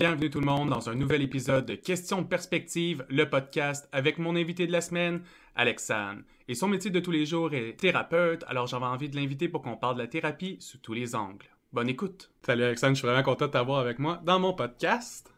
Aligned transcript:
Bienvenue 0.00 0.30
tout 0.30 0.40
le 0.40 0.46
monde 0.46 0.70
dans 0.70 0.88
un 0.88 0.94
nouvel 0.94 1.20
épisode 1.20 1.66
de 1.66 1.74
Questions 1.74 2.22
de 2.22 2.26
perspective, 2.26 3.04
le 3.10 3.28
podcast 3.28 3.86
avec 3.92 4.16
mon 4.16 4.34
invité 4.34 4.66
de 4.66 4.72
la 4.72 4.80
semaine, 4.80 5.20
Alexandre. 5.54 6.22
Et 6.48 6.54
son 6.54 6.68
métier 6.68 6.90
de 6.90 7.00
tous 7.00 7.10
les 7.10 7.26
jours 7.26 7.52
est 7.52 7.78
thérapeute, 7.78 8.42
alors 8.48 8.66
j'avais 8.66 8.86
envie 8.86 9.10
de 9.10 9.16
l'inviter 9.16 9.46
pour 9.50 9.60
qu'on 9.60 9.76
parle 9.76 9.96
de 9.96 10.00
la 10.00 10.06
thérapie 10.06 10.56
sous 10.58 10.78
tous 10.78 10.94
les 10.94 11.14
angles. 11.14 11.44
Bonne 11.74 11.90
écoute. 11.90 12.30
Salut 12.46 12.62
Alexandre, 12.64 12.94
je 12.94 13.00
suis 13.00 13.06
vraiment 13.06 13.22
content 13.22 13.46
de 13.46 13.50
t'avoir 13.50 13.80
avec 13.80 13.98
moi 13.98 14.18
dans 14.24 14.40
mon 14.40 14.54
podcast. 14.54 15.30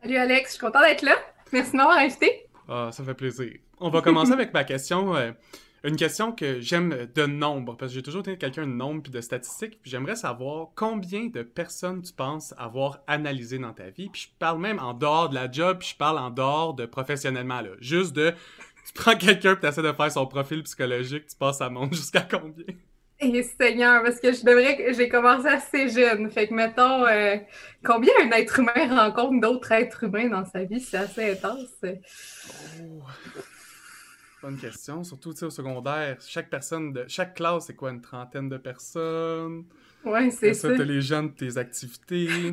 Salut 0.00 0.16
Alex, 0.16 0.48
je 0.48 0.52
suis 0.54 0.60
content 0.66 0.80
d'être 0.80 1.02
là. 1.02 1.16
Merci 1.52 1.72
de 1.72 1.76
m'avoir 1.76 1.98
invité. 1.98 2.46
Ah, 2.70 2.88
ça 2.90 3.04
fait 3.04 3.12
plaisir. 3.12 3.52
On 3.80 3.90
va 3.90 4.00
commencer 4.00 4.32
avec 4.32 4.54
ma 4.54 4.64
question. 4.64 5.14
euh, 5.14 5.32
une 5.84 5.96
question 5.96 6.32
que 6.32 6.60
j'aime 6.60 7.08
de 7.14 7.26
nombre, 7.26 7.76
parce 7.76 7.92
que 7.92 7.96
j'ai 7.96 8.02
toujours 8.02 8.20
été 8.20 8.36
quelqu'un 8.36 8.66
de 8.66 8.72
nombre 8.72 9.02
puis 9.02 9.12
de 9.12 9.20
statistiques. 9.20 9.80
Puis 9.80 9.90
j'aimerais 9.90 10.16
savoir 10.16 10.68
combien 10.74 11.26
de 11.26 11.42
personnes 11.42 12.02
tu 12.02 12.12
penses 12.12 12.54
avoir 12.58 13.00
analysé 13.06 13.58
dans 13.58 13.72
ta 13.72 13.90
vie. 13.90 14.08
Puis 14.08 14.30
je 14.32 14.38
parle 14.38 14.60
même 14.60 14.78
en 14.78 14.94
dehors 14.94 15.28
de 15.28 15.34
la 15.34 15.50
job, 15.50 15.78
puis 15.78 15.90
je 15.90 15.96
parle 15.96 16.18
en 16.18 16.30
dehors 16.30 16.74
de 16.74 16.86
professionnellement. 16.86 17.60
Là. 17.60 17.70
Juste 17.80 18.12
de, 18.14 18.32
tu 18.86 18.92
prends 18.94 19.16
quelqu'un 19.16 19.54
puis 19.54 19.62
tu 19.62 19.66
essaies 19.68 19.82
de 19.82 19.92
faire 19.92 20.12
son 20.12 20.26
profil 20.26 20.62
psychologique, 20.62 21.26
tu 21.26 21.36
passes 21.36 21.60
à 21.60 21.70
monte 21.70 21.94
jusqu'à 21.94 22.22
combien? 22.22 22.64
Et 23.20 23.42
Seigneur, 23.42 24.04
parce 24.04 24.20
que 24.20 24.32
je 24.32 24.44
devrais, 24.44 24.94
j'ai 24.94 25.08
commencé 25.08 25.48
assez 25.48 25.88
jeune. 25.88 26.30
Fait 26.30 26.46
que 26.46 26.54
mettons, 26.54 27.04
euh, 27.04 27.36
combien 27.84 28.12
un 28.22 28.30
être 28.30 28.60
humain 28.60 28.72
rencontre 28.90 29.40
d'autres 29.40 29.72
êtres 29.72 30.04
humains 30.04 30.28
dans 30.28 30.44
sa 30.44 30.62
vie, 30.62 30.80
c'est 30.80 30.98
assez 30.98 31.32
intense. 31.32 31.66
Oh. 32.80 33.02
Bonne 34.42 34.56
question. 34.56 35.02
Surtout, 35.02 35.32
tu 35.32 35.40
sais, 35.40 35.46
au 35.46 35.50
secondaire, 35.50 36.16
chaque 36.20 36.48
personne 36.50 36.92
de 36.92 37.04
chaque 37.08 37.34
classe, 37.34 37.66
c'est 37.66 37.74
quoi, 37.74 37.90
une 37.90 38.00
trentaine 38.00 38.48
de 38.48 38.56
personnes? 38.56 39.64
Ouais, 40.04 40.30
c'est 40.30 40.54
ça. 40.54 40.72
t'as 40.72 40.84
les 40.84 41.00
jeunes 41.02 41.28
de 41.30 41.34
tes 41.34 41.58
activités. 41.58 42.52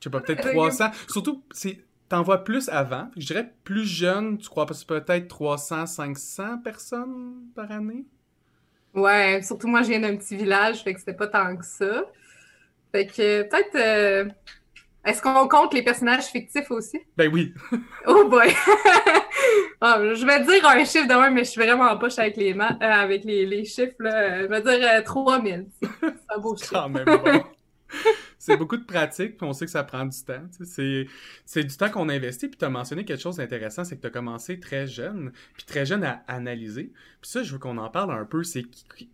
Je 0.00 0.04
sais 0.04 0.10
pas, 0.10 0.20
peut-être 0.20 0.40
Euh, 0.40 0.42
300. 0.42 0.90
Surtout, 1.08 1.44
c'est 1.52 1.84
t'en 2.08 2.22
vois 2.22 2.44
plus 2.44 2.68
avant. 2.70 3.10
Je 3.16 3.26
dirais 3.26 3.54
plus 3.64 3.84
jeune, 3.86 4.38
tu 4.38 4.48
crois 4.48 4.66
peut-être 4.66 5.28
300, 5.28 5.86
500 5.86 6.58
personnes 6.58 7.48
par 7.54 7.70
année? 7.72 8.06
Ouais, 8.94 9.42
surtout 9.42 9.68
moi, 9.68 9.82
je 9.82 9.88
viens 9.88 10.00
d'un 10.00 10.16
petit 10.16 10.36
village, 10.36 10.82
fait 10.82 10.94
que 10.94 11.00
c'était 11.00 11.14
pas 11.14 11.28
tant 11.28 11.56
que 11.56 11.64
ça. 11.64 12.04
Fait 12.92 13.06
que 13.06 13.42
peut-être. 13.44 13.76
euh, 13.76 14.30
Est-ce 15.04 15.22
qu'on 15.22 15.48
compte 15.48 15.72
les 15.74 15.82
personnages 15.82 16.26
fictifs 16.26 16.70
aussi? 16.70 17.00
Ben 17.16 17.30
oui. 17.32 17.54
Oh 18.06 18.28
boy! 18.28 18.48
Ah, 19.80 20.00
je 20.12 20.26
vais 20.26 20.44
dire 20.44 20.66
un 20.66 20.84
chiffre 20.84 21.06
de 21.06 21.14
même, 21.14 21.34
mais 21.34 21.44
je 21.44 21.50
suis 21.50 21.60
vraiment 21.60 21.96
poche 21.98 22.18
avec 22.18 22.36
les, 22.36 22.52
ma- 22.52 22.72
euh, 22.82 22.84
avec 22.84 23.24
les, 23.24 23.46
les 23.46 23.64
chiffres. 23.64 23.94
Là. 24.00 24.42
Je 24.42 24.46
vais 24.48 24.60
dire 24.60 24.88
euh, 24.92 25.02
3000. 25.02 25.66
C'est 25.80 26.08
un 26.34 26.38
beau 26.40 26.56
chiffre. 26.56 26.72
quand 26.72 26.88
même 26.88 27.04
bon. 27.04 27.44
c'est 28.38 28.56
beaucoup 28.56 28.76
de 28.76 28.84
pratique, 28.84 29.36
puis 29.36 29.46
on 29.46 29.52
sait 29.52 29.66
que 29.66 29.70
ça 29.70 29.84
prend 29.84 30.04
du 30.04 30.18
temps. 30.24 30.42
C'est, 30.64 31.64
du 31.64 31.76
temps 31.76 31.90
qu'on 31.90 32.08
investit, 32.08 32.48
puis 32.48 32.58
tu 32.58 32.64
as 32.64 32.70
mentionné 32.70 33.04
quelque 33.04 33.22
chose 33.22 33.36
d'intéressant, 33.36 33.84
c'est 33.84 33.96
que 33.96 34.00
tu 34.00 34.06
as 34.08 34.10
commencé 34.10 34.58
très 34.58 34.86
jeune, 34.86 35.32
puis 35.54 35.64
très 35.64 35.86
jeune 35.86 36.02
à 36.02 36.22
analyser. 36.26 36.92
Puis 37.20 37.30
ça, 37.30 37.42
je 37.44 37.52
veux 37.52 37.58
qu'on 37.58 37.78
en 37.78 37.88
parle 37.88 38.10
un 38.12 38.24
peu. 38.24 38.42
C'est 38.42 38.64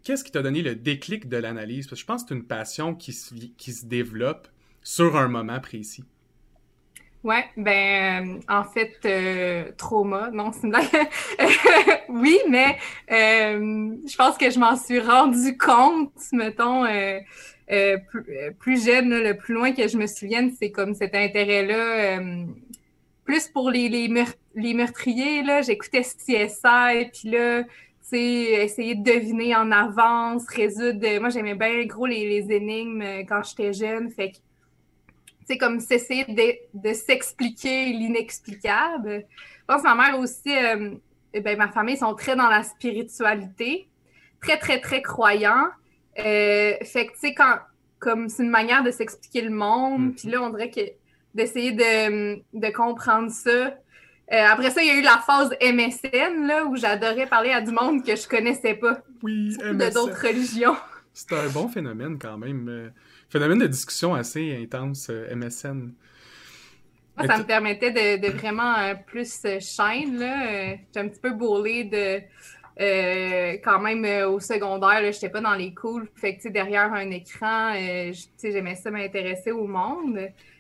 qu'est-ce 0.02 0.24
qui 0.24 0.32
t'a 0.32 0.42
donné 0.42 0.62
le 0.62 0.74
déclic 0.74 1.28
de 1.28 1.36
l'analyse? 1.36 1.86
Parce 1.88 2.00
que 2.00 2.02
je 2.02 2.06
pense 2.06 2.22
que 2.22 2.30
c'est 2.30 2.34
une 2.36 2.46
passion 2.46 2.94
qui 2.94 3.12
se, 3.12 3.34
qui 3.58 3.72
se 3.72 3.84
développe 3.86 4.48
sur 4.84 5.16
un 5.16 5.27
moment 5.28 5.58
précis. 5.60 6.04
Ouais, 7.24 7.46
ben, 7.56 8.38
euh, 8.38 8.40
en 8.54 8.64
fait, 8.64 8.98
euh, 9.06 9.72
trauma, 9.78 10.30
non, 10.30 10.52
c'est 10.52 10.68
oui, 12.11 12.39
mais 12.50 12.77
euh, 13.11 13.96
je 14.06 14.17
pense 14.17 14.36
que 14.36 14.50
je 14.50 14.58
m'en 14.58 14.77
suis 14.77 15.00
rendu 15.00 15.56
compte, 15.56 16.12
mettons, 16.33 16.84
plus, 18.58 18.84
jeune, 18.84 19.08
le 19.22 19.33
plus 19.39 19.55
loin 19.55 19.72
que 19.72 19.89
je 19.89 19.96
me 19.96 20.06
souvienne, 20.06 20.52
c'est 20.58 20.70
comme 20.70 20.92
cet 20.95 21.14
intérêt-là, 21.14 22.20
plus 23.24 23.48
pour 23.48 23.70
les, 23.70 23.89
les, 23.89 24.08
meurt- 24.08 24.39
les 24.55 24.74
meurtriers, 24.74 25.42
là, 25.42 25.62
j'écoutais 25.62 26.02
CSI, 26.02 27.11
puis 27.11 27.30
là, 27.30 27.62
tu 27.64 27.70
sais, 28.02 28.18
essayer 28.64 28.96
de 28.96 29.02
deviner 29.02 29.56
en 29.56 29.72
avance, 29.72 30.46
résoudre. 30.48 31.20
Moi, 31.20 31.30
j'aimais 31.30 31.55
bien 31.55 31.86
gros 31.86 32.05
les, 32.05 32.28
les 32.28 32.55
énigmes 32.55 33.02
quand 33.27 33.42
j'étais 33.42 33.72
jeune, 33.72 34.11
fait 34.11 34.33
que 34.33 34.36
c'est 35.46 35.58
comme 35.58 35.80
s'essayer 35.80 36.24
de, 36.24 36.55
de 36.88 36.92
s'expliquer 36.94 37.86
l'inexplicable. 37.92 39.24
Je 39.60 39.64
pense 39.66 39.82
que 39.82 39.88
ma 39.88 39.94
mère 39.94 40.18
aussi, 40.18 40.56
euh, 40.56 40.90
eh 41.32 41.40
ben, 41.40 41.56
ma 41.58 41.68
famille 41.68 41.96
sont 41.96 42.14
très 42.14 42.36
dans 42.36 42.48
la 42.48 42.62
spiritualité, 42.62 43.88
très, 44.40 44.58
très, 44.58 44.80
très 44.80 45.02
croyants. 45.02 45.66
Euh, 46.18 46.74
fait 46.83 47.06
que, 47.06 47.12
tu 47.12 47.18
sais, 47.20 47.34
quand, 47.34 47.58
comme 47.98 48.28
c'est 48.28 48.42
une 48.42 48.50
manière 48.50 48.83
de 48.83 48.90
s'expliquer 48.90 49.42
le 49.42 49.50
monde, 49.50 50.00
Mhm. 50.02 50.14
puis 50.14 50.28
là, 50.28 50.42
on 50.42 50.50
dirait 50.50 50.70
que 50.70 50.80
d'essayer 51.34 51.72
de, 51.72 52.36
de 52.52 52.72
comprendre 52.72 53.30
ça. 53.30 53.50
Euh, 53.50 53.72
après 54.30 54.70
ça, 54.70 54.83
il 54.83 54.88
y 54.88 54.90
a 54.90 54.94
eu 54.98 55.02
la 55.02 55.18
phase 55.27 55.50
MSN, 55.60 56.46
là, 56.46 56.64
où 56.64 56.77
j'adorais 56.77 57.27
parler 57.27 57.50
à 57.50 57.60
du 57.60 57.72
monde 57.72 58.04
que 58.04 58.14
je 58.16 58.27
connaissais 58.28 58.74
pas, 58.74 58.98
Oui, 59.22 59.56
de 59.58 59.92
d'autres 59.92 60.20
religions. 60.27 60.77
C'est 61.12 61.33
un 61.33 61.48
bon 61.48 61.68
phénomène 61.68 62.18
quand 62.18 62.38
même. 62.38 62.92
Phénomène 63.39 63.58
de 63.58 63.67
discussion 63.67 64.14
assez 64.14 64.56
intense, 64.62 65.08
euh, 65.11 65.34
MSN. 65.34 65.92
Moi, 67.17 67.27
ça 67.28 67.39
me 67.39 67.45
permettait 67.45 67.90
de, 67.92 68.27
de 68.27 68.33
vraiment 68.36 68.77
euh, 68.78 68.95
plus 69.06 69.40
euh, 69.45 69.61
shine. 69.61 70.18
Là. 70.18 70.70
J'étais 70.77 71.00
un 71.00 71.08
petit 71.08 71.20
peu 71.20 71.33
bourrée 71.33 71.84
de. 71.84 72.20
euh, 72.83 73.52
quand 73.62 73.78
même 73.80 74.05
euh, 74.05 74.28
au 74.28 74.40
secondaire, 74.40 75.00
là, 75.00 75.11
j'étais 75.12 75.28
pas 75.28 75.40
dans 75.40 75.55
les 75.55 75.72
cools. 75.74 76.08
Fait 76.17 76.36
que, 76.36 76.48
derrière 76.48 76.92
un 76.92 77.11
écran, 77.11 77.72
j'aimais 78.42 78.74
ça 78.74 78.90
m'intéresser 78.90 79.52
au 79.52 79.66
monde. 79.66 80.18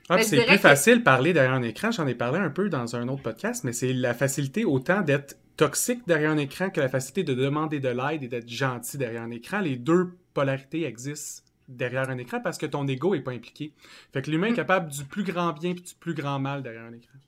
Ah, 0.08 0.16
Ben, 0.16 0.18
je 0.22 0.24
c'est 0.28 0.44
plus 0.44 0.56
que- 0.56 0.60
facile 0.60 0.98
de 0.98 1.02
parler 1.02 1.32
derrière 1.32 1.54
un 1.54 1.62
écran. 1.62 1.90
J'en 1.90 2.06
ai 2.06 2.14
parlé 2.14 2.38
un 2.38 2.50
peu 2.50 2.68
dans 2.68 2.94
un 2.94 3.08
autre 3.08 3.22
podcast, 3.22 3.64
mais 3.64 3.72
c'est 3.72 3.92
la 3.92 4.14
facilité 4.14 4.64
autant 4.64 5.00
d'être 5.00 5.36
toxique 5.56 6.00
derrière 6.06 6.30
un 6.30 6.36
écran 6.36 6.68
que 6.70 6.80
la 6.80 6.88
facilité 6.88 7.22
de 7.24 7.32
demander 7.34 7.80
de 7.80 7.88
l'aide 7.88 8.22
et 8.22 8.28
d'être 8.28 8.48
gentil 8.48 8.98
derrière 8.98 9.22
un 9.22 9.30
écran. 9.30 9.60
Les 9.60 9.76
deux 9.76 10.10
polarités 10.34 10.84
existent 10.84 11.43
derrière 11.68 12.08
un 12.10 12.18
écran 12.18 12.40
parce 12.40 12.58
que 12.58 12.66
ton 12.66 12.86
ego 12.86 13.14
est 13.14 13.20
pas 13.20 13.32
impliqué. 13.32 13.72
Fait 14.12 14.22
que 14.22 14.30
l'humain 14.30 14.48
est 14.48 14.52
Mm. 14.52 14.56
capable 14.56 14.90
du 14.90 15.04
plus 15.04 15.24
grand 15.24 15.52
bien 15.52 15.72
puis 15.74 15.82
du 15.82 15.94
plus 15.94 16.14
grand 16.14 16.38
mal 16.38 16.62
derrière 16.62 16.82
un 16.84 16.92
écran. 16.92 17.18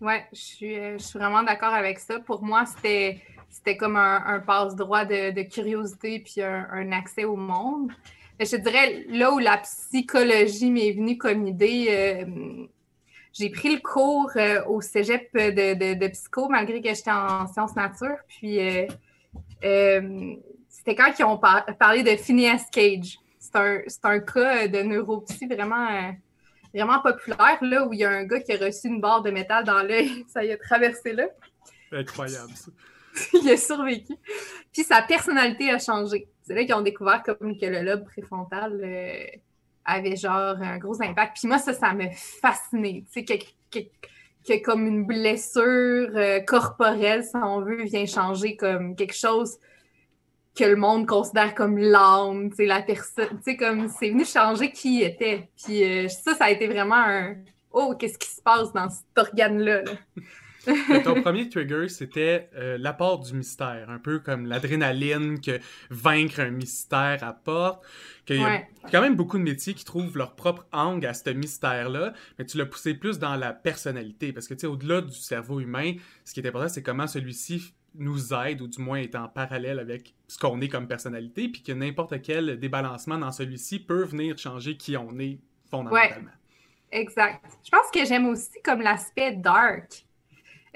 Ouais, 0.00 0.24
je 0.32 0.38
suis, 0.40 0.78
euh, 0.78 0.98
je 0.98 1.04
suis 1.04 1.18
vraiment 1.18 1.42
d'accord 1.42 1.72
avec 1.72 1.98
ça. 1.98 2.20
Pour 2.20 2.42
moi, 2.44 2.66
c'était, 2.66 3.22
c'était 3.48 3.76
comme 3.76 3.96
un, 3.96 4.22
un 4.26 4.40
passe-droit 4.40 5.04
de, 5.06 5.30
de 5.30 5.42
curiosité 5.42 6.18
puis 6.20 6.42
un, 6.42 6.66
un 6.70 6.92
accès 6.92 7.24
au 7.24 7.36
monde. 7.36 7.92
Je 8.38 8.44
te 8.44 8.56
dirais, 8.56 9.06
là 9.08 9.32
où 9.32 9.38
la 9.38 9.56
psychologie 9.58 10.70
m'est 10.70 10.92
venue 10.92 11.16
comme 11.16 11.46
idée, 11.46 11.86
euh, 11.88 12.66
j'ai 13.32 13.48
pris 13.48 13.74
le 13.74 13.80
cours 13.80 14.30
euh, 14.36 14.62
au 14.66 14.82
cégep 14.82 15.30
de, 15.34 15.72
de, 15.74 15.94
de 15.98 16.08
psycho, 16.08 16.48
malgré 16.50 16.82
que 16.82 16.92
j'étais 16.92 17.10
en 17.10 17.46
sciences 17.46 17.74
nature. 17.76 18.16
Puis, 18.28 18.58
euh, 19.64 20.34
c'était 20.68 20.94
quand 20.94 21.12
ils 21.18 21.24
ont 21.24 21.38
par- 21.38 21.64
parlé 21.78 22.02
de 22.02 22.10
Phineas 22.16 22.66
Cage. 22.70 23.18
C'est 23.52 24.04
un, 24.04 24.10
un 24.10 24.20
cas 24.20 24.68
de 24.68 24.82
neuropsie 24.82 25.46
vraiment... 25.46 26.14
vraiment 26.74 27.00
populaire, 27.00 27.58
là, 27.62 27.86
où 27.86 27.92
il 27.92 28.00
y 28.00 28.04
a 28.04 28.10
un 28.10 28.24
gars 28.24 28.40
qui 28.40 28.52
a 28.52 28.56
reçu 28.56 28.88
une 28.88 29.00
barre 29.00 29.22
de 29.22 29.30
métal 29.30 29.64
dans 29.64 29.82
l'œil. 29.82 30.24
Ça 30.28 30.44
y 30.44 30.52
a 30.52 30.56
traversé 30.56 31.12
là. 31.12 31.28
Incroyable, 31.92 32.52
ça. 32.54 32.70
il 33.32 33.50
a 33.50 33.56
survécu. 33.56 34.14
Puis 34.72 34.84
sa 34.84 35.02
personnalité 35.02 35.70
a 35.70 35.78
changé. 35.78 36.28
C'est 36.42 36.54
là 36.54 36.64
qu'ils 36.64 36.74
ont 36.74 36.82
découvert 36.82 37.22
comme 37.22 37.58
que 37.58 37.66
le 37.66 37.82
lobe 37.82 38.04
préfrontal 38.04 38.80
euh, 38.82 39.24
avait 39.84 40.16
genre 40.16 40.56
un 40.60 40.78
gros 40.78 41.00
impact. 41.02 41.38
Puis 41.38 41.48
moi, 41.48 41.58
ça, 41.58 41.72
ça 41.72 41.92
m'a 41.92 42.10
fasciné. 42.10 43.04
Tu 43.12 43.20
sais, 43.20 43.24
que, 43.24 43.44
que, 43.70 43.84
que 44.46 44.62
comme 44.62 44.86
une 44.86 45.06
blessure 45.06 46.10
euh, 46.14 46.40
corporelle, 46.40 47.24
si 47.24 47.36
on 47.36 47.60
veut, 47.60 47.84
vient 47.84 48.06
changer 48.06 48.56
comme 48.56 48.96
quelque 48.96 49.14
chose 49.16 49.58
que 50.56 50.64
le 50.64 50.76
monde 50.76 51.06
considère 51.06 51.54
comme 51.54 51.78
l'âme, 51.78 52.50
sais, 52.52 52.66
la 52.66 52.82
personne, 52.82 53.28
tu 53.44 53.52
sais, 53.52 53.56
comme 53.56 53.88
c'est 53.88 54.10
venu 54.10 54.24
changer 54.24 54.70
qui 54.72 55.00
il 55.00 55.02
était. 55.04 55.48
Puis 55.62 55.84
euh, 55.84 56.08
ça, 56.08 56.34
ça 56.34 56.44
a 56.46 56.50
été 56.50 56.66
vraiment 56.66 56.96
un 56.96 57.34
oh, 57.72 57.94
qu'est-ce 57.98 58.18
qui 58.18 58.30
se 58.30 58.40
passe 58.40 58.72
dans 58.72 58.88
cet 58.88 59.04
organe-là? 59.16 59.82
là? 59.82 59.92
Ton 61.04 61.22
premier 61.22 61.48
trigger, 61.48 61.88
c'était 61.88 62.48
euh, 62.56 62.76
l'apport 62.76 63.20
du 63.20 63.34
mystère, 63.34 63.88
un 63.88 63.98
peu 63.98 64.18
comme 64.18 64.46
l'adrénaline 64.46 65.40
que 65.40 65.60
vaincre 65.90 66.40
un 66.40 66.50
mystère 66.50 67.22
apporte. 67.22 67.84
Qu'il 68.24 68.40
y 68.40 68.44
a 68.44 68.48
Ouais. 68.48 68.68
quand 68.90 69.00
même 69.00 69.14
beaucoup 69.14 69.38
de 69.38 69.44
métiers 69.44 69.74
qui 69.74 69.84
trouvent 69.84 70.16
leur 70.16 70.34
propre 70.34 70.66
angle 70.72 71.06
à 71.06 71.14
ce 71.14 71.30
mystère-là, 71.30 72.14
mais 72.38 72.44
tu 72.46 72.58
l'as 72.58 72.66
poussé 72.66 72.94
plus 72.94 73.20
dans 73.20 73.36
la 73.36 73.52
personnalité, 73.52 74.32
parce 74.32 74.48
que 74.48 74.54
tu 74.54 74.60
sais, 74.62 74.66
au-delà 74.66 75.02
du 75.02 75.14
cerveau 75.14 75.60
humain, 75.60 75.92
ce 76.24 76.34
qui 76.34 76.40
est 76.40 76.48
important, 76.48 76.68
c'est 76.68 76.82
comment 76.82 77.06
celui-ci 77.06 77.72
nous 77.98 78.34
aide, 78.34 78.60
ou 78.60 78.68
du 78.68 78.80
moins 78.80 78.98
est 78.98 79.14
en 79.14 79.28
parallèle 79.28 79.78
avec 79.78 80.14
ce 80.28 80.38
qu'on 80.38 80.60
est 80.60 80.68
comme 80.68 80.86
personnalité, 80.86 81.48
puis 81.48 81.62
que 81.62 81.72
n'importe 81.72 82.20
quel 82.22 82.58
débalancement 82.58 83.18
dans 83.18 83.32
celui-ci 83.32 83.80
peut 83.80 84.04
venir 84.04 84.36
changer 84.38 84.76
qui 84.76 84.96
on 84.96 85.18
est 85.18 85.38
fondamentalement. 85.70 86.30
Exact. 86.92 87.42
Je 87.64 87.70
pense 87.70 87.90
que 87.92 88.04
j'aime 88.04 88.26
aussi 88.26 88.60
comme 88.62 88.80
l'aspect 88.80 89.32
dark. 89.32 90.04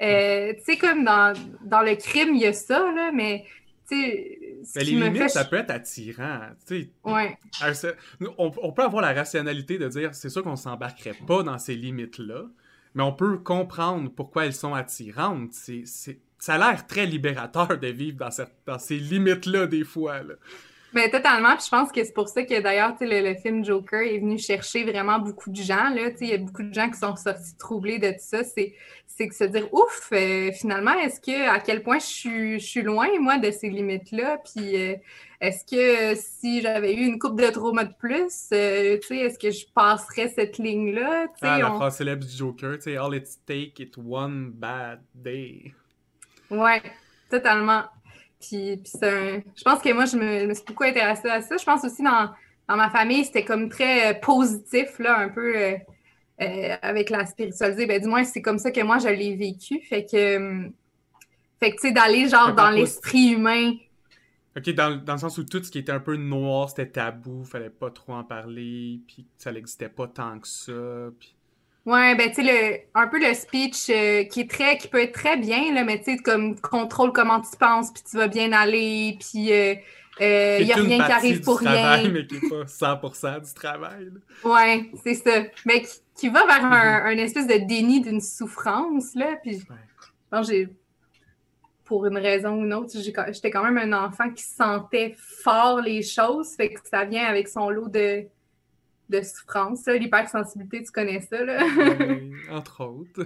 Euh, 0.01 0.53
tu 0.53 0.63
sais, 0.63 0.77
comme 0.77 1.03
dans, 1.03 1.33
dans 1.63 1.81
le 1.81 1.95
crime, 1.95 2.35
il 2.35 2.41
y 2.41 2.47
a 2.47 2.53
ça, 2.53 2.91
là, 2.91 3.11
mais 3.13 3.45
tu 3.87 3.95
mais 4.75 4.83
les 4.83 4.91
limites, 4.91 5.29
ça 5.29 5.45
peut 5.45 5.57
être 5.57 5.71
attirant. 5.71 6.41
Ouais. 7.03 7.37
On, 8.37 8.51
on, 8.61 8.71
peut 8.71 8.83
avoir 8.83 9.01
la 9.01 9.13
rationalité 9.13 9.77
de 9.77 9.87
dire 9.87 10.15
c'est 10.15 10.29
sûr 10.29 10.43
qu'on 10.43 10.55
s'embarquerait 10.55 11.17
pas 11.27 11.43
dans 11.43 11.57
ces 11.57 11.75
limites-là, 11.75 12.45
mais 12.93 13.03
on 13.03 13.13
peut 13.13 13.37
comprendre 13.37 14.09
pourquoi 14.09 14.45
elles 14.45 14.53
sont 14.53 14.73
attirantes. 14.73 15.53
C'est, 15.53 16.19
ça 16.41 16.55
a 16.55 16.57
l'air 16.57 16.87
très 16.87 17.05
libérateur 17.05 17.77
de 17.77 17.87
vivre 17.87 18.17
dans, 18.17 18.31
cette, 18.31 18.51
dans 18.65 18.79
ces 18.79 18.97
limites-là 18.97 19.67
des 19.67 19.83
fois. 19.83 20.23
Là. 20.23 20.33
Mais 20.93 21.07
ben, 21.07 21.21
totalement. 21.21 21.55
Puis 21.55 21.65
je 21.65 21.69
pense 21.69 21.91
que 21.91 22.03
c'est 22.03 22.13
pour 22.13 22.27
ça 22.27 22.43
que 22.43 22.59
d'ailleurs, 22.59 22.95
le, 22.99 23.29
le 23.29 23.35
film 23.35 23.63
Joker 23.63 24.01
est 24.01 24.17
venu 24.17 24.39
chercher 24.39 24.83
vraiment 24.83 25.19
beaucoup 25.19 25.51
de 25.51 25.61
gens. 25.61 25.89
Là. 25.89 26.09
Il 26.19 26.27
y 26.27 26.33
a 26.33 26.39
beaucoup 26.39 26.63
de 26.63 26.73
gens 26.73 26.89
qui 26.89 26.97
sont 26.97 27.15
sortis 27.15 27.55
troublés 27.59 27.99
de 27.99 28.09
tout 28.09 28.17
ça. 28.17 28.43
C'est, 28.43 28.73
c'est 29.05 29.27
que 29.27 29.35
se 29.35 29.43
dire 29.43 29.71
ouf, 29.71 30.09
euh, 30.13 30.51
finalement, 30.51 30.93
est-ce 30.93 31.21
que 31.21 31.47
à 31.47 31.59
quel 31.59 31.83
point 31.83 31.99
je 31.99 32.05
suis, 32.05 32.59
je 32.59 32.65
suis 32.65 32.81
loin, 32.81 33.07
moi, 33.19 33.37
de 33.37 33.51
ces 33.51 33.69
limites-là? 33.69 34.39
Puis 34.43 34.81
euh, 34.81 34.95
est-ce 35.39 35.63
que 35.63 36.19
si 36.19 36.63
j'avais 36.63 36.95
eu 36.95 37.05
une 37.05 37.19
coupe 37.19 37.39
de 37.39 37.51
trauma 37.51 37.83
de 37.83 37.93
plus, 37.93 38.49
euh, 38.51 38.97
est-ce 39.11 39.37
que 39.37 39.51
je 39.51 39.67
passerais 39.75 40.29
cette 40.35 40.57
ligne-là? 40.57 41.27
Ah, 41.41 41.59
la 41.59 41.67
phrase 41.67 41.97
célèbre 41.97 42.25
du 42.25 42.35
Joker, 42.35 42.79
All 42.99 43.15
it 43.15 43.27
take 43.45 43.73
it 43.77 43.95
one 43.95 44.49
bad 44.49 45.01
day. 45.13 45.75
Ouais, 46.51 46.81
totalement. 47.29 47.83
Puis, 48.39 48.81
je 48.93 49.63
pense 49.63 49.81
que 49.81 49.93
moi, 49.93 50.05
je 50.05 50.17
me, 50.17 50.53
suis 50.53 50.65
beaucoup 50.65 50.83
intéressée 50.83 51.29
à 51.29 51.41
ça. 51.41 51.57
Je 51.57 51.63
pense 51.63 51.83
aussi 51.83 52.03
dans, 52.03 52.29
dans 52.67 52.75
ma 52.75 52.89
famille, 52.89 53.23
c'était 53.23 53.45
comme 53.45 53.69
très 53.69 54.11
euh, 54.11 54.19
positif, 54.19 54.99
là, 54.99 55.19
un 55.19 55.29
peu 55.29 55.55
euh, 55.55 55.77
euh, 56.41 56.75
avec 56.81 57.09
la 57.09 57.25
spiritualité. 57.25 57.85
Ben, 57.85 58.01
du 58.01 58.07
moins, 58.07 58.23
c'est 58.23 58.41
comme 58.41 58.59
ça 58.59 58.71
que 58.71 58.81
moi, 58.81 58.97
je 58.97 59.07
l'ai 59.07 59.35
vécu. 59.35 59.79
Fait 59.81 60.05
que, 60.05 60.69
fait 61.59 61.71
que 61.71 61.75
tu 61.75 61.87
sais, 61.87 61.91
d'aller 61.91 62.27
genre 62.27 62.53
dans 62.53 62.71
l'esprit 62.71 63.29
humain. 63.29 63.73
OK, 64.57 64.69
dans, 64.71 64.97
dans, 64.97 65.13
le 65.13 65.19
sens 65.19 65.37
où 65.37 65.45
tout 65.45 65.63
ce 65.63 65.71
qui 65.71 65.79
était 65.79 65.93
un 65.93 66.01
peu 66.01 66.17
noir, 66.17 66.69
c'était 66.69 66.87
tabou, 66.87 67.45
fallait 67.45 67.69
pas 67.69 67.89
trop 67.89 68.13
en 68.13 68.25
parler, 68.25 68.99
puis 69.07 69.25
ça 69.37 69.51
n'existait 69.53 69.87
pas 69.87 70.07
tant 70.07 70.39
que 70.39 70.47
ça. 70.47 70.73
Puis... 71.17 71.33
Ouais, 71.85 72.13
ben 72.15 72.29
tu 72.31 72.45
sais, 72.45 72.87
un 72.93 73.07
peu 73.07 73.19
le 73.19 73.33
speech 73.33 73.89
euh, 73.89 74.23
qui 74.25 74.41
est 74.41 74.49
très, 74.49 74.77
qui 74.77 74.87
peut 74.87 75.01
être 75.01 75.13
très 75.13 75.35
bien, 75.35 75.73
là, 75.73 75.83
mais 75.83 75.97
tu 75.97 76.11
sais, 76.11 76.17
comme 76.17 76.59
contrôle 76.59 77.11
comment 77.11 77.41
tu 77.41 77.57
penses, 77.57 77.91
puis 77.91 78.03
tu 78.07 78.17
vas 78.17 78.27
bien 78.27 78.51
aller, 78.51 79.17
puis 79.19 79.45
il 79.45 79.51
euh, 79.51 79.75
euh, 80.21 80.63
n'y 80.63 80.71
a 80.71 80.75
rien 80.75 81.05
qui 81.05 81.11
arrive 81.11 81.41
pour 81.41 81.59
travail, 81.59 82.01
rien. 82.01 82.09
mais 82.11 82.27
qui 82.27 82.35
n'est 82.35 82.49
pas 82.49 82.65
100% 82.65 83.47
du 83.47 83.53
travail. 83.55 84.11
Ouais, 84.43 84.91
c'est 85.03 85.15
ça. 85.15 85.41
Mais 85.65 85.83
qui, 86.15 86.29
va 86.29 86.45
vers 86.45 86.63
un, 86.63 87.05
un, 87.05 87.17
espèce 87.17 87.47
de 87.47 87.65
déni 87.65 88.01
d'une 88.01 88.21
souffrance, 88.21 89.15
là, 89.15 89.37
puis 89.41 89.63
ouais. 90.31 90.43
j'ai 90.43 90.69
pour 91.83 92.05
une 92.05 92.17
raison 92.19 92.61
ou 92.61 92.63
une 92.63 92.75
autre, 92.75 92.93
j'étais 92.93 93.49
quand 93.49 93.63
même 93.63 93.79
un 93.79 94.05
enfant 94.05 94.29
qui 94.29 94.43
sentait 94.43 95.15
fort 95.17 95.81
les 95.81 96.03
choses, 96.03 96.55
fait 96.55 96.69
que 96.69 96.79
ça 96.87 97.05
vient 97.05 97.25
avec 97.25 97.47
son 97.47 97.71
lot 97.71 97.89
de 97.89 98.27
de 99.11 99.21
souffrance. 99.21 99.85
L'hypersensibilité, 99.87 100.83
tu 100.83 100.91
connais 100.91 101.21
ça, 101.21 101.43
là? 101.43 101.63
oui, 101.99 102.33
entre 102.51 102.83
autres. 102.83 103.25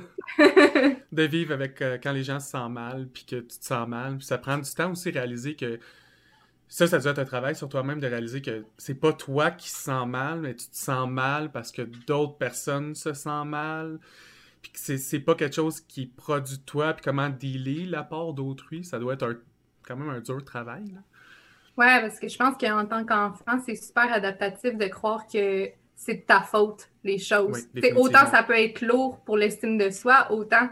de 1.12 1.24
vivre 1.24 1.54
avec 1.54 1.82
euh, 1.82 1.98
quand 2.02 2.12
les 2.12 2.24
gens 2.24 2.40
se 2.40 2.50
sentent 2.50 2.74
mal, 2.74 3.08
puis 3.14 3.26
que 3.26 3.38
tu 3.38 3.60
te 3.60 3.66
sens 3.66 3.88
mal. 3.88 4.18
Puis 4.18 4.26
ça 4.26 4.38
prend 4.38 4.58
du 4.58 4.70
temps 4.72 4.92
aussi 4.92 5.12
réaliser 5.12 5.56
que 5.56 5.80
ça, 6.68 6.88
ça 6.88 7.00
doit 7.00 7.12
être 7.12 7.20
un 7.20 7.26
travail 7.26 7.56
sur 7.56 7.70
toi-même 7.70 8.00
de 8.00 8.08
réaliser 8.08 8.42
que 8.42 8.66
c'est 8.78 8.96
pas 8.96 9.14
toi 9.14 9.52
qui 9.52 9.70
se 9.70 9.84
sens 9.84 10.08
mal, 10.08 10.42
mais 10.42 10.56
tu 10.56 10.68
te 10.68 10.76
sens 10.76 11.10
mal 11.10 11.52
parce 11.52 11.72
que 11.72 11.84
d'autres 11.84 12.38
personnes 12.38 12.96
se 12.96 13.14
sentent 13.14 13.50
mal. 13.50 14.00
Puis 14.62 14.72
que 14.72 14.98
c'est 14.98 15.20
pas 15.20 15.36
quelque 15.36 15.56
chose 15.56 15.80
qui 15.80 16.08
produit 16.08 16.60
toi, 16.60 16.94
puis 16.94 17.04
comment 17.04 17.30
dealer 17.30 17.86
la 17.86 18.04
part 18.04 18.34
d'autrui. 18.34 18.84
Ça 18.84 18.98
doit 18.98 19.14
être 19.14 19.40
quand 19.84 19.96
même 19.96 20.10
un 20.10 20.22
dur 20.22 20.44
travail. 20.44 20.86
Là. 20.88 21.02
Oui, 21.78 21.86
parce 22.02 22.20
que 22.20 22.28
je 22.28 22.38
pense 22.38 22.56
qu'en 22.58 22.86
tant 22.86 23.06
qu'enfant, 23.06 23.60
c'est 23.66 23.76
super 23.76 24.12
adaptatif 24.12 24.78
de 24.78 24.86
croire 24.88 25.26
que 25.28 25.70
c'est 25.96 26.14
de 26.16 26.22
ta 26.22 26.42
faute, 26.42 26.90
les 27.04 27.18
choses. 27.18 27.68
autant 27.96 28.26
ça 28.28 28.44
peut 28.44 28.58
être 28.58 28.82
lourd 28.82 29.20
pour 29.26 29.38
l'estime 29.38 29.78
de 29.78 29.90
soi, 29.90 30.28
autant 30.32 30.70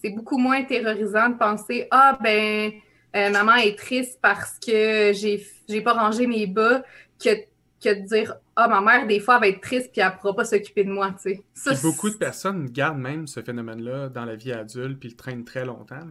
c'est 0.00 0.10
beaucoup 0.10 0.38
moins 0.38 0.64
terrorisant 0.64 1.30
de 1.30 1.34
penser 1.34 1.88
Ah, 1.90 2.18
ben, 2.22 2.72
euh, 3.16 3.30
maman 3.30 3.56
est 3.56 3.76
triste 3.76 4.18
parce 4.22 4.58
que 4.58 5.12
j'ai, 5.12 5.44
j'ai 5.68 5.80
pas 5.80 5.92
rangé 5.92 6.26
mes 6.26 6.46
bas, 6.46 6.82
que, 7.22 7.30
que 7.82 8.00
de 8.00 8.06
dire 8.06 8.36
Ah, 8.56 8.68
ma 8.68 8.80
mère, 8.80 9.06
des 9.06 9.20
fois, 9.20 9.36
elle 9.36 9.40
va 9.40 9.48
être 9.48 9.60
triste 9.60 9.90
puis 9.92 10.00
elle 10.00 10.14
pourra 10.16 10.36
pas 10.36 10.44
s'occuper 10.44 10.84
de 10.84 10.90
moi. 10.90 11.14
tu 11.22 11.40
sais. 11.54 11.82
beaucoup 11.82 12.10
de 12.10 12.16
personnes 12.16 12.66
gardent 12.66 13.00
même 13.00 13.26
ce 13.26 13.42
phénomène-là 13.42 14.08
dans 14.08 14.24
la 14.24 14.36
vie 14.36 14.52
adulte 14.52 15.00
puis 15.00 15.08
le 15.10 15.16
traînent 15.16 15.44
très 15.44 15.64
longtemps. 15.64 16.06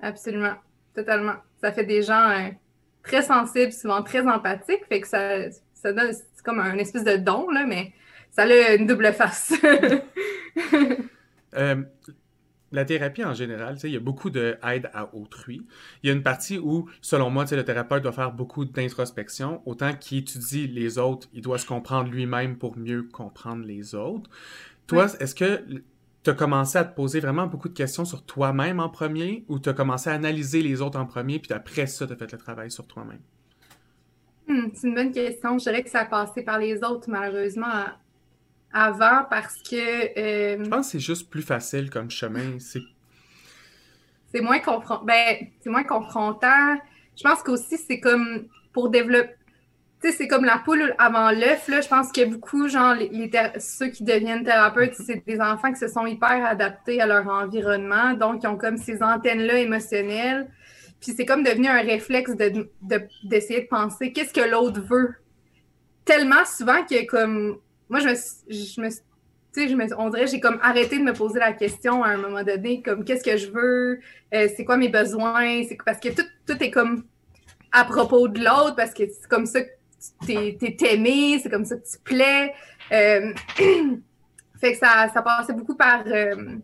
Absolument, 0.00 0.54
totalement. 0.94 1.36
Ça 1.60 1.72
fait 1.72 1.84
des 1.84 2.02
gens. 2.02 2.30
Euh, 2.30 2.50
très 3.04 3.22
sensible, 3.22 3.72
souvent 3.72 4.02
très 4.02 4.26
empathique. 4.26 4.84
Fait 4.88 5.00
que 5.00 5.06
ça, 5.06 5.50
ça 5.74 5.92
donne, 5.92 6.12
c'est 6.12 6.44
comme 6.44 6.58
un 6.58 6.76
espèce 6.78 7.04
de 7.04 7.16
don, 7.16 7.48
là, 7.50 7.64
mais 7.66 7.92
ça 8.30 8.42
a 8.42 8.74
une 8.74 8.86
double 8.86 9.12
face. 9.12 9.52
Euh, 11.56 11.84
la 12.72 12.84
thérapie 12.84 13.24
en 13.24 13.32
général, 13.32 13.78
il 13.84 13.90
y 13.90 13.96
a 13.96 14.00
beaucoup 14.00 14.28
d'aide 14.28 14.90
à 14.92 15.14
autrui. 15.14 15.62
Il 16.02 16.08
y 16.08 16.10
a 16.10 16.12
une 16.12 16.24
partie 16.24 16.58
où, 16.58 16.88
selon 17.00 17.30
moi, 17.30 17.44
le 17.48 17.64
thérapeute 17.64 18.02
doit 18.02 18.10
faire 18.10 18.32
beaucoup 18.32 18.64
d'introspection. 18.64 19.62
Autant 19.64 19.92
qu'il 19.92 20.18
étudie 20.18 20.66
les 20.66 20.98
autres, 20.98 21.28
il 21.32 21.42
doit 21.42 21.58
se 21.58 21.66
comprendre 21.66 22.10
lui-même 22.10 22.58
pour 22.58 22.76
mieux 22.76 23.04
comprendre 23.04 23.64
les 23.64 23.94
autres. 23.94 24.28
Toi, 24.88 25.06
est-ce 25.20 25.36
que 25.36 25.62
tu 26.24 26.30
as 26.30 26.34
commencé 26.34 26.78
à 26.78 26.84
te 26.84 26.94
poser 26.94 27.20
vraiment 27.20 27.46
beaucoup 27.46 27.68
de 27.68 27.74
questions 27.74 28.06
sur 28.06 28.24
toi-même 28.24 28.80
en 28.80 28.88
premier 28.88 29.44
ou 29.48 29.58
tu 29.58 29.68
as 29.68 29.74
commencé 29.74 30.08
à 30.08 30.14
analyser 30.14 30.62
les 30.62 30.80
autres 30.80 30.98
en 30.98 31.04
premier, 31.04 31.38
puis 31.38 31.52
après 31.52 31.86
ça, 31.86 32.06
tu 32.06 32.12
as 32.14 32.16
fait 32.16 32.32
le 32.32 32.38
travail 32.38 32.70
sur 32.70 32.86
toi-même? 32.86 33.20
Hmm, 34.48 34.68
c'est 34.74 34.88
une 34.88 34.94
bonne 34.94 35.12
question. 35.12 35.58
Je 35.58 35.64
dirais 35.64 35.82
que 35.82 35.90
ça 35.90 36.00
a 36.00 36.04
passé 36.06 36.42
par 36.42 36.58
les 36.58 36.82
autres, 36.82 37.08
malheureusement, 37.10 37.84
avant, 38.72 39.24
parce 39.28 39.62
que. 39.62 40.18
Euh, 40.18 40.64
Je 40.64 40.68
pense 40.68 40.86
que 40.86 40.92
c'est 40.92 40.98
juste 40.98 41.28
plus 41.30 41.42
facile 41.42 41.90
comme 41.90 42.10
chemin. 42.10 42.58
C'est, 42.58 42.82
c'est 44.32 44.40
moins, 44.40 44.60
confron... 44.60 45.00
ben, 45.04 45.46
c'est 45.60 45.70
moins 45.70 45.84
confrontant. 45.84 46.76
Je 47.16 47.22
pense 47.22 47.42
qu'aussi, 47.42 47.76
c'est 47.76 48.00
comme 48.00 48.48
pour 48.72 48.88
développer 48.88 49.34
c'est 50.12 50.28
comme 50.28 50.44
la 50.44 50.58
poule 50.58 50.94
avant 50.98 51.30
l'œuf. 51.30 51.64
Je 51.68 51.88
pense 51.88 52.10
a 52.16 52.24
beaucoup, 52.26 52.68
genre, 52.68 52.94
les, 52.94 53.30
ceux 53.58 53.88
qui 53.88 54.04
deviennent 54.04 54.44
thérapeutes, 54.44 54.94
c'est 54.94 55.24
des 55.26 55.40
enfants 55.40 55.72
qui 55.72 55.78
se 55.78 55.88
sont 55.88 56.06
hyper 56.06 56.44
adaptés 56.44 57.00
à 57.00 57.06
leur 57.06 57.28
environnement, 57.28 58.12
donc 58.14 58.42
ils 58.42 58.46
ont 58.46 58.56
comme 58.56 58.76
ces 58.76 59.02
antennes-là 59.02 59.58
émotionnelles. 59.58 60.48
Puis 61.00 61.12
c'est 61.16 61.26
comme 61.26 61.42
devenu 61.42 61.68
un 61.68 61.82
réflexe 61.82 62.32
d'essayer 62.32 63.60
de, 63.62 63.66
penser 63.68 64.12
qu'est-ce 64.12 64.32
que 64.32 64.48
l'autre 64.48 64.80
veut. 64.80 65.14
Tellement 66.04 66.44
souvent 66.44 66.84
que, 66.84 67.06
comme, 67.06 67.58
moi, 67.88 68.00
je 68.00 68.08
me, 68.08 68.14
je 68.48 68.80
me 68.80 68.88
tu 69.54 69.68
sais, 69.68 69.94
on 69.96 70.10
dirait 70.10 70.26
j'ai 70.26 70.40
comme 70.40 70.58
arrêté 70.62 70.98
de 70.98 71.04
me 71.04 71.12
poser 71.12 71.38
la 71.38 71.52
question 71.52 72.02
à 72.02 72.08
un 72.08 72.16
moment 72.16 72.42
donné, 72.42 72.82
comme 72.82 73.04
qu'est-ce 73.04 73.22
que 73.22 73.36
je 73.36 73.50
veux, 73.50 74.00
euh, 74.34 74.48
c'est 74.56 74.64
quoi 74.64 74.76
mes 74.76 74.88
besoins, 74.88 75.62
c'est 75.62 75.78
parce 75.84 76.00
que 76.00 76.08
tout, 76.08 76.26
tout 76.46 76.60
est 76.60 76.72
comme 76.72 77.04
à 77.70 77.84
propos 77.84 78.26
de 78.28 78.40
l'autre, 78.40 78.74
parce 78.74 78.92
que 78.92 79.04
c'est 79.06 79.28
comme 79.28 79.46
ça 79.46 79.62
que 79.62 79.68
t'es 80.26 80.56
es 80.60 80.94
aimé, 80.94 81.38
c'est 81.42 81.50
comme 81.50 81.64
ça 81.64 81.76
que 81.76 81.84
tu 81.84 81.98
plais. 82.02 82.54
Euh, 82.92 83.32
fait 84.60 84.72
que 84.72 84.78
ça, 84.78 85.08
ça 85.12 85.22
passait 85.22 85.52
beaucoup 85.52 85.76
par, 85.76 86.04
euh, 86.06 86.56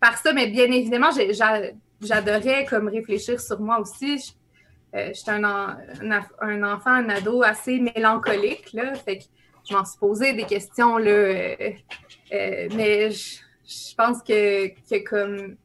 par 0.00 0.18
ça, 0.18 0.32
mais 0.32 0.48
bien 0.48 0.66
évidemment, 0.66 1.10
j'adorais 2.00 2.64
comme 2.66 2.88
réfléchir 2.88 3.40
sur 3.40 3.60
moi 3.60 3.80
aussi. 3.80 4.36
Euh, 4.94 5.10
j'étais 5.14 5.30
un, 5.30 5.78
un, 6.40 6.62
enfant, 6.62 6.90
un 6.90 7.08
ado 7.08 7.42
assez 7.42 7.78
mélancolique, 7.78 8.72
là, 8.74 8.94
fait 8.94 9.18
que 9.18 9.24
je 9.68 9.74
m'en 9.74 9.84
suis 9.84 9.98
posé 9.98 10.34
des 10.34 10.44
questions, 10.44 10.98
là, 10.98 11.54
mais 12.30 13.10
je, 13.10 13.94
pense 13.96 14.22
que, 14.22 14.68
que 14.68 15.02
comme 15.08 15.56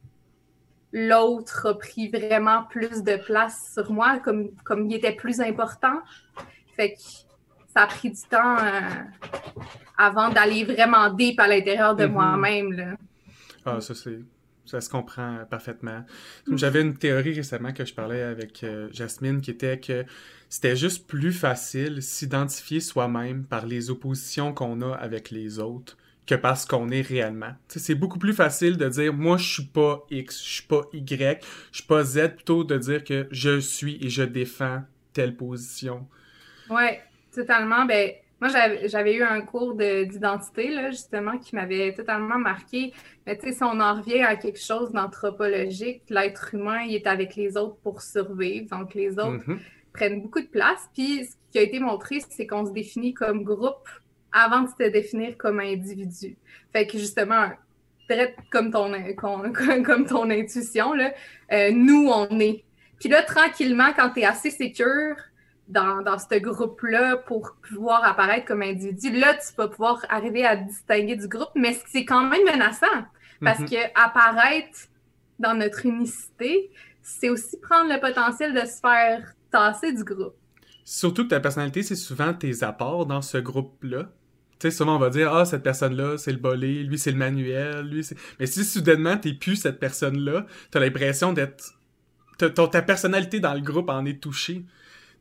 l'autre 0.92 1.66
a 1.66 1.78
pris 1.78 2.08
vraiment 2.08 2.64
plus 2.64 3.02
de 3.02 3.16
place 3.16 3.72
sur 3.74 3.92
moi, 3.92 4.18
comme, 4.18 4.50
comme 4.64 4.86
il 4.86 4.94
était 4.94 5.12
plus 5.12 5.40
important. 5.40 6.00
Fait 6.78 6.92
que 6.92 7.00
ça 7.74 7.82
a 7.82 7.86
pris 7.88 8.10
du 8.10 8.22
temps 8.30 8.56
euh, 8.56 8.80
avant 9.96 10.30
d'aller 10.30 10.64
vraiment 10.64 11.12
deep 11.12 11.40
à 11.40 11.48
l'intérieur 11.48 11.96
de 11.96 12.04
mm-hmm. 12.04 12.08
moi-même. 12.08 12.96
Ah, 13.66 13.80
ça, 13.80 13.94
c'est. 13.94 14.20
Ça 14.64 14.82
se 14.82 14.90
comprend 14.90 15.46
parfaitement. 15.48 16.04
J'avais 16.52 16.82
une 16.82 16.94
théorie 16.94 17.32
récemment 17.32 17.72
que 17.72 17.86
je 17.86 17.94
parlais 17.94 18.20
avec 18.20 18.62
euh, 18.64 18.90
Jasmine 18.92 19.40
qui 19.40 19.50
était 19.50 19.80
que 19.80 20.04
c'était 20.50 20.76
juste 20.76 21.06
plus 21.06 21.32
facile 21.32 22.02
s'identifier 22.02 22.80
soi-même 22.80 23.46
par 23.46 23.64
les 23.64 23.88
oppositions 23.88 24.52
qu'on 24.52 24.82
a 24.82 24.94
avec 24.94 25.30
les 25.30 25.58
autres 25.58 25.96
que 26.26 26.34
parce 26.34 26.66
qu'on 26.66 26.90
est 26.90 27.00
réellement. 27.00 27.54
C'est 27.68 27.94
beaucoup 27.94 28.18
plus 28.18 28.34
facile 28.34 28.76
de 28.76 28.86
dire 28.90 29.14
moi 29.14 29.38
je 29.38 29.50
suis 29.54 29.64
pas 29.64 30.04
X, 30.10 30.44
je 30.44 30.52
suis 30.52 30.66
pas 30.66 30.82
Y, 30.92 31.42
je 31.72 31.78
suis 31.78 31.86
pas 31.86 32.04
Z, 32.04 32.34
plutôt 32.36 32.62
de 32.62 32.76
dire 32.76 33.02
que 33.02 33.26
je 33.30 33.58
suis 33.60 33.96
et 34.04 34.10
je 34.10 34.22
défends 34.22 34.82
telle 35.14 35.34
position. 35.34 36.06
Oui, 36.70 36.84
totalement. 37.34 37.84
Ben, 37.84 38.12
moi, 38.40 38.50
j'avais 38.84 39.14
eu 39.14 39.22
un 39.22 39.40
cours 39.40 39.74
d'identité, 39.74 40.70
là, 40.70 40.90
justement, 40.90 41.38
qui 41.38 41.56
m'avait 41.56 41.92
totalement 41.92 42.38
marqué. 42.38 42.92
Mais 43.26 43.36
tu 43.36 43.48
sais, 43.48 43.52
si 43.52 43.62
on 43.64 43.80
en 43.80 43.96
revient 43.96 44.22
à 44.22 44.36
quelque 44.36 44.60
chose 44.60 44.92
d'anthropologique, 44.92 46.02
l'être 46.08 46.54
humain, 46.54 46.82
il 46.82 46.94
est 46.94 47.06
avec 47.08 47.34
les 47.34 47.56
autres 47.56 47.76
pour 47.82 48.00
survivre. 48.00 48.68
Donc, 48.70 48.94
les 48.94 49.18
autres 49.18 49.44
mm-hmm. 49.48 49.58
prennent 49.92 50.22
beaucoup 50.22 50.40
de 50.40 50.46
place. 50.46 50.88
Puis, 50.94 51.24
ce 51.24 51.34
qui 51.50 51.58
a 51.58 51.62
été 51.62 51.80
montré, 51.80 52.20
c'est 52.30 52.46
qu'on 52.46 52.64
se 52.64 52.72
définit 52.72 53.12
comme 53.12 53.42
groupe 53.42 53.88
avant 54.30 54.62
de 54.62 54.68
se 54.68 54.88
définir 54.88 55.36
comme 55.36 55.58
individu. 55.58 56.36
Fait 56.72 56.86
que, 56.86 56.96
justement, 56.96 57.48
comme 58.50 58.70
ton, 58.70 58.92
comme, 59.16 60.06
ton 60.06 60.30
intuition, 60.30 60.92
là, 60.92 61.12
euh, 61.52 61.70
nous, 61.72 62.08
on 62.08 62.38
est. 62.38 62.64
Puis 63.00 63.08
là, 63.08 63.22
tranquillement, 63.22 63.92
quand 63.96 64.10
tu 64.10 64.20
es 64.20 64.24
assez 64.24 64.50
sécure 64.50 65.16
dans, 65.68 66.02
dans 66.02 66.18
ce 66.18 66.38
groupe-là 66.38 67.18
pour 67.18 67.56
pouvoir 67.68 68.04
apparaître 68.04 68.46
comme 68.46 68.62
individu, 68.62 69.12
là, 69.12 69.34
tu 69.34 69.54
vas 69.56 69.68
pouvoir 69.68 70.04
arriver 70.08 70.44
à 70.44 70.56
distinguer 70.56 71.16
du 71.16 71.28
groupe, 71.28 71.50
mais 71.54 71.78
c'est 71.86 72.04
quand 72.04 72.24
même 72.24 72.44
menaçant 72.44 72.86
parce 73.40 73.60
mhm. 73.60 73.68
que 73.68 73.76
apparaître 73.94 74.88
dans 75.38 75.54
notre 75.54 75.86
unicité, 75.86 76.70
c'est 77.02 77.28
aussi 77.28 77.58
prendre 77.58 77.92
le 77.92 78.00
potentiel 78.00 78.54
de 78.54 78.60
se 78.60 78.80
faire 78.80 79.34
tasser 79.50 79.92
du 79.92 80.04
groupe. 80.04 80.34
Surtout 80.84 81.24
que 81.24 81.28
ta 81.28 81.40
personnalité, 81.40 81.82
c'est 81.82 81.96
souvent 81.96 82.32
tes 82.32 82.62
apports 82.62 83.06
dans 83.06 83.22
ce 83.22 83.38
groupe-là. 83.38 84.10
Tu 84.58 84.70
sais, 84.70 84.76
souvent 84.76 84.96
on 84.96 84.98
va 84.98 85.10
dire 85.10 85.32
Ah, 85.32 85.44
cette 85.44 85.62
personne-là, 85.62 86.18
c'est 86.18 86.32
le 86.32 86.38
bolé, 86.38 86.82
lui, 86.82 86.98
c'est 86.98 87.12
le 87.12 87.18
manuel, 87.18 87.86
lui, 87.86 88.02
c'est. 88.02 88.16
Mais 88.40 88.46
si 88.46 88.64
soudainement 88.64 89.16
t'es 89.16 89.34
plus 89.34 89.56
cette 89.56 89.78
personne-là, 89.78 90.46
t'as 90.70 90.80
l'impression 90.80 91.32
d'être. 91.32 91.74
Ta 92.38 92.82
personnalité 92.82 93.40
dans 93.40 93.54
le 93.54 93.60
groupe 93.60 93.90
en 93.90 94.04
est 94.04 94.20
touchée 94.20 94.64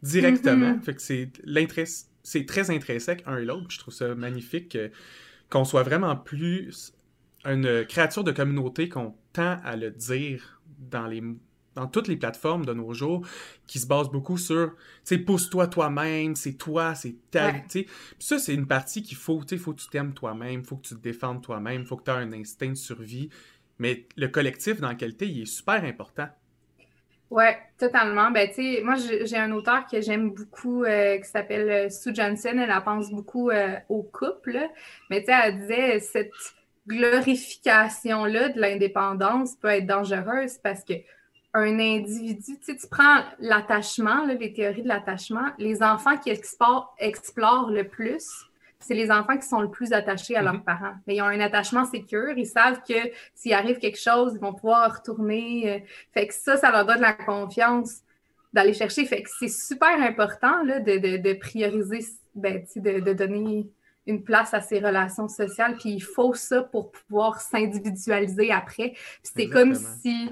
directement. 0.01 0.73
Mm-hmm. 0.73 0.81
Fait 0.81 0.95
que 0.95 1.01
c'est 1.01 1.31
c'est 2.23 2.45
très 2.45 2.69
intrinsèque 2.71 3.23
un 3.25 3.37
et 3.37 3.45
l'autre. 3.45 3.67
Je 3.69 3.79
trouve 3.79 3.93
ça 3.93 4.13
magnifique 4.15 4.77
qu'on 5.49 5.63
soit 5.63 5.83
vraiment 5.83 6.15
plus 6.15 6.93
une 7.45 7.85
créature 7.85 8.23
de 8.23 8.31
communauté 8.31 8.89
qu'on 8.89 9.15
tend 9.31 9.57
à 9.63 9.75
le 9.75 9.91
dire 9.91 10.61
dans 10.79 11.07
les 11.07 11.23
dans 11.77 11.87
toutes 11.87 12.07
les 12.07 12.17
plateformes 12.17 12.65
de 12.65 12.73
nos 12.73 12.91
jours 12.91 13.23
qui 13.67 13.77
se 13.77 13.85
basent 13.85 14.09
beaucoup 14.09 14.39
sur, 14.39 14.73
tu 15.05 15.23
pousse-toi 15.23 15.67
toi-même, 15.67 16.35
c'est 16.35 16.53
toi, 16.53 16.95
c'est 16.95 17.15
ta, 17.29 17.53
tu 17.53 17.59
sais. 17.67 17.87
ça, 18.17 18.39
c'est 18.39 18.55
une 18.55 18.65
partie 18.65 19.03
qu'il 19.03 19.15
faut, 19.15 19.41
tu 19.41 19.49
sais, 19.49 19.57
faut 19.57 19.73
que 19.73 19.81
tu 19.81 19.87
t'aimes 19.89 20.15
toi-même, 20.15 20.63
faut 20.63 20.77
que 20.77 20.87
tu 20.87 20.95
te 20.95 20.99
défendes 20.99 21.43
toi-même, 21.43 21.85
faut 21.85 21.95
que 21.95 22.03
tu 22.03 22.09
aies 22.09 22.15
un 22.15 22.33
instinct 22.33 22.69
de 22.69 22.73
survie. 22.73 23.29
Mais 23.77 24.07
le 24.15 24.27
collectif 24.27 24.81
dans 24.81 24.89
lequel 24.89 25.15
tu 25.15 25.25
es, 25.25 25.29
il 25.29 25.41
est 25.43 25.45
super 25.45 25.83
important. 25.83 26.27
Ouais, 27.29 27.57
totalement. 27.77 28.31
Ben, 28.31 28.49
moi, 28.83 28.95
j'ai 28.95 29.37
un 29.37 29.51
auteur 29.51 29.85
que 29.85 29.99
j'aime 29.99 30.31
beaucoup 30.31 30.83
euh, 30.83 31.17
qui 31.17 31.29
s'appelle 31.29 31.69
euh, 31.69 31.89
Sue 31.89 32.15
Johnson. 32.15 32.57
Elle, 32.57 32.73
pense 32.85 33.11
beaucoup 33.11 33.49
euh, 33.49 33.75
au 33.89 34.01
couple. 34.01 34.57
Mais, 35.09 35.25
elle 35.27 35.59
disait 35.59 35.99
cette 35.99 36.31
glorification-là 36.87 38.49
de 38.49 38.61
l'indépendance 38.61 39.55
peut 39.55 39.67
être 39.67 39.85
dangereuse 39.85 40.57
parce 40.63 40.85
que 40.85 40.93
un 41.53 41.79
individu, 41.79 42.59
tu 42.63 42.77
tu 42.77 42.87
prends 42.89 43.23
l'attachement, 43.39 44.25
les 44.25 44.53
théories 44.53 44.83
de 44.83 44.87
l'attachement, 44.87 45.47
les 45.57 45.81
enfants 45.81 46.17
qui 46.17 46.29
explorent, 46.29 46.95
explorent 46.99 47.71
le 47.71 47.83
plus, 47.83 48.29
c'est 48.79 48.93
les 48.93 49.11
enfants 49.11 49.37
qui 49.37 49.47
sont 49.47 49.61
le 49.61 49.69
plus 49.69 49.93
attachés 49.93 50.35
à 50.35 50.41
leurs 50.41 50.55
mhm. 50.55 50.63
parents. 50.63 50.93
Mais 51.07 51.15
ils 51.15 51.21
ont 51.21 51.25
un 51.25 51.39
attachement 51.39 51.85
sécure, 51.85 52.37
ils 52.37 52.45
savent 52.45 52.81
que 52.87 53.11
s'il 53.33 53.53
arrive 53.53 53.79
quelque 53.79 53.99
chose, 53.99 54.33
ils 54.35 54.39
vont 54.39 54.53
pouvoir 54.53 54.97
retourner. 54.97 55.75
Euh, 55.75 55.79
fait 56.13 56.27
que 56.27 56.33
ça, 56.33 56.57
ça 56.57 56.71
leur 56.71 56.85
donne 56.85 57.01
la 57.01 57.13
confiance 57.13 58.01
d'aller 58.53 58.73
chercher. 58.73 59.05
Fait 59.05 59.23
que 59.23 59.29
c'est 59.39 59.49
super 59.49 59.99
important 60.01 60.63
là, 60.63 60.79
de, 60.79 61.33
prioriser, 61.33 62.05
ben, 62.35 62.63
de, 62.75 62.99
de 62.99 63.13
donner 63.13 63.67
une 64.05 64.23
place 64.23 64.53
à 64.53 64.61
ses 64.61 64.79
relations 64.79 65.27
sociales. 65.27 65.75
Puis 65.77 65.89
il 65.91 66.03
faut 66.03 66.33
ça 66.33 66.63
pour 66.63 66.91
pouvoir 66.91 67.41
s'individualiser 67.41 68.51
après. 68.51 68.93
c'est 69.21 69.49
comme 69.49 69.75
si 69.75 70.29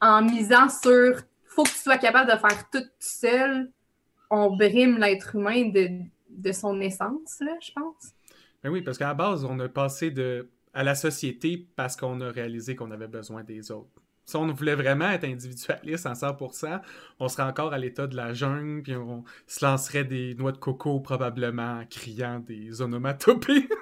en 0.00 0.22
misant 0.22 0.68
sur 0.68 1.20
faut 1.44 1.64
que 1.64 1.70
tu 1.70 1.78
sois 1.78 1.98
capable 1.98 2.30
de 2.30 2.36
faire 2.36 2.70
tout 2.70 2.88
seul, 3.00 3.72
on 4.30 4.54
brime 4.56 4.98
l'être 4.98 5.34
humain 5.34 5.70
de, 5.70 5.88
son 6.52 6.80
essence, 6.80 7.40
là, 7.40 7.52
je 7.60 7.72
pense. 7.72 8.14
Ben 8.62 8.70
oui, 8.70 8.82
parce 8.82 8.98
qu'à 8.98 9.08
la 9.08 9.14
base, 9.14 9.44
on 9.44 9.58
a 9.60 9.68
passé 9.68 10.10
de, 10.10 10.48
à 10.74 10.82
la 10.82 10.94
société 10.94 11.68
parce 11.76 11.96
qu'on 11.96 12.20
a 12.20 12.30
réalisé 12.30 12.76
qu'on 12.76 12.90
avait 12.90 13.08
besoin 13.08 13.44
des 13.44 13.70
autres. 13.70 14.02
Si 14.24 14.36
on 14.36 14.46
voulait 14.52 14.74
vraiment 14.74 15.08
être 15.10 15.24
individualiste 15.24 16.06
en 16.06 16.12
100%, 16.12 16.80
on 17.18 17.28
serait 17.28 17.44
encore 17.44 17.72
à 17.72 17.78
l'état 17.78 18.06
de 18.06 18.14
la 18.14 18.34
jungle, 18.34 18.82
puis 18.82 18.94
on 18.94 19.24
se 19.46 19.64
lancerait 19.64 20.04
des 20.04 20.34
noix 20.34 20.52
de 20.52 20.58
coco 20.58 21.00
probablement 21.00 21.78
en 21.80 21.86
criant 21.86 22.40
des 22.40 22.82
onomatopées. 22.82 23.68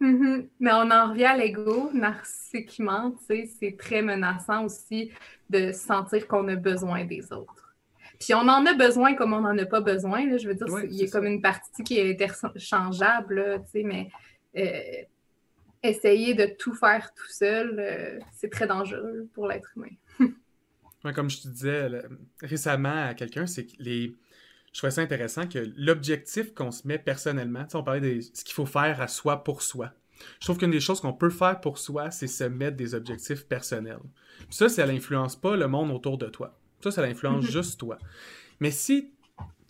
Mm-hmm. 0.00 0.48
Mais 0.58 0.72
on 0.72 0.90
en 0.90 1.10
revient 1.10 1.24
à 1.24 1.36
l'ego 1.36 1.90
narcissiquement, 1.94 3.12
tu 3.12 3.26
sais, 3.26 3.50
c'est 3.58 3.76
très 3.78 4.02
menaçant 4.02 4.64
aussi 4.64 5.12
de 5.48 5.70
sentir 5.72 6.26
qu'on 6.26 6.48
a 6.48 6.56
besoin 6.56 7.04
des 7.04 7.32
autres. 7.32 7.63
Puis 8.24 8.32
on 8.32 8.48
en 8.48 8.64
a 8.64 8.72
besoin 8.72 9.14
comme 9.14 9.34
on 9.34 9.42
n'en 9.42 9.58
a 9.58 9.66
pas 9.66 9.82
besoin, 9.82 10.26
là, 10.26 10.38
je 10.38 10.48
veux 10.48 10.54
dire, 10.54 10.66
il 10.84 10.94
y 10.94 11.04
a 11.04 11.08
comme 11.08 11.26
une 11.26 11.42
partie 11.42 11.84
qui 11.84 11.98
est 11.98 12.10
interchangeable, 12.10 13.60
tu 13.66 13.70
sais, 13.70 13.82
mais 13.82 14.08
euh, 14.56 15.02
essayer 15.82 16.32
de 16.32 16.46
tout 16.46 16.72
faire 16.72 17.12
tout 17.14 17.28
seul, 17.28 17.76
euh, 17.78 18.18
c'est 18.32 18.48
très 18.48 18.66
dangereux 18.66 19.28
pour 19.34 19.46
l'être 19.46 19.70
humain. 19.76 20.32
comme 21.14 21.28
je 21.28 21.42
te 21.42 21.48
disais 21.48 21.86
récemment 22.40 23.08
à 23.08 23.12
quelqu'un, 23.12 23.46
c'est 23.46 23.66
que 23.66 23.72
les 23.78 24.16
je 24.72 24.78
trouvais 24.78 24.90
ça 24.90 25.02
intéressant 25.02 25.46
que 25.46 25.70
l'objectif 25.76 26.54
qu'on 26.54 26.72
se 26.72 26.88
met 26.88 26.98
personnellement, 26.98 27.66
on 27.74 27.82
parlait 27.84 28.00
de 28.00 28.20
ce 28.22 28.42
qu'il 28.42 28.54
faut 28.54 28.66
faire 28.66 29.02
à 29.02 29.06
soi 29.06 29.44
pour 29.44 29.60
soi. 29.60 29.92
Je 30.40 30.46
trouve 30.46 30.56
qu'une 30.56 30.70
des 30.70 30.80
choses 30.80 31.02
qu'on 31.02 31.12
peut 31.12 31.28
faire 31.30 31.60
pour 31.60 31.76
soi, 31.76 32.10
c'est 32.10 32.26
se 32.26 32.44
mettre 32.44 32.78
des 32.78 32.94
objectifs 32.94 33.46
personnels. 33.46 34.00
ça, 34.48 34.70
ça 34.70 34.86
n'influence 34.86 35.36
pas 35.36 35.56
le 35.56 35.68
monde 35.68 35.90
autour 35.90 36.16
de 36.16 36.26
toi. 36.26 36.58
Ça, 36.84 36.90
ça 36.90 37.02
influence 37.04 37.46
juste 37.46 37.80
toi. 37.80 37.96
Mais 38.60 38.70
si 38.70 39.10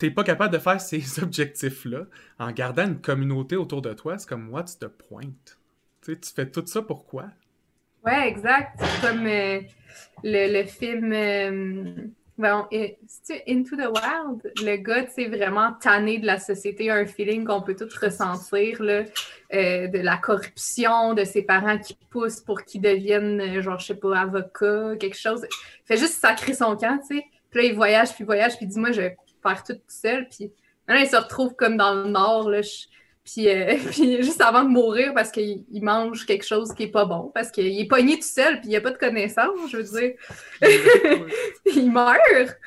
tu 0.00 0.06
n'es 0.06 0.10
pas 0.10 0.24
capable 0.24 0.52
de 0.52 0.58
faire 0.58 0.80
ces 0.80 1.00
objectifs-là 1.22 2.06
en 2.40 2.50
gardant 2.50 2.86
une 2.88 3.00
communauté 3.00 3.54
autour 3.54 3.82
de 3.82 3.92
toi, 3.92 4.18
c'est 4.18 4.28
comme 4.28 4.42
moi, 4.42 4.64
tu 4.64 4.74
te 4.76 4.86
pointes. 4.86 5.60
Tu, 6.02 6.12
sais, 6.12 6.18
tu 6.18 6.30
fais 6.32 6.50
tout 6.50 6.66
ça 6.66 6.82
pourquoi? 6.82 7.26
Ouais, 8.04 8.26
exact. 8.28 8.80
Comme 9.00 9.26
euh, 9.26 9.60
le, 10.24 10.64
film. 10.64 11.12
Euh, 11.12 11.94
Bon, 12.36 12.66
Into 13.46 13.76
the 13.76 13.86
Wild, 13.86 14.52
le 14.60 14.76
gars, 14.76 15.06
c'est 15.06 15.28
vraiment 15.28 15.72
tanné 15.74 16.18
de 16.18 16.26
la 16.26 16.40
société, 16.40 16.90
un 16.90 17.06
feeling 17.06 17.44
qu'on 17.44 17.62
peut 17.62 17.76
tous 17.76 17.96
ressentir, 17.96 18.82
là, 18.82 19.04
euh, 19.52 19.86
de 19.86 19.98
la 19.98 20.16
corruption, 20.16 21.14
de 21.14 21.22
ses 21.22 21.42
parents 21.42 21.78
qui 21.78 21.96
poussent 22.10 22.40
pour 22.40 22.64
qu'ils 22.64 22.80
deviennent, 22.80 23.40
euh, 23.40 23.62
genre, 23.62 23.78
je 23.78 23.86
sais 23.86 23.94
pas, 23.94 24.18
avocat, 24.18 24.96
quelque 24.98 25.16
chose. 25.16 25.46
Il 25.48 25.86
fait 25.86 25.96
juste 25.96 26.14
sacrer 26.14 26.54
son 26.54 26.76
camp, 26.76 26.98
tu 27.08 27.18
sais. 27.18 27.24
Puis 27.50 27.62
là, 27.62 27.68
il 27.68 27.74
voyage, 27.76 28.12
puis 28.14 28.24
voyage, 28.24 28.56
puis 28.56 28.66
dit, 28.66 28.80
moi, 28.80 28.90
je 28.90 29.02
vais 29.02 29.16
faire 29.40 29.62
tout, 29.62 29.78
seul. 29.86 30.28
Puis 30.28 30.50
maintenant, 30.88 31.04
il 31.04 31.08
se 31.08 31.16
retrouve 31.16 31.54
comme 31.54 31.76
dans 31.76 31.94
le 31.94 32.08
nord, 32.08 32.50
là. 32.50 32.62
Puis, 33.24 33.48
euh, 33.48 33.76
puis, 33.90 34.22
juste 34.22 34.40
avant 34.40 34.64
de 34.64 34.68
mourir, 34.68 35.14
parce 35.14 35.30
qu'il 35.30 35.64
mange 35.82 36.26
quelque 36.26 36.44
chose 36.44 36.72
qui 36.74 36.84
est 36.84 36.88
pas 36.88 37.04
bon, 37.04 37.30
parce 37.34 37.50
qu'il 37.50 37.80
est 37.80 37.88
pogné 37.88 38.16
tout 38.16 38.22
seul, 38.22 38.60
puis 38.60 38.70
il 38.70 38.76
a 38.76 38.80
pas 38.80 38.90
de 38.90 38.98
connaissances, 38.98 39.70
je 39.70 39.78
veux 39.78 40.00
dire. 40.00 40.14
il 41.66 41.90
meurt. 41.90 42.58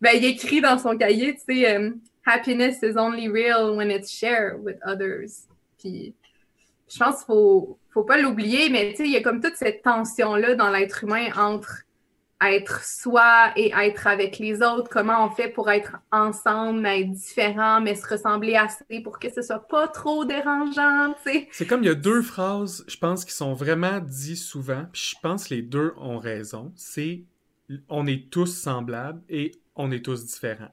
Ben, 0.00 0.12
il 0.14 0.24
écrit 0.24 0.60
dans 0.60 0.78
son 0.78 0.96
cahier, 0.96 1.34
tu 1.34 1.54
sais, 1.54 1.74
euh, 1.74 1.90
Happiness 2.26 2.82
is 2.82 2.96
only 2.96 3.28
real 3.28 3.76
when 3.76 3.90
it's 3.90 4.10
shared 4.10 4.62
with 4.62 4.76
others. 4.84 5.46
Puis, 5.78 6.14
je 6.88 6.98
pense 6.98 7.18
qu'il 7.18 7.26
faut, 7.26 7.78
faut 7.90 8.04
pas 8.04 8.18
l'oublier, 8.18 8.68
mais 8.68 8.90
tu 8.90 8.96
sais, 8.96 9.04
il 9.04 9.12
y 9.12 9.16
a 9.16 9.22
comme 9.22 9.40
toute 9.40 9.56
cette 9.56 9.82
tension-là 9.82 10.54
dans 10.54 10.70
l'être 10.70 11.04
humain 11.04 11.28
entre 11.36 11.85
être 12.42 12.84
soi 12.84 13.52
et 13.56 13.72
être 13.72 14.06
avec 14.06 14.38
les 14.38 14.62
autres, 14.62 14.88
comment 14.90 15.24
on 15.26 15.30
fait 15.30 15.48
pour 15.48 15.70
être 15.70 15.96
ensemble, 16.12 16.80
mais 16.80 17.00
être 17.00 17.12
différent, 17.12 17.80
mais 17.80 17.94
se 17.94 18.06
ressembler 18.06 18.56
assez 18.56 19.00
pour 19.02 19.18
que 19.18 19.32
ce 19.32 19.42
soit 19.42 19.66
pas 19.66 19.88
trop 19.88 20.24
dérangeant, 20.24 21.14
tu 21.24 21.30
sais? 21.30 21.48
C'est 21.52 21.66
comme 21.66 21.82
il 21.82 21.86
y 21.86 21.90
a 21.90 21.94
deux 21.94 22.22
phrases, 22.22 22.84
je 22.88 22.96
pense, 22.98 23.24
qui 23.24 23.32
sont 23.32 23.54
vraiment 23.54 24.00
dites 24.00 24.36
souvent, 24.36 24.84
puis 24.92 25.14
je 25.14 25.16
pense 25.22 25.48
que 25.48 25.54
les 25.54 25.62
deux 25.62 25.94
ont 25.96 26.18
raison. 26.18 26.72
C'est 26.76 27.24
on 27.88 28.06
est 28.06 28.30
tous 28.30 28.46
semblables 28.46 29.22
et 29.28 29.52
on 29.74 29.90
est 29.90 30.04
tous 30.04 30.24
différents. 30.24 30.70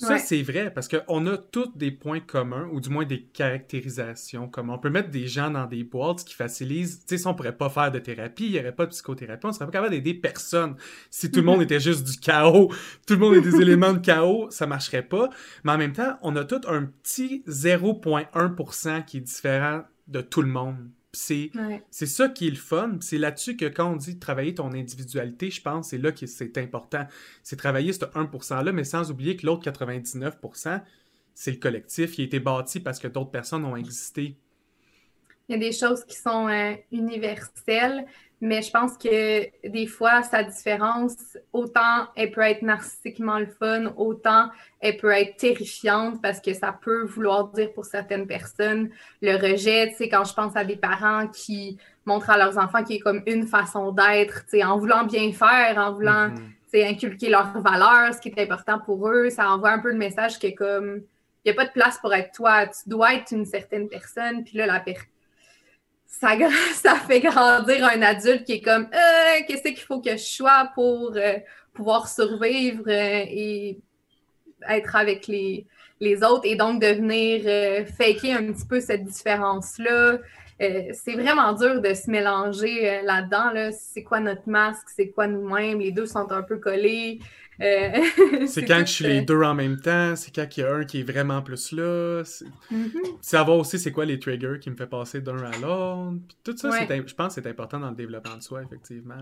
Ça, 0.00 0.18
c'est 0.18 0.42
vrai, 0.42 0.72
parce 0.72 0.88
qu'on 0.88 1.26
a 1.26 1.36
tous 1.36 1.76
des 1.76 1.90
points 1.90 2.20
communs, 2.20 2.68
ou 2.72 2.80
du 2.80 2.88
moins 2.88 3.04
des 3.04 3.22
caractérisations 3.22 4.48
communes. 4.48 4.72
On 4.72 4.78
peut 4.78 4.88
mettre 4.88 5.10
des 5.10 5.26
gens 5.26 5.50
dans 5.50 5.66
des 5.66 5.84
boîtes 5.84 6.24
qui 6.24 6.34
facilitent. 6.34 7.00
Tu 7.00 7.04
sais, 7.06 7.18
si 7.18 7.26
on 7.26 7.34
pourrait 7.34 7.56
pas 7.56 7.68
faire 7.68 7.92
de 7.92 7.98
thérapie, 7.98 8.46
il 8.46 8.52
n'y 8.52 8.58
aurait 8.58 8.74
pas 8.74 8.86
de 8.86 8.90
psychothérapie, 8.90 9.46
on 9.46 9.52
serait 9.52 9.66
pas 9.66 9.72
capable 9.72 9.92
d'aider 9.92 10.14
personne. 10.14 10.76
Si 11.10 11.30
tout 11.30 11.40
le 11.40 11.46
monde 11.46 11.62
était 11.62 11.80
juste 11.80 12.04
du 12.04 12.18
chaos, 12.18 12.72
tout 13.06 13.14
le 13.14 13.20
monde 13.20 13.34
est 13.34 13.40
des 13.42 13.56
éléments 13.60 13.92
de 13.92 13.98
chaos, 13.98 14.50
ça 14.50 14.66
marcherait 14.66 15.06
pas. 15.06 15.28
Mais 15.64 15.72
en 15.72 15.78
même 15.78 15.92
temps, 15.92 16.18
on 16.22 16.34
a 16.36 16.44
tout 16.44 16.62
un 16.66 16.84
petit 16.84 17.44
0,1% 17.46 19.04
qui 19.04 19.18
est 19.18 19.20
différent 19.20 19.82
de 20.08 20.20
tout 20.22 20.40
le 20.42 20.48
monde. 20.48 20.90
C'est 21.12 21.50
ça 21.90 22.28
qui 22.28 22.46
est 22.46 22.50
le 22.50 22.56
fun. 22.56 22.98
C'est 23.00 23.18
là-dessus 23.18 23.56
que 23.56 23.64
quand 23.64 23.92
on 23.92 23.96
dit 23.96 24.18
travailler 24.18 24.54
ton 24.54 24.72
individualité, 24.72 25.50
je 25.50 25.60
pense 25.60 25.88
c'est 25.88 25.98
là 25.98 26.12
que 26.12 26.26
c'est 26.26 26.56
important. 26.58 27.06
C'est 27.42 27.56
travailler 27.56 27.92
ce 27.92 28.00
1%-là, 28.00 28.72
mais 28.72 28.84
sans 28.84 29.10
oublier 29.10 29.36
que 29.36 29.44
l'autre 29.46 29.68
99%, 29.68 30.82
c'est 31.34 31.50
le 31.52 31.56
collectif, 31.56 32.18
il 32.18 32.22
a 32.22 32.24
été 32.24 32.38
bâti 32.40 32.80
parce 32.80 32.98
que 32.98 33.08
d'autres 33.08 33.30
personnes 33.30 33.64
ont 33.64 33.76
existé. 33.76 34.36
Il 35.50 35.54
y 35.54 35.56
a 35.56 35.58
des 35.68 35.72
choses 35.72 36.04
qui 36.04 36.16
sont 36.16 36.46
euh, 36.46 36.74
universelles, 36.92 38.06
mais 38.40 38.62
je 38.62 38.70
pense 38.70 38.96
que 38.96 39.68
des 39.68 39.88
fois, 39.88 40.22
sa 40.22 40.44
différence, 40.44 41.36
autant 41.52 42.06
elle 42.14 42.30
peut 42.30 42.42
être 42.42 42.62
narcissiquement 42.62 43.40
le 43.40 43.48
fun, 43.48 43.92
autant 43.96 44.48
elle 44.78 44.96
peut 44.96 45.10
être 45.10 45.36
terrifiante 45.38 46.22
parce 46.22 46.40
que 46.40 46.54
ça 46.54 46.72
peut 46.80 47.02
vouloir 47.02 47.48
dire 47.48 47.72
pour 47.72 47.84
certaines 47.84 48.28
personnes 48.28 48.90
le 49.22 49.34
rejet. 49.34 49.88
Tu 49.88 49.96
sais, 49.96 50.08
quand 50.08 50.22
je 50.22 50.34
pense 50.34 50.54
à 50.54 50.62
des 50.64 50.76
parents 50.76 51.26
qui 51.26 51.78
montrent 52.06 52.30
à 52.30 52.38
leurs 52.38 52.56
enfants 52.56 52.84
qu'il 52.84 52.98
y 52.98 53.00
a 53.00 53.02
comme 53.02 53.24
une 53.26 53.48
façon 53.48 53.90
d'être, 53.90 54.44
tu 54.44 54.50
sais, 54.58 54.62
en 54.62 54.78
voulant 54.78 55.04
bien 55.04 55.32
faire, 55.32 55.78
en 55.78 55.94
voulant, 55.94 56.28
mm 56.28 56.38
inculquer 56.74 57.30
leurs 57.30 57.60
valeurs, 57.60 58.14
ce 58.14 58.20
qui 58.20 58.28
est 58.28 58.40
important 58.40 58.78
pour 58.78 59.08
eux, 59.08 59.28
ça 59.28 59.50
envoie 59.50 59.72
un 59.72 59.80
peu 59.80 59.90
le 59.90 59.98
message 59.98 60.38
que 60.38 60.54
comme, 60.54 61.02
il 61.44 61.50
n'y 61.50 61.50
a 61.50 61.54
pas 61.54 61.66
de 61.66 61.72
place 61.72 61.98
pour 61.98 62.14
être 62.14 62.30
toi, 62.32 62.68
tu 62.68 62.88
dois 62.88 63.14
être 63.14 63.32
une 63.32 63.44
certaine 63.44 63.88
personne, 63.88 64.44
puis 64.44 64.56
là, 64.56 64.66
la 64.66 64.78
personne 64.78 65.08
ça, 66.74 66.96
fait 67.06 67.20
grandir 67.20 67.84
un 67.84 68.02
adulte 68.02 68.44
qui 68.44 68.54
est 68.54 68.60
comme 68.60 68.88
euh, 68.92 69.40
qu'est-ce 69.46 69.62
qu'il 69.62 69.78
faut 69.78 70.00
que 70.00 70.12
je 70.12 70.22
sois 70.22 70.70
pour 70.74 71.12
euh, 71.16 71.38
pouvoir 71.72 72.08
survivre 72.08 72.84
euh, 72.88 73.24
et 73.28 73.78
être 74.68 74.96
avec 74.96 75.28
les, 75.28 75.66
les, 76.00 76.22
autres 76.22 76.44
et 76.44 76.56
donc 76.56 76.82
devenir 76.82 77.86
faker 77.96 78.36
un 78.36 78.52
petit 78.52 78.66
peu 78.66 78.80
cette 78.80 79.04
différence-là. 79.04 80.18
c'est 80.58 81.14
vraiment 81.14 81.54
dur 81.54 81.80
de 81.80 81.94
se 81.94 82.10
mélanger 82.10 83.00
là-dedans. 83.02 83.52
Là. 83.52 83.72
C'est 83.72 84.02
quoi 84.02 84.20
notre 84.20 84.46
masque? 84.46 84.88
C'est 84.94 85.08
quoi 85.08 85.26
nous-mêmes? 85.26 85.78
Les 85.78 85.92
deux 85.92 86.04
sont 86.04 86.30
un 86.30 86.42
peu 86.42 86.58
collés. 86.58 87.20
Euh, 87.60 87.90
c'est 88.46 88.64
quand 88.64 88.80
je 88.80 88.92
suis 88.92 89.04
les 89.04 89.22
deux 89.22 89.42
en 89.42 89.54
même 89.54 89.80
temps, 89.80 90.16
c'est 90.16 90.34
quand 90.34 90.46
il 90.56 90.60
y 90.60 90.62
a 90.62 90.74
un 90.74 90.84
qui 90.84 91.00
est 91.00 91.02
vraiment 91.02 91.42
plus 91.42 91.72
là. 91.72 92.22
Mm-hmm. 92.22 93.18
Savoir 93.20 93.58
aussi 93.58 93.78
c'est 93.78 93.92
quoi 93.92 94.04
les 94.04 94.18
triggers 94.18 94.58
qui 94.60 94.70
me 94.70 94.76
fait 94.76 94.86
passer 94.86 95.20
d'un 95.20 95.38
à 95.38 95.56
l'autre. 95.58 96.18
Tout 96.42 96.56
ça, 96.56 96.70
je 96.70 97.14
pense 97.14 97.34
que 97.34 97.42
c'est 97.42 97.48
important 97.48 97.78
dans 97.78 97.90
le 97.90 97.96
développement 97.96 98.36
de 98.36 98.42
soi, 98.42 98.62
effectivement. 98.62 99.18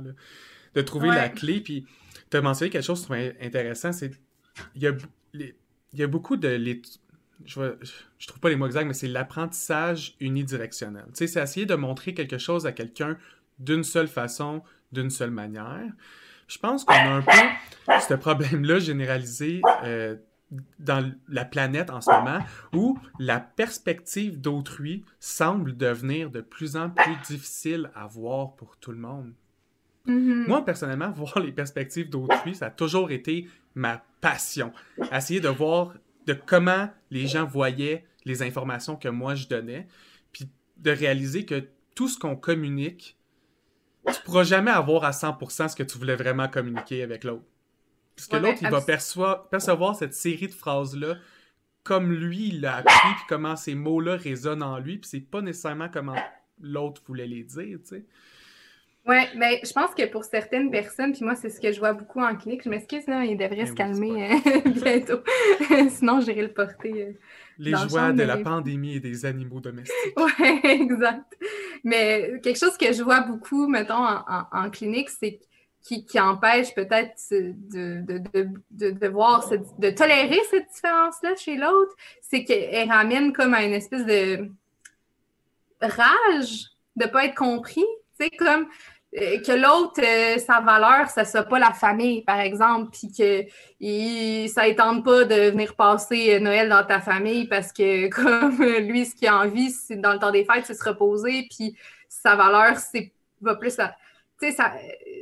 De 0.74 0.82
trouver 0.82 1.08
la 1.08 1.28
clé. 1.28 1.60
Puis, 1.60 1.86
tu 2.30 2.36
as 2.36 2.40
mentionné 2.40 2.70
quelque 2.70 2.84
chose 2.84 3.06
qui 3.06 3.12
intéressant, 3.44 3.92
c'est 3.92 4.12
il 4.74 4.82
y 4.82 4.86
a, 4.86 4.92
il 5.34 5.54
y 5.94 6.02
a 6.02 6.06
beaucoup 6.06 6.36
de... 6.36 6.48
Les, 6.48 6.82
je, 7.44 7.60
je 8.18 8.26
trouve 8.26 8.40
pas 8.40 8.48
les 8.48 8.56
mots 8.56 8.66
exacts, 8.66 8.86
mais 8.86 8.94
c'est 8.94 9.08
l'apprentissage 9.08 10.16
unidirectionnel. 10.20 11.04
Tu 11.08 11.14
sais, 11.14 11.26
c'est 11.28 11.42
essayer 11.42 11.66
de 11.66 11.76
montrer 11.76 12.12
quelque 12.12 12.38
chose 12.38 12.66
à 12.66 12.72
quelqu'un 12.72 13.16
d'une 13.58 13.84
seule 13.84 14.08
façon, 14.08 14.62
d'une 14.92 15.10
seule 15.10 15.30
manière. 15.30 15.92
Je 16.48 16.58
pense 16.58 16.84
qu'on 16.84 16.94
a 16.94 17.10
un 17.10 17.22
peu 17.22 18.00
ce 18.08 18.14
problème-là 18.14 18.78
généralisé 18.78 19.60
euh, 19.84 20.16
dans 20.78 21.12
la 21.28 21.44
planète 21.44 21.90
en 21.90 22.00
ce 22.00 22.10
moment, 22.10 22.40
où 22.72 22.98
la 23.18 23.38
perspective 23.38 24.40
d'autrui 24.40 25.04
semble 25.20 25.76
devenir 25.76 26.30
de 26.30 26.40
plus 26.40 26.76
en 26.76 26.90
plus 26.90 27.16
difficile 27.26 27.90
à 27.94 28.06
voir 28.06 28.56
pour 28.56 28.76
tout 28.78 28.92
le 28.92 28.98
monde. 28.98 29.34
Mm-hmm. 30.06 30.48
Moi, 30.48 30.64
personnellement, 30.64 31.10
voir 31.14 31.38
les 31.40 31.52
perspectives 31.52 32.08
d'autrui, 32.08 32.54
ça 32.54 32.66
a 32.66 32.70
toujours 32.70 33.10
été 33.10 33.46
ma 33.74 34.02
passion. 34.20 34.72
Essayer 35.12 35.40
de 35.40 35.48
voir 35.48 35.94
de 36.26 36.32
comment 36.32 36.88
les 37.10 37.26
gens 37.26 37.44
voyaient 37.44 38.06
les 38.24 38.42
informations 38.42 38.96
que 38.96 39.08
moi 39.08 39.34
je 39.34 39.48
donnais, 39.48 39.86
puis 40.32 40.48
de 40.78 40.90
réaliser 40.90 41.44
que 41.44 41.68
tout 41.94 42.08
ce 42.08 42.18
qu'on 42.18 42.36
communique 42.36 43.17
tu 44.06 44.20
pourras 44.24 44.44
jamais 44.44 44.70
avoir 44.70 45.04
à 45.04 45.10
100% 45.10 45.68
ce 45.68 45.76
que 45.76 45.82
tu 45.82 45.98
voulais 45.98 46.16
vraiment 46.16 46.48
communiquer 46.48 47.02
avec 47.02 47.24
l'autre. 47.24 47.44
Parce 48.16 48.28
que 48.28 48.36
l'autre, 48.36 48.58
il 48.62 48.68
va 48.68 48.80
percevoir 49.50 49.96
cette 49.96 50.14
série 50.14 50.48
de 50.48 50.52
phrases-là 50.52 51.16
comme 51.88 52.12
lui, 52.12 52.48
il 52.48 52.60
l'a 52.60 52.76
appris, 52.76 53.14
puis 53.16 53.24
comment 53.30 53.56
ces 53.56 53.74
mots-là 53.74 54.16
résonnent 54.16 54.62
en 54.62 54.78
lui, 54.78 54.98
puis 54.98 55.08
c'est 55.08 55.20
pas 55.20 55.40
nécessairement 55.40 55.88
comment 55.90 56.16
l'autre 56.60 57.00
voulait 57.06 57.26
les 57.26 57.44
dire, 57.44 57.78
tu 57.78 57.96
sais. 57.96 58.04
Oui, 59.06 59.16
mais 59.36 59.62
je 59.64 59.72
pense 59.72 59.94
que 59.94 60.04
pour 60.04 60.24
certaines 60.24 60.70
personnes, 60.70 61.12
puis 61.12 61.24
moi, 61.24 61.34
c'est 61.34 61.48
ce 61.48 61.58
que 61.58 61.72
je 61.72 61.78
vois 61.78 61.94
beaucoup 61.94 62.20
en 62.20 62.36
clinique, 62.36 62.62
je 62.62 62.68
m'excuse, 62.68 63.04
il 63.08 63.38
devrait 63.38 63.64
se 63.64 63.72
calmer 63.72 64.32
euh, 64.32 64.60
bientôt. 64.70 65.22
Sinon, 65.88 66.20
j'irai 66.20 66.42
le 66.42 66.52
porter. 66.52 66.92
Euh, 66.92 67.12
les 67.58 67.74
joies 67.88 68.12
de 68.12 68.22
la 68.22 68.36
pandémie 68.36 68.96
et 68.96 69.00
des 69.00 69.24
animaux 69.24 69.60
domestiques. 69.60 69.96
Oui, 70.18 70.60
exact. 70.64 71.38
Mais 71.84 72.40
quelque 72.42 72.58
chose 72.58 72.76
que 72.76 72.92
je 72.92 73.02
vois 73.02 73.20
beaucoup, 73.20 73.66
mettons, 73.68 74.04
en, 74.52 74.70
clinique, 74.70 75.10
c'est 75.10 75.40
qui, 75.82 76.04
qui, 76.04 76.20
empêche 76.20 76.74
peut-être 76.74 77.14
de, 77.30 78.02
de, 78.02 78.90
de, 78.90 79.08
voir, 79.08 79.48
de 79.78 79.90
tolérer 79.90 80.40
cette 80.50 80.68
différence-là 80.72 81.34
chez 81.36 81.56
l'autre, 81.56 81.94
c'est 82.20 82.44
qu'elle 82.44 82.88
ramène 82.88 83.32
comme 83.32 83.54
à 83.54 83.64
une 83.64 83.72
espèce 83.72 84.04
de 84.04 84.50
rage 85.80 86.64
de 86.96 87.04
ne 87.04 87.10
pas 87.10 87.26
être 87.26 87.36
compris. 87.36 87.86
Tu 88.20 88.28
comme 88.36 88.66
que 89.12 89.52
l'autre, 89.52 90.02
euh, 90.02 90.38
sa 90.38 90.60
valeur, 90.60 91.08
ça 91.08 91.24
soit 91.24 91.44
pas 91.44 91.58
la 91.58 91.72
famille, 91.72 92.22
par 92.22 92.40
exemple, 92.40 92.90
puis 92.90 93.10
que 93.10 93.44
il, 93.80 94.48
ça 94.48 94.66
étende 94.66 95.04
pas 95.04 95.24
de 95.24 95.50
venir 95.50 95.74
passer 95.74 96.34
euh, 96.34 96.40
Noël 96.40 96.68
dans 96.68 96.84
ta 96.84 97.00
famille 97.00 97.46
parce 97.46 97.72
que, 97.72 98.08
comme 98.10 98.62
lui, 98.62 99.06
ce 99.06 99.14
qu'il 99.14 99.28
a 99.28 99.38
envie, 99.38 99.70
c'est 99.70 99.96
dans 99.96 100.12
le 100.12 100.18
temps 100.18 100.30
des 100.30 100.44
fêtes, 100.44 100.66
c'est 100.66 100.74
se 100.74 100.84
reposer, 100.84 101.46
puis 101.50 101.76
sa 102.08 102.36
valeur, 102.36 102.78
c'est 102.78 103.12
va 103.40 103.54
plus 103.54 103.70
ça, 103.70 103.94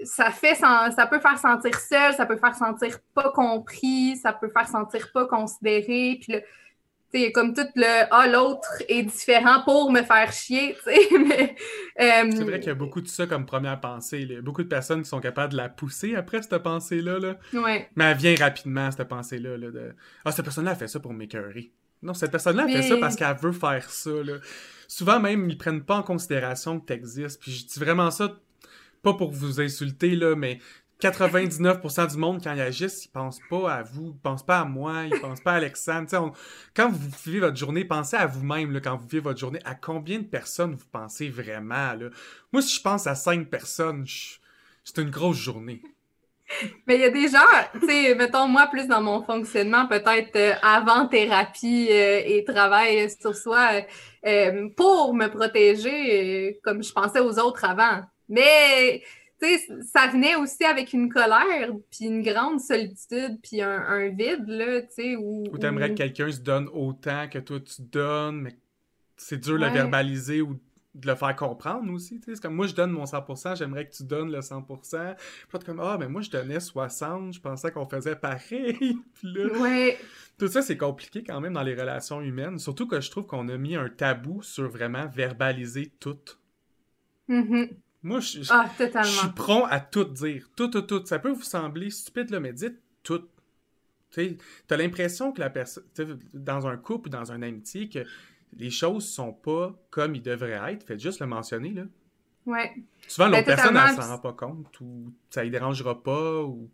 ça 0.05 0.31
fait, 0.31 0.55
ça 0.55 1.07
peut 1.11 1.20
faire 1.20 1.38
sentir 1.38 1.79
seul, 1.79 2.14
ça 2.14 2.27
peut 2.27 2.37
faire 2.37 2.55
sentir 2.55 2.99
pas 3.14 3.31
compris, 3.31 4.16
ça 4.16 4.33
peut 4.33 4.49
faire 4.49 4.68
sentir 4.68 5.11
pas 5.12 5.27
considéré, 5.27 6.18
puis 6.20 6.37
c'est 7.12 7.33
comme 7.33 7.55
tout 7.55 7.66
le 7.75 8.07
Ah, 8.11 8.29
l'autre 8.29 8.69
est 8.88 9.03
différent 9.03 9.62
pour 9.64 9.90
me 9.90 10.03
faire 10.03 10.33
chier. 10.33 10.77
Euh, 11.99 12.31
c'est 12.31 12.45
vrai 12.45 12.59
qu'il 12.59 12.69
y 12.69 12.73
a 12.73 12.75
beaucoup 12.75 13.01
de 13.01 13.09
ça 13.09 13.27
comme 13.27 13.47
première 13.47 13.81
pensée. 13.81 14.19
Il 14.21 14.31
y 14.31 14.37
a 14.37 14.42
beaucoup 14.42 14.62
de 14.62 14.69
personnes 14.69 15.03
qui 15.03 15.09
sont 15.09 15.21
capables 15.21 15.53
de 15.53 15.57
la 15.57 15.71
pousser 15.71 16.14
après 16.14 16.42
cette 16.42 16.59
pensée-là. 16.59 17.19
Là. 17.19 17.38
Mais 17.55 18.05
elle 18.05 18.16
vient 18.19 18.35
rapidement, 18.35 18.90
cette 18.90 19.09
pensée-là. 19.09 19.57
de 19.57 19.95
Ah, 20.23 20.31
cette 20.31 20.45
personne-là 20.45 20.73
a 20.73 20.75
fait 20.75 20.88
ça 20.88 21.01
pour 21.01 21.14
m'écœurer. 21.14 21.73
Non, 22.03 22.12
cette 22.12 22.31
personne-là 22.31 22.64
a 22.64 22.69
fait 22.69 22.83
ça 22.83 22.99
parce 22.99 23.16
qu'elle 23.16 23.35
veut 23.38 23.53
faire 23.53 23.88
ça. 23.88 24.11
Souvent 24.88 25.21
même, 25.21 25.49
ils 25.49 25.57
prennent 25.57 25.85
pas 25.85 25.97
en 25.97 26.03
considération 26.03 26.79
que 26.79 26.87
tu 26.87 26.92
existes. 26.92 27.40
Puis 27.40 27.53
je 27.53 27.66
dis 27.66 27.81
vraiment 27.81 28.11
ça, 28.11 28.37
pas 29.03 29.14
pour 29.14 29.31
vous 29.31 29.61
insulter, 29.61 30.16
là, 30.16 30.37
mais 30.37 30.59
99% 31.00 32.11
du 32.11 32.16
monde, 32.16 32.42
quand 32.42 32.54
ils 32.54 32.61
agissent, 32.61 33.04
ils 33.04 33.11
pensent 33.11 33.40
pas 33.50 33.70
à 33.70 33.82
vous, 33.82 34.12
ils 34.14 34.20
pensent 34.20 34.44
pas 34.44 34.61
à 34.61 34.64
moi, 34.64 35.04
ils 35.04 35.20
pensent 35.20 35.42
pas 35.42 35.52
à 35.52 35.56
Alexandre. 35.56 36.32
Quand 36.74 36.90
vous 36.90 37.11
vivez 37.24 37.40
votre 37.40 37.56
journée, 37.56 37.85
pensez 37.85 38.16
à 38.16 38.26
vous-même 38.26 38.80
quand 38.80 38.96
vous 38.96 39.06
vivez 39.06 39.20
votre 39.20 39.38
journée. 39.38 39.61
À 39.64 39.74
combien 39.74 40.20
de 40.20 40.24
personnes 40.24 40.74
vous 40.74 40.87
pensez 40.90 41.28
vraiment? 41.28 41.92
Moi, 42.52 42.62
si 42.62 42.76
je 42.76 42.82
pense 42.82 43.06
à 43.06 43.14
5 43.14 43.50
personnes, 43.50 44.06
c'est 44.85 45.02
une 45.02 45.11
grosse 45.11 45.37
journée. 45.37 45.82
Mais 46.87 46.96
il 46.96 47.00
y 47.00 47.04
a 47.04 47.11
des 47.11 47.28
gens, 47.28 47.38
tu 47.80 47.87
sais, 47.87 48.14
mettons 48.14 48.48
moi 48.48 48.68
plus 48.68 48.87
dans 48.87 49.02
mon 49.02 49.22
fonctionnement, 49.22 49.87
peut-être 49.87 50.37
euh, 50.37 50.54
avant 50.62 51.06
thérapie 51.09 51.88
euh, 51.90 52.22
et 52.24 52.44
travail 52.44 53.11
sur 53.11 53.35
soi, 53.35 53.82
euh, 54.24 54.68
pour 54.76 55.14
me 55.14 55.28
protéger 55.28 56.59
comme 56.62 56.82
je 56.82 56.92
pensais 56.92 57.20
aux 57.20 57.38
autres 57.38 57.64
avant. 57.64 58.02
Mais 58.28 59.02
ça 59.40 60.07
venait 60.09 60.37
aussi 60.37 60.64
avec 60.64 60.92
une 60.92 61.09
colère, 61.09 61.70
puis 61.90 62.07
une 62.07 62.22
grande 62.22 62.61
solitude, 62.61 63.38
puis 63.42 63.61
un, 63.61 64.09
vide, 64.09 64.46
là, 64.46 64.83
tu 64.83 64.88
sais, 64.90 65.16
où... 65.16 65.44
Où 65.51 65.59
t'aimerais 65.59 65.90
que 65.90 65.94
quelqu'un 65.94 66.31
se 66.31 66.40
donne 66.40 66.68
autant 66.72 67.29
que 67.29 67.38
toi 67.38 67.61
tu 67.61 67.83
donnes, 67.83 68.40
mais 68.42 68.57
c'est 69.16 69.38
dur 69.38 69.59
de 69.59 69.64
le 69.64 69.70
verbaliser 69.70 70.40
ou 70.40 70.59
de 70.94 71.07
le 71.07 71.14
faire 71.14 71.37
comprendre 71.37 71.92
aussi, 71.92 72.18
tu 72.20 72.27
sais. 72.27 72.37
C'est 72.37 72.42
comme, 72.42 72.55
moi, 72.55 72.66
je 72.66 72.75
donne 72.75 72.90
mon 72.90 73.05
100%, 73.05 73.57
j'aimerais 73.57 73.87
que 73.87 73.94
tu 73.94 74.05
donnes 74.05 74.33
le 74.33 74.40
100%. 74.40 75.16
Puis 75.16 75.59
comme, 75.64 75.81
ah, 75.81 75.96
mais 75.99 76.09
moi, 76.09 76.22
je 76.22 76.31
donnais 76.31 76.61
60, 76.61 77.35
je 77.35 77.40
pensais 77.40 77.70
qu'on 77.70 77.87
faisait 77.87 78.16
pareil. 78.16 78.77
puis 79.14 79.35
là... 79.35 79.59
Ouais. 79.59 79.99
Tout 80.38 80.49
ça, 80.49 80.61
c'est 80.61 80.77
compliqué 80.77 81.22
quand 81.22 81.40
même 81.40 81.55
dans 81.55 81.62
les 81.62 81.75
relations 81.75 82.20
humaines, 82.20 82.59
surtout 82.59 82.87
que 82.87 83.01
je 83.01 83.11
trouve 83.11 83.27
qu'on 83.27 83.49
a 83.49 83.57
mis 83.57 83.77
un 83.77 83.88
tabou 83.88 84.42
sur 84.42 84.68
vraiment 84.68 85.07
verbaliser 85.07 85.92
tout. 85.99 86.18
Mm 87.29 87.66
moi, 88.07 88.21
je, 88.21 88.40
ah, 88.51 88.71
suis 89.05 89.29
prompt 89.35 89.66
à 89.69 89.81
tout 89.81 90.05
dire. 90.05 90.49
Tout, 90.55 90.69
tout, 90.69 90.83
tout. 90.83 91.05
Ça 91.05 91.19
peut 91.19 91.33
vous 91.33 91.42
sembler 91.42 91.90
stupide, 91.90 92.31
là, 92.31 92.38
mais 92.38 92.53
dites 92.53 92.79
tout. 93.03 93.25
Tu 94.12 94.38
as 94.71 94.77
l'impression 94.77 95.33
que 95.33 95.40
la 95.40 95.51
personne, 95.51 95.85
dans 96.33 96.69
un 96.69 96.77
couple 96.77 97.09
ou 97.09 97.11
dans 97.11 97.33
une 97.33 97.42
amitié, 97.42 97.88
que 97.88 98.05
les 98.57 98.71
choses 98.71 99.09
sont 99.09 99.33
pas 99.33 99.75
comme 99.90 100.14
ils 100.14 100.23
devraient 100.23 100.73
être. 100.73 100.87
Faites 100.87 101.01
juste 101.01 101.19
le 101.19 101.27
mentionner, 101.27 101.71
là. 101.71 101.83
Ouais. 102.47 102.73
Souvent, 103.09 103.27
l'autre 103.27 103.45
ben, 103.45 103.57
personne, 103.57 103.77
elle 103.77 103.97
s'en 103.97 104.09
rend 104.09 104.19
pas 104.19 104.33
compte 104.33 104.81
ou 104.81 105.12
ça 105.29 105.45
ne 105.45 105.51
dérangera 105.51 106.01
pas 106.01 106.42
ou 106.42 106.71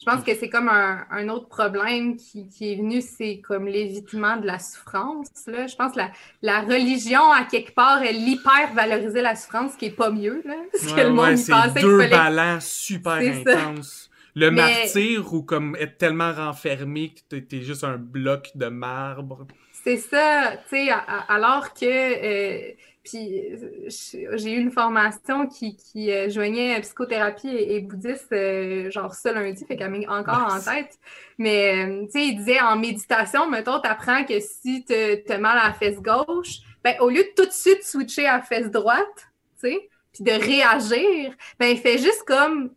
je 0.00 0.06
pense 0.06 0.24
que 0.24 0.34
c'est 0.34 0.48
comme 0.48 0.68
un, 0.68 1.28
autre 1.28 1.48
problème 1.48 2.16
qui, 2.16 2.48
est 2.62 2.76
venu, 2.76 3.02
c'est 3.02 3.42
comme 3.46 3.66
l'évitement 3.66 4.38
de 4.38 4.46
la 4.46 4.58
souffrance. 4.58 5.28
Là. 5.46 5.66
Je 5.66 5.76
pense 5.76 5.92
que 5.92 6.00
la, 6.40 6.60
religion, 6.62 7.30
à 7.30 7.44
quelque 7.44 7.74
part, 7.74 8.02
elle 8.02 8.16
hyper 8.16 8.72
valorisait 8.74 9.20
la 9.20 9.36
souffrance, 9.36 9.72
ce 9.72 9.76
qui 9.76 9.86
est 9.86 9.96
pas 9.96 10.10
mieux. 10.10 10.42
Là, 10.46 10.54
parce 10.72 10.92
que 10.92 11.00
le 11.02 11.10
monde 11.10 11.36
pensait 11.46 11.80
deux 11.82 12.08
balans 12.08 12.58
super 12.60 13.12
intenses. 13.14 14.08
Le 14.34 14.50
martyr 14.50 15.34
ou 15.34 15.42
comme 15.42 15.76
être 15.78 15.98
tellement 15.98 16.32
renfermé 16.32 17.12
que 17.30 17.36
t'es 17.36 17.60
juste 17.60 17.84
un 17.84 17.98
bloc 17.98 18.52
de 18.54 18.66
marbre. 18.66 19.46
C'est 19.84 19.98
ça, 19.98 20.52
tu 20.68 20.76
sais, 20.76 20.90
alors 21.28 21.74
que 21.74 21.84
euh, 21.84 22.72
puis 23.02 23.54
j'ai 23.86 24.52
eu 24.52 24.58
une 24.58 24.70
formation 24.70 25.46
qui, 25.46 25.76
qui 25.76 26.10
euh, 26.10 26.28
joignait 26.28 26.80
psychothérapie 26.80 27.48
et, 27.48 27.80
bouddhiste, 27.80 28.32
euh, 28.32 28.90
genre 28.90 29.14
ça 29.14 29.32
lundi, 29.32 29.64
fait 29.64 29.76
qu'elle 29.76 29.90
m'a 29.90 30.18
encore 30.18 30.52
en 30.52 30.60
tête. 30.60 30.98
Mais 31.38 32.06
tu 32.06 32.10
sais, 32.10 32.26
il 32.26 32.36
disait 32.36 32.60
en 32.60 32.76
méditation, 32.76 33.48
mettons, 33.48 33.80
t'apprends 33.80 34.24
que 34.24 34.38
si 34.40 34.84
tu 34.84 34.94
as 35.32 35.38
mal 35.38 35.58
à 35.58 35.68
la 35.68 35.72
fesse 35.72 36.00
gauche, 36.00 36.58
ben 36.84 36.94
au 37.00 37.08
lieu 37.08 37.22
de 37.22 37.32
tout 37.34 37.46
de 37.46 37.52
suite 37.52 37.82
switcher 37.84 38.26
à 38.26 38.38
la 38.38 38.42
fesse 38.42 38.70
droite, 38.70 39.30
tu 39.60 39.70
sais, 39.70 39.88
puis 40.12 40.24
de 40.24 40.32
réagir, 40.32 41.34
ben 41.58 41.66
il 41.66 41.78
fait 41.78 41.98
juste 41.98 42.24
comme 42.26 42.70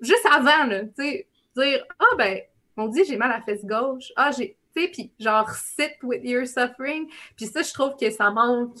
juste 0.00 0.26
avant, 0.30 0.66
là, 0.66 0.84
tu 0.84 0.90
sais, 0.96 1.26
dire 1.56 1.84
Ah 1.98 2.16
ben, 2.18 2.40
on 2.76 2.88
dit 2.88 3.04
j'ai 3.06 3.16
mal 3.16 3.30
à 3.30 3.36
la 3.36 3.42
fesse 3.42 3.64
gauche. 3.64 4.12
Ah, 4.16 4.30
j'ai 4.36 4.56
puis 4.74 5.12
genre 5.18 5.50
sit 5.50 5.92
with 6.02 6.24
your 6.24 6.46
suffering. 6.46 7.08
Puis 7.36 7.46
ça, 7.46 7.62
je 7.62 7.72
trouve 7.72 7.96
que 7.96 8.10
ça 8.10 8.30
manque 8.30 8.78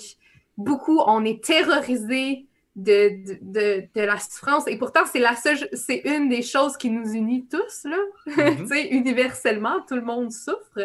beaucoup. 0.56 1.00
On 1.06 1.24
est 1.24 1.42
terrorisé 1.42 2.46
de, 2.76 3.10
de, 3.42 3.84
de, 3.94 4.00
la 4.00 4.18
souffrance. 4.18 4.66
Et 4.66 4.78
pourtant, 4.78 5.02
c'est 5.10 5.20
la 5.20 5.36
seule, 5.36 5.68
c'est 5.72 6.02
une 6.04 6.28
des 6.28 6.42
choses 6.42 6.76
qui 6.76 6.90
nous 6.90 7.12
unit 7.12 7.46
tous, 7.46 7.84
là. 7.84 7.98
Tu 8.56 8.66
sais, 8.66 8.88
universellement, 8.88 9.80
tout 9.86 9.94
le 9.94 10.02
monde 10.02 10.32
souffre. 10.32 10.78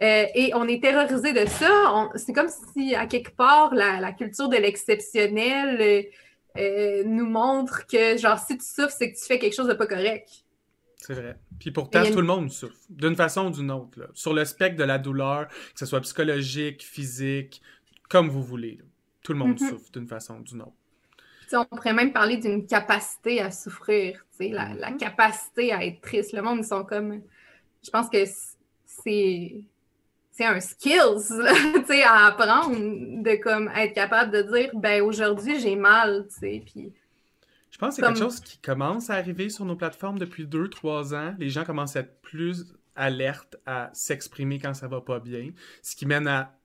Euh, 0.00 0.24
et 0.34 0.52
on 0.54 0.66
est 0.68 0.82
terrorisé 0.82 1.32
de 1.32 1.46
ça. 1.46 2.10
C'est 2.14 2.32
comme 2.32 2.48
si, 2.72 2.94
à 2.94 3.06
quelque 3.06 3.34
part, 3.34 3.74
la, 3.74 4.00
la 4.00 4.12
culture 4.12 4.48
de 4.48 4.56
l'exceptionnel 4.56 5.80
euh, 5.80 6.02
euh, 6.56 7.02
nous 7.04 7.26
montre 7.26 7.86
que, 7.86 8.16
genre, 8.16 8.38
si 8.38 8.56
tu 8.56 8.64
souffres, 8.64 8.94
c'est 8.96 9.12
que 9.12 9.18
tu 9.18 9.24
fais 9.24 9.38
quelque 9.38 9.54
chose 9.54 9.68
de 9.68 9.74
pas 9.74 9.86
correct. 9.86 10.44
C'est 10.96 11.14
vrai. 11.14 11.36
Puis 11.58 11.70
pourtant, 11.70 12.04
tout 12.04 12.20
le 12.20 12.26
monde 12.26 12.50
souffre, 12.50 12.76
d'une 12.90 13.16
façon 13.16 13.46
ou 13.46 13.50
d'une 13.50 13.70
autre. 13.70 13.98
Là. 13.98 14.06
Sur 14.14 14.34
le 14.34 14.44
spectre 14.44 14.76
de 14.76 14.84
la 14.84 14.98
douleur, 14.98 15.48
que 15.48 15.78
ce 15.78 15.86
soit 15.86 16.00
psychologique, 16.00 16.84
physique, 16.84 17.60
comme 18.08 18.28
vous 18.28 18.42
voulez. 18.42 18.78
Tout 19.28 19.34
le 19.34 19.40
monde 19.40 19.60
mhm. 19.60 19.68
souffre 19.68 19.92
d'une 19.92 20.06
façon 20.06 20.38
ou 20.38 20.42
d'une 20.42 20.62
autre. 20.62 20.72
on 21.52 21.66
pourrait 21.66 21.92
même 21.92 22.14
parler 22.14 22.38
d'une 22.38 22.66
capacité 22.66 23.42
à 23.42 23.50
souffrir, 23.50 24.24
la, 24.40 24.72
la, 24.72 24.90
mhm. 24.90 24.96
capacité 24.96 25.70
à 25.70 25.84
être 25.84 26.00
triste. 26.00 26.32
Le 26.32 26.40
monde, 26.40 26.60
ils 26.60 26.64
sont 26.64 26.82
comme. 26.82 27.20
Je 27.84 27.90
pense 27.90 28.08
que 28.08 28.24
c'est. 28.86 29.60
C'est 30.32 30.46
un 30.46 30.60
skills 30.60 31.42
à 32.06 32.26
apprendre 32.28 32.70
de 32.70 33.42
comme 33.42 33.68
être 33.76 33.92
capable 33.92 34.32
de 34.32 34.40
dire 34.40 34.70
ben 34.72 35.02
aujourd'hui 35.02 35.60
j'ai 35.60 35.76
mal, 35.76 36.26
puis 36.40 36.92
je 37.70 37.76
pense 37.76 37.90
que 37.90 37.96
c'est 37.96 38.02
quelque 38.02 38.18
chose 38.18 38.40
qui 38.40 38.56
commence 38.58 39.10
à 39.10 39.14
arriver 39.14 39.50
sur 39.50 39.66
nos 39.66 39.76
plateformes 39.76 40.18
depuis 40.18 40.46
deux, 40.46 40.70
trois 40.70 41.12
ans. 41.12 41.34
Les 41.38 41.50
gens 41.50 41.64
commencent 41.64 41.96
à 41.96 42.00
être 42.00 42.22
plus 42.22 42.72
alertes 42.96 43.56
à 43.66 43.90
s'exprimer 43.92 44.58
quand 44.58 44.74
ça 44.74 44.88
va 44.88 45.02
pas 45.02 45.20
bien, 45.20 45.50
ce 45.82 45.96
qui 45.96 46.06
mène 46.06 46.28
à 46.28 46.57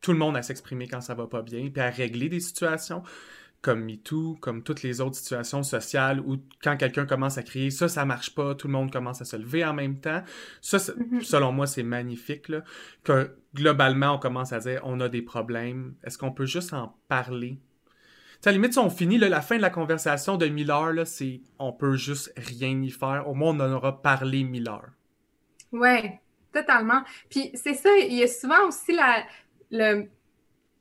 tout 0.00 0.12
le 0.12 0.18
monde 0.18 0.36
à 0.36 0.42
s'exprimer 0.42 0.88
quand 0.88 1.00
ça 1.00 1.14
va 1.14 1.26
pas 1.26 1.42
bien, 1.42 1.68
puis 1.70 1.82
à 1.82 1.90
régler 1.90 2.28
des 2.28 2.40
situations 2.40 3.02
comme 3.62 3.84
MeToo, 3.84 4.38
comme 4.40 4.62
toutes 4.62 4.82
les 4.82 5.00
autres 5.00 5.16
situations 5.16 5.62
sociales 5.62 6.20
où 6.20 6.38
quand 6.62 6.76
quelqu'un 6.76 7.04
commence 7.04 7.36
à 7.36 7.42
crier 7.42 7.70
ça, 7.70 7.88
ça 7.88 8.04
marche 8.04 8.34
pas, 8.34 8.54
tout 8.54 8.68
le 8.68 8.72
monde 8.72 8.90
commence 8.90 9.20
à 9.20 9.24
se 9.24 9.36
lever 9.36 9.64
en 9.64 9.74
même 9.74 10.00
temps. 10.00 10.22
Ça, 10.62 10.78
mm-hmm. 10.78 11.22
selon 11.22 11.52
moi, 11.52 11.66
c'est 11.66 11.82
magnifique. 11.82 12.48
Là, 12.48 12.62
que 13.04 13.36
globalement, 13.54 14.14
on 14.14 14.18
commence 14.18 14.52
à 14.52 14.60
dire 14.60 14.80
on 14.84 14.98
a 15.00 15.08
des 15.08 15.22
problèmes. 15.22 15.94
Est-ce 16.04 16.16
qu'on 16.16 16.32
peut 16.32 16.46
juste 16.46 16.72
en 16.72 16.96
parler? 17.08 17.58
À 18.42 18.48
la 18.48 18.52
limite, 18.52 18.72
si 18.72 18.78
on 18.78 18.88
finit 18.88 19.18
la 19.18 19.42
fin 19.42 19.56
de 19.58 19.62
la 19.62 19.68
conversation 19.68 20.38
de 20.38 20.46
Miller, 20.46 20.94
là, 20.94 21.04
c'est 21.04 21.42
on 21.58 21.74
peut 21.74 21.96
juste 21.96 22.32
rien 22.38 22.80
y 22.80 22.90
faire. 22.90 23.28
Au 23.28 23.34
moins, 23.34 23.54
on 23.54 23.60
en 23.60 23.72
aura 23.72 24.00
parlé 24.00 24.44
Miller. 24.44 24.88
Ouais, 25.72 26.18
totalement. 26.50 27.02
Puis 27.28 27.50
c'est 27.52 27.74
ça, 27.74 27.90
il 27.98 28.14
y 28.14 28.22
a 28.22 28.26
souvent 28.26 28.66
aussi 28.66 28.94
la, 28.94 29.24
le, 29.70 30.08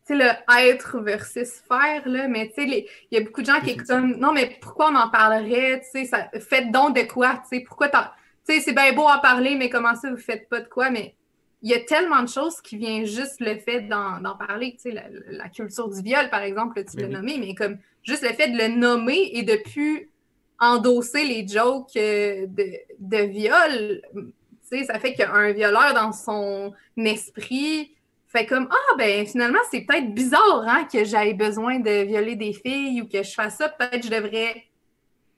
le 0.09 0.29
être 0.65 0.99
versus 0.99 1.61
faire, 1.67 2.07
là, 2.07 2.27
mais 2.27 2.47
tu 2.49 2.55
sais, 2.55 2.87
il 3.11 3.17
y 3.17 3.17
a 3.17 3.23
beaucoup 3.23 3.41
de 3.41 3.45
gens 3.45 3.61
qui 3.61 3.75
comme 3.77 4.17
non, 4.17 4.33
mais 4.33 4.57
pourquoi 4.61 4.91
on 4.91 4.95
en 4.95 5.09
parlerait, 5.09 5.81
tu 5.81 6.05
sais, 6.05 6.29
faites 6.39 6.71
donc 6.71 6.95
de 6.95 7.03
quoi, 7.03 7.41
tu 7.49 7.57
sais, 7.57 7.59
pourquoi 7.61 7.89
tu 7.89 7.97
sais, 8.43 8.59
c'est 8.61 8.73
bien 8.73 8.93
beau 8.93 9.03
en 9.03 9.19
parler, 9.19 9.55
mais 9.55 9.69
comment 9.69 9.95
ça, 9.95 10.09
vous 10.09 10.17
faites 10.17 10.49
pas 10.49 10.61
de 10.61 10.67
quoi, 10.67 10.89
mais 10.89 11.15
il 11.61 11.69
y 11.69 11.73
a 11.73 11.79
tellement 11.79 12.23
de 12.23 12.29
choses 12.29 12.61
qui 12.61 12.77
viennent 12.77 13.05
juste 13.05 13.41
le 13.41 13.57
fait 13.57 13.81
d'en 13.81 14.35
parler. 14.37 14.77
Tu 14.81 14.91
sais, 14.91 15.03
la, 15.27 15.49
culture 15.49 15.89
du 15.89 16.01
viol, 16.01 16.29
par 16.29 16.41
exemple, 16.41 16.83
tu 16.85 16.97
l'as 16.97 17.07
nommé, 17.07 17.37
mais 17.37 17.53
comme 17.53 17.77
juste 18.03 18.23
le 18.23 18.33
fait 18.33 18.47
de 18.47 18.57
le 18.57 18.69
nommer 18.69 19.31
et 19.33 19.43
de 19.43 19.57
plus 19.57 20.09
endosser 20.57 21.25
les 21.25 21.47
jokes 21.47 21.95
euh, 21.97 22.45
de, 22.47 22.65
de 22.99 23.17
viol, 23.23 24.01
tu 24.13 24.77
sais, 24.77 24.83
ça 24.85 24.99
fait 24.99 25.13
qu'un 25.13 25.51
violeur 25.51 25.93
dans 25.93 26.11
son 26.11 26.73
esprit 26.97 27.93
fait 28.29 28.45
comme 28.45 28.67
Ah, 28.71 28.95
ben 28.97 29.25
finalement, 29.25 29.59
c'est 29.71 29.81
peut-être 29.81 30.13
bizarre 30.13 30.63
hein, 30.67 30.87
que 30.91 31.03
j'aille 31.03 31.33
besoin 31.33 31.79
de 31.79 32.05
violer 32.05 32.35
des 32.35 32.53
filles 32.53 33.01
ou 33.01 33.07
que 33.07 33.23
je 33.23 33.31
fasse 33.31 33.57
ça. 33.57 33.69
Peut-être 33.69 34.05
je 34.05 34.11
devrais 34.11 34.63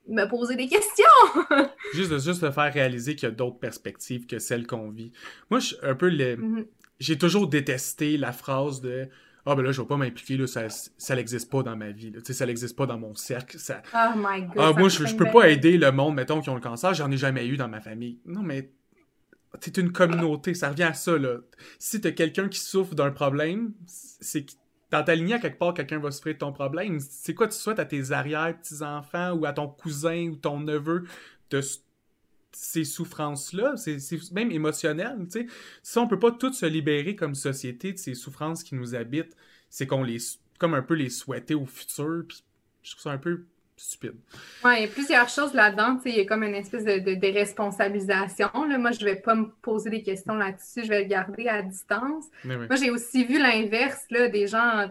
me 0.08 0.26
poser 0.26 0.56
des 0.56 0.68
questions. 0.68 1.06
juste 1.94 2.12
de 2.12 2.20
juste 2.20 2.44
de 2.44 2.52
faire 2.52 2.74
réaliser 2.74 3.16
qu'il 3.16 3.30
y 3.30 3.32
a 3.32 3.36
d'autres 3.36 3.60
perspectives 3.60 4.26
que 4.26 4.40
celles 4.40 4.68
qu'on 4.68 4.90
vit. 4.90 5.12
Moi, 5.50 5.60
je 5.60 5.76
un 5.84 5.96
peu 5.96 6.10
le... 6.10 6.36
Mhm. 6.36 6.66
j'ai 7.00 7.18
toujours 7.18 7.48
détesté 7.48 8.18
la 8.18 8.34
phrase 8.34 8.82
de 8.82 9.08
ah 9.46 9.56
ben 9.56 9.64
là 9.64 9.72
je 9.72 9.82
vais 9.82 9.88
pas 9.88 9.98
m'impliquer 9.98 10.46
ça 10.46 10.70
ça 10.70 11.16
n'existe 11.16 11.50
pas 11.50 11.64
dans 11.64 11.76
ma 11.76 11.90
vie 11.90 12.12
là. 12.12 12.20
ça 12.24 12.46
n'existe 12.46 12.76
pas 12.78 12.86
dans 12.86 13.00
mon 13.00 13.16
cercle 13.16 13.58
ça 13.58 13.82
oh 13.92 14.16
my 14.16 14.44
god 14.44 14.56
ah, 14.60 14.74
moi 14.78 14.88
je, 14.88 15.04
je 15.08 15.16
peux 15.16 15.26
pas 15.32 15.50
aider 15.50 15.80
le 15.80 15.92
monde 15.92 16.14
mettons 16.14 16.42
qui 16.42 16.52
ont 16.52 16.56
le 16.56 16.62
cancer 16.62 16.94
j'en 16.94 17.10
ai 17.10 17.18
jamais 17.18 17.48
eu 17.48 17.58
dans 17.58 17.68
ma 17.68 17.82
famille 17.82 18.20
non 18.28 18.44
mais 18.44 18.70
c'est 19.60 19.78
une 19.78 19.92
communauté 19.92 20.54
ça 20.54 20.70
revient 20.70 20.84
à 20.84 20.94
ça 20.94 21.18
là 21.18 21.38
si 21.78 22.00
t'as 22.00 22.12
quelqu'un 22.12 22.48
qui 22.48 22.60
souffre 22.60 22.96
d'un 22.96 23.12
problème 23.12 23.74
c'est 23.86 24.46
dans 24.92 25.04
ta 25.04 25.16
lignée, 25.16 25.36
à 25.36 25.40
quelque 25.40 25.58
part, 25.58 25.74
quelqu'un 25.74 26.00
va 26.00 26.12
souffrir 26.12 26.34
de 26.34 26.40
ton 26.40 26.52
problème. 26.52 27.00
C'est 27.00 27.34
quoi 27.34 27.48
tu 27.48 27.58
souhaites 27.58 27.80
à 27.80 27.86
tes 27.86 28.12
arrière-petits-enfants 28.12 29.32
ou 29.32 29.46
à 29.46 29.54
ton 29.54 29.68
cousin 29.68 30.28
ou 30.28 30.36
ton 30.36 30.60
neveu 30.60 31.06
de 31.50 31.62
ces 32.52 32.84
souffrances-là? 32.84 33.78
C'est 33.78 34.00
même 34.34 34.52
émotionnel, 34.52 35.18
tu 35.32 35.42
sais. 35.42 35.48
Si 35.82 35.98
on 35.98 36.08
peut 36.08 36.20
pas 36.20 36.32
toutes 36.32 36.56
se 36.56 36.66
libérer 36.66 37.16
comme 37.16 37.36
société 37.36 37.94
de 37.94 37.98
ces 37.98 38.14
souffrances 38.14 38.64
qui 38.64 38.76
nous 38.76 38.94
habitent, 38.94 39.36
c'est 39.70 39.88
qu'on 39.88 40.04
les... 40.04 40.18
comme 40.60 40.74
un 40.74 40.82
peu 40.82 40.96
les 40.96 41.10
souhaiter 41.10 41.56
au 41.56 41.66
futur, 41.66 42.26
je 42.84 42.92
trouve 42.92 43.04
ça 43.04 43.12
un 43.12 43.18
peu 43.18 43.46
stupide. 43.82 44.16
Oui, 44.64 44.72
il 44.78 44.82
y 44.82 44.86
a 44.86 44.88
plusieurs 44.88 45.30
choses 45.30 45.54
là-dedans. 45.54 46.00
Il 46.06 46.16
y 46.16 46.20
a 46.20 46.26
comme 46.26 46.44
une 46.44 46.56
espèce 46.56 46.84
de, 46.84 47.00
de 47.00 47.16
déresponsabilisation. 47.16 48.50
Là. 48.54 48.78
Moi, 48.78 48.92
je 48.92 49.00
ne 49.00 49.06
vais 49.10 49.16
pas 49.16 49.36
me 49.36 49.48
poser 49.62 49.90
des 49.90 50.04
questions 50.04 50.36
là-dessus. 50.36 50.84
Je 50.84 50.90
vais 50.90 51.04
le 51.04 51.08
garder 51.08 51.48
à 51.48 51.62
distance. 51.62 52.26
Moi, 52.44 52.76
j'ai 52.76 52.92
aussi 52.92 53.26
vu 53.26 53.40
l'inverse, 53.40 54.06
des 54.10 54.48
gens 54.48 54.88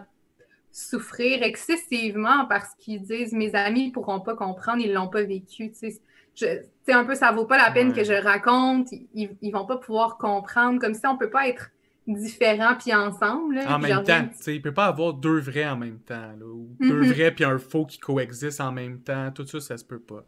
souffrir 0.71 1.43
excessivement 1.43 2.45
parce 2.45 2.73
qu'ils 2.79 3.01
disent 3.01 3.33
mes 3.33 3.53
amis 3.55 3.87
ne 3.87 3.91
pourront 3.91 4.21
pas 4.21 4.35
comprendre, 4.35 4.81
ils 4.81 4.89
ne 4.89 4.95
l'ont 4.95 5.09
pas 5.09 5.23
vécu. 5.23 5.71
C'est 5.73 6.93
un 6.93 7.03
peu, 7.03 7.15
ça 7.15 7.31
vaut 7.31 7.45
pas 7.45 7.57
la 7.57 7.71
peine 7.71 7.93
que 7.93 8.03
je 8.03 8.13
raconte, 8.13 8.87
ils, 9.13 9.35
ne 9.41 9.51
vont 9.51 9.65
pas 9.65 9.77
pouvoir 9.77 10.17
comprendre, 10.17 10.79
comme 10.79 10.93
si 10.93 11.05
on 11.05 11.17
peut 11.17 11.29
pas 11.29 11.47
être 11.47 11.71
différents 12.07 12.75
puis 12.75 12.93
ensemble. 12.93 13.59
en 13.59 13.79
même 13.79 14.03
temps, 14.03 14.23
tu 14.23 14.43
sais, 14.43 14.55
il 14.55 14.61
peut 14.61 14.73
pas 14.73 14.85
avoir 14.85 15.13
deux 15.13 15.39
vrais 15.39 15.67
en 15.67 15.77
même 15.77 15.99
temps, 15.99 16.33
ou 16.41 16.75
deux 16.79 17.01
mhm. 17.01 17.11
vrais 17.11 17.31
puis 17.31 17.43
un 17.43 17.57
faux 17.57 17.85
qui 17.85 17.99
coexistent 17.99 18.61
en 18.61 18.71
même 18.71 18.99
temps, 18.99 19.31
tout 19.31 19.45
ça, 19.45 19.59
ça 19.59 19.77
se 19.77 19.85
peut 19.85 19.99
pas. 19.99 20.23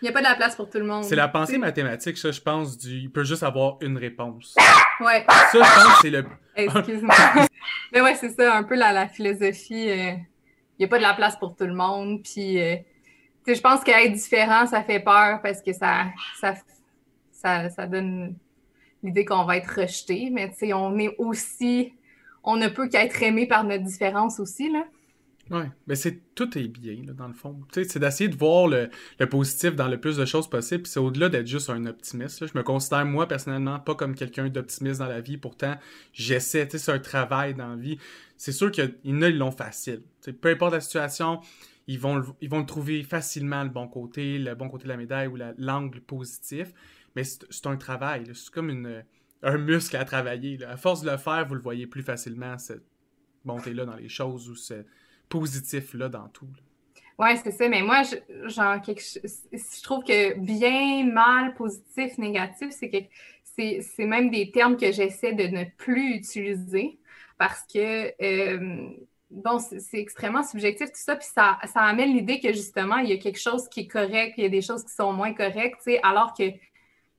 Il 0.00 0.04
n'y 0.04 0.08
a 0.08 0.12
pas 0.12 0.20
de 0.20 0.24
la 0.24 0.36
place 0.36 0.56
pour 0.56 0.70
tout 0.70 0.78
le 0.78 0.84
monde. 0.84 1.04
C'est 1.04 1.16
la 1.16 1.28
pensée 1.28 1.58
mathématique, 1.58 2.16
ça, 2.16 2.30
je 2.30 2.40
pense, 2.40 2.78
du... 2.78 2.98
il 2.98 3.10
peut 3.10 3.24
juste 3.24 3.42
avoir 3.42 3.76
une 3.82 3.98
réponse. 3.98 4.54
Ouais. 5.00 5.24
Ça, 5.28 5.48
je 5.52 5.58
pense, 5.58 5.98
c'est 6.00 6.10
le... 6.10 6.24
Excuse-moi. 6.56 7.14
Mais 7.92 8.00
ouais, 8.00 8.14
c'est 8.14 8.30
ça, 8.30 8.56
un 8.56 8.62
peu 8.62 8.74
la, 8.74 8.92
la 8.92 9.08
philosophie, 9.08 9.90
euh, 9.90 10.12
il 10.12 10.80
n'y 10.80 10.84
a 10.84 10.88
pas 10.88 10.98
de 10.98 11.02
la 11.02 11.14
place 11.14 11.36
pour 11.36 11.56
tout 11.56 11.66
le 11.66 11.74
monde, 11.74 12.22
puis... 12.22 12.60
Euh, 12.60 12.76
je 13.54 13.60
pense 13.60 13.82
qu'être 13.82 14.12
différent, 14.12 14.66
ça 14.66 14.82
fait 14.82 15.00
peur 15.00 15.40
parce 15.42 15.62
que 15.62 15.72
ça, 15.72 16.06
ça, 16.38 16.54
ça, 17.32 17.70
ça 17.70 17.86
donne 17.86 18.36
l'idée 19.02 19.24
qu'on 19.24 19.44
va 19.44 19.56
être 19.56 19.80
rejeté, 19.80 20.30
mais 20.30 20.50
tu 20.50 20.58
sais, 20.58 20.72
on 20.72 20.98
est 20.98 21.14
aussi, 21.18 21.92
on 22.44 22.56
ne 22.56 22.68
peut 22.68 22.88
qu'être 22.88 23.22
aimé 23.22 23.46
par 23.46 23.64
notre 23.64 23.84
différence 23.84 24.40
aussi, 24.40 24.70
là. 24.70 24.84
Oui, 25.50 25.62
mais 25.86 25.94
c'est 25.94 26.34
tout 26.34 26.58
est 26.58 26.68
bien, 26.68 26.96
là, 27.06 27.14
dans 27.14 27.26
le 27.26 27.32
fond. 27.32 27.58
C'est 27.72 27.98
d'essayer 27.98 28.28
de 28.28 28.36
voir 28.36 28.68
le, 28.68 28.90
positif 29.30 29.74
dans 29.74 29.88
le 29.88 29.98
plus 29.98 30.16
de 30.16 30.26
choses 30.26 30.48
possibles, 30.48 30.82
puis 30.82 30.92
c'est 30.92 31.00
au-delà 31.00 31.30
d'être 31.30 31.46
juste 31.46 31.70
un 31.70 31.86
optimiste. 31.86 32.46
Je 32.46 32.52
me 32.54 32.62
considère, 32.62 33.06
moi, 33.06 33.26
personnellement, 33.26 33.78
pas 33.78 33.94
comme 33.94 34.14
quelqu'un 34.14 34.48
d'optimiste 34.48 35.00
dans 35.00 35.06
la 35.06 35.20
vie, 35.20 35.38
pourtant, 35.38 35.74
j'essaie, 36.12 36.68
c'est 36.70 36.92
un 36.92 36.98
travail 36.98 37.54
dans 37.54 37.68
la 37.68 37.76
vie. 37.76 37.98
C'est 38.36 38.52
sûr 38.52 38.70
qu'il 38.70 38.94
y 39.04 39.10
ils 39.10 39.38
l'ont 39.38 39.50
facile. 39.50 40.02
Peu 40.40 40.50
importe 40.50 40.74
la 40.74 40.80
situation, 40.80 41.40
ils 41.86 41.98
vont, 41.98 42.22
ils 42.42 42.50
vont 42.50 42.64
trouver 42.64 43.02
facilement 43.02 43.62
le 43.62 43.70
bon 43.70 43.88
côté, 43.88 44.38
le 44.38 44.54
bon 44.54 44.68
côté 44.68 44.84
de 44.84 44.90
la 44.90 44.98
médaille 44.98 45.28
ou 45.28 45.38
l'angle 45.56 46.00
positif. 46.02 46.74
Mais 47.18 47.24
c'est 47.24 47.66
un 47.66 47.76
travail. 47.76 48.30
C'est 48.32 48.52
comme 48.52 48.70
une, 48.70 49.04
un 49.42 49.58
muscle 49.58 49.96
à 49.96 50.04
travailler. 50.04 50.62
À 50.64 50.76
force 50.76 51.02
de 51.02 51.10
le 51.10 51.16
faire, 51.16 51.44
vous 51.48 51.56
le 51.56 51.60
voyez 51.60 51.88
plus 51.88 52.04
facilement, 52.04 52.56
cette 52.58 52.84
montée-là 53.44 53.86
dans 53.86 53.96
les 53.96 54.08
choses 54.08 54.48
ou 54.48 54.54
ce 54.54 54.84
positif-là 55.28 56.08
dans 56.08 56.28
tout. 56.28 56.46
Ouais, 57.18 57.34
c'est 57.42 57.50
ça. 57.50 57.68
Mais 57.68 57.82
moi, 57.82 58.04
je, 58.04 58.48
genre, 58.48 58.80
quelque, 58.80 59.02
je 59.02 59.82
trouve 59.82 60.04
que 60.04 60.38
bien, 60.38 61.06
mal, 61.06 61.54
positif, 61.54 62.18
négatif, 62.18 62.68
c'est 62.70 62.88
que 62.88 62.98
c'est 63.56 64.06
même 64.06 64.30
des 64.30 64.52
termes 64.52 64.76
que 64.76 64.92
j'essaie 64.92 65.32
de 65.32 65.48
ne 65.48 65.64
plus 65.76 66.14
utiliser 66.14 67.00
parce 67.36 67.62
que, 67.62 68.12
euh, 68.22 68.90
bon, 69.28 69.58
c'est 69.58 69.98
extrêmement 69.98 70.44
subjectif 70.44 70.86
tout 70.86 71.00
ça, 71.00 71.16
puis 71.16 71.26
ça, 71.26 71.58
ça 71.64 71.80
amène 71.80 72.14
l'idée 72.14 72.38
que 72.38 72.52
justement, 72.52 72.98
il 72.98 73.08
y 73.08 73.12
a 73.12 73.16
quelque 73.16 73.40
chose 73.40 73.68
qui 73.68 73.80
est 73.80 73.88
correct, 73.88 74.34
il 74.36 74.44
y 74.44 74.46
a 74.46 74.50
des 74.50 74.62
choses 74.62 74.84
qui 74.84 74.92
sont 74.92 75.12
moins 75.12 75.34
correctes, 75.34 75.90
alors 76.04 76.32
que 76.32 76.44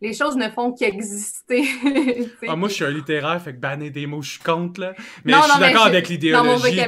les 0.02 0.14
choses 0.14 0.36
ne 0.36 0.50
font 0.50 0.74
qu'exister. 0.74 1.66
ah, 2.48 2.56
moi, 2.56 2.70
je 2.70 2.74
suis 2.76 2.86
un 2.86 2.92
littéraire, 2.92 3.42
fait 3.42 3.54
que 3.54 3.60
banner 3.60 3.90
des 3.90 4.06
mots, 4.06 4.22
je 4.22 4.32
suis 4.32 4.40
contre, 4.40 4.82
là. 4.82 4.94
Mais 5.26 5.34
je 5.34 5.52
suis 5.52 5.60
d'accord 5.60 5.86
avec 5.86 6.10
l'idéologie. 6.10 6.80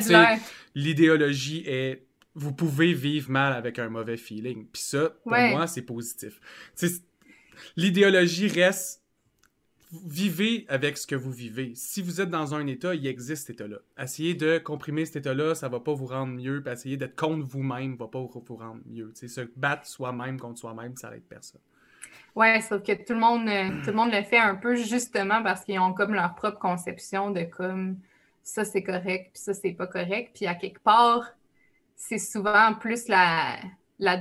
L'idéologie 0.73 1.63
est 1.67 2.05
vous 2.33 2.53
pouvez 2.53 2.93
vivre 2.93 3.29
mal 3.29 3.53
avec 3.53 3.77
un 3.77 3.89
mauvais 3.89 4.15
feeling. 4.17 4.65
Puis 4.71 4.83
ça, 4.83 5.09
pour 5.23 5.33
moi, 5.33 5.67
c'est 5.67 5.81
positif. 5.81 6.39
L'idéologie 7.75 8.47
reste 8.47 9.01
vivez 10.05 10.65
avec 10.69 10.97
ce 10.97 11.05
que 11.05 11.15
vous 11.15 11.31
vivez. 11.31 11.73
Si 11.75 12.01
vous 12.01 12.21
êtes 12.21 12.29
dans 12.29 12.55
un 12.55 12.65
état, 12.67 12.95
il 12.95 13.05
existe 13.05 13.47
cet 13.47 13.61
état-là. 13.61 13.77
Essayez 14.01 14.35
de 14.35 14.57
comprimer 14.57 15.05
cet 15.05 15.17
état-là, 15.17 15.55
ça 15.55 15.67
va 15.67 15.79
pas 15.79 15.93
vous 15.93 16.05
rendre 16.05 16.33
mieux. 16.33 16.61
Puis 16.63 16.73
essayer 16.73 16.97
d'être 16.97 17.15
contre 17.15 17.45
vous-même 17.45 17.95
va 17.97 18.07
pas 18.07 18.21
vous 18.21 18.55
rendre 18.55 18.81
mieux. 18.85 19.11
T'sais, 19.13 19.27
se 19.27 19.41
battre 19.55 19.85
soi-même 19.85 20.39
contre 20.39 20.59
soi-même, 20.59 20.95
ça 20.95 21.15
aide 21.15 21.23
personne. 21.23 21.61
Ouais, 22.35 22.61
sauf 22.61 22.81
que 22.83 22.93
tout 22.93 23.13
le 23.13 23.19
monde, 23.19 23.47
euh, 23.49 23.69
tout 23.83 23.89
le 23.89 23.95
monde 23.95 24.11
le 24.13 24.23
fait 24.23 24.37
un 24.37 24.55
peu 24.55 24.75
justement 24.75 25.43
parce 25.43 25.65
qu'ils 25.65 25.79
ont 25.79 25.93
comme 25.93 26.13
leur 26.13 26.33
propre 26.35 26.59
conception 26.59 27.29
de 27.29 27.43
comme 27.43 27.97
ça 28.43 28.63
c'est 28.63 28.83
correct, 28.83 29.31
puis 29.33 29.43
ça 29.43 29.53
c'est 29.53 29.73
pas 29.73 29.87
correct. 29.87 30.31
Puis 30.35 30.47
à 30.47 30.55
quelque 30.55 30.79
part, 30.79 31.25
c'est 31.95 32.17
souvent 32.17 32.73
plus 32.73 33.07
la, 33.09 33.57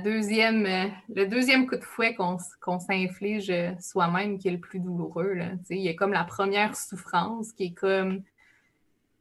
deuxième, 0.03 0.65
euh, 0.65 0.87
le 1.15 1.25
deuxième 1.25 1.67
coup 1.67 1.77
de 1.77 1.83
fouet 1.83 2.13
qu'on 2.13 2.79
s'inflige 2.79 3.51
soi-même 3.79 4.37
qui 4.37 4.49
est 4.49 4.51
le 4.51 4.59
plus 4.59 4.79
douloureux. 4.79 5.33
Là. 5.33 5.51
Il 5.69 5.79
y 5.79 5.89
a 5.89 5.93
comme 5.93 6.13
la 6.13 6.25
première 6.25 6.75
souffrance 6.75 7.53
qui 7.53 7.65
est 7.65 7.73
comme 7.73 8.23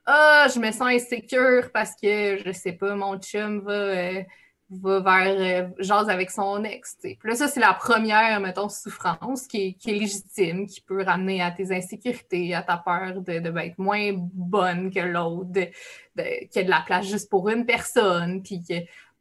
Ah, 0.07 0.49
je 0.53 0.59
me 0.59 0.73
sens 0.73 0.88
insécure 0.88 1.70
parce 1.73 1.94
que, 1.94 2.38
je 2.44 2.53
sais 2.53 2.73
pas, 2.73 2.94
mon 2.96 3.18
chum 3.18 3.61
va, 3.61 3.73
euh, 3.73 4.23
va 4.70 5.00
vers 5.00 5.70
jase 5.78 6.09
avec 6.09 6.30
son 6.30 6.62
ex. 6.64 6.96
Puis 7.02 7.18
là, 7.24 7.35
ça, 7.35 7.48
c'est 7.48 7.61
la 7.61 7.74
première, 7.74 8.40
mettons, 8.40 8.68
souffrance 8.68 9.46
qui 9.46 9.68
est, 9.68 9.72
qui 9.74 9.90
est, 9.90 9.94
légitime, 9.94 10.66
qui 10.66 10.80
peut 10.80 11.02
ramener 11.02 11.42
à 11.42 11.50
tes 11.50 11.74
insécurités, 11.74 12.54
à 12.54 12.62
ta 12.62 12.76
peur 12.76 13.20
de, 13.20 13.40
de 13.40 13.59
être 13.59 13.78
moins 13.78 14.12
bonne 14.14 14.92
que 14.92 15.00
l'autre, 15.00 15.52
qu'il 15.52 16.48
y 16.54 16.59
a 16.59 16.62
de 16.62 16.70
la 16.70 16.83
place 16.87 17.06
juste 17.09 17.28
pour 17.28 17.48
une 17.48 17.66
personne, 17.66 18.42
puis 18.42 18.62
que, 18.62 18.74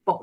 bon, 0.05 0.19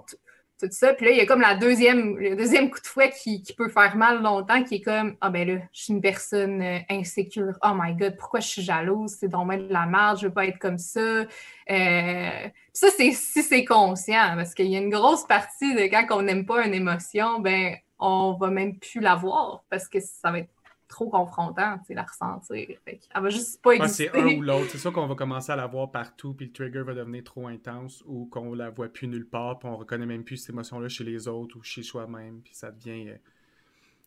tout 0.58 0.68
ça. 0.70 0.94
Puis 0.94 1.06
là, 1.06 1.12
il 1.12 1.18
y 1.18 1.20
a 1.20 1.26
comme 1.26 1.40
la 1.40 1.54
deuxième, 1.54 2.16
le 2.16 2.36
deuxième 2.36 2.70
coup 2.70 2.80
de 2.80 2.86
fouet 2.86 3.10
qui, 3.10 3.42
peut 3.56 3.68
faire 3.68 3.96
mal 3.96 4.22
longtemps, 4.22 4.62
qui 4.62 4.76
est 4.76 4.80
comme 4.80 5.16
Ah 5.20 5.30
ben 5.30 5.46
là, 5.46 5.54
je 5.72 5.82
suis 5.82 5.92
une 5.92 6.00
personne 6.00 6.62
euh, 6.62 6.78
insécure. 6.90 7.54
Oh 7.62 7.72
my 7.74 7.94
God, 7.94 8.16
pourquoi 8.16 8.40
je 8.40 8.48
suis 8.48 8.62
jalouse? 8.62 9.16
C'est 9.18 9.28
donc 9.28 9.50
de 9.50 9.72
la 9.72 9.86
merde, 9.86 10.18
je 10.18 10.26
veux 10.26 10.32
pas 10.32 10.46
être 10.46 10.58
comme 10.58 10.78
ça. 10.78 11.00
Euh, 11.00 12.48
ça, 12.72 12.88
c'est 12.96 13.12
si 13.12 13.42
c'est 13.42 13.64
conscient, 13.64 14.34
parce 14.36 14.54
qu'il 14.54 14.66
y 14.66 14.76
a 14.76 14.80
une 14.80 14.90
grosse 14.90 15.26
partie 15.26 15.74
de 15.74 15.82
quand 15.82 16.06
on 16.10 16.22
n'aime 16.22 16.44
pas 16.46 16.64
une 16.66 16.74
émotion, 16.74 17.40
ben 17.40 17.76
on 17.98 18.36
va 18.38 18.48
même 18.48 18.78
plus 18.78 19.00
la 19.00 19.14
voir 19.14 19.64
parce 19.70 19.88
que 19.88 20.00
ça 20.00 20.30
va 20.30 20.40
être 20.40 20.50
trop 20.88 21.08
confrontant, 21.08 21.78
tu 21.78 21.86
sais, 21.86 21.94
la 21.94 22.04
ressentir. 22.04 22.68
Fait 22.84 23.00
elle 23.14 23.22
va 23.22 23.28
juste 23.28 23.62
pas 23.62 23.72
exister. 23.72 24.10
c'est 24.12 24.18
un 24.18 24.36
ou 24.36 24.42
l'autre. 24.42 24.70
C'est 24.70 24.78
sûr 24.78 24.92
qu'on 24.92 25.06
va 25.06 25.14
commencer 25.14 25.52
à 25.52 25.56
la 25.56 25.66
voir 25.66 25.90
partout, 25.90 26.34
puis 26.34 26.46
le 26.46 26.52
trigger 26.52 26.82
va 26.82 26.94
devenir 26.94 27.24
trop 27.24 27.48
intense, 27.48 28.02
ou 28.06 28.26
qu'on 28.26 28.54
la 28.54 28.70
voit 28.70 28.88
plus 28.88 29.08
nulle 29.08 29.26
part, 29.26 29.58
puis 29.58 29.68
on 29.68 29.76
reconnaît 29.76 30.06
même 30.06 30.24
plus 30.24 30.38
cette 30.38 30.50
émotion-là 30.50 30.88
chez 30.88 31.04
les 31.04 31.28
autres 31.28 31.56
ou 31.56 31.62
chez 31.62 31.82
soi-même, 31.82 32.40
puis 32.42 32.54
ça 32.54 32.70
devient 32.70 33.10
euh, 33.10 33.16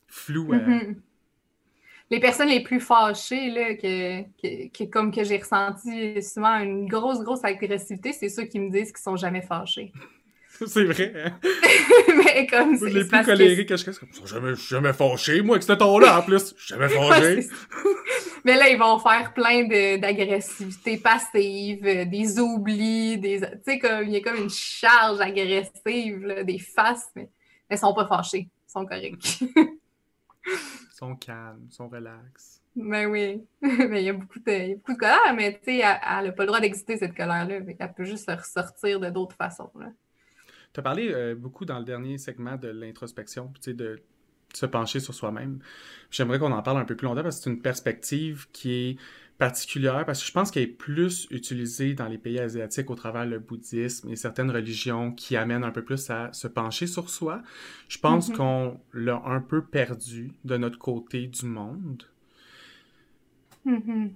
flou. 0.08 0.54
Euh. 0.54 0.58
Mm-hmm. 0.58 0.96
Les 2.12 2.20
personnes 2.20 2.50
les 2.50 2.64
plus 2.64 2.80
fâchées, 2.80 3.52
là, 3.52 3.76
que, 3.76 4.86
comme 4.86 5.12
que 5.14 5.24
j'ai 5.24 5.38
ressenti 5.38 6.24
souvent 6.24 6.58
une 6.58 6.88
grosse, 6.88 7.22
grosse 7.22 7.44
agressivité, 7.44 8.14
c'est 8.14 8.30
ceux 8.30 8.46
qui 8.46 8.60
me 8.60 8.72
disent 8.72 8.92
qu'ils 8.92 9.04
sont 9.04 9.16
jamais 9.16 9.44
fâchés. 9.44 9.92
c'est 10.68 10.84
vrai. 10.84 11.14
Hein? 11.16 11.40
mais 12.18 12.46
comme 12.48 12.76
c'est. 12.78 12.90
Les 12.90 13.06
plus 13.06 13.24
colériques 13.24 13.70
que 13.70 13.78
je 13.78 13.92
suis 13.92 14.26
jamais, 14.26 14.56
jamais 14.70 14.94
fâché, 14.94 15.42
moi, 15.42 15.56
avec 15.56 15.64
ce 15.64 15.74
ton-là, 15.74 16.20
en 16.20 16.22
plus. 16.22 16.54
Jamais 16.68 16.90
fâché. 16.90 17.48
mais 18.44 18.56
là, 18.58 18.70
ils 18.70 18.78
vont 18.78 19.00
faire 19.00 19.34
plein 19.34 19.68
d'agressivité 19.98 20.98
passive, 20.98 21.86
euh, 21.86 22.06
des 22.06 22.40
oublis, 22.40 23.18
des. 23.18 23.40
Tu 23.40 23.48
sais, 23.66 23.80
comme, 23.80 24.04
il 24.04 24.12
y 24.12 24.18
a 24.18 24.22
comme 24.22 24.44
une 24.44 24.50
charge 24.50 25.22
agressive, 25.22 26.26
là, 26.26 26.44
des 26.44 26.60
faces, 26.60 27.10
mais 27.16 27.30
elles 27.70 27.78
sont 27.78 27.94
pas 27.94 28.08
fâchées. 28.08 28.50
Elles 28.50 28.72
sont 28.72 28.86
correctes. 28.86 29.42
ils 29.42 30.98
sont 30.98 31.16
calmes, 31.16 31.68
ils 31.70 31.74
sont 31.74 31.88
relax. 31.88 32.62
Ben 32.76 33.08
oui. 33.08 33.44
mais 33.62 34.02
il 34.02 34.06
y 34.06 34.10
a 34.10 34.14
beaucoup 34.14 34.40
de, 34.40 34.52
il 34.52 34.70
y 34.70 34.72
a 34.72 34.76
beaucoup 34.76 34.94
de 34.94 34.98
colère, 34.98 35.34
mais 35.36 35.54
tu 35.54 35.66
sais, 35.66 35.78
elle 35.78 36.26
n'a 36.26 36.32
pas 36.32 36.44
le 36.44 36.48
droit 36.48 36.60
d'exister, 36.60 36.98
cette 36.98 37.16
colère-là. 37.16 37.60
Elle 37.80 37.94
peut 37.94 38.04
juste 38.04 38.30
se 38.30 38.36
ressortir 38.36 39.00
de 39.00 39.10
d'autres 39.10 39.36
façons. 39.36 39.72
Là. 39.80 39.88
Tu 40.74 40.80
as 40.80 40.84
parlé 40.84 41.12
euh, 41.12 41.36
beaucoup 41.36 41.66
dans 41.66 41.80
le 41.80 41.86
dernier 41.86 42.18
segment 42.18 42.56
de 42.56 42.68
l'introspection, 42.68 43.52
de 43.66 44.00
se 44.54 44.66
pencher 44.66 45.00
sur 45.00 45.14
soi-même. 45.14 45.60
J'aimerais 46.12 46.40
qu'on 46.40 46.52
en 46.52 46.62
parle 46.62 46.78
un 46.78 46.86
peu 46.86 46.96
plus 46.96 47.06
longtemps 47.06 47.24
parce 47.24 47.38
que 47.38 47.44
c'est 47.44 47.50
une 47.50 47.62
perspective 47.62 48.48
qui 48.52 48.74
est 48.74 48.98
particulière 49.38 50.06
parce 50.06 50.20
que 50.20 50.28
je 50.28 50.34
pense 50.34 50.52
qu'elle 50.52 50.64
est 50.64 50.68
plus 50.68 51.28
utilisée 51.32 51.94
dans 51.94 52.08
les 52.08 52.18
pays 52.18 52.40
asiatiques 52.40 52.90
au 52.90 52.96
travers 52.96 53.26
le 53.26 53.40
bouddhisme 53.40 54.10
et 54.10 54.16
certaines 54.18 54.52
religions 54.52 55.14
qui 55.14 55.38
amènent 55.38 55.64
un 55.64 55.72
peu 55.72 55.84
plus 55.84 56.10
à 56.10 56.32
se 56.34 56.48
pencher 56.48 56.88
sur 56.88 57.10
soi. 57.10 57.42
Je 57.88 57.98
pense 58.00 58.30
mm-hmm. 58.30 58.36
qu'on 58.36 58.80
l'a 58.94 59.22
un 59.26 59.40
peu 59.40 59.64
perdu 59.64 60.34
de 60.44 60.58
notre 60.58 60.78
côté 60.78 61.28
du 61.28 61.46
monde. 61.46 62.04
Mm-hmm. 63.66 64.12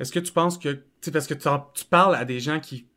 Est-ce 0.00 0.12
que 0.12 0.18
tu 0.18 0.32
penses 0.32 0.58
que, 0.58 0.80
parce 1.12 1.28
que 1.28 1.34
tu 1.34 1.84
parles 1.84 2.16
à 2.16 2.24
des 2.24 2.40
gens 2.40 2.58
qui 2.58 2.87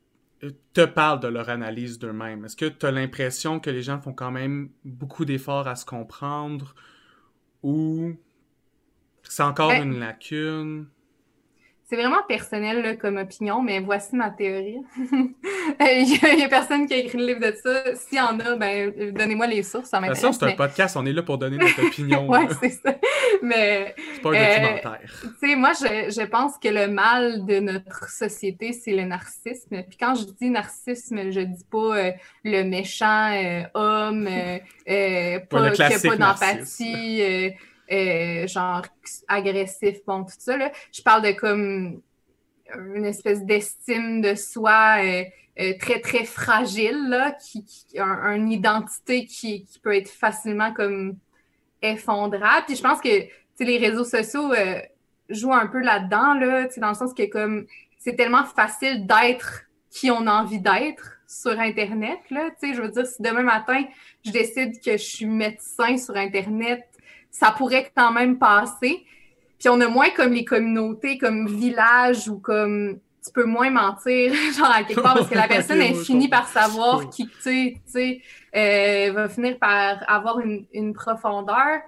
te 0.72 0.84
parlent 0.84 1.20
de 1.20 1.28
leur 1.28 1.48
analyse 1.48 1.98
d'eux-mêmes? 1.98 2.44
Est-ce 2.44 2.56
que 2.56 2.66
tu 2.66 2.86
as 2.86 2.90
l'impression 2.90 3.60
que 3.60 3.70
les 3.70 3.82
gens 3.82 4.00
font 4.00 4.12
quand 4.12 4.30
même 4.30 4.70
beaucoup 4.84 5.24
d'efforts 5.24 5.68
à 5.68 5.76
se 5.76 5.84
comprendre 5.84 6.74
ou 7.62 8.16
c'est 9.22 9.42
encore 9.42 9.68
ben, 9.68 9.92
une 9.92 9.98
lacune? 9.98 10.86
C'est 11.92 11.98
vraiment 11.98 12.22
personnel 12.26 12.96
comme 12.96 13.18
opinion, 13.18 13.60
mais 13.60 13.78
voici 13.80 14.16
ma 14.16 14.30
théorie. 14.30 14.78
Il 15.78 16.36
n'y 16.36 16.42
a, 16.42 16.48
personne 16.48 16.86
qui 16.86 16.94
a 16.94 16.96
écrit 16.96 17.18
le 17.18 17.26
livre 17.26 17.40
de 17.40 17.54
ça. 17.62 17.94
S'il 17.94 18.16
y 18.16 18.20
en 18.22 18.40
a, 18.40 18.56
ben, 18.56 19.12
donnez-moi 19.12 19.46
les 19.46 19.62
sources. 19.62 19.90
Ça 19.90 20.00
m'intéresse. 20.00 20.38
c'est 20.38 20.46
un 20.46 20.52
podcast. 20.52 20.96
On 20.96 21.04
est 21.04 21.12
là 21.12 21.22
pour 21.22 21.36
donner 21.36 21.58
notre 21.58 21.84
opinion. 21.84 22.26
oui, 22.30 22.46
c'est 22.62 22.70
ça. 22.70 22.94
Mais. 23.42 23.94
C'est 24.14 24.22
pas 24.22 24.30
un 24.30 24.32
euh, 24.32 24.58
documentaire. 24.58 25.20
tu 25.20 25.28
sais, 25.48 25.54
moi, 25.54 25.72
je, 25.74 26.10
je, 26.18 26.26
pense 26.26 26.56
que 26.56 26.68
le 26.68 26.88
mal 26.88 27.44
de 27.44 27.60
notre 27.60 28.08
société, 28.08 28.72
c'est 28.72 28.92
le 28.92 29.04
narcissisme. 29.04 29.82
Puis 29.82 29.98
quand 30.00 30.14
je 30.14 30.24
dis 30.24 30.48
narcissisme, 30.48 31.30
je 31.30 31.40
dis 31.40 31.64
pas 31.70 31.98
euh, 31.98 32.10
le 32.42 32.62
méchant 32.62 33.32
euh, 33.34 33.64
homme, 33.74 34.30
pas, 35.50 35.70
qui 35.72 35.82
n'a 35.82 35.90
pas 35.90 36.16
d'empathie. 36.16 37.52
Euh, 37.90 38.46
genre 38.46 38.82
agressif, 39.28 39.98
bon, 40.06 40.24
tout 40.24 40.34
ça. 40.38 40.56
Je 40.92 41.02
parle 41.02 41.22
de 41.22 41.32
comme 41.32 42.00
une 42.94 43.04
espèce 43.04 43.44
d'estime 43.44 44.20
de 44.22 44.34
soi 44.34 44.96
euh, 45.02 45.24
euh, 45.60 45.74
très, 45.78 46.00
très 46.00 46.24
fragile, 46.24 47.08
là, 47.08 47.32
qui, 47.32 47.64
une 47.94 48.50
identité 48.50 49.26
qui, 49.26 49.66
peut 49.82 49.94
être 49.94 50.08
facilement 50.08 50.72
comme 50.72 51.16
effondrable. 51.82 52.64
Puis 52.66 52.76
je 52.76 52.82
pense 52.82 53.00
que 53.00 53.26
les 53.60 53.78
réseaux 53.78 54.04
sociaux 54.04 54.52
jouent 55.28 55.52
un 55.52 55.66
peu 55.66 55.80
là-dedans, 55.80 56.34
là, 56.34 56.68
dans 56.78 56.88
le 56.88 56.94
sens 56.94 57.12
que 57.12 57.24
comme 57.24 57.66
c'est 57.98 58.16
tellement 58.16 58.44
facile 58.44 59.06
d'être 59.06 59.64
qui 59.90 60.10
on 60.10 60.26
a 60.26 60.32
envie 60.32 60.60
d'être 60.60 61.18
sur 61.28 61.58
Internet. 61.58 62.18
Là, 62.30 62.50
je 62.62 62.80
veux 62.80 62.88
dire, 62.88 63.06
si 63.06 63.22
demain 63.22 63.42
matin, 63.42 63.84
je 64.24 64.30
décide 64.30 64.80
que 64.82 64.92
je 64.92 65.02
suis 65.02 65.26
médecin 65.26 65.96
sur 65.96 66.16
Internet, 66.16 66.84
ça 67.32 67.50
pourrait 67.50 67.90
quand 67.96 68.12
même 68.12 68.38
passer. 68.38 69.04
Puis 69.58 69.68
on 69.68 69.80
a 69.80 69.88
moins 69.88 70.10
comme 70.10 70.32
les 70.32 70.44
communautés, 70.44 71.18
comme 71.18 71.48
village 71.48 72.28
ou 72.28 72.38
comme 72.38 73.00
tu 73.24 73.32
peux 73.32 73.44
moins 73.44 73.70
mentir, 73.70 74.32
genre 74.56 74.70
à 74.70 74.84
quelque 74.84 75.00
part, 75.00 75.14
parce 75.14 75.28
que 75.28 75.34
la 75.34 75.48
personne 75.48 75.80
est 75.80 75.94
finie 75.94 76.28
par 76.28 76.46
savoir 76.46 77.08
qui 77.08 77.28
tu 77.42 77.80
sais, 77.86 78.20
euh, 78.54 79.12
va 79.12 79.28
finir 79.28 79.58
par 79.58 79.98
avoir 80.08 80.40
une, 80.40 80.66
une 80.72 80.92
profondeur. 80.92 81.80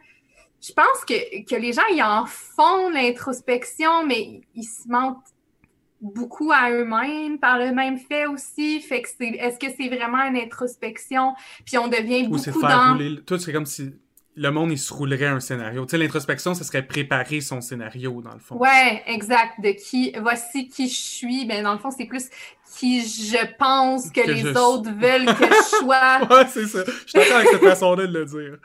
Je 0.63 0.73
pense 0.73 1.05
que, 1.07 1.45
que, 1.45 1.57
les 1.57 1.75
gens, 1.75 1.83
ils 1.93 2.03
en 2.03 2.25
font 2.25 2.89
l'introspection, 2.89 4.07
mais 4.07 4.41
ils 4.55 4.65
se 4.65 4.89
mentent 4.89 5.19
beaucoup 6.01 6.53
à 6.53 6.71
eux-mêmes 6.71 7.39
par 7.39 7.59
le 7.59 7.73
même 7.73 7.99
fait 7.99 8.27
aussi. 8.27 8.81
Fait 8.81 9.03
que 9.03 9.09
c'est, 9.09 9.27
est-ce 9.27 9.59
que 9.59 9.67
c'est 9.77 9.89
vraiment 9.89 10.23
une 10.23 10.37
introspection? 10.37 11.35
Puis 11.67 11.77
on 11.77 11.89
devient 11.89 12.29
beaucoup 12.29 12.63
dans... 12.63 12.97
Toi, 13.27 13.39
c'est 13.39 13.53
comme 13.53 13.67
si 13.67 13.93
le 14.37 14.51
monde, 14.51 14.73
il 14.73 14.79
se 14.79 14.93
roulerait 14.93 15.27
un 15.27 15.41
scénario. 15.41 15.85
Tu 15.87 15.93
sais, 15.93 15.99
l'introspection, 15.99 16.55
ce 16.55 16.65
serait 16.65 16.83
préparer 16.83 17.41
son 17.41 17.61
scénario, 17.61 18.21
dans 18.21 18.33
le 18.33 18.41
fond. 18.41 18.57
Ouais, 18.57 19.03
exact. 19.07 19.61
De 19.63 19.71
qui, 19.71 20.13
voici 20.21 20.69
qui 20.69 20.89
je 20.89 21.01
suis. 21.01 21.45
Ben, 21.47 21.63
dans 21.63 21.73
le 21.73 21.79
fond, 21.79 21.91
c'est 21.91 22.07
plus 22.07 22.29
qui 22.77 23.03
je 23.03 23.55
pense 23.57 24.11
que, 24.11 24.21
les 24.21 24.47
autres 24.57 24.91
veulent 24.91 25.27
que 25.27 25.47
je 25.47 25.77
sois. 25.79 26.19
ouais, 26.29 26.47
c'est 26.49 26.67
ça. 26.67 26.81
Je 26.85 26.91
suis 26.91 27.19
d'accord 27.19 27.37
avec 27.37 27.49
cette 27.49 27.63
façon-là 27.63 28.07
de 28.07 28.19
le 28.19 28.25
dire. 28.25 28.59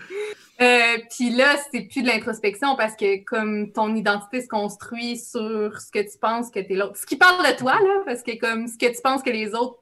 Euh, 0.61 0.97
Puis 1.15 1.29
là, 1.29 1.55
c'est 1.71 1.81
plus 1.81 2.01
de 2.01 2.07
l'introspection 2.07 2.75
parce 2.75 2.95
que 2.95 3.23
comme 3.23 3.71
ton 3.71 3.95
identité 3.95 4.41
se 4.41 4.47
construit 4.47 5.17
sur 5.17 5.79
ce 5.79 5.91
que 5.91 5.99
tu 5.99 6.17
penses 6.19 6.49
que 6.49 6.59
t'es 6.59 6.73
l'autre. 6.73 6.97
Ce 6.97 7.05
qui 7.05 7.15
parle 7.15 7.45
de 7.45 7.55
toi, 7.57 7.73
là, 7.73 8.01
parce 8.05 8.23
que 8.23 8.37
comme 8.39 8.67
ce 8.67 8.77
que 8.77 8.87
tu 8.87 9.01
penses 9.01 9.21
que 9.21 9.29
les 9.29 9.53
autres 9.53 9.77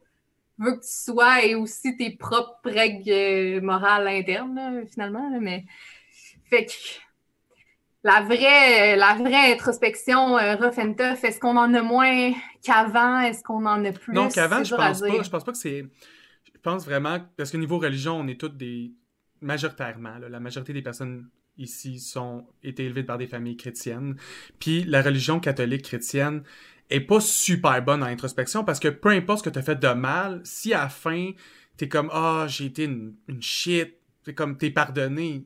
veulent 0.58 0.80
que 0.80 0.86
tu 0.86 0.92
sois 0.92 1.44
et 1.44 1.56
aussi 1.56 1.96
tes 1.98 2.12
propres 2.12 2.70
règles 2.70 3.10
euh, 3.10 3.62
morales 3.62 4.08
internes, 4.08 4.86
finalement. 4.92 5.30
mais 5.40 5.66
fait 6.50 6.66
que 6.66 6.72
la 8.04 8.22
vraie, 8.22 8.96
la 8.96 9.16
vraie 9.16 9.54
introspection 9.54 10.38
euh, 10.38 10.56
rough 10.56 10.78
and 10.78 10.94
tough, 10.94 11.24
est-ce 11.24 11.40
qu'on 11.40 11.58
en 11.58 11.74
a 11.74 11.82
moins 11.82 12.32
qu'avant? 12.64 13.20
Est-ce 13.20 13.44
qu'on 13.44 13.66
en 13.66 13.84
a 13.84 13.92
plus? 13.92 14.14
Non, 14.14 14.30
qu'avant, 14.30 14.64
je 14.64 14.76
pense 14.76 15.02
pas. 15.02 15.24
Je 15.24 15.30
pense 15.30 15.44
pas 15.44 15.52
que 15.52 15.58
c'est. 15.58 15.86
Je 16.46 16.60
pense 16.62 16.86
vraiment, 16.86 17.20
parce 17.36 17.52
que 17.52 17.58
niveau 17.58 17.80
religion, 17.80 18.20
on 18.20 18.28
est 18.28 18.40
toutes 18.40 18.58
des. 18.58 18.94
Majoritairement, 19.40 20.18
la 20.18 20.40
majorité 20.40 20.74
des 20.74 20.82
personnes 20.82 21.30
ici 21.58 22.00
sont 22.00 22.48
été 22.64 22.86
élevées 22.86 23.04
par 23.04 23.18
des 23.18 23.28
familles 23.28 23.58
chrétiennes. 23.58 24.16
Puis 24.60 24.84
la 24.84 25.02
religion 25.02 25.40
catholique 25.40 25.84
chrétienne 25.84 26.44
est 26.90 27.02
pas 27.02 27.20
super 27.20 27.82
bonne 27.82 28.04
en 28.04 28.08
introspection 28.08 28.64
parce 28.64 28.80
que 28.80 28.88
peu 28.88 29.10
importe 29.10 29.40
ce 29.40 29.44
que 29.44 29.50
tu 29.50 29.60
as 29.60 29.64
fait 29.64 29.80
de 29.80 29.88
mal, 29.90 30.42
si 30.44 30.74
à 30.74 30.84
la 30.84 30.90
fin, 30.90 31.32
t'es 31.78 31.88
comme 31.88 32.10
Ah, 32.14 32.46
j'ai 32.48 32.66
été 32.66 32.86
une, 32.86 33.16
une 33.28 33.42
shit, 33.42 33.96
c'est 34.26 34.34
comme 34.34 34.58
t'es 34.58 34.70
pardonné, 34.70 35.46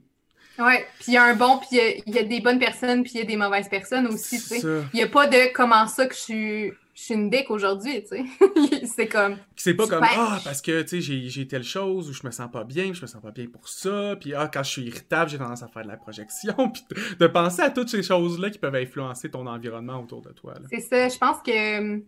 Ouais, 0.59 0.85
puis 0.99 1.05
il 1.09 1.13
y 1.13 1.17
a 1.17 1.23
un 1.23 1.35
bon, 1.35 1.57
puis 1.57 1.79
il 2.05 2.13
y, 2.13 2.19
a 2.19 2.23
des 2.23 2.41
bonnes 2.41 2.59
personnes, 2.59 3.03
puis 3.03 3.13
il 3.15 3.19
y 3.19 3.23
a 3.23 3.25
des 3.25 3.37
mauvaises 3.37 3.69
personnes 3.69 4.07
aussi, 4.07 4.39
tu 4.39 4.59
sais. 4.59 4.61
Il 4.93 4.97
n'y 4.97 5.01
a 5.01 5.07
pas 5.07 5.27
de 5.27 5.51
comment 5.53 5.87
ça 5.87 6.05
que 6.05 6.13
je 6.13 6.19
suis, 6.19 6.73
je 6.93 7.03
suis 7.03 7.13
une 7.13 7.29
dick 7.29 7.49
aujourd'hui, 7.49 8.03
tu 8.03 8.09
sais. 8.09 8.85
c'est 8.85 9.07
comme. 9.07 9.37
C'est 9.55 9.73
pas 9.73 9.87
comme 9.87 10.03
Ah, 10.03 10.39
parce 10.43 10.61
que, 10.61 10.81
tu 10.81 11.01
sais, 11.01 11.29
j'ai 11.29 11.47
telle 11.47 11.63
chose 11.63 12.09
où 12.09 12.13
je 12.13 12.25
me 12.25 12.31
sens 12.31 12.51
pas 12.51 12.63
bien, 12.63 12.93
je 12.93 13.01
me 13.01 13.07
sens 13.07 13.21
pas 13.21 13.31
bien 13.31 13.47
pour 13.47 13.67
ça, 13.69 14.15
puis 14.19 14.33
ah, 14.33 14.49
quand 14.51 14.63
je 14.63 14.69
suis 14.69 14.83
irritable, 14.83 15.29
j'ai 15.29 15.37
tendance 15.37 15.63
à 15.63 15.67
faire 15.67 15.83
de 15.83 15.87
la 15.87 15.97
projection, 15.97 16.53
puis 16.73 16.83
de, 17.19 17.27
penser 17.27 17.61
à 17.61 17.69
toutes 17.69 17.89
ces 17.89 18.03
choses-là 18.03 18.49
qui 18.49 18.59
peuvent 18.59 18.75
influencer 18.75 19.29
ton 19.29 19.47
environnement 19.47 20.01
autour 20.01 20.21
de 20.21 20.31
toi. 20.31 20.55
C'est 20.69 20.81
ça, 20.81 21.07
je 21.07 21.17
pense 21.17 21.37
que 21.45 22.01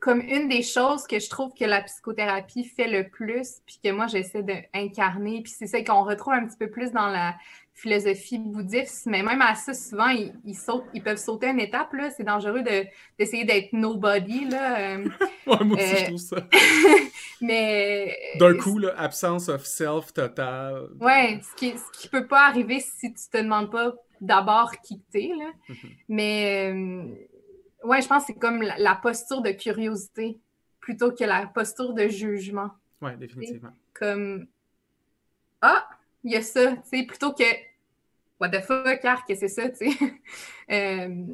comme 0.00 0.20
une 0.20 0.48
des 0.48 0.62
choses 0.62 1.06
que 1.06 1.18
je 1.18 1.28
trouve 1.28 1.52
que 1.54 1.64
la 1.64 1.82
psychothérapie 1.82 2.64
fait 2.64 2.88
le 2.88 3.08
plus, 3.08 3.60
puis 3.66 3.78
que 3.82 3.90
moi 3.90 4.06
j'essaie 4.06 4.42
d'incarner, 4.42 5.42
puis 5.42 5.52
c'est 5.56 5.66
ça 5.66 5.82
qu'on 5.82 6.04
retrouve 6.04 6.34
un 6.34 6.46
petit 6.46 6.56
peu 6.56 6.70
plus 6.70 6.92
dans 6.92 7.08
la 7.08 7.34
philosophie 7.74 8.38
bouddhiste, 8.38 9.06
mais 9.06 9.22
même 9.22 9.40
à 9.40 9.54
ça, 9.54 9.72
souvent, 9.74 10.08
ils, 10.08 10.32
ils 10.44 11.02
peuvent 11.02 11.16
sauter 11.16 11.48
une 11.48 11.60
étape, 11.60 11.92
là. 11.94 12.10
C'est 12.10 12.22
dangereux 12.22 12.62
d'essayer 13.18 13.44
d'être 13.44 13.72
nobody, 13.72 14.44
là. 14.44 14.78
Euh, 14.78 15.04
ouais, 15.46 15.64
moi 15.64 15.78
aussi, 15.78 15.96
je 15.96 16.04
trouve 16.04 16.18
ça. 16.18 16.36
mais... 17.40 18.16
D'un 18.38 18.54
coup, 18.56 18.78
là, 18.78 18.94
absence 18.96 19.48
of 19.48 19.64
self 19.64 20.12
total. 20.12 20.88
Ouais, 21.00 21.40
ce 21.42 21.56
qui, 21.56 21.70
ce 21.76 21.98
qui 21.98 22.08
peut 22.08 22.26
pas 22.26 22.46
arriver 22.46 22.80
si 22.80 23.12
tu 23.12 23.28
te 23.30 23.38
demandes 23.38 23.70
pas 23.70 23.94
d'abord 24.20 24.72
qui 24.82 25.00
t'es, 25.10 25.30
là. 25.36 25.50
Mhm. 25.68 25.90
Mais... 26.08 26.72
Euh, 26.72 27.14
Ouais, 27.84 28.02
je 28.02 28.08
pense 28.08 28.22
que 28.22 28.32
c'est 28.32 28.38
comme 28.38 28.62
la, 28.62 28.94
posture 28.96 29.42
de 29.42 29.50
curiosité 29.50 30.38
plutôt 30.80 31.12
que 31.12 31.24
la 31.24 31.46
posture 31.46 31.92
de 31.92 32.08
jugement. 32.08 32.70
Ouais, 33.00 33.16
définitivement. 33.16 33.72
Comme 33.94 34.46
Ah, 35.60 35.88
il 36.24 36.32
y 36.32 36.36
a 36.36 36.42
ça, 36.42 36.72
tu 36.72 36.80
sais, 36.84 37.02
plutôt 37.04 37.32
que 37.32 37.44
What 38.40 38.48
the 38.48 38.60
fuck, 38.60 39.00
car 39.00 39.24
que 39.24 39.36
c'est 39.36 39.46
ça, 39.46 39.68
tu 39.68 39.88
sais. 39.88 40.14
euh, 40.70 41.26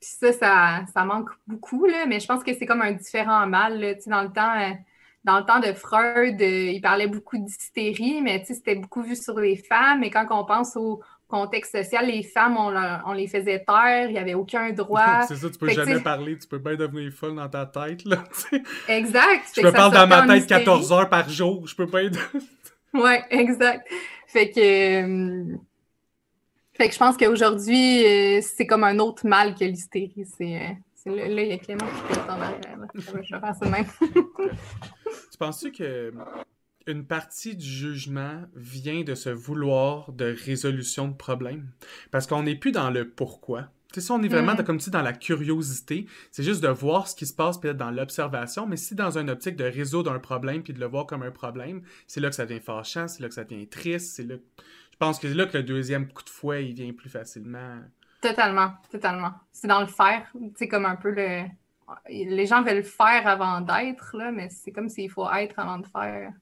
puis 0.00 0.08
ça, 0.08 0.32
ça, 0.32 0.84
ça, 0.92 1.04
manque 1.04 1.28
beaucoup, 1.46 1.84
là, 1.84 2.06
mais 2.06 2.20
je 2.20 2.26
pense 2.26 2.42
que 2.42 2.54
c'est 2.54 2.64
comme 2.64 2.80
un 2.80 2.92
différent 2.92 3.46
mal, 3.46 3.96
tu 3.96 4.02
sais, 4.02 4.10
dans 4.10 4.22
le 4.22 4.32
temps. 4.32 4.58
Euh, 4.58 4.72
dans 5.26 5.40
le 5.40 5.44
temps 5.44 5.58
de 5.58 5.72
Freud, 5.72 6.40
euh, 6.40 6.70
il 6.70 6.80
parlait 6.80 7.08
beaucoup 7.08 7.36
d'hystérie, 7.36 8.22
mais 8.22 8.44
c'était 8.46 8.76
beaucoup 8.76 9.02
vu 9.02 9.16
sur 9.16 9.38
les 9.40 9.56
femmes. 9.56 10.04
Et 10.04 10.10
quand 10.10 10.24
on 10.30 10.44
pense 10.44 10.76
au, 10.76 11.02
contexte 11.28 11.76
social, 11.76 12.06
les 12.06 12.22
femmes, 12.22 12.56
on, 12.56 12.72
on 13.06 13.12
les 13.12 13.26
faisait 13.26 13.64
taire, 13.64 14.08
il 14.08 14.12
n'y 14.12 14.18
avait 14.18 14.34
aucun 14.34 14.70
droit. 14.72 15.22
c'est 15.28 15.36
ça, 15.36 15.50
tu 15.50 15.58
peux 15.58 15.68
jamais 15.70 16.00
parler, 16.00 16.38
tu 16.38 16.46
peux 16.46 16.58
bien 16.58 16.76
devenir 16.76 17.12
folle 17.12 17.34
dans 17.34 17.48
ta 17.48 17.66
tête, 17.66 18.04
là, 18.04 18.24
Exact. 18.88 19.44
Je 19.56 19.62
me 19.62 19.72
parle 19.72 19.92
dans 19.92 20.06
ma 20.06 20.26
tête 20.26 20.46
14 20.46 20.92
heures 20.92 21.08
par 21.08 21.28
jour, 21.28 21.66
je 21.66 21.74
peux 21.74 21.86
pas 21.86 22.02
être... 22.04 22.20
ouais, 22.94 23.24
exact. 23.30 23.86
Fait 24.26 24.50
que... 24.50 25.02
Euh, 25.02 25.56
fait 26.74 26.88
que 26.88 26.94
je 26.94 26.98
pense 26.98 27.16
qu'aujourd'hui, 27.16 28.04
euh, 28.04 28.40
c'est 28.42 28.66
comme 28.66 28.84
un 28.84 28.98
autre 28.98 29.26
mal 29.26 29.54
que 29.54 29.64
l'hystérie. 29.64 30.26
C'est... 30.36 30.56
Euh, 31.06 31.28
là, 31.28 31.42
il 31.42 31.48
y 31.48 31.52
a 31.52 31.58
Clément 31.58 31.86
qui 31.86 32.14
fait 32.14 32.20
en 32.20 32.40
arrière. 32.40 32.78
Je 32.94 33.10
vais 33.12 33.22
faire 33.22 33.54
ça 33.54 33.66
même. 33.66 33.86
tu 34.00 35.38
penses-tu 35.38 35.72
que 35.72 36.12
une 36.86 37.04
partie 37.04 37.56
du 37.56 37.66
jugement 37.66 38.42
vient 38.54 39.02
de 39.02 39.14
ce 39.14 39.30
vouloir 39.30 40.12
de 40.12 40.36
résolution 40.44 41.08
de 41.08 41.14
problèmes. 41.14 41.70
Parce 42.10 42.26
qu'on 42.26 42.44
n'est 42.44 42.54
plus 42.54 42.72
dans 42.72 42.90
le 42.90 43.08
pourquoi. 43.08 43.68
Tu 43.92 44.00
sais, 44.00 44.10
on 44.10 44.22
est 44.22 44.28
vraiment 44.28 44.54
mm. 44.54 44.64
comme 44.64 44.80
si 44.80 44.90
dans 44.90 45.02
la 45.02 45.12
curiosité. 45.12 46.06
C'est 46.30 46.42
juste 46.42 46.62
de 46.62 46.68
voir 46.68 47.08
ce 47.08 47.16
qui 47.16 47.26
se 47.26 47.34
passe 47.34 47.58
peut-être 47.58 47.76
dans 47.76 47.90
l'observation, 47.90 48.66
mais 48.66 48.76
si 48.76 48.94
dans 48.94 49.16
une 49.18 49.30
optique 49.30 49.56
de 49.56 49.64
résoudre 49.64 50.12
un 50.12 50.18
problème 50.18 50.62
puis 50.62 50.72
de 50.72 50.80
le 50.80 50.86
voir 50.86 51.06
comme 51.06 51.22
un 51.22 51.30
problème, 51.30 51.82
c'est 52.06 52.20
là 52.20 52.28
que 52.28 52.34
ça 52.34 52.46
devient 52.46 52.60
fâchant, 52.60 53.08
c'est 53.08 53.22
là 53.22 53.28
que 53.28 53.34
ça 53.34 53.44
devient 53.44 53.68
triste, 53.68 54.16
c'est 54.16 54.24
là... 54.24 54.36
Je 54.92 54.98
pense 54.98 55.18
que 55.18 55.28
c'est 55.28 55.34
là 55.34 55.44
que 55.44 55.58
le 55.58 55.62
deuxième 55.62 56.08
coup 56.08 56.22
de 56.22 56.30
fouet, 56.30 56.68
il 56.68 56.74
vient 56.74 56.92
plus 56.92 57.10
facilement. 57.10 57.80
Totalement, 58.22 58.72
totalement. 58.90 59.32
C'est 59.52 59.68
dans 59.68 59.80
le 59.80 59.86
faire. 59.86 60.32
C'est 60.56 60.68
comme 60.68 60.86
un 60.86 60.96
peu 60.96 61.10
le... 61.10 61.42
Les 62.08 62.46
gens 62.46 62.62
veulent 62.62 62.82
faire 62.82 63.26
avant 63.26 63.60
d'être, 63.60 64.16
là, 64.16 64.32
mais 64.32 64.48
c'est 64.48 64.72
comme 64.72 64.88
s'il 64.88 65.10
faut 65.10 65.30
être 65.30 65.58
avant 65.58 65.78
de 65.78 65.86
faire 65.86 66.32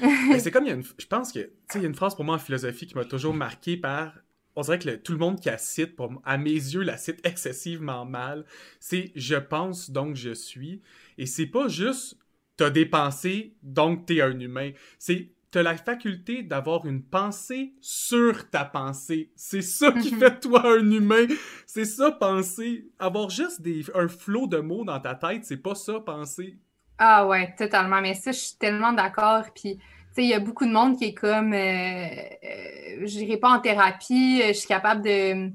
c'est 0.38 0.50
comme, 0.50 0.64
il 0.64 0.68
y 0.68 0.72
a 0.72 0.74
une, 0.74 0.84
je 0.98 1.06
pense 1.06 1.32
que, 1.32 1.50
il 1.74 1.80
y 1.80 1.84
a 1.84 1.88
une 1.88 1.94
phrase 1.94 2.14
pour 2.14 2.24
moi 2.24 2.36
en 2.36 2.38
philosophie 2.38 2.86
qui 2.86 2.94
m'a 2.94 3.04
toujours 3.04 3.34
marqué 3.34 3.76
par, 3.76 4.14
on 4.56 4.62
dirait 4.62 4.78
que 4.78 4.96
tout 4.96 5.12
le 5.12 5.18
monde 5.18 5.40
qui 5.40 5.48
la 5.48 5.58
cite, 5.58 5.96
pour, 5.96 6.12
à 6.24 6.38
mes 6.38 6.50
yeux, 6.50 6.82
la 6.82 6.96
cite 6.96 7.20
excessivement 7.24 8.04
mal, 8.04 8.44
c'est 8.80 9.12
«je 9.14 9.36
pense, 9.36 9.90
donc 9.90 10.16
je 10.16 10.32
suis». 10.32 10.82
Et 11.18 11.26
c'est 11.26 11.46
pas 11.46 11.68
juste 11.68 12.18
«t'as 12.56 12.70
des 12.70 12.86
pensées, 12.86 13.54
donc 13.62 14.06
t'es 14.06 14.20
un 14.20 14.38
humain». 14.38 14.70
C'est 14.98 15.34
t'as 15.54 15.62
la 15.62 15.76
faculté 15.76 16.42
d'avoir 16.42 16.84
une 16.84 17.00
pensée 17.00 17.74
sur 17.80 18.50
ta 18.50 18.64
pensée. 18.64 19.30
C'est 19.36 19.62
ça 19.62 19.92
qui 19.92 20.12
mhm. 20.12 20.18
fait 20.18 20.40
toi 20.40 20.66
un 20.66 20.90
humain. 20.90 21.28
C'est 21.64 21.84
ça, 21.84 22.10
penser. 22.10 22.88
Avoir 22.98 23.30
juste 23.30 23.62
des, 23.62 23.84
un 23.94 24.08
flot 24.08 24.48
de 24.48 24.56
mots 24.56 24.84
dans 24.84 24.98
ta 24.98 25.14
tête, 25.14 25.44
c'est 25.44 25.62
pas 25.62 25.76
ça, 25.76 26.00
penser. 26.00 26.58
Ah 26.98 27.26
ouais, 27.26 27.54
totalement. 27.56 28.00
Mais 28.00 28.14
ça, 28.14 28.32
je 28.32 28.38
suis 28.38 28.56
tellement 28.56 28.92
d'accord. 28.92 29.44
Puis, 29.54 29.76
tu 29.76 29.82
sais, 30.12 30.22
il 30.22 30.28
y 30.28 30.34
a 30.34 30.40
beaucoup 30.40 30.66
de 30.66 30.72
monde 30.72 30.96
qui 30.96 31.06
est 31.06 31.14
comme, 31.14 31.52
euh, 31.52 31.56
euh 31.56 33.06
je 33.06 33.18
n'irai 33.18 33.36
pas 33.36 33.50
en 33.50 33.60
thérapie, 33.60 34.40
euh, 34.42 34.48
je 34.48 34.52
suis 34.52 34.68
capable 34.68 35.02
de, 35.02 35.50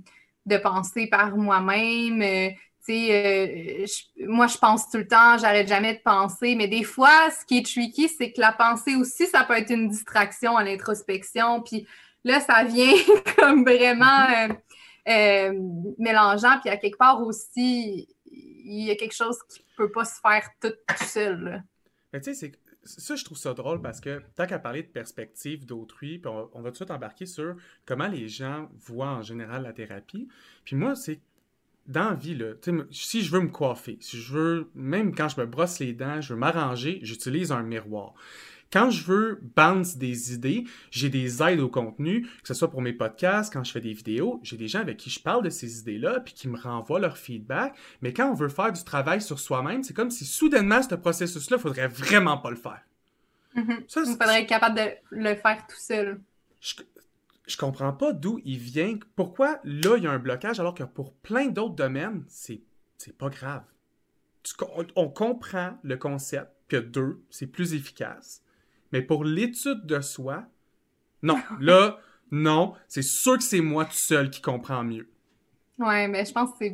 de 0.45 0.58
penser 0.58 1.08
par 1.08 1.38
moi-même. 1.38 2.21
Euh, 2.21 2.49
tu 2.86 2.93
sais, 2.93 3.86
moi, 4.28 4.47
je 4.47 4.58
pense 4.58 4.89
tout 4.89 4.97
le 4.97 5.08
temps, 5.08 5.38
j'arrête 5.38 5.67
jamais 5.67 5.93
de 5.93 5.99
penser. 5.99 6.56
Mais 6.56 6.67
des 6.67 6.84
fois, 6.84 7.30
ce 7.32 7.45
qui 7.45 7.60
est 7.60 7.65
tricky, 7.65 8.10
c'est 8.10 8.32
que 8.32 8.41
la 8.41 8.52
pensée 8.52 8.95
aussi, 8.95 9.28
ça 9.28 9.43
peut 9.43 9.58
être 9.58 9.71
une 9.71 9.88
distraction 9.88 10.58
à 10.58 10.63
l'introspection. 10.63 11.62
Puis 11.62 11.88
là, 12.23 12.39
ça 12.41 12.63
vient 12.63 12.93
comme 13.38 13.63
vraiment 13.63 14.49
mm-hmm. 15.06 15.95
mélangeant. 15.97 16.60
Puis 16.62 16.69
à 16.69 16.78
quelque 16.78 16.97
part 16.97 17.21
aussi, 17.21 18.08
il 18.69 18.86
y 18.86 18.91
a 18.91 18.95
quelque 18.95 19.15
chose 19.15 19.38
qui 19.49 19.63
peut 19.75 19.91
pas 19.91 20.05
se 20.05 20.19
faire 20.21 20.47
tout, 20.62 20.73
seul. 21.05 21.63
Mais 22.13 22.21
tu 22.21 22.34
sais, 22.34 22.51
ça, 22.84 23.15
je 23.15 23.25
trouve 23.25 23.38
ça 23.38 23.53
drôle 23.53 23.82
parce 23.82 23.99
que 23.99 24.21
tant 24.36 24.45
qu'à 24.45 24.60
parler 24.60 24.84
de 24.84 24.88
perspective 24.88 25.65
d'autrui, 25.65 26.19
puis 26.19 26.29
on, 26.29 26.62
va 26.62 26.69
tout 26.69 26.71
de 26.71 26.75
suite 26.75 26.91
embarquer 26.91 27.25
sur 27.25 27.55
comment 27.86 28.08
les 28.08 28.27
gens 28.27 28.69
voient 28.77 29.12
en 29.12 29.21
général 29.21 29.63
la 29.63 29.73
thérapie. 29.73 30.27
Puis 30.65 30.75
moi, 30.75 30.95
c'est 30.95 31.19
dans 31.88 32.10
la 32.10 32.15
vie, 32.15 32.36
là, 32.36 32.53
si 32.91 33.23
je 33.23 33.32
veux 33.32 33.41
me 33.41 33.49
coiffer, 33.49 33.97
si 33.99 34.17
je 34.21 34.34
veux, 34.34 34.69
même 34.75 35.15
quand 35.15 35.27
je 35.27 35.41
me 35.41 35.47
brosse 35.47 35.79
les 35.79 35.93
dents, 35.93 36.21
je 36.21 36.34
veux 36.34 36.39
m'arranger, 36.39 36.99
j'utilise 37.01 37.51
un 37.51 37.63
miroir. 37.63 38.13
Quand 38.71 38.91
je 38.91 39.03
veux 39.03 39.39
bounce 39.55 39.97
des 39.97 40.34
idées, 40.34 40.65
j'ai 40.91 41.10
des 41.10 41.41
aides 41.41 41.60
au 41.60 41.69
contenu, 41.69 42.21
que 42.21 42.47
ce 42.47 42.53
soit 42.53 42.69
pour 42.69 42.82
mes 42.82 42.93
podcasts, 42.93 43.52
quand 43.52 43.63
je 43.63 43.71
fais 43.71 43.81
des 43.81 43.93
vidéos, 43.93 44.39
j'ai 44.43 44.58
des 44.58 44.67
gens 44.67 44.79
avec 44.79 44.98
qui 44.98 45.10
je 45.10 45.19
parle 45.19 45.43
de 45.43 45.50
ces 45.50 45.79
idées-là, 45.79 46.19
puis 46.19 46.35
qui 46.35 46.48
me 46.48 46.58
renvoient 46.58 47.00
leur 47.00 47.17
feedback. 47.17 47.75
Mais 48.02 48.13
quand 48.13 48.29
on 48.29 48.35
veut 48.35 48.50
faire 48.50 48.71
du 48.71 48.83
travail 48.83 49.21
sur 49.21 49.39
soi-même, 49.39 49.83
c'est 49.83 49.96
comme 49.96 50.12
si 50.12 50.25
soudainement, 50.25 50.83
ce 50.83 50.93
processus-là, 50.93 51.58
il 51.58 51.62
faudrait 51.62 51.87
vraiment 51.87 52.37
pas 52.37 52.52
le 52.52 52.58
faire. 52.58 52.81
Mm-hmm. 53.56 53.83
il 53.96 54.12
faudrait 54.12 54.41
être 54.43 54.50
capable 54.50 54.77
de 54.77 54.89
le 55.10 55.35
faire 55.35 55.65
tout 55.67 55.79
seul. 55.79 56.21
Je, 56.62 56.75
je 57.48 57.58
comprends 57.58 57.93
pas 57.93 58.13
d'où 58.13 58.39
il 58.46 58.60
vient. 58.60 59.00
Pourquoi 59.15 59.60
là, 59.63 59.98
il 59.98 60.04
y 60.04 60.08
a 60.08 60.12
un 60.12 60.19
blocage 60.19 60.60
alors 60.60 60.75
que 60.75 60.83
pour 60.83 61.13
plein 61.13 61.48
d'autres 61.48 61.75
domaines, 61.75 62.23
c'est, 62.27 62.62
c'est 62.98 63.17
pas 63.17 63.29
grave. 63.29 63.63
on, 64.75 64.85
on, 64.96 65.10
comprend 65.10 65.77
le 65.81 65.98
concept 65.98 66.52
que 66.67 66.77
deux, 66.77 67.23
c'est 67.31 67.48
plus 67.48 67.73
efficace. 67.73 68.43
Mais 68.92 69.02
pour 69.02 69.23
l'étude 69.25 69.85
de 69.85 70.02
soi, 70.02 70.46
Non, 71.23 71.44
là, 71.60 72.00
non, 72.31 72.73
c'est 72.87 73.02
sûr 73.04 73.37
que 73.37 73.44
c'est 73.44 73.62
moi 73.62 73.85
tout 73.85 73.94
seul 73.94 74.29
qui 74.29 74.42
comprends 74.42 74.83
mieux. 74.83 75.10
Ouais, 75.77 76.08
mais 76.08 76.25
je 76.25 76.31
pense 76.33 76.52
que 76.60 76.65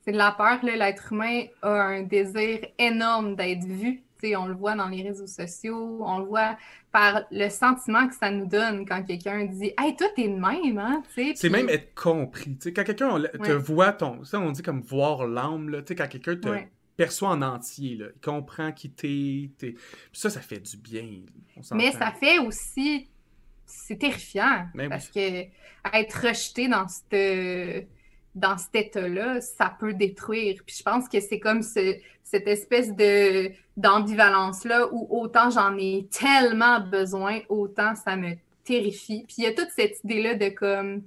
c'est 0.00 0.12
de 0.12 0.16
la 0.16 0.32
peur. 0.32 0.58
L'être 0.64 1.12
humain 1.12 1.44
a 1.62 1.70
un 1.70 2.02
désir 2.02 2.60
énorme 2.78 3.36
d'être 3.36 3.64
vu. 3.64 4.02
on 4.36 4.46
le 4.46 4.54
voit 4.54 4.74
dans 4.74 4.88
les 4.88 5.02
réseaux 5.02 5.26
sociaux, 5.26 6.00
on 6.02 6.18
le 6.20 6.24
voit 6.26 6.56
par 6.90 7.22
le 7.30 7.48
sentiment 7.50 8.08
que 8.08 8.14
ça 8.14 8.30
nous 8.30 8.46
donne 8.46 8.86
quand 8.86 9.02
quelqu'un 9.04 9.44
dit 9.44 9.72
Hey, 9.78 9.94
toi, 9.96 10.08
t'es 10.16 10.28
de 10.28 10.34
même, 10.34 10.78
hein? 10.78 11.02
C'est 11.34 11.50
même 11.50 11.68
être 11.68 11.94
compris. 11.94 12.56
quand 12.74 12.84
quelqu'un 12.84 13.20
te 13.20 13.52
voit, 13.52 13.92
ton, 13.92 14.22
on 14.32 14.50
dit 14.50 14.62
comme 14.62 14.80
voir 14.80 15.26
l'âme, 15.26 15.82
quand 15.86 16.08
quelqu'un 16.08 16.36
te 16.36 16.48
perçoit 16.98 17.28
en 17.28 17.42
entier, 17.42 17.94
là, 17.94 18.06
il 18.12 18.20
comprend 18.20 18.72
qui 18.72 18.90
t'es. 18.90 19.74
Ça, 20.12 20.28
ça 20.28 20.40
fait 20.40 20.58
du 20.58 20.76
bien. 20.76 21.20
Mais 21.72 21.92
ça 21.92 22.12
fait 22.12 22.40
aussi. 22.40 23.08
C'est 23.64 23.98
terrifiant. 23.98 24.66
Ben 24.74 24.88
parce 24.88 25.08
que 25.08 25.44
être 25.94 26.26
rejeté 26.26 26.68
dans 26.68 26.88
cette 26.88 27.86
dans 28.34 28.58
cet 28.58 28.74
état-là, 28.74 29.40
ça 29.40 29.74
peut 29.78 29.94
détruire. 29.94 30.60
Puis 30.66 30.76
je 30.78 30.82
pense 30.82 31.08
que 31.08 31.20
c'est 31.20 31.38
comme 31.38 31.62
cette 31.62 32.02
espèce 32.48 32.94
de 32.94 33.52
d'ambivalence-là 33.76 34.88
où 34.92 35.06
autant 35.10 35.50
j'en 35.50 35.76
ai 35.78 36.08
tellement 36.10 36.80
besoin, 36.80 37.40
autant 37.48 37.94
ça 37.94 38.16
me 38.16 38.34
terrifie. 38.64 39.24
Puis 39.28 39.36
il 39.38 39.44
y 39.44 39.46
a 39.46 39.52
toute 39.52 39.70
cette 39.70 40.02
idée-là 40.02 40.34
de 40.34 40.48
comme, 40.48 41.02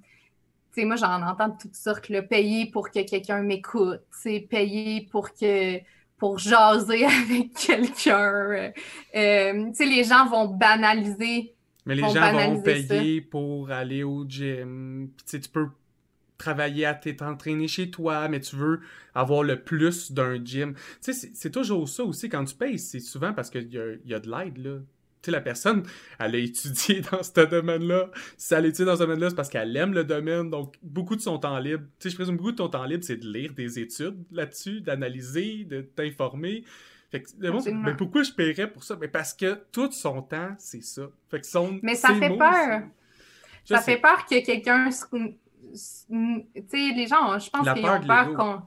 sais, 0.74 0.86
moi 0.86 0.96
j'en 0.96 1.22
entends 1.22 1.50
de 1.50 1.58
toutes 1.60 1.76
sortes, 1.76 2.10
le 2.10 2.26
payer 2.26 2.70
pour 2.72 2.92
que 2.92 3.04
quelqu'un 3.04 3.42
m'écoute, 3.42 4.02
payer 4.50 5.08
pour 5.12 5.34
que 5.34 5.80
pour 6.18 6.38
jaser 6.38 7.06
avec 7.24 7.54
quelqu'un. 7.54 8.72
Euh, 9.16 9.66
tu 9.70 9.74
sais, 9.74 9.86
les 9.86 10.04
gens 10.04 10.28
vont 10.30 10.48
banaliser. 10.48 11.56
Mais 11.86 11.96
les 11.96 12.04
gens 12.04 12.32
vont 12.32 12.62
payer 12.62 13.22
pour 13.22 13.72
aller 13.72 14.04
au 14.04 14.24
gym. 14.28 15.10
Puis 15.18 15.42
tu 15.42 15.50
peux 15.50 15.70
travailler 16.38 16.86
à 16.86 16.94
t'entraîner 16.94 17.68
chez 17.68 17.90
toi, 17.90 18.28
mais 18.28 18.40
tu 18.40 18.56
veux 18.56 18.82
avoir 19.16 19.44
le 19.44 19.64
plus 19.64 20.12
d'un 20.12 20.44
gym. 20.44 20.76
Tu 21.04 21.14
sais, 21.14 21.32
c'est 21.34 21.52
toujours 21.52 21.90
ça 21.90 22.04
aussi. 22.04 22.30
Quand 22.30 22.46
tu 22.46 22.56
payes, 22.56 22.80
c'est 22.80 23.00
souvent 23.00 23.34
parce 23.34 23.50
qu'il 23.50 23.68
y, 23.68 24.10
y 24.10 24.14
a, 24.14 24.20
de 24.20 24.30
l'aide, 24.30 24.58
là. 24.58 24.80
Tu 25.22 25.28
sais, 25.28 25.32
la 25.32 25.42
personne, 25.42 25.84
elle 26.20 26.36
a 26.36 26.38
étudié 26.38 27.02
dans 27.12 27.24
ce 27.24 27.46
domaine-là. 27.46 28.10
Si 28.38 28.54
elle 28.54 28.66
étudie 28.66 28.86
dans 28.86 28.96
ce 28.96 29.02
domaine-là, 29.02 29.30
c'est 29.30 29.36
parce 29.36 29.50
qu'elle 29.50 29.76
aime 29.78 29.94
le 29.94 30.04
domaine. 30.04 30.50
Donc, 30.50 30.76
beaucoup 30.82 31.16
de 31.16 31.22
son 31.22 31.38
temps 31.38 31.60
libre, 31.60 31.84
tu 32.00 32.04
sais, 32.04 32.10
je 32.10 32.16
présume 32.16 32.38
beaucoup 32.38 32.52
de 32.52 32.58
ton 32.58 32.70
temps 32.70 32.86
libre, 32.86 33.04
c'est 33.04 33.18
de 33.18 33.32
lire 33.32 33.54
des 33.54 33.80
études 33.80 34.24
là-dessus, 34.32 34.82
d'analyser, 34.82 35.66
de 35.66 35.82
t'informer. 35.82 36.64
Fait 37.12 37.22
que, 37.22 37.30
mais 37.40 37.94
pourquoi 37.96 38.24
je 38.24 38.32
paierais 38.32 38.72
pour 38.72 38.84
ça? 38.84 38.98
Mais 39.00 39.10
parce 39.10 39.34
que 39.34 39.60
tout 39.72 39.92
son 39.92 40.22
temps, 40.22 40.56
c'est 40.58 40.82
ça. 40.82 41.04
Fait 41.30 41.42
que 41.42 41.46
son, 41.46 41.80
mais 41.84 41.96
ça 41.96 42.16
fait 42.16 42.38
peur. 42.38 42.84
Ça 43.66 43.82
fait 43.82 43.98
peur 43.98 44.26
que 44.26 44.44
quelqu'un 44.44 44.90
tu 45.72 45.78
sais, 46.68 46.78
les 46.96 47.08
gens, 47.08 47.38
je 47.40 47.50
pense 47.50 47.74
qu'ils 47.74 47.86
ont 47.86 48.02
peur 48.02 48.34
qu'on. 48.34 48.62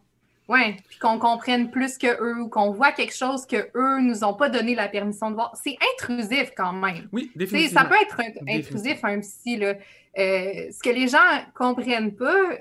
Ouais, 0.47 0.76
puis 0.88 0.99
qu'on 0.99 1.18
comprenne 1.18 1.70
plus 1.70 1.97
que 1.97 2.22
eux 2.22 2.42
ou 2.42 2.49
qu'on 2.49 2.70
voit 2.70 2.92
quelque 2.92 3.14
chose 3.14 3.47
que 3.47 3.68
eux 3.74 4.01
nous 4.01 4.24
ont 4.24 4.34
pas 4.34 4.51
donné 4.51 4.74
la 4.74 4.88
permission 4.88 5.30
de 5.30 5.36
voir. 5.36 5.57
C'est 5.62 5.76
intrusif 5.95 6.53
quand 6.55 6.72
même. 6.72 7.09
Oui, 7.12 7.30
définitivement. 7.34 7.80
ça 7.80 7.86
peut 7.86 7.97
être 8.03 8.20
intrusif 8.47 9.03
un 9.05 9.20
psy. 9.20 9.57
Là. 9.57 9.74
Euh, 10.18 10.70
ce 10.70 10.82
que 10.82 10.90
les 10.90 11.09
gens 11.09 11.18
comprennent 11.55 12.14
pas, 12.14 12.59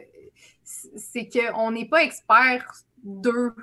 c'est 0.63 1.27
qu'on 1.27 1.71
n'est 1.71 1.88
pas 1.88 2.03
expert 2.03 2.73
d'eux 3.03 3.53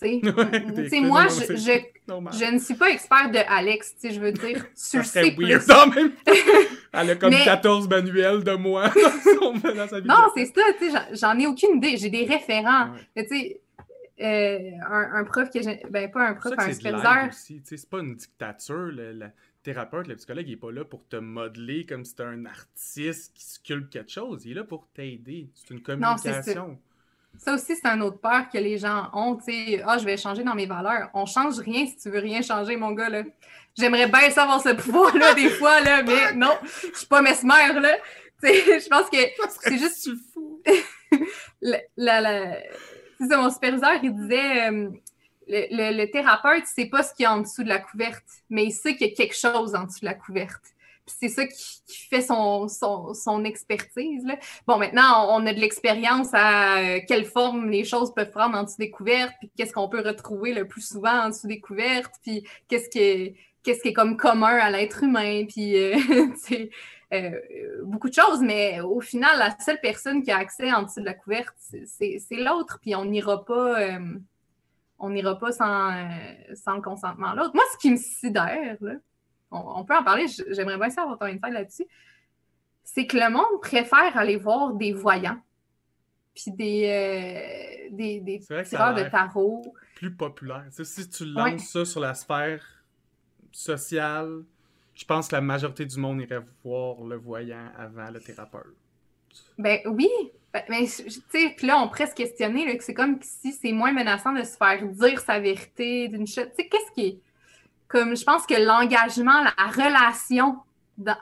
sais. 0.00 0.20
moi, 1.00 1.26
je, 1.28 1.56
je, 1.56 2.52
ne 2.52 2.58
suis 2.58 2.74
pas 2.74 2.90
expert 2.90 3.30
de 3.30 3.38
Alex, 3.48 3.94
tu 4.00 4.08
sais, 4.08 4.14
je 4.14 4.20
veux 4.20 4.32
dire, 4.32 4.64
tu 4.90 4.98
le 4.98 5.04
sais 5.04 5.30
plus. 5.32 5.46
même 5.46 6.12
Elle 6.92 7.10
a 7.10 7.16
comme 7.16 7.34
14 7.34 7.88
manuels 7.88 8.42
de 8.42 8.54
moi 8.54 8.88
dans, 8.88 9.88
sa 9.88 10.00
vie. 10.00 10.08
Non, 10.08 10.24
c'est 10.36 10.46
ça, 10.46 10.62
tu 10.78 10.90
sais, 10.90 10.98
j'en 11.12 11.38
ai 11.38 11.46
aucune 11.46 11.76
idée. 11.76 11.96
J'ai 11.96 12.10
des 12.10 12.24
référents. 12.24 12.88
tu 13.16 13.26
sais, 13.28 13.60
euh, 14.20 14.70
un, 14.88 15.24
prof 15.24 15.50
que 15.50 15.62
j'ai... 15.62 15.80
Ben, 15.90 16.10
pas 16.10 16.28
un 16.28 16.34
prof, 16.34 16.52
un 16.56 16.72
superviseur. 16.72 17.30
C'est 17.32 17.88
pas 17.88 18.00
une 18.00 18.16
dictature, 18.16 18.90
le, 18.92 19.30
thérapeute, 19.62 20.06
le 20.06 20.16
psychologue, 20.16 20.48
il 20.48 20.52
est 20.52 20.56
pas 20.56 20.72
là 20.72 20.84
pour 20.84 21.06
te 21.08 21.16
modeler 21.16 21.86
comme 21.86 22.04
si 22.04 22.10
c'était 22.10 22.24
un 22.24 22.44
artiste 22.46 23.32
qui 23.34 23.44
sculpte 23.44 23.92
quelque 23.92 24.10
chose. 24.10 24.44
Il 24.44 24.52
est 24.52 24.54
là 24.54 24.64
pour 24.64 24.88
t'aider. 24.88 25.48
C'est 25.54 25.74
une 25.74 25.82
communication. 25.82 26.78
Ça 27.38 27.54
aussi, 27.54 27.76
c'est 27.76 27.86
un 27.86 28.00
autre 28.00 28.18
peur 28.18 28.48
que 28.52 28.58
les 28.58 28.78
gens 28.78 29.08
ont, 29.12 29.36
tu 29.36 29.52
sais, 29.52 29.82
ah, 29.86 29.98
je 29.98 30.04
vais 30.04 30.16
changer 30.16 30.42
dans 30.42 30.54
mes 30.54 30.66
valeurs. 30.66 31.10
On 31.14 31.26
change 31.26 31.58
rien 31.58 31.86
si 31.86 31.96
tu 31.96 32.10
veux 32.10 32.18
rien 32.18 32.42
changer, 32.42 32.76
mon 32.76 32.92
gars, 32.92 33.08
là. 33.08 33.22
J'aimerais 33.78 34.08
bien 34.08 34.30
savoir 34.30 34.60
ce 34.60 34.70
pouvoir-là, 34.70 35.34
des 35.34 35.48
fois, 35.48 35.80
là, 35.80 36.02
mais 36.06 36.32
non, 36.34 36.58
je 36.62 36.98
suis 36.98 37.06
pas 37.06 37.22
mesmère, 37.22 37.80
là. 37.80 37.96
Tu 38.42 38.48
sais, 38.48 38.80
je 38.80 38.88
pense 38.88 39.10
que 39.10 39.18
c'est 39.60 39.76
juste... 39.76 40.08
fou. 40.32 40.62
la, 41.60 41.80
la, 41.96 42.56
ça, 43.28 43.36
mon 43.36 43.50
superviseur, 43.50 44.02
il 44.02 44.14
disait... 44.14 44.70
Euh, 44.70 44.90
le, 45.52 45.96
le, 45.96 46.08
thérapeute, 46.08 46.62
c'est 46.72 46.86
pas 46.86 47.02
ce 47.02 47.12
qu'il 47.12 47.24
y 47.24 47.26
a 47.26 47.34
en 47.34 47.40
dessous 47.40 47.64
de 47.64 47.68
la 47.68 47.80
couverte, 47.80 48.22
mais 48.50 48.66
il 48.66 48.70
sait 48.70 48.94
qu'il 48.94 49.08
y 49.08 49.10
a 49.10 49.14
quelque 49.16 49.34
chose 49.34 49.74
en 49.74 49.82
dessous 49.82 49.98
de 49.98 50.04
la 50.04 50.14
couverte 50.14 50.62
c'est 51.18 51.28
ça 51.28 51.46
qui, 51.46 51.82
fait 52.08 52.22
son, 52.22 53.44
expertise. 53.44 54.26
Bon, 54.66 54.78
maintenant, 54.78 55.36
on 55.36 55.46
a 55.46 55.52
de 55.52 55.60
l'expérience 55.60 56.28
à 56.32 56.78
euh, 56.78 57.00
quelle 57.06 57.24
forme 57.24 57.70
les 57.70 57.84
choses 57.84 58.14
peuvent 58.14 58.30
prendre 58.30 58.56
en 58.56 58.64
dessous 58.64 58.76
des 58.78 58.90
couvertes, 58.90 59.34
puis 59.38 59.50
qu'est-ce 59.56 59.72
qu'on 59.72 59.88
peut 59.88 60.02
retrouver 60.04 60.52
le 60.52 60.66
plus 60.66 60.86
souvent 60.86 61.24
en 61.24 61.28
dessous 61.28 61.46
des 61.46 61.60
couvertes, 61.60 62.14
puis 62.22 62.44
qu'est-ce 62.68 62.88
qui 62.88 62.98
est, 62.98 63.92
comme 63.92 64.16
commun 64.16 64.56
à 64.56 64.70
l'être 64.70 65.02
humain, 65.02 65.44
puis 65.46 65.76
euh, 65.76 65.96
beaucoup 67.84 68.08
de 68.08 68.14
choses, 68.14 68.40
mais 68.40 68.80
au 68.80 69.00
final, 69.00 69.38
la 69.38 69.58
seule 69.58 69.80
personne 69.80 70.22
qui 70.22 70.30
a 70.30 70.38
accès 70.38 70.72
en 70.72 70.82
dessous 70.82 71.00
de 71.00 71.06
la 71.06 71.14
couverte, 71.14 71.54
c'est 71.58 72.20
l'autre, 72.32 72.78
puis 72.80 72.94
on 72.94 73.04
n'ira 73.04 73.44
pas 73.44 73.98
on 75.00 75.10
n'ira 75.10 75.38
pas 75.38 75.50
sans, 75.50 75.92
sans 76.54 76.74
le 76.76 76.82
consentement 76.82 77.32
l'autre. 77.32 77.52
Moi, 77.54 77.64
ce 77.72 77.78
qui 77.78 77.90
me 77.90 77.96
sidère, 77.96 78.76
là, 78.80 78.94
on, 79.50 79.84
peut 79.84 79.96
en 79.96 80.04
parler, 80.04 80.26
j'aimerais 80.50 80.78
bien 80.78 80.90
savoir 80.90 81.18
ton 81.18 81.26
insight 81.26 81.52
là-dessus, 81.52 81.86
c'est 82.84 83.06
que 83.06 83.16
le 83.16 83.30
monde 83.30 83.60
préfère 83.60 84.16
aller 84.16 84.36
voir 84.36 84.74
des 84.74 84.92
voyants, 84.92 85.40
puis 86.34 86.52
des, 86.52 87.88
euh, 87.90 87.96
des, 87.96 88.20
des 88.20 88.40
tireurs 88.40 88.94
de 88.94 89.04
tarot. 89.04 89.62
Plus 89.96 90.14
populaire. 90.14 90.66
si 90.70 91.08
tu 91.08 91.24
lances 91.24 91.68
ça 91.68 91.84
sur 91.84 92.00
la 92.00 92.14
sphère 92.14 92.64
sociale, 93.52 94.44
je 95.00 95.06
pense 95.06 95.28
que 95.28 95.34
la 95.34 95.40
majorité 95.40 95.86
du 95.86 95.98
monde 95.98 96.20
irait 96.20 96.42
voir 96.62 97.02
le 97.02 97.16
voyant 97.16 97.70
avant 97.78 98.10
le 98.10 98.20
thérapeute. 98.20 98.76
Ben 99.56 99.78
oui, 99.86 100.10
ben, 100.52 100.62
mais 100.68 100.86
tu 100.86 101.10
sais, 101.10 101.54
puis 101.56 101.66
là, 101.66 101.78
on 101.78 101.88
pourrait 101.88 102.08
se 102.08 102.14
questionner 102.14 102.76
que 102.76 102.84
c'est 102.84 102.92
comme 102.92 103.18
si 103.22 103.52
c'est 103.52 103.72
moins 103.72 103.92
menaçant 103.92 104.32
de 104.32 104.42
se 104.42 104.56
faire 104.56 104.86
dire 104.86 105.20
sa 105.20 105.40
vérité 105.40 106.08
d'une 106.08 106.26
chose. 106.26 106.48
Tu 106.50 106.64
sais, 106.64 106.68
qu'est-ce 106.68 106.92
qui 106.92 107.06
est 107.06 107.18
comme 107.88 108.14
je 108.16 108.24
pense 108.24 108.46
que 108.46 108.54
l'engagement, 108.54 109.42
la 109.42 109.66
relation 109.66 110.58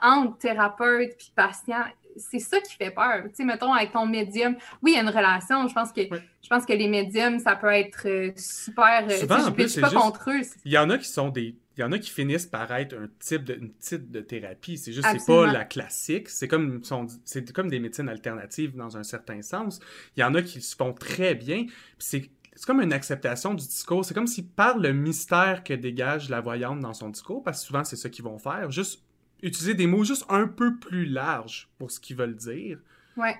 entre 0.02 0.38
thérapeute 0.38 1.16
puis 1.16 1.32
patient, 1.34 1.84
c'est 2.16 2.40
ça 2.40 2.60
qui 2.60 2.74
fait 2.74 2.90
peur. 2.90 3.22
Tu 3.28 3.36
sais, 3.36 3.44
mettons, 3.44 3.72
avec 3.72 3.92
ton 3.92 4.06
médium, 4.06 4.56
oui, 4.82 4.92
il 4.92 4.94
y 4.96 4.98
a 4.98 5.02
une 5.02 5.08
relation. 5.08 5.66
Je 5.68 5.72
pense 5.72 5.92
que, 5.92 6.02
je 6.02 6.48
pense 6.48 6.66
que 6.66 6.72
les 6.72 6.88
médiums, 6.88 7.38
ça 7.38 7.56
peut 7.56 7.72
être 7.72 8.06
euh, 8.06 8.32
super. 8.36 9.06
Euh, 9.08 9.16
Souvent, 9.16 9.46
en 9.46 9.52
plus, 9.52 9.78
pas 9.78 9.90
contre 9.90 10.30
eux. 10.30 10.42
Il 10.64 10.72
y 10.72 10.78
en 10.78 10.90
a 10.90 10.98
qui 10.98 11.08
sont 11.08 11.28
des. 11.28 11.54
Il 11.78 11.82
y 11.82 11.84
en 11.84 11.92
a 11.92 11.98
qui 11.98 12.10
finissent 12.10 12.46
par 12.46 12.72
être 12.72 12.94
un 12.94 13.08
type 13.20 13.44
de, 13.44 13.54
une 13.54 13.72
type 13.74 14.10
de 14.10 14.20
thérapie. 14.20 14.76
C'est 14.76 14.92
juste, 14.92 15.06
c'est 15.10 15.26
pas 15.26 15.46
la 15.46 15.64
classique. 15.64 16.28
C'est 16.28 16.48
comme, 16.48 16.82
c'est 17.24 17.52
comme 17.52 17.70
des 17.70 17.78
médecines 17.78 18.08
alternatives 18.08 18.74
dans 18.74 18.96
un 18.96 19.04
certain 19.04 19.42
sens. 19.42 19.78
Il 20.16 20.20
y 20.20 20.24
en 20.24 20.34
a 20.34 20.42
qui 20.42 20.60
se 20.60 20.74
font 20.74 20.92
très 20.92 21.36
bien. 21.36 21.66
C'est 21.98 22.30
c'est 22.58 22.66
comme 22.66 22.80
une 22.80 22.92
acceptation 22.92 23.54
du 23.54 23.64
discours. 23.64 24.04
C'est 24.04 24.14
comme 24.14 24.26
s'ils 24.26 24.48
parlent 24.48 24.82
le 24.82 24.92
mystère 24.92 25.62
que 25.62 25.72
dégage 25.74 26.28
la 26.28 26.40
voyante 26.40 26.80
dans 26.80 26.92
son 26.92 27.10
discours, 27.10 27.44
parce 27.44 27.60
que 27.60 27.66
souvent 27.68 27.84
c'est 27.84 27.94
ça 27.94 28.08
qu'ils 28.08 28.24
vont 28.24 28.38
faire. 28.38 28.72
Juste 28.72 29.04
utiliser 29.44 29.74
des 29.74 29.86
mots 29.86 30.02
juste 30.02 30.24
un 30.28 30.48
peu 30.48 30.76
plus 30.76 31.06
larges 31.06 31.68
pour 31.78 31.92
ce 31.92 32.00
qu'ils 32.00 32.16
veulent 32.16 32.34
dire. 32.34 32.80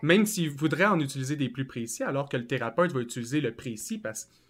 Même 0.03 0.27
s'ils 0.27 0.51
voudraient 0.51 0.87
en 0.87 1.01
utiliser 1.01 1.35
des 1.35 1.49
plus 1.49 1.65
précis, 1.65 2.05
alors 2.05 2.29
que 2.29 2.37
le 2.37 2.47
thérapeute 2.47 2.93
va 2.93 3.01
utiliser 3.01 3.41
le 3.41 3.53
précis 3.53 3.99
parce 3.99 4.25
qu'il 4.25 4.48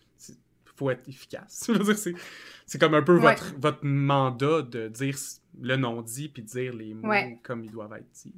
faut 0.78 0.90
être 0.90 1.08
efficace. 1.08 1.70
c'est 2.66 2.78
comme 2.78 2.94
un 2.94 3.02
peu 3.02 3.16
votre, 3.16 3.54
votre 3.58 3.84
mandat 3.84 4.62
de 4.62 4.88
dire 4.88 5.16
le 5.60 5.76
non-dit 5.76 6.28
puis 6.28 6.42
de 6.42 6.48
dire 6.48 6.72
les 6.74 6.94
mots 6.94 7.12
comme 7.42 7.64
ils 7.64 7.70
doivent 7.70 7.94
être 7.94 8.10
dits. 8.12 8.34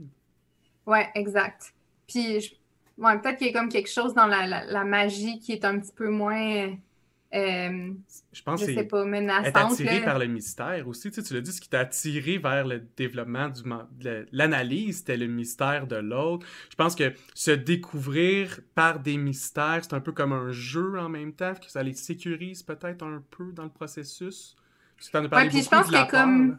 Ouais, 0.86 1.08
exact. 1.14 1.74
Puis 2.06 2.40
je, 2.40 2.54
Ouais, 3.00 3.18
peut-être 3.18 3.38
qu'il 3.38 3.46
y 3.46 3.50
a 3.50 3.52
comme 3.54 3.70
quelque 3.70 3.88
chose 3.88 4.12
dans 4.12 4.26
la, 4.26 4.84
magie 4.84 5.38
qui 5.38 5.52
est 5.52 5.64
un 5.64 5.78
petit 5.78 5.92
peu 5.92 6.10
moins. 6.10 6.76
Euh, 7.32 7.92
je 8.32 8.42
pense 8.42 8.60
je 8.60 8.74
sais 8.74 8.84
pas, 8.84 9.04
menaçante. 9.04 9.46
Être 9.46 9.72
attiré 9.72 10.00
par 10.00 10.18
le 10.18 10.26
mystère 10.26 10.88
aussi. 10.88 11.10
Tu, 11.10 11.14
sais, 11.14 11.22
tu 11.22 11.34
l'as 11.34 11.40
dit, 11.40 11.52
ce 11.52 11.60
qui 11.60 11.68
t'a 11.68 11.80
attiré 11.80 12.38
vers 12.38 12.66
le 12.66 12.80
développement 12.96 13.48
du. 13.48 13.62
L'analyse, 14.32 14.98
c'était 14.98 15.16
le 15.16 15.28
mystère 15.28 15.86
de 15.86 15.96
l'autre. 15.96 16.46
Je 16.70 16.74
pense 16.74 16.96
que 16.96 17.12
se 17.34 17.52
découvrir 17.52 18.60
par 18.74 18.98
des 18.98 19.16
mystères, 19.16 19.80
c'est 19.82 19.94
un 19.94 20.00
peu 20.00 20.12
comme 20.12 20.32
un 20.32 20.50
jeu 20.50 20.98
en 20.98 21.08
même 21.08 21.32
temps, 21.32 21.54
que 21.54 21.70
ça 21.70 21.82
les 21.84 21.94
sécurise 21.94 22.64
peut-être 22.64 23.04
un 23.04 23.22
peu 23.30 23.52
dans 23.52 23.64
le 23.64 23.70
processus. 23.70 24.56
Parce 24.96 25.08
que 25.08 25.48
puis 25.48 25.62
je 25.62 25.68
pense 25.68 25.86
que 25.86 26.10
comme 26.10 26.58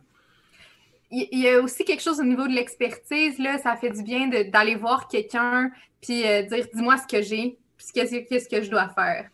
il 1.12 1.40
y, 1.40 1.50
a 1.50 1.60
aussi 1.60 1.84
quelque 1.84 2.02
chose 2.02 2.22
au 2.22 2.24
niveau 2.24 2.48
de 2.48 2.54
l'expertise, 2.54 3.38
là, 3.38 3.58
ça 3.58 3.76
fait 3.76 3.90
du 3.90 4.02
bien 4.02 4.30
d'aller 4.30 4.76
voir 4.76 5.10
quelqu'un 5.10 5.70
puis 6.02 6.26
euh, 6.26 6.44
dire 6.44 6.68
dis-moi 6.74 6.98
ce 6.98 7.06
que 7.06 7.22
j'ai, 7.22 7.60
puis 7.78 7.88
qu'est-ce 7.94 8.50
que 8.50 8.62
je 8.62 8.72
dois 8.72 8.90
faire. 8.90 9.30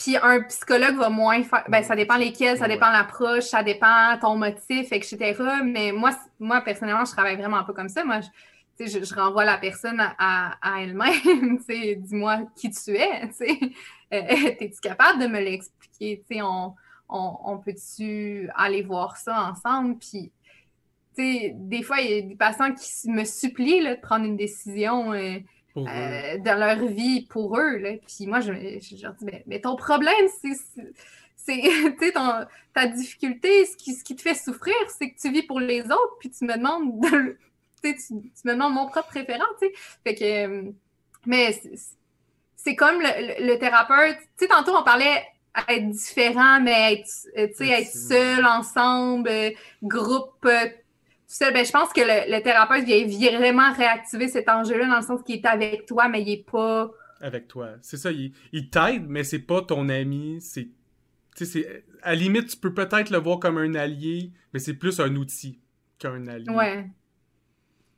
Puis 0.00 0.16
un 0.16 0.40
psychologue 0.44 0.96
va 0.96 1.10
moins 1.10 1.42
faire. 1.42 1.62
Ben, 1.68 1.82
ça 1.82 1.94
dépend 1.94 2.16
lesquels, 2.16 2.56
ça 2.56 2.66
dépend 2.66 2.90
l'approche, 2.90 3.44
ça 3.44 3.62
dépend 3.62 4.16
ton 4.18 4.34
motif, 4.34 4.90
etc. 4.92 5.34
Mais 5.62 5.92
moi, 5.92 6.12
moi, 6.38 6.62
personnellement, 6.62 7.04
je 7.04 7.10
travaille 7.10 7.36
vraiment 7.36 7.62
pas 7.64 7.74
comme 7.74 7.90
ça. 7.90 8.02
Moi, 8.02 8.20
je, 8.78 8.86
je, 8.86 9.04
je 9.04 9.14
renvoie 9.14 9.44
la 9.44 9.58
personne 9.58 10.00
à, 10.00 10.56
à 10.62 10.80
elle-même. 10.80 11.58
Dis-moi 11.98 12.38
qui 12.56 12.70
tu 12.70 12.96
es. 12.96 13.24
Euh, 13.24 13.60
Es-tu 14.10 14.80
capable 14.80 15.20
de 15.20 15.26
me 15.26 15.38
l'expliquer? 15.38 16.24
On, 16.40 16.72
on, 17.10 17.36
on 17.44 17.58
peut-tu 17.58 18.48
aller 18.54 18.80
voir 18.80 19.18
ça 19.18 19.50
ensemble? 19.50 19.98
Puis, 19.98 20.32
des 21.14 21.82
fois, 21.82 22.00
il 22.00 22.10
y 22.10 22.18
a 22.20 22.22
des 22.22 22.36
patients 22.36 22.72
qui 22.72 23.10
me 23.10 23.24
supplient 23.24 23.82
là, 23.82 23.96
de 23.96 24.00
prendre 24.00 24.24
une 24.24 24.38
décision. 24.38 25.12
Euh, 25.12 25.40
euh, 25.76 26.38
dans 26.38 26.58
leur 26.58 26.86
vie 26.86 27.26
pour 27.26 27.58
eux. 27.58 27.76
Là. 27.76 27.90
Puis 28.06 28.26
moi, 28.26 28.40
je, 28.40 28.52
je, 28.52 29.02
leur 29.02 29.14
dis, 29.14 29.26
mais, 29.46 29.60
ton 29.60 29.76
problème, 29.76 30.26
c'est 31.36 31.60
ta 32.74 32.86
difficulté, 32.86 33.66
ce 33.66 33.76
qui, 33.76 33.94
ce 33.94 34.04
qui 34.04 34.16
te 34.16 34.22
fait 34.22 34.34
souffrir, 34.34 34.74
c'est 34.98 35.10
que 35.10 35.20
tu 35.20 35.30
vis 35.30 35.42
pour 35.42 35.60
les 35.60 35.82
autres, 35.82 36.16
puis 36.18 36.30
tu 36.30 36.44
me 36.44 36.56
demandes 36.56 37.00
de, 37.00 37.38
tu, 37.82 37.96
tu, 37.96 38.14
me 38.44 38.52
demandes 38.52 38.74
mon 38.74 38.86
propre 38.86 39.10
référent. 39.12 39.44
Fait 40.04 40.14
que, 40.14 40.24
euh, 40.24 40.70
mais 41.26 41.60
c'est 42.56 42.76
comme 42.76 43.00
le, 43.00 43.46
le, 43.46 43.58
thérapeute, 43.58 44.18
tu 44.38 44.44
sais, 44.44 44.48
tantôt 44.48 44.76
on 44.76 44.82
parlait 44.82 45.24
être 45.68 45.90
différent, 45.90 46.60
mais 46.60 46.94
être, 46.94 47.10
euh, 47.36 47.64
être 47.64 47.88
seul, 47.88 48.44
ensemble, 48.44 49.30
groupe, 49.82 50.46
ben, 51.38 51.64
je 51.64 51.70
pense 51.70 51.92
que 51.92 52.00
le, 52.00 52.42
thérapeute 52.42 52.84
vient 52.84 53.38
vraiment 53.38 53.72
réactiver 53.72 54.28
cet 54.28 54.48
enjeu-là 54.48 54.88
dans 54.88 54.96
le 54.96 55.02
sens 55.02 55.22
qu'il 55.22 55.36
est 55.36 55.46
avec 55.46 55.86
toi, 55.86 56.08
mais 56.08 56.22
il 56.22 56.28
n'est 56.28 56.44
pas. 56.50 56.90
Avec 57.20 57.48
toi. 57.48 57.70
C'est 57.82 57.96
ça, 57.96 58.10
il, 58.10 58.70
t'aide, 58.70 59.06
mais 59.08 59.24
c'est 59.24 59.40
pas 59.40 59.62
ton 59.62 59.88
ami. 59.88 60.40
C'est. 60.40 60.68
À 62.02 62.10
la 62.10 62.14
limite, 62.16 62.48
tu 62.48 62.56
peux 62.56 62.74
peut-être 62.74 63.10
le 63.10 63.18
voir 63.18 63.38
comme 63.38 63.58
un 63.58 63.74
allié, 63.74 64.32
mais 64.52 64.58
c'est 64.58 64.74
plus 64.74 65.00
un 65.00 65.14
outil 65.16 65.60
qu'un 65.98 66.26
allié. 66.26 66.50
Ouais. 66.50 66.86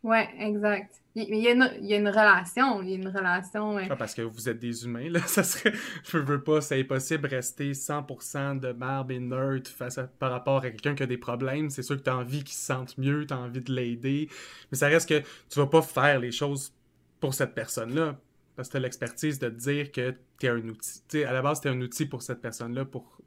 Ouais, 0.02 0.28
exact. 0.38 1.02
Il, 1.14 1.34
y, 1.36 1.46
a 1.46 1.52
une, 1.52 1.62
relation, 2.08 2.82
il 2.82 2.88
y 2.88 2.92
a 2.92 2.96
une 2.96 3.08
relation. 3.08 3.76
Ah, 3.76 3.96
parce 3.96 4.14
que 4.14 4.22
vous 4.22 4.48
êtes 4.48 4.58
des 4.58 4.84
humains, 4.84 5.10
là. 5.10 5.20
Ça 5.26 5.44
serait. 5.44 5.72
Je 6.04 6.16
veux 6.18 6.42
pas, 6.42 6.60
c'est 6.62 6.80
impossible 6.80 7.28
de 7.28 7.36
rester 7.36 7.72
100% 7.72 8.58
de 8.58 8.72
barbe 8.72 9.10
et 9.10 9.20
nerd 9.20 9.68
face 9.68 10.00
par 10.18 10.32
rapport 10.32 10.58
à 10.58 10.70
quelqu'un 10.70 10.94
qui 10.94 11.02
a 11.02 11.06
des 11.06 11.18
problèmes. 11.18 11.68
C'est 11.68 11.82
sûr 11.82 11.98
que 11.98 12.02
tu 12.02 12.10
as 12.10 12.16
envie 12.16 12.42
qu'il 12.42 12.56
se 12.56 12.64
sente 12.64 12.96
mieux, 12.96 13.26
tu 13.26 13.34
as 13.34 13.38
envie 13.38 13.60
de 13.60 13.72
l'aider. 13.72 14.28
Mais 14.70 14.78
ça 14.78 14.88
reste 14.88 15.08
que 15.08 15.20
tu 15.50 15.58
vas 15.58 15.66
pas 15.66 15.82
faire 15.82 16.18
les 16.18 16.32
choses 16.32 16.72
pour 17.20 17.34
cette 17.34 17.54
personne-là. 17.54 18.18
Parce 18.56 18.68
que 18.68 18.72
tu 18.72 18.76
as 18.78 18.80
l'expertise 18.80 19.38
de 19.38 19.50
te 19.50 19.54
dire 19.54 19.92
que 19.92 20.14
tu 20.38 20.46
es 20.46 20.48
un 20.48 20.68
outil. 20.68 21.02
sais, 21.08 21.24
à 21.24 21.32
la 21.32 21.42
base, 21.42 21.60
tu 21.60 21.68
es 21.68 21.70
un 21.70 21.80
outil 21.80 22.06
pour 22.06 22.22
cette 22.22 22.40
personne-là, 22.40 22.86
pour 22.86 23.18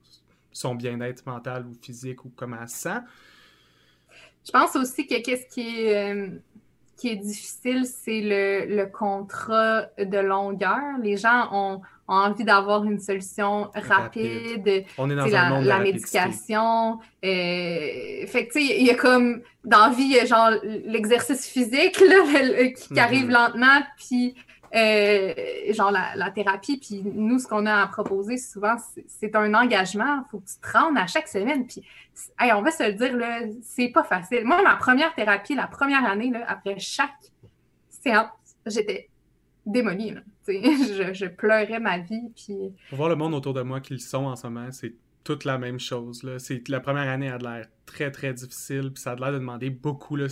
son 0.52 0.74
bien-être 0.74 1.26
mental 1.26 1.68
ou 1.68 1.74
physique 1.82 2.26
ou 2.26 2.32
comment 2.36 2.66
sent. 2.68 3.00
Je 4.46 4.52
pense 4.52 4.76
aussi 4.76 5.06
que 5.08 5.22
qu'est-ce 5.22 5.48
qui 5.48 5.86
est. 5.88 6.32
Qui 6.98 7.10
est 7.10 7.16
difficile, 7.18 7.86
c'est 7.86 8.22
le, 8.22 8.86
contrat 8.86 9.88
de 9.98 10.18
longueur. 10.18 10.98
Les 11.02 11.18
gens 11.18 11.50
ont, 11.52 11.82
envie 12.08 12.44
d'avoir 12.44 12.84
une 12.84 13.00
solution 13.00 13.72
rapide. 13.74 14.86
On 14.98 15.10
est 15.10 15.16
dans 15.16 15.26
la, 15.26 15.60
la, 15.60 15.80
médication. 15.80 17.00
Euh, 17.24 18.28
fait 18.28 18.48
que, 18.48 18.54
tu 18.54 18.68
sais, 18.68 18.78
il 18.80 18.86
y 18.86 18.92
a 18.92 18.96
comme, 18.96 19.42
dans 19.64 19.88
la 19.88 19.90
vie, 19.90 20.04
il 20.04 20.12
y 20.12 20.20
a 20.20 20.26
genre 20.26 20.52
l'exercice 20.86 21.48
physique 21.48 22.00
là, 22.00 22.70
qui, 22.94 23.00
arrive 23.00 23.26
mhm. 23.26 23.32
lentement, 23.32 23.82
puis 23.98 24.36
euh, 24.76 25.34
genre 25.74 25.92
la, 25.92 26.32
thérapie. 26.32 26.78
Puis 26.78 27.02
nous, 27.04 27.40
ce 27.40 27.48
qu'on 27.48 27.66
a 27.66 27.84
à 27.84 27.88
proposer 27.88 28.38
souvent, 28.38 28.76
c'est 29.08 29.36
un 29.36 29.54
engagement. 29.54 30.24
Il 30.26 30.30
faut 30.30 30.40
que 30.40 30.48
tu 30.48 30.60
te 30.60 30.78
rendes 30.78 30.98
à 30.98 31.08
chaque 31.08 31.28
semaine. 31.28 31.66
Puis, 31.66 31.84
on 32.42 32.62
va 32.62 32.72
se 32.72 32.84
le 32.84 32.94
dire, 32.94 33.16
c'est 33.64 33.90
pas 33.90 34.04
facile. 34.04 34.44
Moi, 34.44 34.62
ma 34.64 34.76
première 34.76 35.14
thérapie, 35.16 35.56
la 35.56 35.68
première 35.68 36.06
année, 36.06 36.32
là, 36.32 36.44
après 36.48 36.80
chaque 36.80 37.32
séance, 37.90 38.30
j'étais 38.66 39.10
démolie. 39.66 40.14
Je, 40.48 41.12
je, 41.12 41.26
pleurais 41.26 41.80
ma 41.80 41.98
vie. 41.98 42.30
Puis... 42.36 42.56
Pour 42.90 43.00
voir 43.00 43.10
le 43.10 43.16
monde 43.16 43.34
autour 43.34 43.56
de 43.56 43.64
moi 43.64 43.82
qu'ils 43.82 44.00
sont 44.00 44.26
en 44.26 44.36
ce 44.36 44.46
moment, 44.46 44.72
c'est 44.72 44.94
toute 45.24 45.44
la 45.44 45.58
même 45.58 45.80
chose. 45.80 46.24
Là. 46.24 46.38
La 46.68 46.80
première 46.80 47.10
année 47.10 47.30
a 47.30 47.40
l'air 47.40 47.66
très, 47.86 48.12
très 48.12 48.34
difficile. 48.34 48.92
Puis 48.94 49.02
ça 49.02 49.14
a 49.14 49.16
l'air 49.16 49.32
de 49.34 49.40
demander 49.40 49.72
beaucoup. 49.72 50.16
Là. 50.16 50.28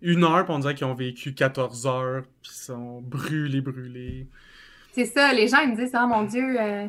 Une 0.00 0.24
heure, 0.24 0.44
puis 0.44 0.54
on 0.54 0.58
dirait 0.58 0.74
qu'ils 0.74 0.86
ont 0.86 0.94
vécu 0.94 1.34
14 1.34 1.86
heures, 1.86 2.22
puis 2.42 2.52
ils 2.52 2.64
sont 2.64 3.00
brûlés, 3.00 3.60
brûlés. 3.60 4.26
C'est 4.92 5.06
ça, 5.06 5.32
les 5.32 5.48
gens 5.48 5.58
ils 5.60 5.70
me 5.70 5.76
disent, 5.76 5.94
ah 5.94 6.06
mon 6.06 6.24
Dieu, 6.24 6.56
euh... 6.60 6.86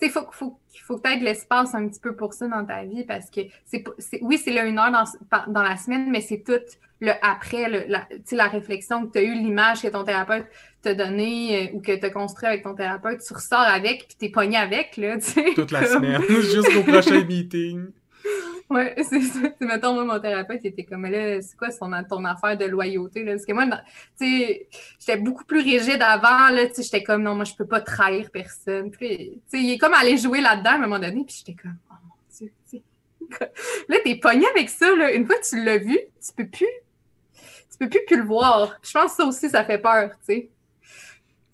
tu 0.00 0.06
sais, 0.06 0.12
faut, 0.12 0.26
faut, 0.32 0.58
faut 0.84 0.96
que 0.96 1.02
tu 1.02 1.14
aies 1.14 1.18
de 1.18 1.24
l'espace 1.24 1.74
un 1.74 1.88
petit 1.88 2.00
peu 2.00 2.14
pour 2.14 2.34
ça 2.34 2.48
dans 2.48 2.64
ta 2.64 2.84
vie, 2.84 3.04
parce 3.04 3.30
que 3.30 3.40
c'est, 3.64 3.84
oui, 4.20 4.38
c'est 4.38 4.52
là 4.52 4.64
une 4.64 4.78
heure 4.78 4.90
dans, 4.90 5.04
dans 5.52 5.62
la 5.62 5.76
semaine, 5.76 6.10
mais 6.10 6.20
c'est 6.20 6.42
tout 6.44 6.60
le 7.00 7.12
après, 7.22 7.68
le, 7.68 7.84
la, 7.88 8.08
la 8.32 8.48
réflexion 8.48 9.06
que 9.06 9.12
tu 9.12 9.18
as 9.18 9.22
eue, 9.22 9.34
l'image 9.34 9.82
que 9.82 9.88
ton 9.88 10.04
thérapeute 10.04 10.46
t'a 10.82 10.94
donnée 10.94 11.68
euh, 11.68 11.76
ou 11.76 11.80
que 11.80 11.96
tu 11.96 12.04
as 12.04 12.10
construit 12.10 12.48
avec 12.48 12.62
ton 12.64 12.74
thérapeute, 12.74 13.20
tu 13.26 13.32
ressors 13.32 13.60
avec, 13.60 14.08
puis 14.08 14.16
t'es 14.18 14.28
pogné 14.30 14.56
avec, 14.56 14.96
là, 14.96 15.16
tu 15.18 15.24
sais. 15.24 15.54
Toute 15.54 15.70
la 15.70 15.86
semaine, 15.86 16.22
jusqu'au 16.28 16.82
prochain 16.82 17.24
meeting. 17.24 17.86
Ouais, 18.70 18.94
c'est 19.02 19.22
ça. 19.22 19.40
mettons, 19.60 19.94
moi, 19.94 20.04
mon 20.04 20.20
thérapeute, 20.20 20.60
il 20.62 20.68
était 20.68 20.84
comme, 20.84 21.06
là, 21.06 21.40
c'est 21.40 21.56
quoi 21.56 21.70
son, 21.70 21.90
ton 22.08 22.24
affaire 22.24 22.56
de 22.56 22.66
loyauté, 22.66 23.24
là? 23.24 23.32
Parce 23.32 23.46
que 23.46 23.52
moi, 23.52 23.64
tu 23.66 24.26
sais, 24.26 24.68
j'étais 24.98 25.16
beaucoup 25.16 25.44
plus 25.44 25.60
rigide 25.60 26.02
avant, 26.02 26.54
là, 26.54 26.66
tu 26.66 26.74
sais, 26.74 26.82
j'étais 26.82 27.02
comme, 27.02 27.22
non, 27.22 27.34
moi, 27.34 27.44
je 27.44 27.54
peux 27.54 27.66
pas 27.66 27.80
trahir 27.80 28.30
personne. 28.30 28.90
Puis, 28.90 29.40
tu 29.50 29.58
sais, 29.58 29.62
il 29.62 29.72
est 29.72 29.78
comme 29.78 29.94
allé 29.94 30.18
jouer 30.18 30.40
là-dedans 30.40 30.70
à 30.70 30.74
un 30.74 30.78
moment 30.78 30.98
donné, 30.98 31.24
puis 31.24 31.36
j'étais 31.38 31.60
comme, 31.60 31.78
oh 31.90 31.94
mon 32.04 32.14
Dieu, 32.36 32.52
tu 32.70 32.78
sais. 32.78 32.82
Là, 33.88 33.96
t'es 34.04 34.16
pogné 34.16 34.46
avec 34.48 34.68
ça, 34.68 34.94
là. 34.94 35.12
Une 35.12 35.26
fois 35.26 35.36
que 35.36 35.48
tu 35.48 35.64
l'as 35.64 35.78
vu, 35.78 35.98
tu 35.98 36.32
peux 36.36 36.48
plus, 36.48 36.66
tu 37.70 37.78
peux 37.78 37.88
plus 37.88 38.04
plus 38.06 38.16
le 38.18 38.24
voir. 38.24 38.78
Je 38.82 38.92
pense 38.92 39.12
que 39.12 39.22
ça 39.22 39.24
aussi, 39.24 39.48
ça 39.48 39.64
fait 39.64 39.78
peur, 39.78 40.10
tu 40.10 40.34
sais. 40.34 40.50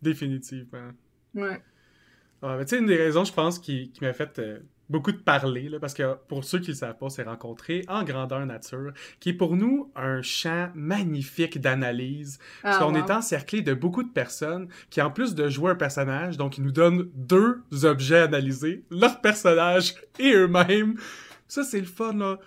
Définitivement. 0.03 0.91
Ouais. 1.35 1.63
Ah, 2.43 2.59
tu 2.61 2.69
sais, 2.69 2.79
une 2.79 2.87
des 2.87 2.97
raisons, 2.97 3.25
je 3.25 3.33
pense, 3.33 3.59
qui, 3.59 3.91
qui 3.93 4.05
m'a 4.05 4.13
fait 4.13 4.39
euh, 4.39 4.59
beaucoup 4.89 5.13
de 5.13 5.19
parler, 5.19 5.69
là, 5.69 5.79
parce 5.79 5.95
que 5.95 6.15
pour 6.29 6.45
ceux 6.45 6.59
qui 6.59 6.69
ne 6.69 6.73
le 6.73 6.79
savent 6.79 6.99
pas, 6.99 7.09
c'est 7.09 7.23
rencontré 7.23 7.85
en 7.89 8.05
grandeur 8.05 8.45
nature, 8.47 8.93
qui 9.21 9.31
est 9.31 9.35
pour 9.35 9.57
nous 9.57 9.91
un 9.97 10.23
champ 10.23 10.71
magnifique 10.75 11.61
d'analyse, 11.61 12.39
parce 12.63 12.77
ah, 12.81 12.85
qu'on 12.85 12.95
est 12.95 13.11
encerclé 13.11 13.63
de 13.63 13.75
beaucoup 13.75 14.03
de 14.03 14.13
personnes 14.13 14.69
qui, 14.91 15.01
en 15.01 15.11
plus 15.11 15.35
de 15.35 15.49
jouer 15.49 15.73
un 15.73 15.77
personnage, 15.77 16.37
donc 16.37 16.59
ils 16.59 16.65
nous 16.65 16.73
donnent 16.73 17.09
deux 17.15 17.63
objets 17.85 18.19
à 18.19 18.25
analyser, 18.25 18.85
leur 18.91 19.21
personnage 19.21 19.95
et 20.19 20.33
eux-mêmes. 20.33 20.97
Ça, 21.49 21.63
c'est 21.63 21.81
le 21.81 21.87
fun, 21.87 22.15
là. 22.15 22.39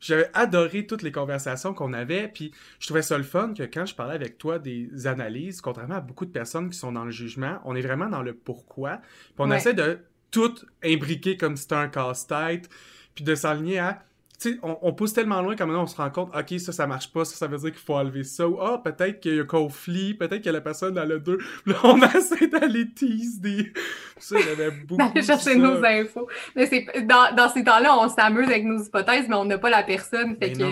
J'avais 0.00 0.28
adoré 0.34 0.84
toutes 0.84 1.02
les 1.02 1.12
conversations 1.12 1.74
qu'on 1.74 1.92
avait, 1.92 2.26
puis 2.26 2.50
je 2.80 2.86
trouvais 2.86 3.02
ça 3.02 3.16
le 3.16 3.22
fun 3.22 3.54
que 3.56 3.62
quand 3.62 3.86
je 3.86 3.94
parlais 3.94 4.16
avec 4.16 4.36
toi 4.36 4.58
des 4.58 5.06
analyses, 5.06 5.60
contrairement 5.60 5.94
à 5.94 6.00
beaucoup 6.00 6.26
de 6.26 6.32
personnes 6.32 6.70
qui 6.70 6.76
sont 6.76 6.90
dans 6.90 7.04
le 7.04 7.12
jugement, 7.12 7.60
on 7.64 7.76
est 7.76 7.82
vraiment 7.82 8.08
dans 8.08 8.20
le 8.20 8.34
pourquoi, 8.34 8.96
puis 8.96 9.34
on 9.38 9.52
essaie 9.52 9.74
de 9.74 10.00
tout 10.32 10.54
imbriqué 10.82 11.36
comme 11.36 11.56
si 11.56 11.62
c'était 11.62 11.76
un 11.76 11.88
casse-tête, 11.88 12.68
puis 13.14 13.24
de 13.24 13.34
s'aligner 13.36 13.78
à 13.78 14.02
on, 14.62 14.92
pousse 14.92 15.12
tellement 15.12 15.40
loin 15.42 15.56
qu'à 15.56 15.66
maintenant 15.66 15.84
on 15.84 15.86
se 15.86 15.96
rend 15.96 16.10
compte, 16.10 16.30
ok, 16.34 16.58
ça, 16.58 16.72
ça 16.72 16.86
marche 16.86 17.12
pas, 17.12 17.24
ça, 17.24 17.36
ça 17.36 17.46
veut 17.46 17.58
dire 17.58 17.70
qu'il 17.70 17.80
faut 17.80 17.94
enlever 17.94 18.24
ça, 18.24 18.48
ou 18.48 18.60
ah, 18.60 18.80
peut-être 18.82 19.20
qu'il 19.20 19.34
y 19.34 19.38
a 19.38 19.42
un 19.42 19.46
conflit, 19.46 20.14
peut-être 20.14 20.42
que 20.42 20.50
la 20.50 20.60
personne 20.60 20.98
a 20.98 21.04
le 21.04 21.20
deux. 21.20 21.38
Là, 21.66 21.74
on 21.84 22.00
essaie 22.00 22.46
d'aller 22.48 22.90
tease 22.90 23.40
des. 23.40 23.72
Ça, 24.18 24.36
j'avais 24.38 24.70
beaucoup. 24.86 25.02
D'aller 25.02 25.22
chercher 25.22 25.56
nos 25.56 25.84
infos. 25.84 26.28
Mais 26.54 26.66
c'est, 26.66 26.86
dans, 27.04 27.34
dans 27.34 27.48
ces 27.48 27.64
temps-là, 27.64 27.96
on 27.98 28.08
s'amuse 28.08 28.46
avec 28.46 28.64
nos 28.64 28.80
hypothèses, 28.80 29.26
mais 29.28 29.34
on 29.34 29.44
n'a 29.44 29.58
pas 29.58 29.70
la 29.70 29.82
personne. 29.82 30.36
Fait 30.36 30.52
que, 30.52 30.62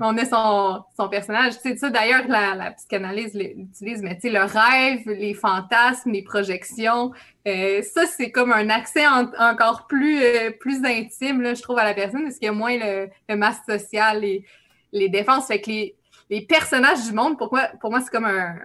On 0.00 0.16
a 0.16 0.24
son, 0.24 0.82
son 0.96 1.08
personnage. 1.10 1.60
Tu 1.60 1.76
ça, 1.76 1.90
d'ailleurs, 1.90 2.26
la, 2.26 2.54
la 2.54 2.70
psychanalyse 2.70 3.34
l'utilise, 3.34 4.00
mais 4.00 4.14
tu 4.14 4.22
sais, 4.22 4.30
le 4.30 4.40
rêve, 4.40 5.06
les 5.06 5.34
fantasmes, 5.34 6.12
les 6.12 6.22
projections, 6.22 7.12
euh, 7.46 7.82
ça, 7.82 8.06
c'est 8.06 8.30
comme 8.30 8.52
un 8.52 8.70
accès 8.70 9.06
encore 9.06 9.86
plus, 9.86 10.20
euh, 10.22 10.50
plus 10.50 10.84
intime, 10.84 11.42
là, 11.42 11.54
je 11.54 11.62
trouve, 11.62 11.78
à 11.78 11.84
la 11.84 11.94
personne, 11.94 12.24
parce 12.24 12.36
qu'il 12.36 12.46
y 12.46 12.48
a 12.48 12.52
moins 12.52 12.76
le, 12.76 13.36
masse 13.36 13.60
social 13.68 14.24
et 14.24 14.44
les 14.92 15.08
défenses. 15.08 15.46
Fait 15.46 15.60
que 15.60 15.70
les, 15.70 16.40
personnages 16.48 17.04
du 17.06 17.12
monde, 17.12 17.38
pourquoi, 17.38 17.68
pour 17.80 17.90
moi, 17.90 18.00
c'est 18.00 18.10
comme 18.10 18.24
un, 18.24 18.56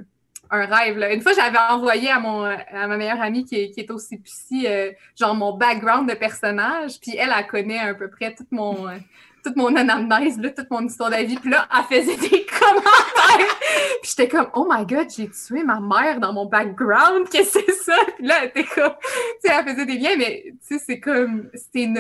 rêve. 0.50 0.98
Là. 0.98 1.14
Une 1.14 1.22
fois, 1.22 1.32
j'avais 1.34 1.58
envoyé 1.70 2.10
à, 2.10 2.20
mon, 2.20 2.44
à 2.44 2.88
ma 2.88 2.98
meilleure 2.98 3.22
amie 3.22 3.46
qui, 3.46 3.72
qui 3.72 3.80
est 3.80 3.92
aussi 3.92 4.18
psy, 4.18 4.66
euh, 4.68 4.92
genre 5.18 5.34
mon 5.34 5.54
background 5.56 6.10
de 6.10 6.16
personnage, 6.16 7.00
puis 7.00 7.16
elle, 7.16 7.34
elle 7.38 7.48
connaît 7.48 7.80
à 7.80 7.94
peu 7.94 8.10
près 8.10 8.36
mon 8.50 8.90
toute 9.44 9.56
mon 9.56 9.76
anamnèse, 9.76 10.40
toute 10.56 10.70
mon 10.70 10.86
histoire 10.86 11.10
de 11.10 11.18
vie. 11.18 11.36
Puis 11.36 11.50
là, 11.50 11.68
elle 11.76 12.02
faisait 12.02 12.30
des 12.30 12.46
commentaires. 12.74 13.58
Puis 14.02 14.12
j'étais 14.16 14.28
comme, 14.28 14.48
oh 14.54 14.68
my 14.70 14.86
god, 14.86 15.08
j'ai 15.16 15.30
tué 15.30 15.64
ma 15.64 15.80
mère 15.80 16.20
dans 16.20 16.34
mon 16.34 16.46
background, 16.46 17.30
qu'est-ce 17.30 17.60
que 17.60 17.66
c'est 17.68 17.92
ça? 17.92 17.98
Puis 18.16 18.26
là, 18.26 18.36
elle 18.44 18.66
comme, 18.66 18.94
tu 19.02 19.50
sais, 19.50 19.56
elle 19.58 19.70
faisait 19.70 19.86
des 19.86 19.98
liens, 19.98 20.16
mais 20.18 20.44
tu 20.46 20.78
sais, 20.78 20.84
c'est 20.86 21.00
comme, 21.00 21.50
c'était 21.54 21.92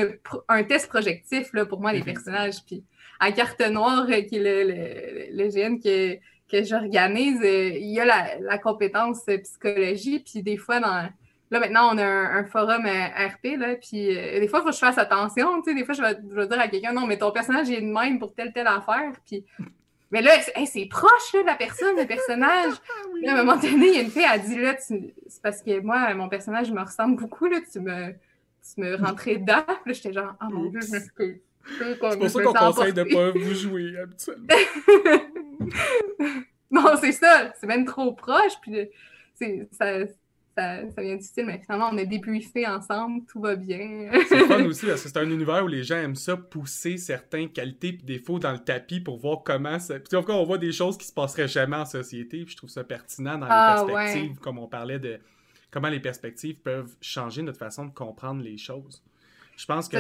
un 0.47 0.63
test 0.63 0.87
projectif, 0.87 1.53
là, 1.53 1.65
pour 1.65 1.79
moi, 1.79 1.93
les 1.93 2.03
personnages. 2.03 2.63
Puis 2.65 2.83
à 3.19 3.31
Carte 3.31 3.61
Noire, 3.61 4.07
euh, 4.09 4.21
qui 4.21 4.37
est 4.37 4.39
le, 4.39 5.43
le, 5.43 5.49
GN 5.49 5.79
que, 5.79 6.15
que 6.51 6.63
j'organise, 6.63 7.41
euh, 7.43 7.69
il 7.69 7.91
y 7.91 7.99
a 7.99 8.05
la, 8.05 8.39
la 8.39 8.57
compétence 8.57 9.25
psychologie, 9.25 10.19
puis 10.19 10.41
des 10.41 10.57
fois, 10.57 10.79
dans 10.79 11.09
Là, 11.51 11.59
maintenant, 11.59 11.93
on 11.93 11.97
a 11.97 12.05
un, 12.05 12.45
forum 12.45 12.85
euh, 12.85 13.27
RP, 13.27 13.57
là, 13.57 13.75
puis 13.75 14.17
euh, 14.17 14.39
des 14.39 14.47
fois, 14.47 14.59
il 14.59 14.61
faut 14.61 14.69
que 14.69 14.73
je 14.73 14.79
fasse 14.79 14.97
attention, 14.97 15.61
tu 15.61 15.71
sais, 15.71 15.75
des 15.75 15.83
fois, 15.83 15.93
je 15.93 16.01
vais, 16.01 16.47
dire 16.47 16.59
à 16.59 16.69
quelqu'un, 16.69 16.93
non, 16.93 17.05
mais 17.05 17.17
ton 17.17 17.31
personnage 17.31 17.69
est 17.69 17.81
de 17.81 17.87
même 17.87 18.19
pour 18.19 18.33
telle, 18.33 18.53
telle 18.53 18.67
affaire, 18.67 19.11
puis... 19.25 19.45
Mais 20.11 20.21
là, 20.21 20.31
c'est 20.65 20.85
proche, 20.87 21.33
là, 21.33 21.43
la 21.45 21.55
personne, 21.55 21.95
le 21.95 22.05
personnage. 22.05 22.73
à 23.27 23.31
un 23.31 23.43
moment 23.43 23.55
donné, 23.55 23.87
il 23.87 23.95
y 23.95 23.97
a 23.97 24.01
une 24.01 24.11
fille, 24.11 24.25
elle 24.31 24.41
dit, 24.41 24.57
là, 24.57 24.75
c'est 24.77 25.41
parce 25.41 25.61
que 25.61 25.79
moi, 25.79 26.13
mon 26.13 26.27
personnage 26.27 26.71
me 26.71 26.81
ressemble 26.81 27.15
beaucoup, 27.15 27.47
là, 27.47 27.59
tu 27.71 27.79
me, 27.79 28.11
tu 28.11 28.81
me 28.81 28.95
rentrais 28.95 29.37
dedans. 29.37 29.63
Là, 29.67 29.93
j'étais 29.93 30.13
genre, 30.13 30.35
oh 30.41 30.49
mon 30.51 30.65
Dieu, 30.65 30.81
C'est 30.81 31.97
pour 31.97 32.29
ça 32.29 32.43
qu'on 32.43 32.53
conseille 32.53 32.93
de 32.93 33.03
pas 33.03 33.31
vous 33.31 33.53
jouer, 33.53 33.97
habituellement. 33.97 34.47
non, 36.71 36.85
c'est 36.99 37.13
ça, 37.13 37.53
c'est 37.59 37.67
même 37.67 37.85
trop 37.85 38.11
proche, 38.11 38.53
puis 38.61 38.89
ça, 39.71 39.85
ça, 40.95 41.01
vient 41.01 41.15
du 41.15 41.23
style, 41.23 41.45
mais 41.45 41.59
finalement, 41.59 41.89
on 41.91 41.97
a 41.97 42.05
débriefé 42.05 42.67
ensemble, 42.67 43.25
tout 43.25 43.41
va 43.41 43.55
bien. 43.55 44.09
c'est 44.27 44.45
fun 44.45 44.63
aussi, 44.65 44.85
parce 44.85 45.03
que 45.03 45.09
c'est 45.09 45.17
un 45.17 45.29
univers 45.29 45.63
où 45.63 45.67
les 45.67 45.83
gens 45.83 45.97
aiment 45.97 46.15
ça, 46.15 46.37
pousser 46.37 46.97
certaines 46.97 47.49
qualités 47.49 47.89
et 47.89 47.91
défauts 47.93 48.39
dans 48.39 48.51
le 48.51 48.59
tapis 48.59 48.99
pour 48.99 49.17
voir 49.17 49.43
comment 49.43 49.79
ça... 49.79 49.99
Puis 49.99 50.15
en 50.15 50.21
tout 50.21 50.27
cas, 50.27 50.33
on 50.33 50.43
voit 50.43 50.57
des 50.57 50.71
choses 50.71 50.97
qui 50.97 51.05
se 51.05 51.13
passeraient 51.13 51.47
jamais 51.47 51.77
en 51.77 51.85
société, 51.85 52.43
puis 52.43 52.51
je 52.51 52.57
trouve 52.57 52.69
ça 52.69 52.83
pertinent 52.83 53.37
dans 53.37 53.45
les 53.45 53.51
ah, 53.51 53.85
perspectives, 53.87 54.39
comme 54.39 54.59
on 54.59 54.67
parlait 54.67 54.99
de 54.99 55.19
comment 55.71 55.89
les 55.89 55.99
perspectives 55.99 56.57
peuvent 56.59 56.95
changer 57.01 57.41
notre 57.41 57.59
façon 57.59 57.85
de 57.85 57.93
comprendre 57.93 58.41
les 58.43 58.57
choses. 58.57 59.01
Je 59.57 59.65
pense 59.65 59.87
que 59.87 59.97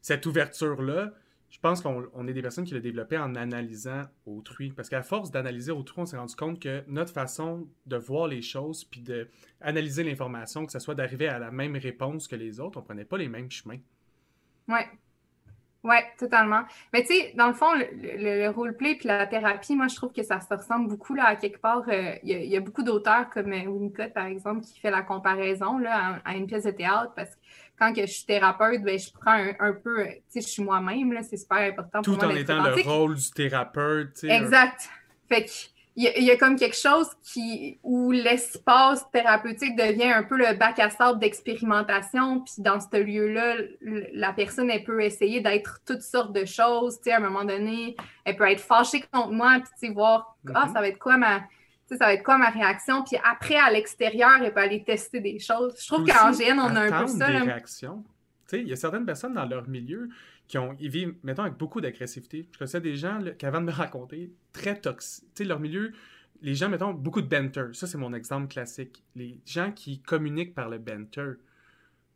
cette 0.00 0.26
ouverture-là, 0.26 1.12
pense 1.60 1.82
qu'on 1.82 2.26
est 2.26 2.32
des 2.32 2.42
personnes 2.42 2.64
qui 2.64 2.74
l'ont 2.74 2.80
développé 2.80 3.18
en 3.18 3.34
analysant 3.34 4.02
autrui. 4.26 4.72
Parce 4.72 4.88
qu'à 4.88 5.02
force 5.02 5.30
d'analyser 5.30 5.72
autrui, 5.72 6.00
on 6.00 6.06
s'est 6.06 6.16
rendu 6.16 6.34
compte 6.34 6.60
que 6.60 6.82
notre 6.86 7.12
façon 7.12 7.68
de 7.86 7.96
voir 7.96 8.28
les 8.28 8.42
choses 8.42 8.84
puis 8.84 9.02
d'analyser 9.02 10.02
l'information, 10.04 10.66
que 10.66 10.72
ce 10.72 10.78
soit 10.78 10.94
d'arriver 10.94 11.28
à 11.28 11.38
la 11.38 11.50
même 11.50 11.76
réponse 11.76 12.28
que 12.28 12.36
les 12.36 12.60
autres, 12.60 12.78
on 12.78 12.82
prenait 12.82 13.04
pas 13.04 13.18
les 13.18 13.28
mêmes 13.28 13.50
chemins. 13.50 13.78
Ouais. 14.68 14.86
Ouais, 15.82 16.04
totalement. 16.18 16.62
Mais 16.92 17.02
tu 17.02 17.14
sais, 17.14 17.32
dans 17.36 17.46
le 17.46 17.54
fond, 17.54 17.72
le, 17.72 18.42
le, 18.44 18.50
roleplay 18.50 18.96
puis 18.96 19.08
la 19.08 19.26
thérapie, 19.26 19.74
moi, 19.74 19.88
je 19.88 19.96
trouve 19.96 20.12
que 20.12 20.22
ça 20.22 20.38
se 20.40 20.52
ressemble 20.52 20.88
beaucoup 20.88 21.14
là, 21.14 21.24
à 21.24 21.36
quelque 21.36 21.58
part. 21.58 21.84
Euh, 21.88 22.16
il 22.22 22.36
y, 22.36 22.56
a 22.56 22.60
beaucoup 22.60 22.82
d'auteurs 22.82 23.30
comme 23.30 23.50
euh, 23.52 23.64
Winnicott, 23.64 24.12
par 24.12 24.26
exemple, 24.26 24.60
qui 24.60 24.78
fait 24.78 24.90
la 24.90 25.00
comparaison 25.00 25.78
là, 25.78 26.20
à, 26.26 26.34
une 26.36 26.46
pièce 26.46 26.64
de 26.64 26.70
théâtre 26.70 27.14
parce 27.16 27.34
que 27.34 27.39
quand 27.80 27.94
que 27.94 28.02
je 28.02 28.12
suis 28.12 28.26
thérapeute, 28.26 28.82
ben, 28.82 28.98
je 28.98 29.10
prends 29.10 29.42
un, 29.58 29.72
peu, 29.72 30.04
tu 30.04 30.20
sais, 30.28 30.40
je 30.42 30.48
suis 30.48 30.62
moi-même, 30.62 31.18
c'est 31.28 31.38
super 31.38 31.58
important 31.58 32.02
pour 32.02 32.18
Tout 32.18 32.24
en 32.24 32.30
étant 32.30 32.62
le 32.62 32.82
rôle 32.82 33.14
du 33.14 33.30
thérapeute, 33.30 34.22
Exact. 34.22 34.90
Fait 35.28 35.44
que, 35.44 35.50
il 35.96 36.24
y, 36.24 36.30
a 36.30 36.36
comme 36.36 36.56
quelque 36.56 36.76
chose 36.76 37.08
qui 37.22 37.78
où 37.82 38.10
l'espace 38.10 39.04
thérapeutique 39.10 39.76
devient 39.76 40.12
un 40.12 40.22
peu 40.22 40.36
le 40.36 40.56
bac 40.56 40.78
à 40.78 40.88
sable 40.88 41.18
d'expérimentation. 41.18 42.40
Puis 42.40 42.54
dans 42.58 42.80
ce 42.80 42.96
lieu-là, 42.96 43.56
la 44.14 44.32
personne, 44.32 44.70
elle 44.70 44.84
peut 44.84 45.02
essayer 45.02 45.40
d'être 45.40 45.80
toutes 45.84 46.00
sortes 46.00 46.32
de 46.32 46.44
choses. 46.44 46.96
Tu 46.98 47.04
sais, 47.04 47.12
à 47.12 47.16
un 47.16 47.20
moment 47.20 47.44
donné, 47.44 47.96
elle 48.24 48.36
peut 48.36 48.48
être 48.48 48.60
fâchée 48.60 49.02
contre 49.12 49.32
moi, 49.32 49.54
puis 49.56 49.70
tu 49.78 49.88
sais, 49.88 49.92
voir, 49.92 50.36
ah, 50.54 50.66
mm-hmm. 50.66 50.72
ça 50.72 50.80
va 50.80 50.88
être 50.88 50.98
quoi 50.98 51.16
ma 51.16 51.42
ça 51.96 52.06
va 52.06 52.14
être 52.14 52.22
quoi 52.22 52.38
ma 52.38 52.50
réaction? 52.50 53.02
Puis 53.04 53.16
après, 53.24 53.56
à 53.56 53.70
l'extérieur, 53.70 54.30
elle 54.42 54.52
peut 54.52 54.60
aller 54.60 54.84
tester 54.84 55.20
des 55.20 55.38
choses. 55.38 55.74
Je 55.80 55.86
trouve 55.86 56.06
qu'en 56.06 56.30
GN, 56.30 56.58
on 56.58 56.74
a 56.76 56.80
un 56.82 57.02
peu 57.02 57.06
ça. 57.08 57.26
des 57.30 57.38
réactions. 57.38 58.04
Il 58.52 58.68
y 58.68 58.72
a 58.72 58.76
certaines 58.76 59.06
personnes 59.06 59.34
dans 59.34 59.46
leur 59.46 59.68
milieu 59.68 60.08
qui 60.48 60.58
ont, 60.58 60.74
ils 60.80 60.90
vivent, 60.90 61.14
mettons, 61.22 61.42
avec 61.42 61.56
beaucoup 61.56 61.80
d'agressivité. 61.80 62.48
Je 62.52 62.58
connaissais 62.58 62.80
des 62.80 62.96
gens 62.96 63.20
qui, 63.38 63.46
avant 63.46 63.60
de 63.60 63.66
me 63.66 63.72
raconter, 63.72 64.32
très 64.52 64.74
toxiques. 64.74 65.28
Tu 65.34 65.42
sais, 65.42 65.48
leur 65.48 65.60
milieu, 65.60 65.92
les 66.42 66.54
gens, 66.56 66.68
mettons, 66.68 66.92
beaucoup 66.92 67.22
de 67.22 67.28
banter. 67.28 67.72
Ça, 67.72 67.86
c'est 67.86 67.98
mon 67.98 68.12
exemple 68.12 68.48
classique. 68.48 69.04
Les 69.14 69.40
gens 69.46 69.70
qui 69.70 70.00
communiquent 70.00 70.54
par 70.54 70.68
le 70.68 70.78
banter. 70.78 71.34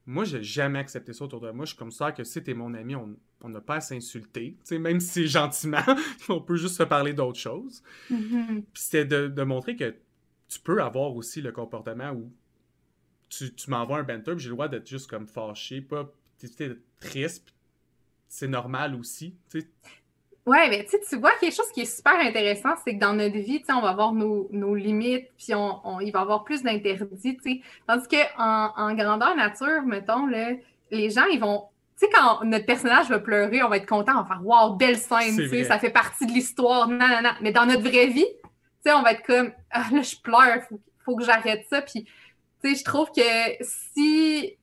Moi, 0.07 0.25
j'ai 0.25 0.43
jamais 0.43 0.81
accepté 0.81 1.13
ça 1.13 1.25
autour 1.25 1.41
de 1.41 1.51
moi. 1.51 1.65
Je 1.65 1.71
suis 1.71 1.79
comme 1.79 1.93
ça 1.93 2.11
que 2.11 2.25
si 2.25 2.43
t'es 2.43 2.55
mon 2.55 2.75
ami, 2.75 2.97
on 2.97 3.17
n'a 3.49 3.61
pas 3.61 3.77
à 3.77 3.81
s'insulter. 3.81 4.57
Même 4.71 5.01
si 5.01 5.09
c'est 5.09 5.27
gentiment, 5.27 5.85
on 6.29 6.41
peut 6.41 6.57
juste 6.57 6.77
se 6.77 6.83
parler 6.83 7.13
d'autres 7.13 7.39
choses. 7.39 7.83
Mm-hmm. 8.11 8.63
Puis 8.73 8.83
c'était 8.83 9.05
de, 9.05 9.43
montrer 9.43 9.77
que 9.77 9.95
tu 10.49 10.61
peux 10.61 10.83
avoir 10.83 11.15
aussi 11.15 11.41
le 11.41 11.53
comportement 11.53 12.11
où 12.13 12.31
tu, 13.29 13.53
tu 13.55 13.71
m'envoies 13.71 13.99
un 13.99 14.03
banter, 14.03 14.35
j'ai 14.39 14.49
le 14.49 14.55
droit 14.55 14.69
d'être 14.69 14.89
juste 14.89 15.09
comme 15.09 15.27
fâché, 15.27 15.81
pas 15.81 16.11
triste. 17.01 17.55
C'est 18.29 18.49
normal 18.49 18.95
aussi. 18.95 19.35
Ouais, 20.47 20.69
mais 20.69 20.87
tu 20.87 21.17
vois, 21.17 21.33
quelque 21.41 21.55
chose 21.55 21.71
qui 21.73 21.83
est 21.83 21.97
super 21.97 22.19
intéressant, 22.19 22.75
c'est 22.85 22.95
que 22.95 23.01
dans 23.01 23.15
notre 23.15 23.39
vie, 23.39 23.63
on 23.71 23.81
va 23.81 23.91
avoir 23.91 24.13
nos, 24.13 24.75
limites, 24.75 25.29
puis 25.39 25.55
on, 25.55 26.01
il 26.01 26.13
va 26.13 26.19
y 26.19 26.23
avoir 26.23 26.45
plus 26.45 26.63
d'interdits, 26.63 27.37
tu 27.37 27.43
sais. 27.43 27.61
Tandis 27.87 28.07
qu'en 28.09 28.73
en 28.77 28.95
grandeur 28.95 29.35
nature, 29.37 29.83
mettons, 29.87 30.27
là, 30.27 30.53
les 30.91 31.11
gens, 31.11 31.25
ils 31.33 31.41
vont. 31.41 31.65
Tu 31.99 32.07
sais, 32.07 32.13
quand 32.13 32.45
notre 32.45 32.67
personnage 32.67 33.09
va 33.09 33.21
pleurer, 33.21 33.63
on 33.63 33.69
va 33.69 33.77
être 33.77 33.89
content, 33.89 34.13
on 34.17 34.23
va 34.23 34.27
faire 34.27 34.41
Wow, 34.45 34.75
belle 34.75 34.99
scène, 34.99 35.37
tu 35.37 35.49
sais, 35.49 35.65
ça 35.65 35.79
fait 35.79 35.91
partie 35.91 36.27
de 36.27 36.33
l'histoire, 36.33 36.89
non, 36.89 36.99
non, 36.99 37.23
non. 37.23 37.31
Mais 37.41 37.53
dans 37.53 37.67
notre 37.67 37.83
vraie 37.83 38.09
vie, 38.09 38.27
tu 38.43 38.51
sais, 38.91 38.93
on 38.93 39.03
va 39.03 39.13
être 39.13 39.25
comme 39.25 39.53
Ah, 39.71 39.87
là, 39.93 40.03
je 40.03 40.17
pleure, 40.17 40.63
faut, 40.69 40.81
faut 41.05 41.17
que 41.17 41.25
j'arrête 41.25 41.65
ça. 41.71 41.83
Puis, 41.83 42.05
tu 42.05 42.11
sais, 42.63 42.75
je 42.75 42.85
trouve 42.85 43.11
que 43.13 43.21
si 43.61 44.57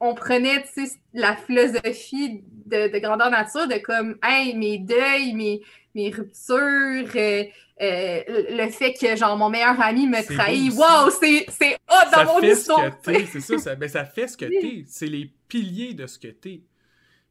on 0.00 0.14
prenait 0.14 0.64
la 1.12 1.36
philosophie 1.36 2.42
de, 2.66 2.98
grandeur 2.98 3.30
nature, 3.30 3.66
de 3.66 3.78
comme, 3.78 4.16
hey, 4.22 4.54
mes 4.54 4.78
deuils, 4.78 5.34
mes, 5.34 5.60
mes 5.94 6.10
ruptures, 6.10 7.10
euh, 7.16 7.44
euh, 7.80 8.22
le 8.28 8.68
fait 8.70 8.94
que, 8.94 9.16
genre, 9.16 9.36
mon 9.36 9.50
meilleur 9.50 9.80
ami 9.80 10.06
me 10.06 10.22
trahit. 10.22 10.72
Wow, 10.72 11.10
c'est 11.10 11.46
hot 11.88 12.10
dans 12.12 12.24
mon 12.26 12.40
histoire! 12.40 12.92
C'est 13.02 13.40
ça, 13.40 13.58
ça, 13.58 13.74
ben, 13.74 13.88
ça 13.88 14.04
fait 14.04 14.28
ce 14.28 14.36
que 14.36 14.46
t'es. 14.46 14.84
C'est 14.86 15.06
les 15.06 15.32
piliers 15.48 15.94
de 15.94 16.06
ce 16.06 16.18
que 16.18 16.28
t'es. 16.28 16.62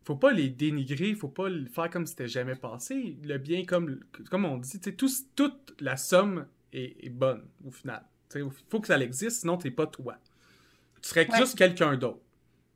Faut 0.03 0.15
pas 0.15 0.31
les 0.31 0.49
dénigrer, 0.49 1.13
faut 1.15 1.27
pas 1.27 1.49
le 1.49 1.65
faire 1.65 1.89
comme 1.89 2.05
si 2.05 2.11
c'était 2.11 2.27
jamais 2.27 2.55
passé. 2.55 3.17
Le 3.23 3.37
bien, 3.37 3.65
comme, 3.65 3.99
comme 4.29 4.45
on 4.45 4.57
dit, 4.57 4.79
tout, 4.79 5.09
toute 5.35 5.75
la 5.79 5.97
somme 5.97 6.47
est, 6.71 7.09
bonne, 7.09 7.45
au 7.65 7.71
final. 7.71 8.05
Il 8.35 8.49
faut 8.69 8.79
que 8.79 8.87
ça 8.87 8.97
existe, 8.99 9.41
sinon 9.41 9.57
t'es 9.57 9.71
pas 9.71 9.87
toi. 9.87 10.17
Tu 11.01 11.09
serais 11.09 11.27
juste 11.37 11.57
quelqu'un 11.57 11.97
d'autre. 11.97 12.21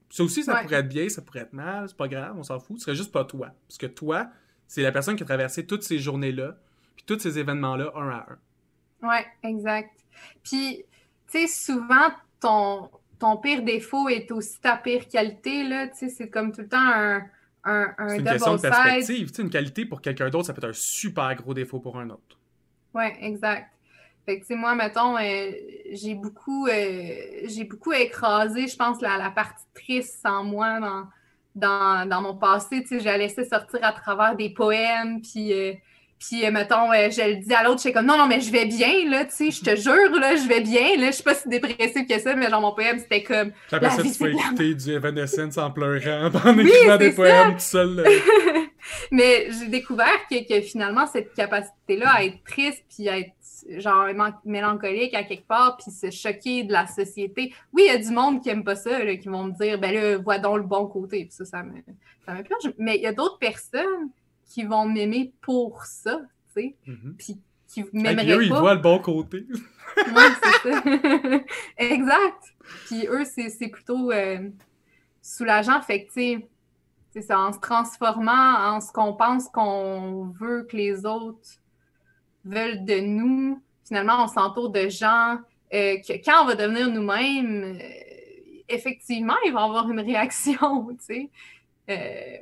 Ça 0.10 0.24
aussi, 0.24 0.44
ça 0.44 0.62
pourrait 0.62 0.78
être 0.78 0.90
bien, 0.90 1.08
ça 1.08 1.22
pourrait 1.22 1.40
être 1.40 1.54
mal, 1.54 1.88
c'est 1.88 1.96
pas 1.96 2.10
grave, 2.10 2.38
on 2.38 2.44
s'en 2.44 2.60
fout. 2.60 2.78
Ce 2.80 2.86
serait 2.86 2.96
juste 2.96 3.14
pas 3.14 3.24
toi. 3.24 3.54
Parce 3.68 3.78
que 3.78 3.86
toi, 3.86 4.30
c'est 4.68 4.82
la 4.82 4.92
personne 4.92 5.16
qui 5.16 5.24
a 5.24 5.26
traversé 5.26 5.66
toutes 5.66 5.84
ces 5.84 6.00
journées-là, 6.00 6.58
puis 6.96 7.06
tous 7.06 7.20
ces 7.20 7.40
événements-là, 7.40 7.92
un 7.96 8.10
à 8.10 8.28
un. 8.30 9.08
Ouais, 9.08 9.26
exact. 9.44 9.92
Puis, 10.44 10.84
tu 11.32 11.40
sais, 11.40 11.48
souvent, 11.48 12.12
ton, 12.42 12.90
ton 13.22 13.38
pire 13.38 13.62
défaut 13.62 14.10
est 14.10 14.32
aussi 14.32 14.60
ta 14.60 14.76
pire 14.76 15.08
qualité, 15.08 15.64
là. 15.64 15.88
Tu 15.88 15.98
sais, 15.98 16.10
c'est 16.10 16.30
comme 16.30 16.52
tout 16.52 16.62
le 16.62 16.68
temps 16.68 16.78
un, 16.78 17.22
un, 17.64 17.94
un 17.98 18.10
C'est 18.10 18.18
une 18.18 18.26
question 18.26 18.56
de 18.56 18.62
perspective. 18.62 19.32
Une 19.38 19.50
qualité 19.52 19.86
pour 19.86 20.02
quelqu'un 20.02 20.30
d'autre, 20.30 20.48
ça 20.48 20.54
peut 20.54 20.62
être 20.64 20.72
un 20.72 20.74
super 20.74 21.34
gros 21.36 21.54
défaut 21.54 21.80
pour 21.80 22.00
un 22.00 22.10
autre. 22.10 22.40
Ouais, 22.96 23.16
exact. 23.22 23.70
Fait 24.26 24.38
que, 24.38 24.42
tu 24.42 24.48
sais, 24.48 24.56
moi, 24.56 24.74
mettons, 24.76 25.18
euh, 25.18 25.52
j'ai 25.92 26.16
beaucoup, 26.16 26.68
euh, 26.68 27.14
j'ai 27.46 27.64
beaucoup 27.64 27.94
écrasé, 27.94 28.68
je 28.68 28.76
pense, 28.76 29.02
la, 29.02 29.18
la 29.18 29.30
partie 29.30 29.66
triste 29.74 30.26
en 30.26 30.44
moi 30.44 30.80
dans, 30.80 31.08
dans, 31.56 32.10
dans 32.10 32.22
mon 32.22 32.36
passé. 32.36 32.82
Tu 32.82 32.88
sais, 32.88 33.00
j'ai 33.02 33.18
laissé 33.18 33.46
sortir 33.46 33.80
à 33.84 33.94
travers 33.94 34.36
des 34.36 34.50
poèmes, 34.50 35.22
puis, 35.22 35.54
euh, 35.54 35.74
puis 36.22 36.50
mettons, 36.52 36.94
je 36.94 37.30
le 37.30 37.36
dis 37.38 37.54
à 37.54 37.64
l'autre, 37.64 37.78
je 37.78 37.82
suis 37.82 37.94
comme, 37.94 38.06
non, 38.06 38.16
non, 38.16 38.28
mais 38.28 38.42
je 38.42 38.52
vais 38.52 38.66
bien, 38.66 39.10
là, 39.10 39.26
tu 39.26 39.32
sais, 39.32 39.52
je 39.52 39.62
te 39.62 39.76
jure, 39.76 40.20
là, 40.20 40.36
je 40.36 40.48
vais 40.48 40.62
bien, 40.62 40.96
là, 40.98 41.08
je 41.08 41.14
suis 41.14 41.24
pas 41.24 41.34
si 41.34 41.50
dépressive 41.50 42.06
que 42.06 42.20
ça, 42.20 42.36
mais 42.36 42.48
genre, 42.48 42.62
mon 42.62 42.74
poème, 42.74 43.00
c'était 43.00 43.24
comme. 43.24 43.52
Après 43.72 43.90
ça, 43.90 44.04
tu 44.04 44.20
peux 44.20 44.30
écouter 44.30 44.76
du 44.76 44.92
Evanescence 44.92 45.58
en 45.58 45.72
pleurant, 45.72 46.30
en 46.46 46.60
écrivant 46.60 46.98
des 46.98 47.12
poèmes 47.12 47.54
tout 47.54 47.60
seul. 47.60 48.06
mais 49.12 49.48
j'ai 49.50 49.68
découvert 49.68 50.28
que, 50.30 50.48
que, 50.48 50.62
finalement, 50.62 51.08
cette 51.08 51.34
capacité-là 51.34 52.14
à 52.14 52.24
être 52.24 52.44
triste, 52.44 52.84
puis 52.96 53.10
à 53.10 53.18
être 53.18 53.34
genre 53.78 54.06
mélancolique 54.46 55.16
à 55.16 55.24
quelque 55.24 55.48
part, 55.48 55.78
puis 55.78 55.92
se 55.92 56.12
choquer 56.12 56.64
de 56.64 56.72
la 56.72 56.86
société. 56.86 57.52
Oui, 57.74 57.84
il 57.88 57.94
y 57.94 57.96
a 57.96 57.98
du 57.98 58.12
monde 58.12 58.44
qui 58.44 58.50
aime 58.50 58.64
pas 58.64 58.76
ça, 58.76 58.92
qui 59.16 59.28
vont 59.28 59.46
me 59.46 59.54
dire, 59.54 59.80
ben 59.80 59.92
là, 59.92 60.18
vois 60.20 60.38
donc 60.38 60.58
le 60.58 60.64
bon 60.64 60.86
côté, 60.86 61.26
puis 61.26 61.32
ça, 61.32 61.46
ça 61.46 61.64
me, 61.64 61.74
ça 62.28 62.36
Mais 62.78 62.98
il 62.98 63.02
y 63.02 63.08
a 63.08 63.14
d'autres 63.14 63.40
personnes 63.40 64.12
qui 64.52 64.64
vont 64.64 64.86
m'aimer 64.86 65.34
pour 65.42 65.86
ça, 65.86 66.22
tu 66.54 66.62
sais, 66.62 66.76
mm-hmm. 66.88 67.14
puis 67.18 67.40
qui 67.68 67.86
m'aimeraient 67.94 68.26
pas. 68.26 68.36
eux, 68.36 68.44
ils 68.46 68.54
voient 68.54 68.74
le 68.74 68.82
bon 68.82 69.00
côté. 69.00 69.46
oui, 69.98 70.24
c'est 70.44 70.72
ça. 70.72 70.84
exact. 71.78 72.44
Puis 72.88 73.08
eux, 73.08 73.24
c'est 73.26 73.70
plutôt 73.70 74.12
euh, 74.12 74.50
soulageant, 75.22 75.82
fait 75.82 76.04
que, 76.04 76.08
tu 76.08 76.14
sais, 76.14 76.50
c'est 77.12 77.22
ça, 77.22 77.40
en 77.40 77.54
se 77.54 77.60
transformant 77.60 78.76
en 78.76 78.82
ce 78.82 78.92
qu'on 78.92 79.14
pense 79.14 79.48
qu'on 79.50 80.34
veut 80.40 80.64
que 80.64 80.76
les 80.76 81.06
autres 81.06 81.50
veulent 82.44 82.84
de 82.86 83.00
nous. 83.00 83.62
Finalement, 83.86 84.24
on 84.24 84.28
s'entoure 84.28 84.70
de 84.70 84.90
gens 84.90 85.38
euh, 85.74 85.98
que 85.98 86.14
quand 86.24 86.44
on 86.44 86.48
va 86.48 86.56
devenir 86.56 86.90
nous-mêmes, 86.90 87.78
euh, 87.80 88.64
effectivement, 88.68 89.36
il 89.46 89.54
va 89.54 89.62
y 89.62 89.64
avoir 89.64 89.90
une 89.90 90.00
réaction, 90.00 90.88
tu 91.06 91.06
sais. 91.06 91.30
Euh, 91.90 92.38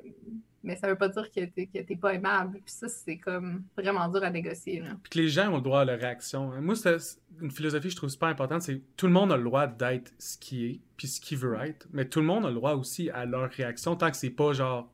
mais 0.64 0.76
ça 0.76 0.88
veut 0.88 0.98
pas 0.98 1.08
dire 1.08 1.32
que 1.32 1.46
t'es 1.46 1.96
pas 1.96 2.14
aimable. 2.14 2.60
Puis 2.66 2.74
ça, 2.74 2.88
c'est 2.88 3.18
comme 3.18 3.64
vraiment 3.78 4.08
dur 4.10 4.24
à 4.24 4.30
négocier. 4.30 4.82
Là. 4.82 4.90
Puis 5.04 5.10
que 5.12 5.20
les 5.20 5.30
gens 5.30 5.52
ont 5.52 5.58
le 5.58 5.62
droit 5.62 5.82
à 5.82 5.86
leur 5.86 6.00
réaction. 6.00 6.52
Moi, 6.62 6.76
c'est 6.76 6.98
une 7.42 7.52
philosophie 7.52 7.88
que 7.88 7.92
je 7.92 7.98
trouve 7.98 8.10
super 8.10 8.30
importante, 8.30 8.62
c'est 8.62 8.82
tout 8.98 9.08
le 9.08 9.14
monde 9.14 9.32
a 9.32 9.38
le 9.38 9.44
droit 9.44 9.68
d'être 9.68 10.12
ce 10.20 10.38
qui 10.38 10.66
est, 10.66 10.80
puis 10.98 11.08
ce 11.08 11.22
qu'il 11.22 11.38
veut 11.38 11.56
être, 11.62 11.88
mais 11.92 12.06
tout 12.06 12.20
le 12.20 12.26
monde 12.26 12.46
a 12.46 12.50
le 12.50 12.56
droit 12.56 12.74
aussi 12.74 13.10
à 13.10 13.26
leur 13.26 13.50
réaction, 13.50 13.96
tant 13.96 14.12
que 14.12 14.18
c'est 14.18 14.30
pas 14.30 14.54
genre 14.54 14.92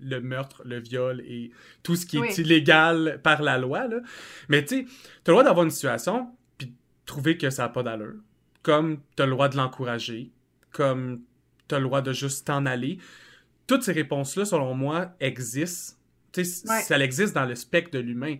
le 0.00 0.20
meurtre, 0.20 0.62
le 0.64 0.78
viol 0.78 1.20
et 1.20 1.50
tout 1.82 1.96
ce 1.96 2.06
qui 2.06 2.18
est 2.18 2.38
illégal 2.38 3.20
par 3.22 3.42
la 3.42 3.58
loi. 3.58 3.86
Là. 3.86 4.00
Mais 4.48 4.64
tu 4.64 4.80
sais, 4.80 4.86
t'as 5.24 5.32
le 5.32 5.34
droit 5.34 5.44
d'avoir 5.44 5.64
une 5.64 5.70
situation, 5.70 6.30
puis 6.58 6.72
trouver 7.04 7.36
que 7.36 7.50
ça 7.50 7.64
n'a 7.64 7.68
pas 7.68 7.82
d'allure. 7.82 8.16
Comme 8.62 9.00
t'as 9.14 9.26
le 9.26 9.32
droit 9.32 9.48
de 9.48 9.56
l'encourager, 9.56 10.30
comme 10.70 11.22
t'as 11.68 11.78
le 11.78 11.84
droit 11.84 12.02
de 12.02 12.12
juste 12.12 12.46
t'en 12.46 12.66
aller 12.66 12.98
toutes 13.66 13.82
ces 13.82 13.92
réponses-là, 13.92 14.44
selon 14.44 14.74
moi, 14.74 15.14
existent. 15.20 15.96
Ouais. 16.36 16.44
Ça 16.44 16.98
existe 16.98 17.34
dans 17.34 17.46
le 17.46 17.54
spectre 17.54 17.92
de 17.92 17.98
l'humain. 17.98 18.36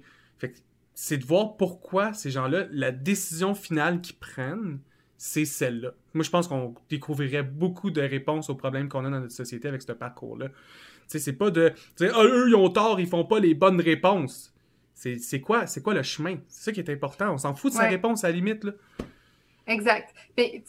c'est 0.95 1.19
de 1.19 1.25
voir 1.25 1.57
pourquoi 1.57 2.13
ces 2.13 2.31
gens-là, 2.31 2.67
la 2.71 2.91
décision 2.91 3.55
finale 3.55 4.01
qu'ils 4.01 4.17
prennent, 4.17 4.81
c'est 5.17 5.47
celle-là. 5.47 5.95
Moi, 6.13 6.25
je 6.25 6.31
pense 6.31 6.47
qu'on 6.49 6.75
découvrirait 6.91 7.43
beaucoup 7.43 7.91
de 7.91 8.03
réponses 8.03 8.51
aux 8.51 8.55
problèmes 8.55 8.89
qu'on 8.89 9.05
a 9.05 9.11
dans 9.11 9.21
notre 9.21 9.33
société 9.33 9.69
avec 9.69 9.83
ce 9.83 9.93
parcours-là. 9.93 10.49
C'est 11.07 11.33
pas 11.33 11.51
de 11.51 11.73
dire 11.97 12.13
ah, 12.15 12.25
eux, 12.25 12.49
ils 12.49 12.55
ont 12.55 12.69
tort, 12.69 13.01
ils 13.01 13.07
font 13.07 13.25
pas 13.25 13.39
les 13.39 13.55
bonnes 13.55 13.81
réponses. 13.81 14.53
C'est 14.95 15.41
quoi, 15.41 15.67
quoi 15.83 15.95
le 15.95 16.03
chemin? 16.03 16.39
C'est 16.49 16.65
ça 16.65 16.73
qui 16.73 16.81
est 16.81 16.91
important. 16.91 17.33
On 17.33 17.39
s'en 17.39 17.55
fout 17.55 17.73
de 17.73 17.77
sa 17.77 17.87
réponse 17.87 18.25
à 18.25 18.29
la 18.29 18.35
limite. 18.35 18.65
Là. 18.65 18.73
Exact. 19.67 20.15
Il 20.37 20.63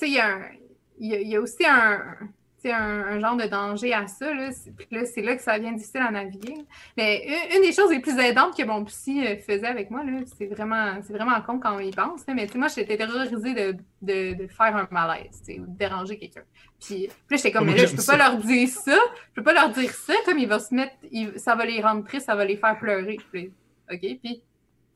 y, 0.99 1.07
y, 1.07 1.35
a 1.35 1.41
aussi 1.41 1.65
un, 1.65 2.17
un, 2.65 3.19
genre 3.19 3.35
de 3.35 3.45
danger 3.45 3.93
à 3.93 4.07
ça. 4.07 4.33
Là. 4.33 4.49
là, 4.91 5.05
c'est 5.05 5.21
là 5.21 5.35
que 5.35 5.41
ça 5.41 5.57
devient 5.57 5.75
difficile 5.75 6.01
à 6.01 6.11
naviguer. 6.11 6.55
Mais 6.97 7.25
une, 7.55 7.61
des 7.61 7.71
choses 7.71 7.91
les 7.91 7.99
plus 7.99 8.17
aidantes 8.17 8.57
que 8.57 8.63
mon 8.63 8.83
psy 8.85 9.25
euh, 9.25 9.37
faisait 9.37 9.67
avec 9.67 9.91
moi, 9.91 10.01
c'est 10.37 10.47
vraiment, 10.47 10.99
c'est 11.03 11.13
vraiment 11.13 11.39
con 11.41 11.59
quand 11.59 11.75
on 11.75 11.79
y 11.79 11.91
pense. 11.91 12.25
Là, 12.27 12.33
mais 12.33 12.47
moi, 12.55 12.67
j'étais 12.67 12.97
terrorisée 12.97 13.53
de, 13.53 13.77
de, 14.01 14.33
de, 14.33 14.47
faire 14.47 14.75
un 14.75 14.87
malaise 14.91 15.41
ou 15.49 15.65
de 15.65 15.77
déranger 15.77 16.17
quelqu'un. 16.17 16.43
Puis, 16.79 17.07
là, 17.29 17.37
j'étais 17.37 17.51
comme, 17.51 17.65
mais 17.65 17.75
là, 17.75 17.85
je 17.85 17.95
peux 17.95 18.03
pas 18.03 18.17
leur 18.17 18.37
dire 18.37 18.69
ça. 18.69 18.97
Je 19.29 19.33
peux 19.35 19.43
pas 19.43 19.53
leur 19.53 19.69
dire 19.69 19.91
ça, 19.91 20.13
comme 20.25 20.37
il 20.37 20.47
va 20.47 20.59
se 20.59 20.73
mettre, 20.73 20.95
ça 21.37 21.55
va 21.55 21.65
les 21.65 21.81
rendre 21.81 22.03
tristes, 22.05 22.25
ça 22.25 22.35
va 22.35 22.45
les 22.45 22.57
faire 22.57 22.77
pleurer. 22.77 23.17
OK? 23.33 23.99
Puis, 23.99 24.43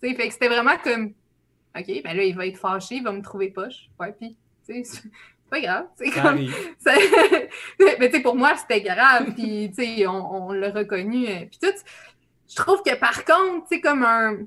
fait 0.02 0.16
que 0.16 0.34
c'était 0.34 0.50
vraiment 0.50 0.78
comme, 0.84 1.14
OK, 1.78 2.04
ben 2.04 2.18
là, 2.18 2.24
il 2.24 2.36
va 2.36 2.48
être 2.48 2.58
fâché, 2.58 2.96
il 2.96 3.04
va 3.04 3.12
me 3.12 3.22
trouver 3.22 3.50
poche. 3.50 3.90
Ouais, 4.00 4.12
puis, 4.12 4.36
tu 4.68 4.84
sais, 4.84 5.02
pas 5.52 5.60
grave. 5.60 5.86
C'est 5.96 6.10
comme. 6.10 6.38
mais 8.00 8.10
tu 8.10 8.16
sais, 8.16 8.22
pour 8.22 8.36
moi, 8.36 8.56
c'était 8.56 8.82
grave. 8.82 9.34
Puis, 9.36 9.72
tu 9.76 9.84
sais, 9.84 10.08
on, 10.08 10.48
on 10.48 10.52
l'a 10.54 10.72
reconnu. 10.72 11.28
Euh, 11.28 11.46
puis 11.46 11.60
tout. 11.62 11.78
Je 12.50 12.56
trouve 12.56 12.82
que 12.84 12.96
par 12.96 13.24
contre, 13.24 13.68
tu 13.70 13.76
sais, 13.76 13.82
comme 13.82 14.04
un, 14.04 14.38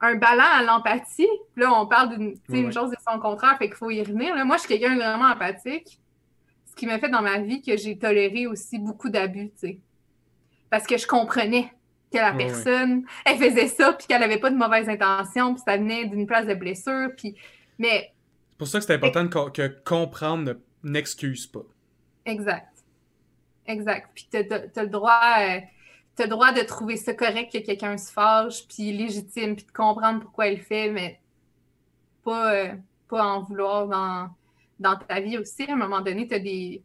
un 0.00 0.14
ballon 0.16 0.42
à 0.42 0.62
l'empathie, 0.62 1.28
là, 1.56 1.72
on 1.72 1.86
parle 1.86 2.16
d'une 2.16 2.34
une 2.48 2.72
chose 2.72 2.92
et 2.92 2.96
son 3.08 3.18
contraire, 3.20 3.56
fait 3.58 3.68
qu'il 3.68 3.76
faut 3.76 3.90
y 3.90 4.02
revenir. 4.02 4.34
Là, 4.34 4.44
moi, 4.44 4.56
je 4.56 4.62
suis 4.62 4.68
quelqu'un 4.68 4.94
de 4.94 5.00
vraiment 5.00 5.30
empathique. 5.30 6.00
Ce 6.66 6.74
qui 6.74 6.86
m'a 6.86 6.98
fait 6.98 7.08
dans 7.08 7.22
ma 7.22 7.38
vie 7.38 7.62
que 7.62 7.76
j'ai 7.76 7.96
toléré 7.96 8.46
aussi 8.46 8.78
beaucoup 8.78 9.08
d'abus, 9.08 9.50
tu 9.50 9.68
sais. 9.68 9.78
Parce 10.70 10.86
que 10.86 10.98
je 10.98 11.06
comprenais 11.06 11.72
que 12.12 12.18
la 12.18 12.32
personne, 12.32 13.04
elle 13.24 13.36
faisait 13.36 13.68
ça, 13.68 13.92
puis 13.92 14.06
qu'elle 14.06 14.22
avait 14.22 14.38
pas 14.38 14.50
de 14.50 14.56
mauvaises 14.56 14.88
intentions, 14.88 15.54
puis 15.54 15.62
ça 15.64 15.76
venait 15.76 16.06
d'une 16.06 16.26
place 16.26 16.46
de 16.46 16.54
blessure, 16.54 17.10
puis... 17.16 17.36
Mais 17.78 18.13
pour 18.64 18.72
ça 18.72 18.78
que 18.78 18.84
c'est 18.84 18.94
important 18.94 19.28
que, 19.28 19.68
comprendre 19.84 20.54
n'excuse 20.82 21.46
pas. 21.46 21.64
Exact. 22.24 22.74
Exact. 23.66 24.10
Puis 24.14 24.28
tu 24.30 24.36
as, 24.38 24.82
le 24.82 24.88
droit. 24.88 25.20
Euh, 25.40 25.60
le 26.18 26.28
droit 26.28 26.52
de 26.52 26.62
trouver 26.62 26.96
ça 26.96 27.12
correct 27.12 27.52
que 27.52 27.58
quelqu'un 27.58 27.98
se 27.98 28.12
fâche, 28.12 28.66
puis 28.68 28.92
légitime, 28.92 29.56
puis 29.56 29.64
de 29.64 29.72
comprendre 29.72 30.20
pourquoi 30.20 30.46
il 30.46 30.58
le 30.58 30.62
fait, 30.62 30.90
mais 30.90 31.20
pas, 32.22 32.54
euh, 32.54 32.72
pas 33.08 33.24
en 33.24 33.42
vouloir 33.42 33.88
dans, 33.88 34.30
dans 34.78 34.96
ta 34.96 35.20
vie 35.20 35.38
aussi. 35.38 35.64
À 35.64 35.72
un 35.72 35.76
moment 35.76 36.00
donné, 36.00 36.28
tu 36.28 36.34
as 36.34 36.38
des, 36.38 36.82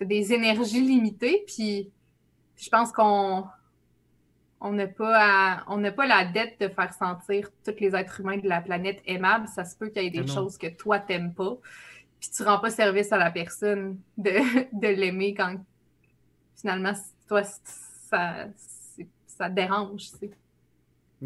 des 0.00 0.32
énergies 0.32 0.80
limitées, 0.80 1.44
puis 1.46 1.90
je 2.56 2.68
pense 2.68 2.90
qu'on 2.90 3.46
on 4.60 4.72
n'a 4.72 4.86
pas, 4.86 5.64
on 5.68 5.82
pas 5.92 6.06
la 6.06 6.24
dette 6.24 6.60
de 6.60 6.68
faire 6.68 6.92
sentir 6.94 7.50
tous 7.64 7.78
les 7.78 7.94
êtres 7.94 8.20
humains 8.20 8.38
de 8.38 8.48
la 8.48 8.60
planète 8.60 9.02
aimables. 9.06 9.48
Ça 9.48 9.64
se 9.64 9.76
peut 9.76 9.88
qu'il 9.88 10.02
y 10.02 10.06
ait 10.06 10.10
des 10.10 10.26
choses 10.26 10.56
que 10.56 10.68
toi, 10.68 10.98
t'aimes 10.98 11.34
pas. 11.34 11.56
Puis 12.20 12.30
tu 12.30 12.42
rends 12.42 12.58
pas 12.58 12.70
service 12.70 13.12
à 13.12 13.18
la 13.18 13.30
personne 13.30 13.98
de, 14.16 14.30
de 14.72 14.88
l'aimer 14.88 15.34
quand 15.34 15.56
finalement, 16.56 16.94
toi, 17.28 17.42
ça, 17.44 18.46
ça 19.26 19.48
dérange. 19.48 20.10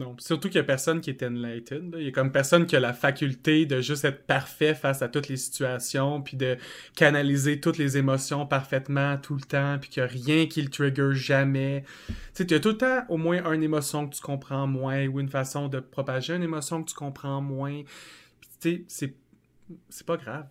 Non, 0.00 0.16
surtout 0.18 0.48
qu'il 0.48 0.58
n'y 0.58 0.64
a 0.64 0.66
personne 0.66 1.02
qui 1.02 1.10
est 1.10 1.22
enlightened. 1.22 1.94
Il 1.98 2.04
y 2.04 2.08
a 2.08 2.10
comme 2.10 2.32
personne 2.32 2.64
qui 2.64 2.74
a 2.74 2.80
la 2.80 2.94
faculté 2.94 3.66
de 3.66 3.82
juste 3.82 4.06
être 4.06 4.24
parfait 4.24 4.74
face 4.74 5.02
à 5.02 5.08
toutes 5.08 5.28
les 5.28 5.36
situations, 5.36 6.22
puis 6.22 6.38
de 6.38 6.56
canaliser 6.96 7.60
toutes 7.60 7.76
les 7.76 7.98
émotions 7.98 8.46
parfaitement 8.46 9.18
tout 9.18 9.34
le 9.34 9.42
temps, 9.42 9.76
puis 9.78 9.90
qu'il 9.90 10.02
n'y 10.02 10.08
a 10.08 10.10
rien 10.10 10.46
qui 10.46 10.62
le 10.62 10.70
trigger 10.70 11.10
jamais. 11.12 11.84
Tu 12.06 12.14
sais, 12.32 12.46
tu 12.46 12.54
as 12.54 12.60
tout 12.60 12.70
le 12.70 12.78
temps 12.78 13.04
au 13.10 13.18
moins 13.18 13.44
une 13.52 13.62
émotion 13.62 14.08
que 14.08 14.14
tu 14.14 14.22
comprends 14.22 14.66
moins, 14.66 15.06
ou 15.06 15.20
une 15.20 15.28
façon 15.28 15.68
de 15.68 15.80
propager 15.80 16.34
une 16.34 16.44
émotion 16.44 16.82
que 16.82 16.88
tu 16.88 16.96
comprends 16.96 17.42
moins. 17.42 17.82
Puis 18.40 18.48
tu 18.58 18.84
sais, 18.88 19.14
c'est 19.90 20.06
pas 20.06 20.16
grave. 20.16 20.46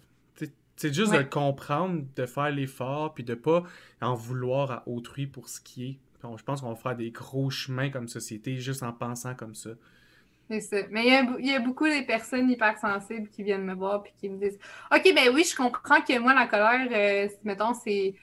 C'est 0.76 0.94
juste 0.94 1.12
de 1.12 1.24
comprendre, 1.24 2.04
de 2.16 2.26
faire 2.28 2.52
l'effort, 2.52 3.16
puis 3.16 3.24
de 3.24 3.34
pas 3.34 3.64
en 4.00 4.14
vouloir 4.14 4.72
à 4.72 4.84
autrui 4.88 5.26
pour 5.26 5.50
ce 5.50 5.60
qui 5.60 5.86
est 5.88 6.00
je 6.24 6.44
pense 6.44 6.62
qu'on 6.62 6.70
va 6.70 6.76
faire 6.76 6.96
des 6.96 7.12
gros 7.12 7.50
chemins 7.50 7.90
comme 7.90 8.08
société 8.08 8.58
juste 8.58 8.84
en 8.84 8.92
pensant 8.92 9.36
comme 9.36 9.56
ça. 9.56 9.72
C'est 10.50 10.62
ça. 10.62 10.78
Mais 10.90 11.06
il 11.06 11.46
y, 11.46 11.54
a, 11.54 11.60
beaucoup 11.60 11.86
de 11.86 12.06
personnes 12.06 12.50
hypersensibles 12.50 13.30
qui 13.30 13.44
viennent 13.44 13.66
me 13.66 13.76
voir 13.76 14.04
et 14.06 14.14
qui 14.20 14.30
me 14.30 14.40
disent 14.40 14.58
OK, 14.92 15.14
ben 15.14 15.30
oui, 15.34 15.44
je 15.44 15.56
comprends 15.56 16.02
que 16.02 16.18
moi, 16.18 16.34
la 16.34 16.48
colère, 16.48 16.88
euh, 16.92 17.28
mettons, 17.44 17.74
c'est. 17.74 18.16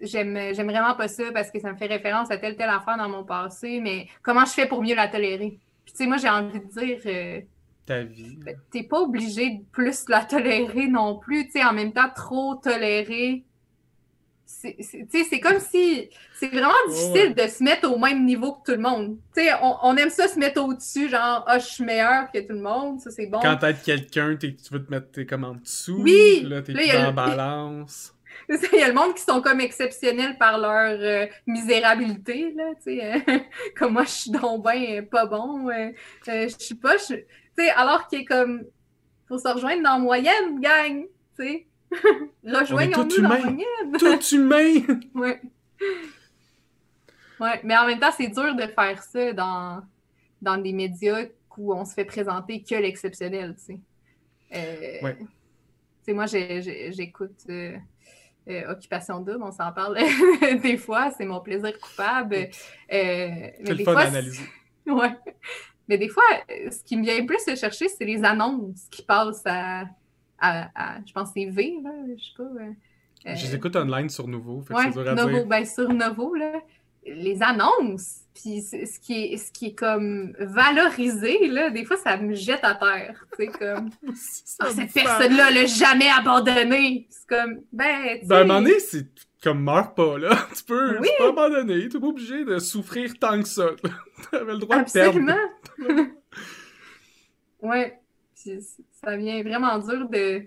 J'aime 0.00 0.36
vraiment 0.52 0.94
pas 0.94 1.08
ça 1.08 1.24
parce 1.32 1.50
que 1.50 1.60
ça 1.60 1.72
me 1.72 1.76
fait 1.76 1.86
référence 1.86 2.30
à 2.30 2.36
telle, 2.36 2.56
telle 2.56 2.68
affaire 2.68 2.96
dans 2.96 3.08
mon 3.08 3.24
passé, 3.24 3.80
mais 3.80 4.08
comment 4.22 4.44
je 4.44 4.52
fais 4.52 4.66
pour 4.66 4.82
mieux 4.82 4.94
la 4.94 5.08
tolérer? 5.08 5.58
Puis, 5.84 5.92
tu 5.92 5.98
sais, 5.98 6.06
moi, 6.06 6.16
j'ai 6.16 6.28
envie 6.28 6.60
de 6.60 6.66
dire. 6.66 7.00
Euh, 7.06 7.40
Ta 7.86 8.02
vie. 8.02 8.36
Ben, 8.44 8.56
t'es 8.70 8.82
pas 8.82 9.00
obligé 9.00 9.50
de 9.50 9.64
plus 9.70 10.08
la 10.08 10.24
tolérer 10.24 10.88
non 10.88 11.18
plus. 11.18 11.46
Tu 11.46 11.52
sais, 11.52 11.64
en 11.64 11.72
même 11.72 11.92
temps, 11.92 12.08
trop 12.14 12.56
tolérer 12.56 13.44
c'est 14.46 15.40
comme 15.40 15.58
si 15.58 16.08
c'est 16.34 16.48
vraiment 16.48 16.72
difficile 16.88 17.34
de 17.34 17.46
se 17.46 17.62
mettre 17.62 17.90
au 17.90 17.98
même 17.98 18.24
niveau 18.24 18.52
que 18.52 18.72
tout 18.72 18.76
le 18.76 18.82
monde. 18.82 19.16
On, 19.62 19.76
on, 19.82 19.96
aime 19.96 20.10
ça 20.10 20.28
se 20.28 20.38
mettre 20.38 20.62
au-dessus, 20.62 21.08
genre 21.08 21.44
ah, 21.46 21.58
je 21.58 21.66
suis 21.66 21.84
meilleur 21.84 22.30
que 22.32 22.40
tout 22.40 22.52
le 22.52 22.60
monde, 22.60 23.00
ça 23.00 23.10
c'est 23.10 23.26
bon. 23.26 23.40
Quand 23.40 23.56
t'aides 23.56 23.82
quelqu'un, 23.82 24.36
tu 24.36 24.54
veux 24.70 24.84
te 24.84 24.90
mettre 24.90 25.22
comme 25.22 25.44
en 25.44 25.54
dessous, 25.54 26.00
oui, 26.00 26.42
là 26.44 26.62
t'es 26.62 26.74
en 26.96 27.12
balance. 27.12 28.14
Il 28.48 28.78
y 28.78 28.82
a 28.82 28.88
le 28.88 28.94
monde 28.94 29.14
qui 29.14 29.22
sont 29.22 29.40
comme 29.40 29.60
exceptionnels 29.60 30.36
par 30.36 30.58
leur 30.58 30.98
euh, 31.00 31.26
misérabilité, 31.46 32.52
là, 32.54 32.72
euh, 32.86 33.38
comme 33.76 33.94
moi 33.94 34.04
je 34.04 34.10
suis 34.10 34.30
donc 34.30 34.64
ben 34.64 35.06
pas 35.06 35.26
bon, 35.26 35.70
euh, 35.70 35.90
je 36.26 36.54
suis 36.58 36.74
pas, 36.74 36.96
alors 37.76 38.06
qu'il 38.08 38.20
est 38.20 38.24
comme, 38.24 38.64
faut 39.28 39.38
se 39.38 39.48
rejoindre 39.48 39.82
dans 39.82 39.94
la 39.94 39.98
moyenne, 39.98 40.60
gang, 40.60 41.06
tu 41.38 41.44
sais. 41.44 41.66
Rejoignons-nous 42.44 43.22
dans 43.22 43.28
la 43.28 43.98
Tout 43.98 44.34
humain! 44.34 44.80
ouais. 45.14 45.40
Ouais, 47.40 47.60
mais 47.64 47.76
en 47.76 47.86
même 47.86 47.98
temps, 47.98 48.12
c'est 48.16 48.28
dur 48.28 48.54
de 48.54 48.66
faire 48.66 49.02
ça 49.02 49.32
dans, 49.32 49.82
dans 50.40 50.56
des 50.56 50.72
médias 50.72 51.24
où 51.56 51.74
on 51.74 51.84
se 51.84 51.94
fait 51.94 52.04
présenter 52.04 52.62
que 52.62 52.74
l'exceptionnel, 52.74 53.54
tu 53.56 53.64
sais. 53.64 53.80
Euh, 54.54 55.04
ouais. 55.04 55.16
Tu 55.18 55.26
sais, 56.02 56.12
moi, 56.12 56.26
j'écoute 56.26 57.40
euh, 57.48 57.76
euh, 58.48 58.70
Occupation 58.70 59.20
Double, 59.20 59.42
on 59.42 59.52
s'en 59.52 59.72
parle 59.72 59.98
des 60.62 60.76
fois, 60.76 61.10
c'est 61.16 61.24
mon 61.24 61.40
plaisir 61.40 61.78
coupable. 61.80 62.48
C'est 62.88 63.54
le 63.60 63.84
fun 63.84 63.94
d'analyser. 63.94 64.44
Ouais. 64.86 65.16
Mais 65.88 65.98
des 65.98 66.08
fois, 66.08 66.24
ce 66.48 66.82
qui 66.84 66.96
me 66.96 67.02
vient 67.02 67.24
plus 67.26 67.44
se 67.44 67.56
chercher, 67.56 67.88
c'est 67.88 68.04
les 68.04 68.22
annonces 68.24 68.86
qui 68.90 69.02
passent 69.02 69.42
à, 69.44 69.84
je 71.06 71.12
pense 71.12 71.28
que 71.28 71.40
c'est 71.40 71.46
V, 71.46 71.78
là, 71.82 71.90
je 72.16 72.22
sais 72.22 72.30
pas. 72.36 72.42
Euh, 72.42 73.34
je 73.34 73.46
les 73.46 73.54
écoute 73.54 73.74
online 73.76 74.08
sur 74.10 74.28
Nouveau. 74.28 74.60
Fait 74.60 74.74
ouais, 74.74 75.14
Novo, 75.14 75.44
ben, 75.46 75.64
sur 75.64 75.88
Nouveau, 75.88 76.34
là, 76.34 76.60
les 77.06 77.42
annonces, 77.42 78.20
puis 78.34 78.60
ce 78.62 78.98
qui 79.00 79.24
est, 79.24 79.36
ce 79.36 79.50
qui 79.50 79.66
est 79.66 79.74
comme 79.74 80.34
valorisé, 80.38 81.48
là, 81.48 81.70
des 81.70 81.84
fois, 81.84 81.96
ça 81.96 82.16
me 82.16 82.34
jette 82.34 82.64
à 82.64 82.74
terre. 82.74 83.26
C'est 83.36 83.46
comme, 83.46 83.90
ah, 84.60 84.66
cette 84.70 84.92
personne-là 84.92 85.50
l'a 85.50 85.66
jamais 85.66 86.08
abandonné. 86.10 87.06
C'est 87.10 87.26
comme, 87.28 87.60
ben, 87.72 88.18
Ben, 88.24 88.36
à 88.36 88.40
un 88.40 88.44
moment 88.44 88.60
donné, 88.60 88.78
c'est 88.78 89.06
comme, 89.42 89.62
meurs 89.62 89.94
pas, 89.94 90.18
là. 90.18 90.36
Tu 90.56 90.64
peux, 90.64 90.98
tu 91.02 91.10
peux 91.18 91.28
abandonner. 91.28 91.88
Tu 91.88 92.00
pas 92.00 92.06
obligé 92.06 92.44
de 92.44 92.58
souffrir 92.58 93.18
tant 93.18 93.40
que 93.40 93.48
ça. 93.48 93.68
tu 94.30 94.36
avais 94.36 94.52
le 94.52 94.58
droit 94.58 94.76
Absolument. 94.76 95.36
de 95.78 95.84
perdre. 95.84 96.10
Ouais. 97.62 97.98
Ça 98.92 99.16
vient 99.16 99.42
vraiment 99.42 99.78
dur 99.78 100.08
de. 100.08 100.42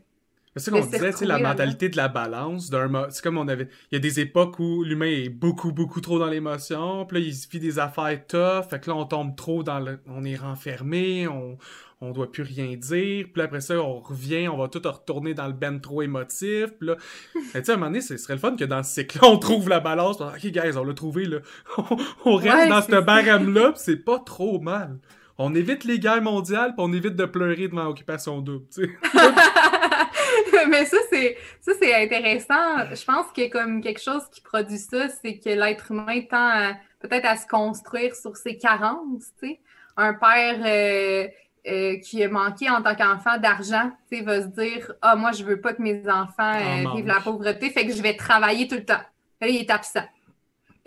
C'est 0.55 0.71
qu'on 0.71 0.79
disait, 0.79 1.11
tu 1.11 1.17
sais, 1.17 1.25
la 1.25 1.37
mentalité 1.37 1.87
de 1.87 1.97
la 1.97 2.07
balance. 2.07 2.71
C'est 3.09 3.21
comme 3.21 3.37
on 3.37 3.47
avait. 3.47 3.67
Il 3.91 3.95
y 3.95 3.97
a 3.97 3.99
des 3.99 4.19
époques 4.19 4.57
où 4.57 4.83
l'humain 4.83 5.05
est 5.05 5.29
beaucoup, 5.29 5.71
beaucoup 5.71 6.01
trop 6.01 6.17
dans 6.17 6.25
l'émotion. 6.25 7.05
Puis 7.05 7.19
là, 7.19 7.27
il 7.27 7.33
vit 7.51 7.59
des 7.59 7.77
affaires 7.77 8.25
tough. 8.25 8.67
Fait 8.67 8.79
que 8.79 8.89
là, 8.89 8.95
on 8.95 9.05
tombe 9.05 9.35
trop 9.35 9.61
dans 9.61 9.79
le. 9.79 9.99
On 10.07 10.25
est 10.25 10.35
renfermé. 10.35 11.27
On, 11.27 11.59
on 12.01 12.11
doit 12.11 12.31
plus 12.31 12.43
rien 12.43 12.75
dire. 12.75 13.27
Puis 13.33 13.41
après 13.41 13.61
ça, 13.61 13.75
on 13.79 13.99
revient, 13.99 14.47
on 14.47 14.57
va 14.57 14.67
tout 14.67 14.81
retourner 14.83 15.33
dans 15.33 15.47
le 15.47 15.53
ben 15.53 15.79
trop 15.79 16.01
émotif. 16.01 16.67
Puis 16.79 16.89
là, 16.89 16.95
tu 17.33 17.41
sais, 17.51 17.69
à 17.69 17.73
un 17.73 17.77
moment 17.77 17.87
donné, 17.87 18.01
ce 18.01 18.17
serait 18.17 18.33
le 18.33 18.39
fun 18.39 18.55
que 18.55 18.65
dans 18.65 18.83
ce 18.83 18.93
cycle-là, 18.93 19.27
on 19.27 19.37
trouve 19.37 19.69
la 19.69 19.79
balance. 19.79 20.21
Ok, 20.21 20.45
guys, 20.47 20.77
on 20.77 20.83
l'a 20.83 20.93
trouvé, 20.93 21.25
là. 21.25 21.39
on 22.25 22.35
reste 22.35 22.69
dans 22.69 22.81
ce 22.81 23.01
barème-là, 23.01 23.73
c'est 23.75 23.97
pas 23.97 24.19
trop 24.19 24.59
mal. 24.59 24.97
On 25.37 25.53
évite 25.53 25.83
les 25.83 25.99
guerres 25.99 26.21
mondiales, 26.21 26.73
puis 26.75 26.85
on 26.85 26.91
évite 26.93 27.15
de 27.15 27.25
pleurer 27.25 27.67
devant 27.67 27.83
l'occupation 27.83 28.41
double, 28.41 28.65
tu 28.73 28.85
sais. 28.85 28.89
Mais 30.69 30.85
ça, 30.85 30.97
c'est 31.09 31.37
ça, 31.61 31.71
c'est 31.79 31.93
intéressant. 31.93 32.93
Je 32.93 33.05
pense 33.05 33.27
que 33.35 33.47
comme 33.49 33.81
quelque 33.81 34.01
chose 34.01 34.23
qui 34.31 34.41
produit 34.41 34.79
ça, 34.79 35.07
c'est 35.09 35.37
que 35.37 35.49
l'être 35.49 35.91
humain 35.91 36.21
tend 36.29 36.73
peut-être 36.99 37.25
à 37.25 37.37
se 37.37 37.47
construire 37.47 38.15
sur 38.15 38.35
ses 38.35 38.57
carences, 38.57 39.31
tu 39.39 39.49
sais. 39.49 39.59
Un 39.95 40.13
père... 40.13 40.59
Euh, 40.65 41.27
euh, 41.69 41.97
qui 41.97 42.23
a 42.23 42.29
manqué 42.29 42.69
en 42.69 42.81
tant 42.81 42.95
qu'enfant 42.95 43.37
d'argent, 43.37 43.91
va 44.23 44.41
se 44.41 44.47
dire 44.47 44.93
Ah, 45.01 45.17
moi, 45.17 45.33
je 45.33 45.43
veux 45.43 45.59
pas 45.59 45.73
que 45.73 45.81
mes 45.81 46.01
enfants 46.09 46.53
euh, 46.53 46.95
vivent 46.95 47.07
la 47.07 47.19
pauvreté, 47.19 47.69
fait 47.71 47.85
que 47.85 47.91
je 47.91 48.01
vais 48.01 48.15
travailler 48.15 48.69
tout 48.69 48.75
le 48.75 48.85
temps. 48.85 49.01
Là, 49.41 49.47
il 49.49 49.57
est 49.57 49.69
absent. 49.69 50.05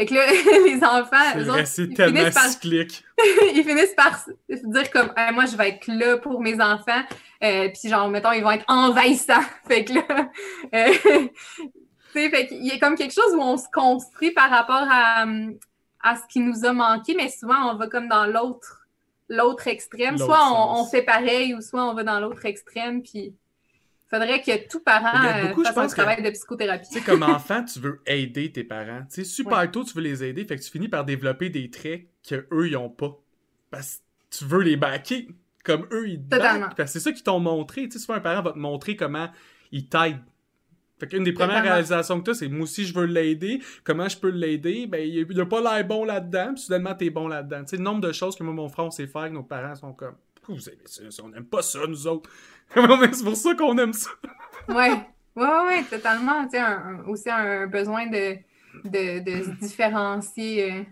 Fait 0.00 0.06
que 0.06 0.14
là, 0.14 0.26
les 0.64 0.82
enfants, 0.82 1.38
eux 1.38 1.50
autres, 1.50 1.58
ils, 1.78 1.94
finissent 1.94 2.34
par... 2.34 2.46
ils 3.54 3.64
finissent 3.64 3.94
par 3.94 4.18
se 4.18 4.30
dire 4.48 4.90
comme 4.90 5.12
moi, 5.34 5.44
je 5.44 5.56
vais 5.58 5.68
être 5.68 5.86
là 5.88 6.16
pour 6.16 6.40
mes 6.40 6.58
enfants. 6.58 7.02
Euh, 7.44 7.68
Puis 7.68 7.90
genre, 7.90 8.08
mettons, 8.08 8.32
ils 8.32 8.42
vont 8.42 8.52
être 8.52 8.64
envahissants. 8.66 9.42
Fait 9.68 9.84
que 9.84 9.92
là, 9.92 10.30
euh, 10.74 11.28
fait 12.14 12.46
qu'il 12.48 12.64
y 12.64 12.70
a 12.70 12.78
comme 12.78 12.94
quelque 12.96 13.12
chose 13.12 13.34
où 13.34 13.42
on 13.42 13.58
se 13.58 13.68
construit 13.70 14.30
par 14.30 14.48
rapport 14.48 14.86
à, 14.90 15.26
à 16.02 16.16
ce 16.16 16.22
qui 16.30 16.40
nous 16.40 16.64
a 16.64 16.72
manqué, 16.72 17.14
mais 17.14 17.28
souvent, 17.28 17.70
on 17.70 17.76
va 17.76 17.86
comme 17.86 18.08
dans 18.08 18.24
l'autre 18.24 18.86
l'autre 19.28 19.68
extrême. 19.68 20.16
Soit 20.16 20.40
on, 20.50 20.84
fait 20.86 21.02
pareil 21.02 21.54
ou 21.54 21.60
soit 21.60 21.84
on 21.84 21.94
va 21.94 22.04
dans 22.04 22.20
l'autre 22.20 22.46
extrême. 22.46 23.02
Puis 23.02 23.34
faudrait 24.10 24.42
que 24.42 24.68
tout 24.68 24.80
parent 24.80 25.24
euh, 25.24 25.54
fasse 25.64 25.76
un 25.76 25.86
travail 25.86 26.22
de 26.22 26.30
psychothérapie. 26.30 26.88
Tu 26.88 26.98
sais, 26.98 27.04
comme 27.04 27.22
enfant, 27.22 27.64
tu 27.64 27.78
veux 27.78 28.02
aider 28.06 28.52
tes 28.52 28.64
parents. 28.64 29.02
Tu 29.08 29.22
sais, 29.22 29.24
super 29.24 29.70
tôt, 29.70 29.84
tu 29.84 29.94
veux 29.94 30.02
les 30.02 30.24
aider. 30.24 30.44
Fait 30.44 30.56
que 30.56 30.62
tu 30.62 30.70
finis 30.70 30.88
par 30.88 31.04
développer 31.04 31.50
des 31.50 31.70
traits 31.70 32.06
qu'eux, 32.26 32.66
ils 32.66 32.72
n'ont 32.72 32.90
pas. 32.90 33.16
Parce 33.70 33.98
que 34.30 34.38
tu 34.38 34.44
veux 34.44 34.62
les 34.62 34.76
backer 34.76 35.28
comme 35.64 35.86
eux, 35.92 36.08
ils 36.08 36.22
te 36.22 36.36
Totalement. 36.36 36.68
c'est 36.76 37.00
ça 37.00 37.12
qu'ils 37.12 37.22
t'ont 37.22 37.40
montré. 37.40 37.84
Tu 37.84 37.92
sais, 37.92 37.98
souvent, 37.98 38.14
un 38.14 38.20
parent 38.20 38.42
va 38.42 38.52
te 38.52 38.58
montrer 38.58 38.96
comment 38.96 39.28
il 39.72 39.88
t'aide 39.88 40.18
fait 41.00 41.08
qu'une 41.08 41.24
des 41.24 41.32
premières 41.32 41.62
réalisations 41.62 42.20
que 42.20 42.24
tu 42.24 42.30
as, 42.30 42.34
c'est 42.34 42.48
moi 42.48 42.64
aussi 42.64 42.84
je 42.84 42.94
veux 42.94 43.06
l'aider. 43.06 43.62
Comment 43.84 44.08
je 44.08 44.18
peux 44.18 44.28
l'aider? 44.28 44.86
Ben, 44.86 45.00
il 45.00 45.26
n'a 45.34 45.46
pas 45.46 45.60
l'air 45.62 45.86
bon 45.86 46.04
là-dedans, 46.04 46.52
puis 46.54 46.62
soudainement 46.62 46.94
t'es 46.94 47.08
bon 47.08 47.26
là-dedans. 47.26 47.62
Tu 47.62 47.68
sais, 47.68 47.76
le 47.78 47.82
nombre 47.82 48.02
de 48.02 48.12
choses 48.12 48.36
que 48.36 48.44
moi, 48.44 48.52
mon 48.52 48.68
frère, 48.68 48.84
on 48.84 48.90
sait 48.90 49.06
faire, 49.06 49.28
que 49.28 49.32
nos 49.32 49.42
parents 49.42 49.74
sont 49.74 49.94
comme. 49.94 50.14
Vous 50.48 50.68
aimez 50.68 50.82
ça, 50.86 51.22
on 51.22 51.28
n'aime 51.28 51.46
pas 51.46 51.62
ça, 51.62 51.86
nous 51.86 52.06
autres. 52.06 52.30
c'est 52.74 53.24
pour 53.24 53.36
ça 53.36 53.54
qu'on 53.54 53.76
aime 53.78 53.92
ça. 53.92 54.10
ouais. 54.68 54.92
Ouais, 55.36 55.64
ouais, 55.66 55.84
totalement. 55.84 56.44
Tu 56.44 56.58
sais, 56.58 56.64
aussi 57.06 57.30
un 57.30 57.66
besoin 57.66 58.06
de, 58.06 58.36
de, 58.84 59.20
de 59.20 59.44
se 59.44 59.50
différencier 59.60 60.72
euh, 60.72 60.82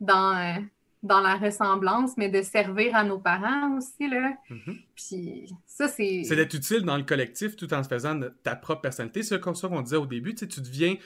dans. 0.00 0.36
Euh, 0.36 0.60
dans 1.02 1.20
la 1.20 1.36
ressemblance, 1.36 2.16
mais 2.16 2.28
de 2.28 2.42
servir 2.42 2.94
à 2.96 3.04
nos 3.04 3.18
parents 3.18 3.76
aussi, 3.76 4.08
là. 4.08 4.36
Mm-hmm. 4.50 4.80
Puis 4.94 5.54
ça, 5.64 5.86
c'est... 5.86 6.22
C'est 6.24 6.36
d'être 6.36 6.54
utile 6.54 6.82
dans 6.82 6.96
le 6.96 7.04
collectif 7.04 7.56
tout 7.56 7.72
en 7.72 7.82
se 7.82 7.88
faisant 7.88 8.18
ta 8.42 8.56
propre 8.56 8.82
personnalité. 8.82 9.22
C'est 9.22 9.40
comme 9.40 9.54
ça 9.54 9.68
qu'on 9.68 9.82
disait 9.82 9.96
au 9.96 10.06
début, 10.06 10.34
tu 10.34 10.40
sais, 10.40 10.48
tu 10.48 10.60
deviens... 10.60 10.96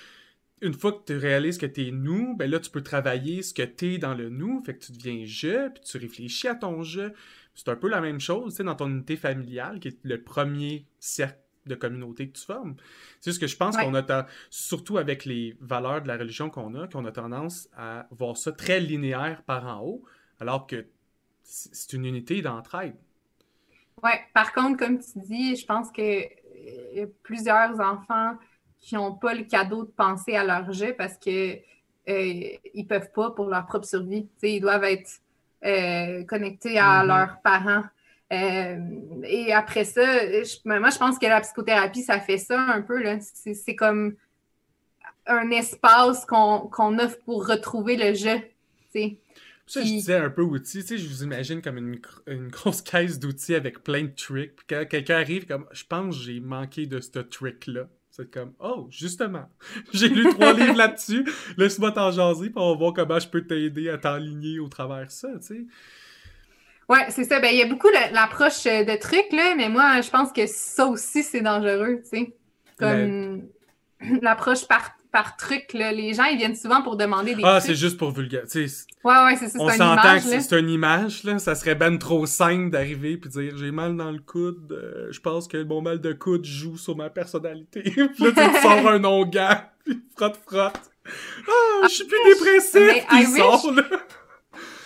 Une 0.62 0.74
fois 0.74 0.92
que 0.92 1.04
tu 1.04 1.16
réalises 1.16 1.58
que 1.58 1.66
tu 1.66 1.88
es 1.88 1.90
nous, 1.90 2.36
ben 2.36 2.48
là, 2.48 2.60
tu 2.60 2.70
peux 2.70 2.82
travailler 2.82 3.42
ce 3.42 3.52
que 3.52 3.62
tu 3.62 3.94
es 3.94 3.98
dans 3.98 4.14
le 4.14 4.28
nous, 4.28 4.62
fait 4.62 4.74
que 4.74 4.84
tu 4.84 4.92
deviens 4.92 5.24
je, 5.26 5.68
puis 5.68 5.82
tu 5.82 5.98
réfléchis 5.98 6.46
à 6.46 6.54
ton 6.54 6.84
je. 6.84 7.10
C'est 7.54 7.68
un 7.68 7.76
peu 7.76 7.88
la 7.88 8.00
même 8.00 8.20
chose, 8.20 8.52
tu 8.52 8.56
sais, 8.58 8.64
dans 8.64 8.74
ton 8.74 8.88
unité 8.88 9.16
familiale, 9.16 9.78
qui 9.80 9.88
est 9.88 9.98
le 10.04 10.22
premier 10.22 10.86
cercle 10.98 11.38
de 11.66 11.74
communauté 11.74 12.28
que 12.28 12.38
tu 12.38 12.44
formes. 12.44 12.74
C'est 13.20 13.30
juste 13.30 13.40
que 13.40 13.46
je 13.46 13.56
pense 13.56 13.76
qu'on 13.76 13.94
a, 13.94 14.26
surtout 14.50 14.98
avec 14.98 15.24
les 15.24 15.56
valeurs 15.60 16.02
de 16.02 16.08
la 16.08 16.16
religion 16.16 16.50
qu'on 16.50 16.74
a, 16.74 16.88
qu'on 16.88 17.04
a 17.04 17.12
tendance 17.12 17.68
à 17.76 18.06
voir 18.10 18.36
ça 18.36 18.52
très 18.52 18.80
linéaire 18.80 19.42
par 19.42 19.66
en 19.66 19.84
haut, 19.84 20.04
alors 20.40 20.66
que 20.66 20.86
c'est 21.42 21.92
une 21.92 22.04
unité 22.04 22.42
d'entraide. 22.42 22.96
Oui, 24.02 24.10
par 24.34 24.52
contre, 24.52 24.78
comme 24.78 24.98
tu 24.98 25.20
dis, 25.26 25.56
je 25.56 25.66
pense 25.66 25.90
que 25.92 26.02
y 26.02 27.00
a 27.00 27.06
plusieurs 27.22 27.78
enfants 27.80 28.36
qui 28.80 28.96
n'ont 28.96 29.14
pas 29.14 29.34
le 29.34 29.44
cadeau 29.44 29.84
de 29.84 29.90
penser 29.90 30.34
à 30.34 30.44
leur 30.44 30.72
jeu 30.72 30.94
parce 30.96 31.16
que 31.16 31.54
euh, 32.08 32.56
ils 32.74 32.86
peuvent 32.86 33.12
pas 33.12 33.30
pour 33.30 33.46
leur 33.46 33.66
propre 33.66 33.86
survie. 33.86 34.28
ils 34.42 34.60
doivent 34.60 34.84
être 34.84 35.20
euh, 35.64 36.24
connectés 36.24 36.78
à 36.78 37.02
mm-hmm. 37.02 37.06
leurs 37.06 37.40
parents. 37.42 37.84
Euh, 38.32 38.78
et 39.24 39.52
après 39.52 39.84
ça, 39.84 40.04
moi, 40.64 40.90
je 40.90 40.98
pense 40.98 41.18
que 41.18 41.26
la 41.26 41.40
psychothérapie, 41.40 42.02
ça 42.02 42.18
fait 42.18 42.38
ça 42.38 42.58
un 42.58 42.80
peu. 42.80 43.02
C'est 43.20 43.76
comme 43.76 44.14
un 45.26 45.50
espace 45.50 46.24
qu'on 46.24 46.98
offre 46.98 47.18
pour 47.24 47.46
retrouver 47.46 47.96
le 47.96 48.14
jeu. 48.14 48.40
Ça, 49.66 49.80
je 49.80 49.86
disais 49.86 50.16
un 50.16 50.30
peu 50.30 50.42
outils. 50.42 50.84
Je 50.86 51.06
vous 51.06 51.22
imagine 51.22 51.62
comme 51.62 51.78
une, 51.78 52.48
grosse 52.48 52.82
caisse 52.82 53.18
d'outils 53.18 53.54
avec 53.54 53.82
plein 53.82 54.04
de 54.04 54.14
tricks. 54.14 54.56
Puis 54.56 54.66
quand 54.68 54.84
quelqu'un 54.88 55.16
arrive, 55.16 55.46
comme 55.46 55.66
je 55.72 55.84
pense 55.84 56.16
j'ai 56.16 56.40
manqué 56.40 56.86
de 56.86 57.00
ce 57.00 57.18
trick-là. 57.18 57.88
C'est 58.14 58.30
comme, 58.30 58.52
oh, 58.60 58.88
justement, 58.90 59.48
j'ai 59.94 60.10
lu 60.10 60.28
trois 60.34 60.52
livres 60.52 60.76
là-dessus, 60.76 61.26
laisse-moi 61.56 61.92
t'en 61.92 62.10
jaser, 62.10 62.50
puis 62.50 62.58
on 62.58 62.72
va 62.72 62.76
voir 62.76 62.92
comment 62.92 63.18
je 63.18 63.26
peux 63.26 63.46
t'aider 63.46 63.88
à 63.88 63.96
t'enligner 63.96 64.58
au 64.58 64.68
travers 64.68 65.06
de 65.06 65.10
ça, 65.10 65.28
tu 65.40 65.46
sais. 65.46 65.66
Ouais, 66.90 67.06
c'est 67.08 67.24
ça. 67.24 67.40
Ben, 67.40 67.48
il 67.50 67.58
y 67.58 67.62
a 67.62 67.66
beaucoup 67.66 67.88
l'approche 68.12 68.66
euh, 68.66 68.84
de 68.84 69.00
trucs, 69.00 69.32
là, 69.32 69.54
mais 69.56 69.70
moi, 69.70 70.02
je 70.02 70.10
pense 70.10 70.30
que 70.30 70.46
ça 70.46 70.86
aussi, 70.88 71.22
c'est 71.22 71.40
dangereux, 71.40 72.02
tu 72.02 72.18
sais. 72.18 72.36
Comme 72.78 73.48
l'approche 74.20 74.68
par, 74.68 74.94
par 75.12 75.36
truc, 75.36 75.74
là. 75.74 75.92
Les 75.92 76.14
gens, 76.14 76.24
ils 76.24 76.38
viennent 76.38 76.56
souvent 76.56 76.82
pour 76.82 76.96
demander 76.96 77.34
des 77.34 77.42
Ah, 77.44 77.60
c'est 77.60 77.74
juste 77.74 77.98
pour 77.98 78.10
vulgariser. 78.10 78.66
Ouais, 79.04 79.14
ouais, 79.24 79.36
c'est 79.36 79.48
ça. 79.48 79.58
On 79.60 79.68
s'entend 79.68 80.14
que 80.16 80.40
c'est 80.40 80.58
une 80.58 80.70
image, 80.70 81.22
là. 81.24 81.38
Ça 81.38 81.54
serait 81.54 81.74
ben 81.74 81.98
trop 81.98 82.24
simple 82.26 82.70
d'arriver 82.70 83.18
puis 83.18 83.30
dire 83.30 83.56
j'ai 83.56 83.70
mal 83.70 83.96
dans 83.96 84.10
le 84.10 84.20
coude. 84.20 84.72
Euh, 84.72 85.08
je 85.10 85.20
pense 85.20 85.46
que 85.46 85.62
mon 85.62 85.82
mal 85.82 86.00
de 86.00 86.12
coude 86.12 86.44
joue 86.44 86.78
sur 86.78 86.96
ma 86.96 87.10
personnalité. 87.10 87.82
puis 87.84 88.24
là, 88.24 88.30
tu 88.32 88.60
sors 88.62 88.88
un 88.88 89.04
onguent, 89.04 89.58
puis 89.84 90.02
frotte, 90.16 90.38
frotte. 90.46 90.80
Ah, 91.04 91.86
je 91.88 91.94
suis 91.94 92.04
plus 92.04 92.18
dépressif. 92.24 93.06
Puis 93.08 93.22
il 93.22 93.26
sort, 93.36 93.70
là 93.72 93.82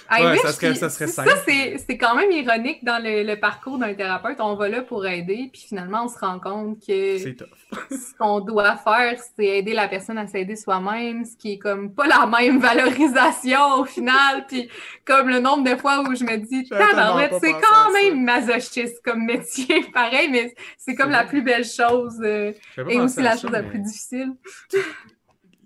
ça 0.08 0.52
serait, 0.52 0.74
ça 0.74 0.90
serait 0.90 1.06
simple. 1.06 1.30
Ça, 1.30 1.36
c'est 1.44 1.98
quand 1.98 2.14
même 2.14 2.30
ironique 2.30 2.84
dans 2.84 3.02
le, 3.02 3.34
parcours 3.36 3.78
d'un 3.78 3.94
thérapeute. 3.94 4.36
On 4.40 4.54
va 4.54 4.68
là 4.68 4.82
pour 4.82 5.06
aider, 5.06 5.50
puis 5.52 5.62
finalement, 5.68 6.04
on 6.04 6.08
se 6.08 6.18
rend 6.18 6.38
compte 6.38 6.78
que 6.86 7.18
ce 7.90 8.14
qu'on 8.18 8.40
doit 8.40 8.76
faire, 8.76 9.18
c'est 9.36 9.44
aider 9.44 9.72
la 9.74 9.88
personne 9.88 10.18
à 10.18 10.26
s'aider 10.26 10.56
soi-même, 10.56 11.24
ce 11.24 11.36
qui 11.36 11.52
est 11.52 11.58
comme 11.58 11.92
pas 11.92 12.06
la 12.06 12.26
même 12.26 12.58
valorisation 12.58 13.80
au 13.80 13.84
final. 13.84 14.46
Puis 14.48 14.68
comme 15.04 15.28
le 15.28 15.40
nombre 15.40 15.64
de 15.64 15.76
fois 15.76 16.00
où 16.00 16.14
je 16.14 16.24
me 16.24 16.36
dis, 16.36 16.66
c'est 16.66 17.52
quand 17.52 17.92
même 17.92 18.24
masochiste 18.24 19.02
comme 19.04 19.24
métier, 19.24 19.84
pareil, 19.94 20.28
mais 20.30 20.54
c'est 20.78 20.94
comme 20.94 21.10
la 21.10 21.24
plus 21.24 21.42
belle 21.42 21.64
chose 21.64 22.20
euh, 22.22 22.52
et 22.88 23.00
aussi 23.00 23.20
la 23.22 23.36
chose 23.36 23.50
la 23.50 23.62
plus 23.62 23.78
difficile 23.78 24.32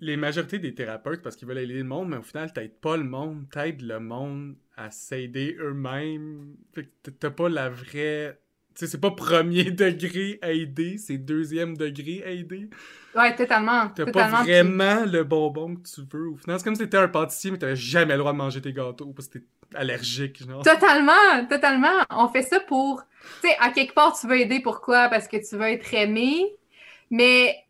les 0.01 0.17
majorités 0.17 0.59
des 0.59 0.73
thérapeutes 0.73 1.21
parce 1.21 1.35
qu'ils 1.35 1.47
veulent 1.47 1.59
aider 1.59 1.75
le 1.75 1.83
monde, 1.83 2.09
mais 2.09 2.17
au 2.17 2.23
final, 2.23 2.51
t'aides 2.51 2.79
pas 2.81 2.97
le 2.97 3.03
monde, 3.03 3.45
t'aides 3.51 3.81
le 3.83 3.99
monde 3.99 4.55
à 4.75 4.89
s'aider 4.89 5.55
eux-mêmes. 5.59 6.55
Fait 6.73 6.85
que 7.03 7.11
t'as 7.11 7.29
pas 7.29 7.47
la 7.47 7.69
vraie. 7.69 8.39
Tu 8.73 8.85
sais, 8.85 8.87
c'est 8.87 9.01
pas 9.01 9.11
premier 9.11 9.65
degré 9.71 10.39
aider, 10.41 10.97
c'est 10.97 11.17
deuxième 11.17 11.77
degré 11.77 12.23
aider. 12.25 12.69
Ouais, 13.15 13.35
totalement. 13.35 13.89
T'as 13.89 14.05
pas 14.05 14.43
vraiment 14.43 15.05
le 15.05 15.23
bonbon 15.23 15.75
que 15.75 15.87
tu 15.87 16.01
veux. 16.11 16.29
Au 16.29 16.35
final, 16.35 16.57
c'est 16.57 16.63
comme 16.63 16.75
si 16.75 16.81
t'étais 16.81 16.97
un 16.97 17.07
pâtissier, 17.07 17.51
mais 17.51 17.59
t'avais 17.59 17.75
jamais 17.75 18.13
le 18.13 18.19
droit 18.19 18.31
de 18.31 18.37
manger 18.37 18.61
tes 18.61 18.73
gâteaux 18.73 19.13
parce 19.13 19.27
que 19.27 19.37
t'es 19.37 19.45
allergique. 19.75 20.47
Genre. 20.47 20.63
Totalement, 20.63 21.45
totalement. 21.47 22.03
On 22.09 22.27
fait 22.29 22.41
ça 22.41 22.59
pour. 22.59 23.03
Tu 23.41 23.49
sais, 23.49 23.55
à 23.59 23.69
quelque 23.69 23.93
part, 23.93 24.19
tu 24.19 24.25
veux 24.25 24.39
aider 24.39 24.61
pourquoi? 24.61 25.09
Parce 25.09 25.27
que 25.27 25.37
tu 25.37 25.55
veux 25.57 25.67
être 25.67 25.93
aimé. 25.93 26.55
Mais 27.11 27.60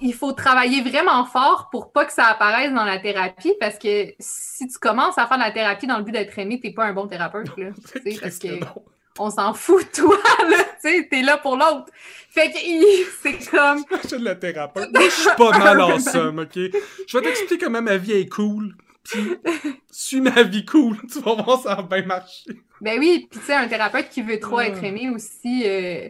il 0.00 0.14
faut 0.14 0.32
travailler 0.32 0.82
vraiment 0.82 1.24
fort 1.24 1.68
pour 1.70 1.92
pas 1.92 2.04
que 2.04 2.12
ça 2.12 2.26
apparaisse 2.26 2.72
dans 2.72 2.84
la 2.84 2.98
thérapie 2.98 3.54
parce 3.60 3.78
que 3.78 4.14
si 4.18 4.66
tu 4.66 4.78
commences 4.78 5.18
à 5.18 5.26
faire 5.26 5.38
de 5.38 5.42
la 5.42 5.50
thérapie 5.50 5.86
dans 5.86 5.98
le 5.98 6.04
but 6.04 6.12
d'être 6.12 6.38
aimé, 6.38 6.60
t'es 6.60 6.72
pas 6.72 6.84
un 6.84 6.92
bon 6.92 7.06
thérapeute. 7.06 7.56
Là, 7.56 7.70
parce 8.20 8.38
que 8.38 8.48
on 9.18 9.30
s'en 9.30 9.54
fout 9.54 9.84
de 9.84 9.90
toi, 10.02 10.18
là, 10.48 10.56
tu 10.82 11.08
t'es 11.08 11.22
là 11.22 11.38
pour 11.38 11.56
l'autre. 11.56 11.86
Fait 12.30 12.50
que 12.50 12.58
c'est 13.22 13.50
comme. 13.50 13.84
Je 14.02 14.08
suis 14.08 14.38
thérapeute. 14.38 14.90
je 14.94 15.10
suis 15.10 15.30
pas 15.36 15.58
mal 15.58 15.80
en 15.80 15.98
somme, 15.98 16.40
ok? 16.40 16.54
Je 16.54 17.18
vais 17.18 17.24
t'expliquer 17.24 17.58
comment 17.58 17.82
ma 17.82 17.96
vie 17.96 18.12
est 18.12 18.28
cool. 18.28 18.74
puis 19.04 19.38
suis 19.90 20.20
ma 20.20 20.42
vie 20.42 20.64
cool. 20.64 20.96
Tu 21.12 21.20
vas 21.20 21.34
voir, 21.34 21.60
ça 21.60 21.76
va 21.76 21.82
bien 21.82 22.04
marcher. 22.06 22.50
Ben 22.80 22.98
oui, 22.98 23.28
puis 23.30 23.38
tu 23.38 23.46
sais, 23.46 23.54
un 23.54 23.68
thérapeute 23.68 24.10
qui 24.10 24.22
veut 24.22 24.40
trop 24.40 24.60
être 24.60 24.80
Ah. 24.82 24.86
aimé 24.86 25.08
aussi 25.10 25.62
euh, 25.64 26.08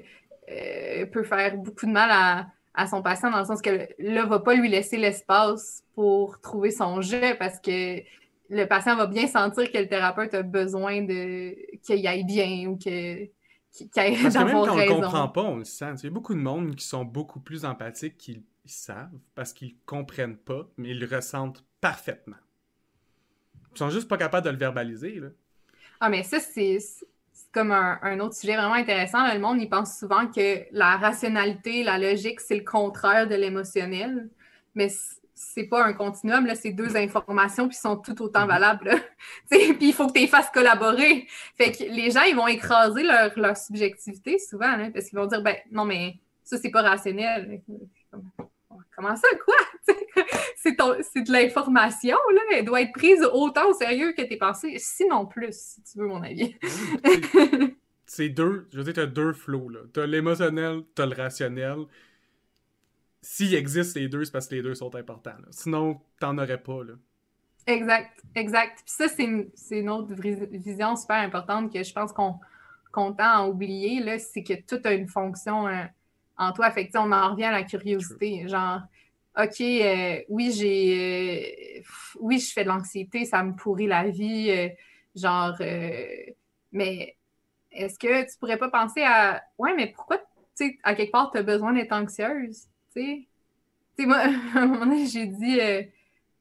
euh, 0.50 1.06
peut 1.06 1.24
faire 1.24 1.56
beaucoup 1.56 1.86
de 1.86 1.92
mal 1.92 2.10
à, 2.10 2.46
à 2.74 2.86
son 2.86 3.02
patient 3.02 3.30
dans 3.30 3.38
le 3.38 3.44
sens 3.44 3.62
que 3.62 3.88
là, 3.98 4.26
va 4.26 4.40
pas 4.40 4.54
lui 4.54 4.68
laisser 4.68 4.96
l'espace 4.96 5.84
pour 5.94 6.40
trouver 6.40 6.70
son 6.70 7.00
jeu 7.00 7.36
parce 7.38 7.60
que 7.60 8.00
le 8.50 8.64
patient 8.66 8.96
va 8.96 9.06
bien 9.06 9.26
sentir 9.26 9.70
que 9.70 9.78
le 9.78 9.88
thérapeute 9.88 10.34
a 10.34 10.42
besoin 10.42 11.02
de 11.02 11.54
qu'il 11.82 12.06
aille 12.06 12.24
bien 12.24 12.68
ou 12.68 12.76
que 12.76 13.24
qu'il 13.70 13.88
aille 13.96 14.20
Parce 14.22 14.34
que 14.34 14.42
même 14.42 14.52
quand 14.52 14.62
on 14.62 14.66
le 14.66 14.72
raison. 14.72 15.00
comprend 15.00 15.28
pas, 15.28 15.42
on 15.42 15.56
le 15.56 15.64
sent. 15.64 15.94
Il 15.98 16.04
y 16.04 16.06
a 16.08 16.10
beaucoup 16.10 16.34
de 16.34 16.40
monde 16.40 16.74
qui 16.74 16.86
sont 16.86 17.04
beaucoup 17.04 17.40
plus 17.40 17.64
empathiques 17.64 18.16
qu'ils 18.16 18.42
ils 18.64 18.70
savent 18.70 19.10
parce 19.34 19.52
qu'ils 19.52 19.76
comprennent 19.84 20.38
pas, 20.38 20.68
mais 20.76 20.90
ils 20.90 20.98
le 20.98 21.06
ressentent 21.06 21.64
parfaitement. 21.80 22.36
Ils 23.74 23.78
sont 23.78 23.90
juste 23.90 24.08
pas 24.08 24.16
capables 24.16 24.46
de 24.46 24.50
le 24.50 24.56
verbaliser. 24.56 25.20
Là. 25.20 25.28
Ah, 26.00 26.08
mais 26.08 26.22
ça, 26.22 26.40
c'est 26.40 26.78
comme 27.54 27.72
un, 27.72 27.98
un 28.02 28.20
autre 28.20 28.34
sujet 28.36 28.56
vraiment 28.56 28.74
intéressant. 28.74 29.22
là. 29.22 29.34
Le 29.34 29.40
monde, 29.40 29.60
il 29.62 29.68
pense 29.70 29.98
souvent 29.98 30.26
que 30.28 30.66
la 30.72 30.96
rationalité, 30.98 31.84
la 31.84 31.98
logique, 31.98 32.40
c'est 32.40 32.56
le 32.56 32.64
contraire 32.64 33.28
de 33.28 33.34
l'émotionnel. 33.36 34.28
Mais 34.74 34.88
c'est 35.34 35.64
pas 35.66 35.84
un 35.84 35.92
continuum, 35.94 36.46
là, 36.46 36.54
c'est 36.54 36.72
deux 36.72 36.96
informations 36.96 37.68
qui 37.68 37.76
sont 37.78 37.96
tout 37.96 38.20
autant 38.22 38.42
Mhm. 38.42 38.48
valables. 38.48 38.90
Puis 39.50 39.76
il 39.80 39.92
faut 39.92 40.06
que 40.08 40.12
tu 40.12 40.20
les 40.20 40.26
fasses 40.28 40.50
collaborer. 40.50 41.26
Fait 41.56 41.72
que 41.72 41.84
les 41.84 42.10
gens, 42.10 42.22
ils 42.22 42.36
vont 42.36 42.48
écraser 42.48 43.02
leur, 43.02 43.36
leur 43.38 43.56
subjectivité 43.56 44.38
souvent, 44.38 44.76
là, 44.76 44.90
parce 44.92 45.06
qu'ils 45.08 45.18
vont 45.18 45.26
dire, 45.26 45.42
ben 45.42 45.56
non, 45.72 45.84
mais 45.84 46.18
ça, 46.44 46.58
c'est 46.58 46.70
pas 46.70 46.82
rationnel. 46.82 47.62
Comme, 48.96 49.04
Comment 49.06 49.16
ça, 49.16 49.28
quoi? 49.44 49.94
c'est 50.56 50.76
ton- 50.76 50.96
c'est 51.12 51.22
de 51.22 51.32
l'information, 51.32 52.16
là. 52.34 52.40
Elle 52.52 52.64
doit 52.64 52.82
être 52.82 52.92
prise 52.92 53.22
autant 53.32 53.68
au 53.70 53.74
sérieux 53.74 54.12
que 54.16 54.22
tes 54.22 54.36
pensées, 54.36 54.76
sinon 54.78 55.26
plus, 55.26 55.52
si 55.56 55.82
tu 55.82 55.98
veux 55.98 56.06
mon 56.06 56.22
avis. 56.22 56.56
C'est- 56.62 57.74
C'est 58.06 58.28
deux, 58.28 58.68
je 58.70 58.76
veux 58.78 58.84
dire, 58.84 58.92
t'as 58.92 59.06
deux 59.06 59.32
flots. 59.32 59.70
là. 59.70 59.80
T'as 59.92 60.04
l'émotionnel, 60.06 60.82
t'as 60.94 61.06
le 61.06 61.14
rationnel. 61.16 61.78
S'il 63.22 63.54
existe 63.54 63.96
les 63.96 64.08
deux, 64.08 64.24
c'est 64.24 64.30
parce 64.30 64.46
que 64.46 64.54
les 64.56 64.62
deux 64.62 64.74
sont 64.74 64.94
importants. 64.94 65.30
là. 65.38 65.46
Sinon, 65.50 65.98
t'en 66.20 66.36
aurais 66.36 66.62
pas. 66.62 66.84
Là. 66.84 66.92
Exact, 67.66 68.20
exact. 68.34 68.82
Puis 68.84 68.94
ça, 68.94 69.08
c'est 69.08 69.24
une, 69.24 69.48
c'est 69.54 69.78
une 69.78 69.88
autre 69.88 70.12
vision 70.14 70.96
super 70.96 71.16
importante 71.16 71.72
que 71.72 71.82
je 71.82 71.92
pense 71.92 72.12
qu'on 72.12 72.38
qu'on 72.92 73.12
tend 73.12 73.24
à 73.24 73.48
oublier, 73.48 73.98
là, 74.00 74.18
c'est 74.20 74.44
que 74.44 74.52
tout 74.54 74.78
a 74.86 74.92
une 74.92 75.08
fonction 75.08 75.66
euh, 75.66 75.82
en 76.36 76.52
toi. 76.52 76.70
Fait 76.70 76.88
que, 76.88 76.98
on 76.98 77.12
en 77.12 77.30
revient 77.32 77.44
à 77.44 77.52
la 77.52 77.62
curiosité. 77.64 78.48
Genre, 78.48 78.80
OK, 79.36 79.60
euh, 79.60 80.20
oui, 80.28 80.52
j'ai... 80.52 81.78
euh, 81.80 81.82
oui, 82.20 82.38
je 82.38 82.52
fais 82.52 82.62
de 82.64 82.68
l'anxiété, 82.68 83.24
ça 83.24 83.42
me 83.42 83.54
pourrit 83.54 83.86
la 83.88 84.08
vie. 84.08 84.50
euh, 84.50 84.68
genre, 85.16 85.54
mais 86.72 87.16
est-ce 87.70 87.98
que 87.98 88.22
tu 88.30 88.38
pourrais 88.38 88.58
pas 88.58 88.68
penser 88.70 89.02
à... 89.02 89.42
Ouais, 89.58 89.74
mais 89.74 89.88
pourquoi, 89.88 90.18
tu 90.18 90.24
sais, 90.54 90.78
à 90.82 90.94
quelque 90.94 91.10
part, 91.12 91.30
tu 91.32 91.38
as 91.38 91.42
besoin 91.42 91.72
d'être 91.72 91.92
anxieuse, 91.92 92.66
tu 92.94 93.26
sais? 93.98 94.06
Moi, 94.06 94.16
à 94.54 94.58
un 94.60 94.66
moment 94.66 94.86
donné, 94.86 95.06
j'ai 95.06 95.26
dit... 95.26 95.60
à 95.60 95.82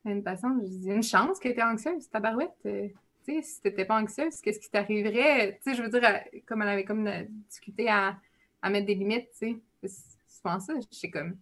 une 0.05 0.23
patiente, 0.23 0.61
je 0.63 0.67
dis 0.77 0.89
une 0.89 1.03
chance 1.03 1.39
que 1.39 1.49
tu 1.49 1.59
es 1.59 1.63
anxieuse, 1.63 2.09
tabarouette. 2.09 2.51
tu 2.63 2.91
sais, 3.25 3.41
si 3.41 3.61
tu 3.61 3.67
n'étais 3.69 3.85
pas 3.85 3.99
anxieuse, 4.01 4.39
qu'est-ce 4.41 4.59
qui 4.59 4.69
t'arriverait? 4.69 5.59
Tu 5.63 5.71
sais, 5.71 5.75
je 5.77 5.83
veux 5.83 5.89
dire, 5.89 6.01
comme 6.45 6.61
elle 6.61 6.69
avait 6.69 6.85
comme 6.85 7.09
discuté 7.49 7.89
à, 7.89 8.17
à 8.61 8.69
mettre 8.69 8.85
des 8.87 8.95
limites, 8.95 9.29
tu 9.31 9.37
sais. 9.37 9.55
C'est 9.87 10.39
souvent 10.41 10.59
ça. 10.59 10.73
Je 10.91 10.97
sais 10.97 11.09
comme, 11.09 11.37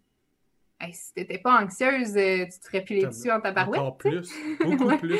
hey, 0.80 0.92
si 0.92 1.12
tu 1.14 1.20
n'étais 1.20 1.38
pas 1.38 1.62
anxieuse, 1.62 2.16
euh, 2.16 2.44
tu 2.46 2.58
te 2.60 2.66
ferais 2.66 2.84
piler 2.84 3.06
dessus 3.06 3.30
en 3.30 3.40
tabarouette. 3.40 3.80
Encore 3.80 3.96
plus. 3.98 4.30
Beaucoup 4.62 4.84
Ouais. 4.86 4.98
plus. 4.98 5.18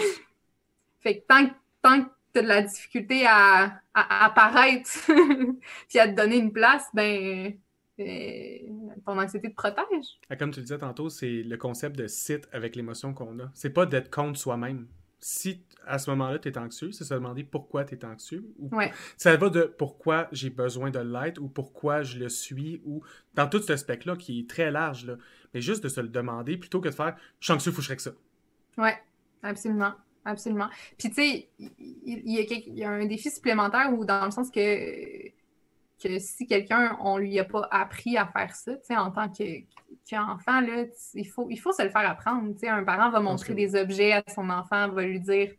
Fait 1.00 1.20
que 1.20 1.26
tant, 1.26 1.46
que- 1.48 1.54
tant 1.82 2.04
que 2.04 2.08
tu 2.32 2.38
as 2.38 2.42
de 2.42 2.48
la 2.48 2.62
difficulté 2.62 3.26
à, 3.26 3.64
à- 3.64 3.72
à 3.94 4.24
apparaître 4.26 4.90
puis 5.88 5.98
à 5.98 6.08
te 6.08 6.14
donner 6.14 6.36
une 6.38 6.52
place, 6.52 6.86
ben, 6.94 7.52
euh, 8.00 8.58
ton 9.04 9.18
anxiété 9.20 9.50
te 9.50 9.54
protège. 9.54 10.06
Ah, 10.30 10.36
Comme 10.36 10.50
tu 10.50 10.60
le 10.60 10.64
disais 10.64 10.78
tantôt, 10.78 11.10
c'est 11.10 11.42
le 11.42 11.56
concept 11.56 11.96
de 11.96 12.06
sit 12.06 12.46
avec 12.52 12.74
l'émotion 12.76 13.12
qu'on 13.14 13.38
a. 13.40 13.50
C'est 13.54 13.70
pas 13.70 13.84
d'être 13.86 14.10
contre 14.10 14.38
soi-même. 14.38 14.86
Si 15.24 15.64
à 15.86 15.98
ce 15.98 16.10
moment-là, 16.10 16.38
tu 16.38 16.48
es 16.48 16.58
anxieux, 16.58 16.92
c'est 16.92 17.04
se 17.04 17.14
demander 17.14 17.44
pourquoi 17.44 17.84
tu 17.84 17.94
es 17.94 18.04
anxieux. 18.04 18.44
Ou 18.58 18.74
Ouais. 18.76 18.92
Ça 19.16 19.36
va 19.36 19.48
de 19.50 19.62
pourquoi 19.62 20.28
j'ai 20.32 20.50
besoin 20.50 20.90
de 20.90 20.98
l'être 20.98 21.40
ou 21.40 21.48
pourquoi 21.48 22.02
je 22.02 22.18
le 22.18 22.28
suis 22.28 22.82
ou 22.84 23.02
dans 23.34 23.48
tout 23.48 23.62
ce 23.62 23.76
spectre-là 23.76 24.16
qui 24.16 24.40
est 24.40 24.50
très 24.50 24.70
large. 24.70 25.06
Là. 25.06 25.16
Mais 25.54 25.60
juste 25.60 25.82
de 25.84 25.88
se 25.88 26.00
le 26.00 26.08
demander 26.08 26.56
plutôt 26.56 26.80
que 26.80 26.88
de 26.88 26.94
faire 26.94 27.16
je 27.40 27.46
suis 27.46 27.52
anxieux, 27.52 27.72
faut 27.72 27.78
que 27.78 27.86
je 27.86 27.94
que 27.94 28.02
ça. 28.02 28.12
Ouais, 28.76 28.96
absolument. 29.42 29.94
Absolument. 30.24 30.68
Puis, 30.98 31.08
tu 31.08 31.14
sais, 31.16 31.48
il 31.58 32.78
y 32.78 32.84
a 32.84 32.90
un 32.90 33.06
défi 33.06 33.30
supplémentaire 33.30 33.92
où, 33.92 34.04
dans 34.04 34.24
le 34.24 34.30
sens 34.30 34.50
que, 34.50 35.28
que 36.02 36.18
si 36.18 36.46
quelqu'un, 36.46 36.96
on 37.00 37.16
lui 37.18 37.38
a 37.38 37.44
pas 37.44 37.68
appris 37.70 38.16
à 38.16 38.26
faire 38.26 38.54
ça, 38.54 38.74
tu 38.74 38.80
sais, 38.84 38.96
en 38.96 39.10
tant 39.10 39.28
que- 39.28 39.60
qu'enfant, 40.08 40.60
là, 40.60 40.84
il 41.14 41.28
faut, 41.28 41.48
il 41.50 41.58
faut 41.58 41.72
se 41.72 41.82
le 41.82 41.90
faire 41.90 42.08
apprendre. 42.08 42.52
Tu 42.54 42.60
sais, 42.60 42.68
un 42.68 42.84
parent 42.84 43.10
va 43.10 43.20
montrer 43.20 43.54
des 43.54 43.74
objets 43.76 44.12
à 44.12 44.22
son 44.34 44.50
enfant, 44.50 44.88
va 44.88 45.02
lui 45.02 45.20
dire, 45.20 45.48
tu 45.50 45.56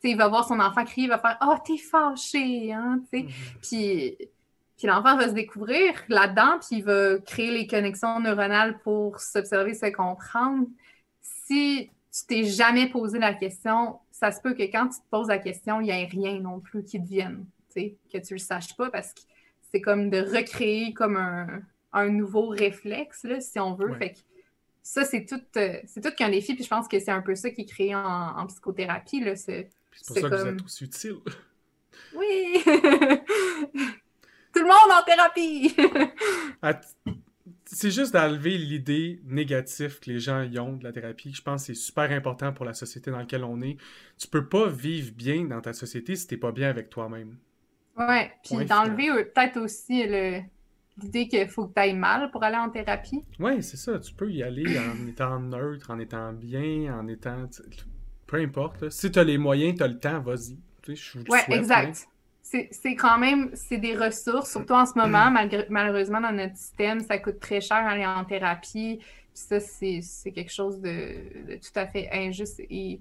sais, 0.00 0.10
il 0.10 0.16
va 0.16 0.28
voir 0.28 0.46
son 0.46 0.60
enfant 0.60 0.84
crier, 0.84 1.06
il 1.06 1.10
va 1.10 1.18
faire 1.18 1.38
«Oh, 1.46 1.54
t'es 1.64 1.78
fâché!» 1.78 2.72
hein, 2.74 3.00
tu 3.10 3.20
sais. 3.20 3.26
Puis, 3.62 4.28
puis 4.76 4.86
l'enfant 4.86 5.16
va 5.16 5.28
se 5.28 5.34
découvrir 5.34 5.94
là-dedans, 6.08 6.58
puis 6.58 6.78
il 6.78 6.84
va 6.84 7.18
créer 7.18 7.50
les 7.50 7.66
connexions 7.66 8.20
neuronales 8.20 8.78
pour 8.80 9.20
s'observer, 9.20 9.72
se 9.74 9.86
comprendre. 9.86 10.66
Si 11.22 11.90
tu 12.12 12.26
t'es 12.26 12.44
jamais 12.44 12.88
posé 12.88 13.18
la 13.18 13.34
question, 13.34 13.98
ça 14.10 14.32
se 14.32 14.40
peut 14.40 14.54
que 14.54 14.62
quand 14.64 14.88
tu 14.88 14.98
te 14.98 15.06
poses 15.10 15.28
la 15.28 15.38
question, 15.38 15.80
il 15.80 15.84
n'y 15.84 15.90
ait 15.90 16.06
rien 16.06 16.40
non 16.40 16.60
plus 16.60 16.84
qui 16.84 17.00
te 17.00 17.06
vienne, 17.06 17.46
que 17.74 18.18
tu 18.18 18.34
le 18.34 18.38
saches 18.38 18.76
pas, 18.76 18.90
parce 18.90 19.12
que 19.12 19.20
c'est 19.76 19.82
comme 19.82 20.08
de 20.08 20.18
recréer 20.18 20.94
comme 20.94 21.16
un, 21.16 21.60
un 21.92 22.08
nouveau 22.08 22.48
réflexe, 22.48 23.24
là, 23.24 23.40
si 23.40 23.58
on 23.60 23.74
veut. 23.74 23.90
Ouais. 23.90 23.98
Fait 23.98 24.10
que 24.14 24.18
ça, 24.82 25.04
c'est 25.04 25.26
tout, 25.26 25.40
euh, 25.58 25.78
c'est 25.86 26.00
tout 26.02 26.14
qu'un 26.16 26.30
défi, 26.30 26.54
puis 26.54 26.64
je 26.64 26.68
pense 26.70 26.88
que 26.88 26.98
c'est 26.98 27.10
un 27.10 27.20
peu 27.20 27.34
ça 27.34 27.50
qui 27.50 27.62
est 27.62 27.66
créé 27.66 27.94
en, 27.94 28.00
en 28.38 28.46
psychothérapie, 28.46 29.20
là, 29.20 29.36
c'est 29.36 29.68
pour 30.06 30.16
ça 30.16 30.22
que 30.22 30.26
vous 30.34 30.44
comme- 30.44 30.54
êtes 30.54 30.64
aussi 30.64 30.84
utile. 30.84 31.16
oui! 32.16 32.62
Tout 32.64 34.62
le 34.62 34.68
monde 34.68 34.92
en 34.98 35.02
thérapie! 35.04 35.76
Ah, 36.62 36.80
C'est 37.66 37.90
juste 37.90 38.14
d'enlever 38.14 38.56
l'idée 38.56 39.20
négative 39.26 39.98
que 40.00 40.10
les 40.10 40.20
gens 40.20 40.42
y 40.42 40.58
ont 40.58 40.76
de 40.76 40.84
la 40.84 40.92
thérapie. 40.92 41.34
Je 41.34 41.42
pense 41.42 41.62
que 41.66 41.74
c'est 41.74 41.80
super 41.80 42.10
important 42.12 42.52
pour 42.52 42.64
la 42.64 42.72
société 42.72 43.10
dans 43.10 43.18
laquelle 43.18 43.44
on 43.44 43.60
est. 43.60 43.76
Tu 44.16 44.26
peux 44.28 44.48
pas 44.48 44.68
vivre 44.68 45.12
bien 45.12 45.44
dans 45.44 45.60
ta 45.60 45.72
société 45.74 46.16
si 46.16 46.26
t'es 46.26 46.38
pas 46.38 46.52
bien 46.52 46.70
avec 46.70 46.88
toi-même. 46.88 47.36
Ouais, 47.98 48.32
puis 48.44 48.64
d'enlever 48.66 49.24
peut-être 49.24 49.58
aussi 49.60 50.06
le- 50.06 50.40
l'idée 51.02 51.28
qu'il 51.28 51.46
faut 51.48 51.66
que 51.66 51.74
tu 51.74 51.80
ailles 51.80 51.94
mal 51.94 52.30
pour 52.30 52.42
aller 52.42 52.56
en 52.56 52.70
thérapie. 52.70 53.22
Ouais, 53.38 53.60
c'est 53.62 53.76
ça. 53.76 53.98
Tu 53.98 54.14
peux 54.14 54.30
y 54.30 54.42
aller 54.42 54.64
en 54.78 55.06
étant 55.08 55.38
neutre, 55.40 55.90
en 55.90 55.98
étant 55.98 56.32
bien, 56.32 56.98
en 56.98 57.06
étant. 57.08 57.48
Peu 58.26 58.38
importe. 58.38 58.80
là. 58.82 58.90
Si 58.90 59.10
t'as 59.10 59.22
les 59.24 59.38
moyens, 59.38 59.78
t'as 59.78 59.86
le 59.88 59.98
temps, 59.98 60.20
vas-y. 60.20 60.58
Tu 60.82 60.96
sais, 60.96 61.18
souhaite, 61.26 61.48
exact. 61.50 62.06
C'est 62.42 62.68
c'est 62.70 62.94
quand 62.94 63.18
même, 63.18 63.50
c'est 63.54 63.76
des 63.78 63.96
ressources, 63.96 64.52
surtout 64.52 64.74
en 64.74 64.86
ce 64.86 64.96
moment, 64.96 65.30
malgré- 65.32 65.66
malheureusement, 65.68 66.20
dans 66.20 66.32
notre 66.32 66.56
système, 66.56 67.00
ça 67.00 67.18
coûte 67.18 67.40
très 67.40 67.60
cher 67.60 67.78
aller 67.78 68.06
en 68.06 68.24
thérapie. 68.24 68.98
Puis 69.00 69.08
ça, 69.34 69.60
c'est 69.60 70.00
c'est 70.02 70.30
quelque 70.32 70.52
chose 70.52 70.80
de, 70.80 70.88
de 71.48 71.54
tout 71.56 71.76
à 71.78 71.86
fait 71.86 72.08
injuste 72.12 72.60
et, 72.70 73.00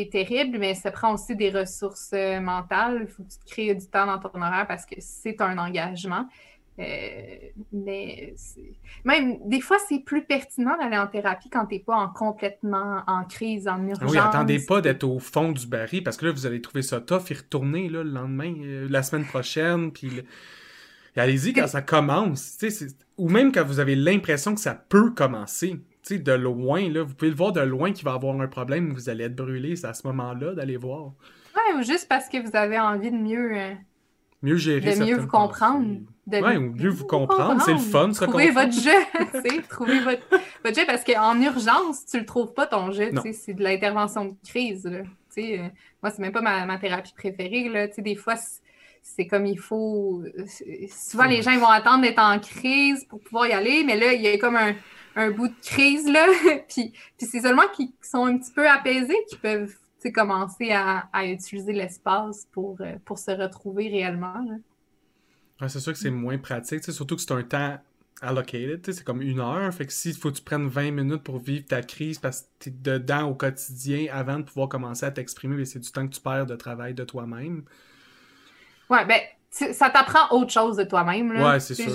et 0.00 0.08
terrible, 0.08 0.58
mais 0.58 0.74
ça 0.74 0.90
prend 0.90 1.14
aussi 1.14 1.34
des 1.36 1.50
ressources 1.50 2.10
euh, 2.12 2.40
mentales. 2.40 2.98
Il 3.02 3.06
faut 3.08 3.22
que 3.22 3.28
tu 3.30 3.38
te 3.38 3.50
crées 3.50 3.74
du 3.74 3.86
temps 3.86 4.06
dans 4.06 4.18
ton 4.18 4.40
horaire 4.40 4.66
parce 4.68 4.84
que 4.86 4.94
c'est 4.98 5.40
un 5.40 5.56
engagement. 5.58 6.26
Euh, 6.78 6.82
mais 7.72 8.34
même 9.04 9.38
des 9.48 9.62
fois, 9.62 9.78
c'est 9.88 10.00
plus 10.00 10.24
pertinent 10.24 10.76
d'aller 10.78 10.98
en 10.98 11.06
thérapie 11.06 11.48
quand 11.48 11.64
tu 11.66 11.76
n'es 11.76 11.80
pas 11.80 11.96
en 11.96 12.08
complètement 12.10 13.02
en 13.06 13.24
crise, 13.24 13.66
en 13.66 13.76
Ah 13.82 13.88
urgence. 13.90 14.10
oui, 14.12 14.18
attendez 14.18 14.58
pas 14.64 14.82
d'être 14.82 15.04
au 15.04 15.18
fond 15.18 15.52
du 15.52 15.66
baril 15.66 16.02
parce 16.04 16.18
que 16.18 16.26
là, 16.26 16.32
vous 16.32 16.44
allez 16.44 16.60
trouver 16.60 16.82
ça 16.82 17.00
tough 17.00 17.30
y 17.30 17.34
retourner 17.34 17.88
là, 17.88 18.02
le 18.04 18.10
lendemain, 18.10 18.52
euh, 18.62 18.86
la 18.90 19.02
semaine 19.02 19.24
prochaine. 19.24 19.90
Puis 19.90 20.08
le- 20.10 20.24
et 21.16 21.20
allez-y 21.20 21.54
quand 21.54 21.66
ça 21.66 21.80
commence. 21.80 22.58
Ou 23.16 23.30
même 23.30 23.52
quand 23.52 23.64
vous 23.64 23.80
avez 23.80 23.96
l'impression 23.96 24.54
que 24.54 24.60
ça 24.60 24.74
peut 24.74 25.12
commencer. 25.12 25.78
Sais, 26.08 26.18
de 26.18 26.32
loin, 26.32 26.88
là, 26.88 27.02
vous 27.02 27.14
pouvez 27.14 27.30
le 27.32 27.36
voir 27.36 27.52
de 27.52 27.60
loin 27.60 27.92
qu'il 27.92 28.04
va 28.04 28.12
avoir 28.12 28.40
un 28.40 28.46
problème, 28.46 28.92
vous 28.92 29.08
allez 29.08 29.24
être 29.24 29.34
brûlé. 29.34 29.74
C'est 29.74 29.88
à 29.88 29.94
ce 29.94 30.06
moment-là 30.06 30.54
d'aller 30.54 30.76
voir. 30.76 31.06
Ouais, 31.56 31.74
ou 31.76 31.82
juste 31.82 32.06
parce 32.08 32.28
que 32.28 32.38
vous 32.48 32.54
avez 32.56 32.78
envie 32.78 33.10
de 33.10 33.16
mieux. 33.16 33.56
euh, 33.56 33.74
Mieux 34.42 34.56
gérer 34.56 34.94
de 34.94 35.04
mieux 35.04 35.16
vous 35.16 35.26
comprendre. 35.26 35.98
De 36.28 36.38
Ouais, 36.38 36.56
ou 36.56 36.72
mieux 36.72 36.90
vous 36.90 37.06
comprendre, 37.06 37.60
c'est 37.62 37.72
le 37.72 37.78
fun, 37.78 38.12
se 38.12 38.24
Trouver 38.24 38.48
comprendre. 38.48 38.70
votre 38.70 38.80
jeu, 38.80 39.40
tu 39.42 39.50
sais, 39.50 39.62
trouver 39.62 39.98
votre, 40.00 40.22
votre 40.64 40.78
jeu, 40.78 40.86
parce 40.86 41.02
qu'en 41.02 41.40
urgence, 41.40 42.04
tu 42.06 42.18
le 42.20 42.24
trouves 42.26 42.52
pas 42.52 42.66
ton 42.66 42.92
jeu, 42.92 43.08
tu 43.08 43.14
Non. 43.14 43.22
sais, 43.22 43.32
c'est 43.32 43.54
de 43.54 43.62
l'intervention 43.64 44.26
de 44.26 44.34
crise, 44.48 44.84
là. 44.84 45.02
Tu 45.02 45.08
sais, 45.42 45.58
euh, 45.58 45.68
moi, 46.02 46.10
c'est 46.12 46.20
même 46.20 46.32
pas 46.32 46.40
ma, 46.40 46.66
ma 46.66 46.78
thérapie 46.78 47.14
préférée, 47.16 47.68
là, 47.68 47.88
tu 47.88 47.94
sais, 47.94 48.02
des 48.02 48.14
fois, 48.16 48.34
c'est- 49.02 49.26
comme 49.26 49.46
il 49.46 49.58
faut... 49.58 50.22
c'est- 50.46 50.88
Souvent, 50.88 51.24
les 51.24 51.42
gens, 51.42 51.50
ils 51.52 51.58
vont 51.60 51.66
attendre 51.68 52.02
d'être 52.02 52.18
en 52.22 52.38
crise 52.38 53.04
pour 53.08 53.20
pouvoir 53.20 53.46
y 53.48 53.52
aller, 53.52 53.82
mais 53.84 53.96
là, 53.98 54.12
il 54.12 54.20
y 54.22 54.28
a 54.28 54.36
comme 54.38 54.56
un, 54.56 54.74
un 55.16 55.30
bout 55.30 55.48
de 55.48 55.60
crise, 55.62 56.06
là, 56.06 56.26
puis, 56.68 56.92
puis 57.18 57.26
c'est 57.26 57.40
seulement 57.40 57.66
qui 57.74 57.92
sont 58.00 58.26
un 58.26 58.38
petit 58.38 58.52
peu 58.52 58.68
apaisés 58.68 59.16
qui 59.28 59.36
peuvent 59.36 59.74
commencer 60.12 60.70
à, 60.72 61.08
utiliser 61.24 61.72
l'espace 61.72 62.46
pour, 62.52 62.76
euh, 62.80 62.94
pour 63.04 63.18
se 63.18 63.30
retrouver 63.30 63.88
réellement. 63.88 64.44
c'est 65.66 65.80
sûr 65.80 65.92
que 65.92 65.98
c'est 65.98 66.10
moins 66.10 66.38
pratique, 66.38 66.82
surtout 66.84 67.16
que 67.16 67.22
c'est 67.22 67.32
un 67.32 67.42
temps 67.42 67.78
allocated, 68.22 68.92
c'est 68.92 69.04
comme 69.04 69.20
une 69.20 69.40
heure. 69.40 69.72
Fait 69.74 69.86
que 69.86 69.92
s'il 69.92 70.14
faut 70.14 70.30
que 70.30 70.36
tu 70.36 70.42
prennes 70.42 70.68
20 70.68 70.90
minutes 70.90 71.22
pour 71.22 71.38
vivre 71.38 71.66
ta 71.66 71.82
crise 71.82 72.18
parce 72.18 72.42
que 72.42 72.46
tu 72.60 72.68
es 72.70 72.72
dedans 72.72 73.28
au 73.28 73.34
quotidien 73.34 74.06
avant 74.10 74.38
de 74.38 74.44
pouvoir 74.44 74.68
commencer 74.68 75.04
à 75.04 75.10
t'exprimer, 75.10 75.64
c'est 75.64 75.80
du 75.80 75.90
temps 75.90 76.06
que 76.06 76.14
tu 76.14 76.20
perds 76.20 76.46
de 76.46 76.56
travail 76.56 76.94
de 76.94 77.04
toi-même. 77.04 77.64
Ouais, 78.88 79.04
ben, 79.04 79.20
ça 79.72 79.90
t'apprend 79.90 80.36
autre 80.36 80.52
chose 80.52 80.76
de 80.76 80.84
toi-même. 80.84 81.30
Ouais, 81.30 81.60
c'est 81.60 81.74
sûr. 81.74 81.90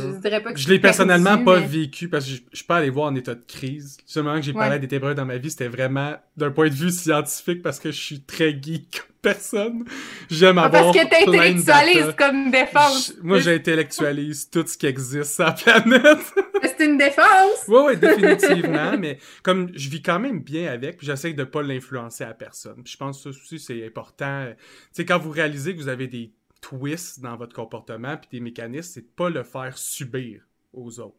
Je, 0.56 0.70
l'ai 0.70 0.80
personnellement 0.80 1.38
pas 1.44 1.60
vécu 1.60 2.10
parce 2.10 2.26
que 2.26 2.32
je, 2.32 2.38
je 2.52 2.58
suis 2.58 2.66
pas 2.66 2.78
allé 2.78 2.90
voir 2.90 3.12
en 3.12 3.16
état 3.16 3.36
de 3.36 3.44
crise. 3.48 3.98
Le 4.00 4.12
seul 4.12 4.24
moment 4.24 4.38
que 4.38 4.42
j'ai 4.42 4.54
parlé 4.54 4.80
des 4.80 4.88
tébreux 4.88 5.14
dans 5.14 5.26
ma 5.26 5.38
vie, 5.38 5.52
c'était 5.52 5.68
vraiment 5.68 6.16
d'un 6.38 6.52
point 6.52 6.70
de 6.70 6.74
vue 6.74 6.92
scientifique 6.92 7.62
parce 7.62 7.80
que 7.80 7.92
je 7.92 8.00
suis 8.00 8.22
très 8.22 8.52
geek 8.52 9.02
comme 9.02 9.12
personne. 9.22 9.86
J'aime 10.30 10.58
ah, 10.58 10.66
avoir. 10.66 10.92
Parce 10.92 10.98
que 10.98 11.10
t'intellectualises 11.10 12.16
comme 12.18 12.52
défense. 12.52 13.14
moi, 13.22 13.40
j'intellectualise 13.40 14.50
tout 14.50 14.66
ce 14.66 14.78
qui 14.78 14.88
existe 14.88 15.36
sur 15.36 15.46
la 15.46 15.52
planète. 15.52 16.34
c'est 16.64 16.86
une 16.86 16.98
défense! 16.98 17.66
Oui, 17.68 17.82
oui, 17.86 17.98
définitivement. 17.98 18.98
mais 18.98 19.20
comme 19.44 19.70
je 19.76 19.90
vis 19.90 20.02
quand 20.02 20.20
même 20.20 20.40
bien 20.40 20.72
avec, 20.72 20.98
puis 20.98 21.08
j'essaie 21.08 21.34
de 21.34 21.44
pas 21.44 21.62
l'influencer 21.62 22.24
à 22.24 22.34
personne. 22.34 22.84
Puis 22.84 22.94
je 22.94 22.98
pense 22.98 23.18
que 23.18 23.24
ça 23.24 23.30
aussi, 23.30 23.60
c'est 23.60 23.86
important. 23.86 24.46
Tu 24.48 24.56
sais, 24.94 25.06
quand 25.06 25.20
vous 25.20 25.32
réalisez 25.32 25.76
que 25.76 25.80
vous 25.80 25.90
avez 25.90 26.08
des 26.08 26.32
twist 26.62 27.20
dans 27.20 27.36
votre 27.36 27.56
comportement 27.56 28.18
puis 28.18 28.30
des 28.32 28.40
mécanismes, 28.40 28.94
c'est 28.94 29.02
de 29.02 29.14
pas 29.16 29.30
le 29.30 29.44
faire 29.44 29.78
subir 29.78 30.48
aux 30.74 31.00
autres. 31.00 31.18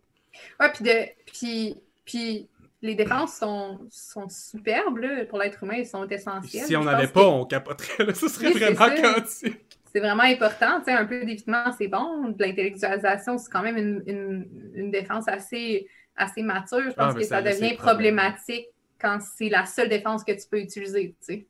Ouais, 0.59 0.72
puis 0.72 0.84
de 0.84 0.93
puis, 1.26 1.76
puis 2.05 2.49
les 2.80 2.95
défenses 2.95 3.36
sont, 3.36 3.80
sont 3.90 4.28
superbes 4.28 4.99
là, 4.99 5.24
pour 5.26 5.38
l'être 5.38 5.62
humain, 5.62 5.76
ils 5.76 5.86
sont 5.86 6.07
essentielles. 6.09 6.66
Si 6.66 6.76
on 6.76 6.84
n'avait 6.84 7.09
pas, 7.09 7.26
on 7.26 7.45
capoterait. 7.45 8.07
Là, 8.07 8.14
ce 8.14 8.28
serait 8.28 8.51
vraiment 8.51 8.95
chaotique. 8.95 9.78
C'est 9.93 10.01
vraiment 10.01 10.22
important. 10.22 10.78
Tu 10.78 10.86
sais, 10.86 10.93
un 10.93 11.05
peu 11.05 11.20
d'évitement, 11.20 11.70
c'est 11.76 11.88
bon. 11.88 12.30
De 12.30 12.43
l'intellectualisation, 12.43 13.36
c'est 13.36 13.51
quand 13.51 13.62
même 13.62 13.76
une, 13.76 14.03
une, 14.07 14.72
une, 14.74 14.90
défense 14.90 15.28
assez, 15.28 15.86
assez 16.16 16.43
mature. 16.43 16.82
Je 16.90 16.95
pense 16.95 17.14
ah, 17.14 17.18
que 17.18 17.24
ça, 17.24 17.43
devient 17.43 17.76
problématique 17.76 18.66
quand 18.99 19.18
c'est 19.20 19.51
la 19.51 19.66
seule 19.66 19.90
défense 19.90 20.24
que 20.24 20.32
tu 20.32 20.49
peux 20.51 20.61
utiliser. 20.61 21.14
Tu 21.20 21.34
sais. 21.34 21.47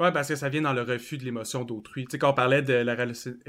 Oui, 0.00 0.12
parce 0.12 0.28
que 0.28 0.36
ça 0.36 0.48
vient 0.48 0.62
dans 0.62 0.72
le 0.72 0.82
refus 0.82 1.18
de 1.18 1.24
l'émotion 1.24 1.64
d'autrui. 1.64 2.04
Tu 2.04 2.12
sais, 2.12 2.18
quand 2.18 2.30
on 2.30 2.34
parlait 2.34 2.62
de 2.62 2.72
la 2.72 2.96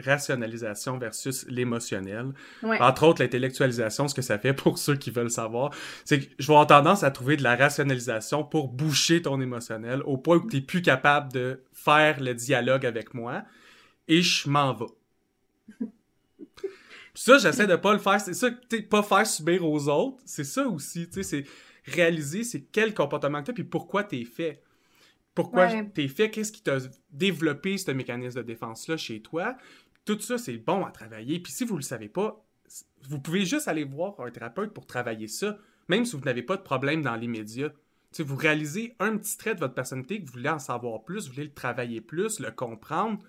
rationalisation 0.04 0.98
versus 0.98 1.46
l'émotionnel, 1.48 2.34
entre 2.64 3.04
autres, 3.04 3.22
l'intellectualisation, 3.22 4.08
ce 4.08 4.16
que 4.16 4.24
ça 4.24 4.40
fait 4.40 4.54
pour 4.56 4.80
ceux 4.80 4.96
qui 4.96 5.12
veulent 5.12 5.30
savoir, 5.30 5.72
c'est 6.06 6.22
que 6.22 6.26
je 6.40 6.48
vais 6.48 6.54
avoir 6.54 6.66
tendance 6.66 7.04
à 7.04 7.12
trouver 7.12 7.38
de 7.38 7.44
la 7.44 7.56
rationalisation 7.56 8.44
pour 8.44 8.70
boucher 8.70 9.22
ton 9.22 9.40
émotionnel 9.40 10.02
au 10.06 10.18
point 10.18 10.38
où 10.38 10.50
tu 10.50 10.56
n'es 10.56 10.62
plus 10.64 10.82
capable 10.82 11.32
de 11.32 11.62
faire 11.72 12.20
le 12.20 12.34
dialogue 12.34 12.86
avec 12.86 13.14
moi 13.14 13.44
et 14.08 14.24
je 14.24 14.50
m'en 14.50 14.74
vais. 14.74 15.86
ça, 17.14 17.38
j'essaie 17.38 17.68
de 17.68 17.76
pas 17.76 17.94
le 17.94 18.00
faire. 18.00 18.20
C'est 18.20 18.34
ça, 18.34 18.50
tu 18.70 18.82
pas 18.82 19.04
faire 19.04 19.28
subir 19.28 19.64
aux 19.64 19.88
autres. 19.88 20.18
C'est 20.26 20.44
ça 20.44 20.68
aussi, 20.68 21.08
tu 21.08 21.22
sais, 21.22 21.24
c'est 21.24 21.46
réaliser 21.86 22.44
c'est 22.44 22.62
quel 22.72 22.94
comportement 22.94 23.40
que 23.40 23.46
tu 23.46 23.52
as 23.52 23.54
puis 23.54 23.64
pourquoi 23.64 24.04
tu 24.04 24.20
es 24.20 24.26
fait 24.26 24.62
pourquoi 25.44 25.70
t'es 25.94 26.10
fait, 26.10 26.30
qu'est-ce 26.30 26.52
qui 26.52 26.62
t'a 26.62 26.80
développé 27.12 27.78
ce 27.78 27.92
mécanisme 27.92 28.40
de 28.40 28.46
défense-là 28.46 28.98
chez 28.98 29.22
toi? 29.22 29.56
Tout 30.04 30.20
ça, 30.20 30.38
c'est 30.38 30.58
bon 30.58 30.86
à 30.86 30.92
travailler. 30.92 31.40
Puis 31.40 31.54
si 31.54 31.64
vous 31.64 31.76
ne 31.76 31.80
le 31.80 31.84
savez 31.84 32.10
pas, 32.10 32.46
vous 33.04 33.22
pouvez 33.22 33.46
juste 33.46 33.70
aller 33.70 33.86
voir 33.86 34.20
un 34.20 34.32
thérapeute 34.32 34.74
pour 34.74 34.86
travailler 34.86 35.28
ça, 35.28 35.58
même 35.88 36.04
si 36.04 36.18
vous 36.18 36.24
n'avez 36.26 36.44
pas 36.44 36.58
de 36.58 36.62
problème 36.62 37.02
dans 37.02 37.16
l'immédiat. 37.16 37.72
Si 38.12 38.22
vous 38.22 38.36
réalisez 38.36 38.96
un 39.00 39.18
petit 39.18 39.38
trait 39.38 39.56
de 39.56 39.60
votre 39.62 39.76
personnalité, 39.76 40.20
que 40.20 40.26
vous 40.26 40.34
voulez 40.34 40.50
en 40.50 40.60
savoir 40.60 41.04
plus, 41.04 41.28
vous 41.28 41.34
voulez 41.34 41.46
le 41.46 41.54
travailler 41.54 42.02
plus, 42.02 42.42
le 42.42 42.52
comprendre, 42.52 43.20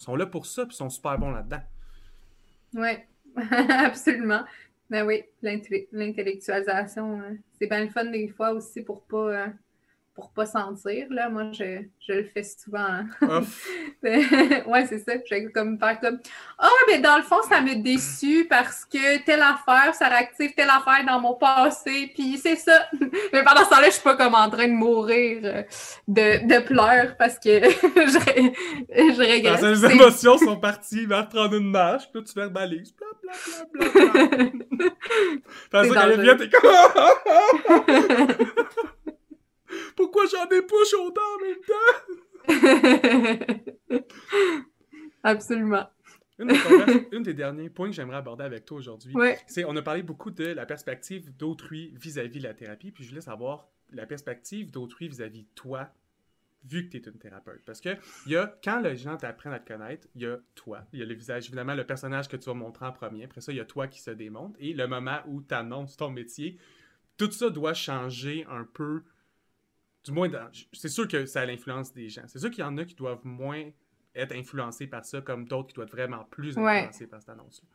ils 0.00 0.04
sont 0.04 0.16
là 0.16 0.24
pour 0.24 0.46
ça, 0.46 0.64
puis 0.64 0.74
ils 0.74 0.78
sont 0.78 0.88
super 0.88 1.18
bons 1.18 1.30
là-dedans. 1.30 1.62
Oui, 2.74 2.90
absolument. 3.68 4.44
Ben 4.88 5.04
oui, 5.06 5.24
l'intellectualisation, 5.42 7.20
hein. 7.20 7.36
c'est 7.58 7.66
bien 7.66 7.84
le 7.84 7.90
fun 7.90 8.06
des 8.06 8.28
fois 8.28 8.52
aussi 8.52 8.80
pour 8.80 9.02
pas... 9.02 9.44
Hein, 9.44 9.54
pour 10.14 10.30
pas 10.30 10.46
sentir. 10.46 11.06
Là. 11.10 11.28
Moi, 11.28 11.50
je, 11.52 11.82
je 12.00 12.12
le 12.12 12.24
fais 12.24 12.44
souvent. 12.44 13.00
Hein. 13.20 13.42
ouais, 14.02 14.86
c'est 14.86 14.98
ça. 14.98 15.14
Je 15.28 15.48
comme 15.48 15.78
faire 15.78 15.98
comme 16.00 16.20
Ah, 16.58 16.68
oh, 16.70 16.84
mais 16.88 16.98
dans 17.00 17.16
le 17.16 17.22
fond, 17.22 17.42
ça 17.48 17.60
me 17.60 17.82
déçu 17.82 18.46
parce 18.48 18.84
que 18.84 19.24
telle 19.24 19.42
affaire, 19.42 19.94
ça 19.94 20.08
réactive 20.08 20.54
telle 20.54 20.70
affaire 20.70 21.04
dans 21.06 21.20
mon 21.20 21.34
passé, 21.34 22.12
puis 22.14 22.38
c'est 22.38 22.56
ça. 22.56 22.88
mais 23.32 23.42
pendant 23.42 23.64
ce 23.64 23.70
temps-là, 23.70 23.86
je 23.86 23.94
suis 23.94 24.02
pas 24.02 24.16
comme 24.16 24.34
en 24.34 24.48
train 24.48 24.68
de 24.68 24.72
mourir 24.72 25.40
euh, 25.44 25.62
de, 26.06 26.46
de 26.46 26.64
pleurs 26.64 27.16
parce 27.16 27.38
que 27.38 27.48
je, 27.60 28.52
je 28.88 29.18
regrette. 29.18 29.62
les 29.62 29.84
émotions 29.92 30.38
sont 30.38 30.56
parties 30.56 31.06
vers 31.06 31.28
prendre 31.28 31.54
une 31.54 31.70
marche, 31.70 32.04
puis 32.12 32.20
là, 32.20 32.26
tu 32.26 32.34
verbalises. 32.34 32.94
Bla, 32.94 33.06
bla, 33.20 33.32
bla, 33.72 34.06
bla, 34.06 34.26
bla. 34.70 34.86
Parce 35.70 35.88
que 35.88 35.94
quand 35.94 36.22
vient, 36.22 36.36
t'es 36.36 36.48
comme 36.48 36.70
Pourquoi 39.96 40.24
j'en 40.26 40.48
ai 40.48 40.62
pas 40.62 40.84
chaud 40.90 41.12
en 41.12 41.38
même 41.42 41.60
temps? 41.66 42.04
Absolument. 45.22 45.88
Une, 46.38 47.22
des 47.22 47.34
derniers 47.34 47.70
points 47.70 47.88
que 47.88 47.94
j'aimerais 47.94 48.16
aborder 48.16 48.44
avec 48.44 48.64
toi 48.64 48.78
aujourd'hui, 48.78 49.14
c'est 49.46 49.64
on 49.64 49.76
a 49.76 49.82
parlé 49.82 50.02
beaucoup 50.02 50.30
de 50.30 50.44
la 50.44 50.66
perspective 50.66 51.34
d'autrui 51.36 51.94
vis-à-vis 51.96 52.40
de 52.40 52.44
la 52.44 52.54
thérapie, 52.54 52.90
puis 52.90 53.04
je 53.04 53.10
voulais 53.10 53.20
savoir 53.20 53.68
la 53.92 54.06
perspective 54.06 54.70
d'autrui 54.70 55.08
vis-à-vis 55.08 55.42
de 55.42 55.48
toi, 55.54 55.88
vu 56.64 56.86
que 56.86 56.90
tu 56.90 56.96
es 56.96 57.08
une 57.08 57.18
thérapeute. 57.18 57.62
Parce 57.64 57.80
que 57.80 57.90
y 58.26 58.36
a, 58.36 58.58
quand 58.64 58.80
les 58.80 58.96
gens 58.96 59.16
t'apprennent 59.16 59.52
à 59.52 59.60
te 59.60 59.68
connaître, 59.72 60.08
il 60.16 60.22
y 60.22 60.26
a 60.26 60.38
toi, 60.56 60.84
il 60.92 60.98
y 60.98 61.02
a 61.02 61.06
le 61.06 61.14
visage, 61.14 61.46
évidemment, 61.46 61.74
le 61.74 61.84
personnage 61.84 62.26
que 62.28 62.36
tu 62.36 62.46
vas 62.46 62.54
montrer 62.54 62.86
en 62.86 62.92
premier. 62.92 63.24
Après 63.24 63.40
ça, 63.40 63.52
il 63.52 63.56
y 63.56 63.60
a 63.60 63.64
toi 63.64 63.86
qui 63.86 64.00
se 64.00 64.10
démontre. 64.10 64.56
Et 64.58 64.72
le 64.72 64.88
moment 64.88 65.18
où 65.28 65.40
tu 65.40 65.54
annonces 65.54 65.96
ton 65.96 66.10
métier, 66.10 66.58
tout 67.16 67.30
ça 67.30 67.50
doit 67.50 67.74
changer 67.74 68.44
un 68.50 68.64
peu 68.64 69.04
du 70.04 70.12
moins, 70.12 70.28
c'est 70.72 70.88
sûr 70.88 71.08
que 71.08 71.24
ça 71.26 71.40
a 71.40 71.46
l'influence 71.46 71.92
des 71.92 72.08
gens. 72.08 72.22
C'est 72.26 72.38
sûr 72.38 72.50
qu'il 72.50 72.60
y 72.60 72.66
en 72.66 72.76
a 72.76 72.84
qui 72.84 72.94
doivent 72.94 73.24
moins 73.24 73.64
être 74.14 74.32
influencés 74.32 74.86
par 74.86 75.04
ça, 75.04 75.20
comme 75.20 75.46
d'autres 75.46 75.68
qui 75.68 75.74
doivent 75.74 75.88
être 75.88 75.94
vraiment 75.94 76.24
plus 76.30 76.56
influencés 76.58 77.06
par 77.06 77.20
cette 77.20 77.30
annonce-là. 77.30 77.68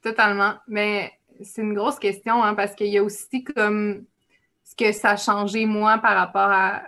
Totalement. 0.00 0.54
Mais 0.68 1.12
c'est 1.42 1.62
une 1.62 1.74
grosse 1.74 1.98
question, 1.98 2.42
hein, 2.42 2.54
parce 2.54 2.74
qu'il 2.74 2.88
y 2.88 2.98
a 2.98 3.02
aussi 3.02 3.44
comme 3.44 4.04
ce 4.64 4.76
que 4.76 4.92
ça 4.92 5.10
a 5.10 5.16
changé, 5.16 5.66
moi, 5.66 5.98
par 5.98 6.16
rapport 6.16 6.48
à, 6.50 6.84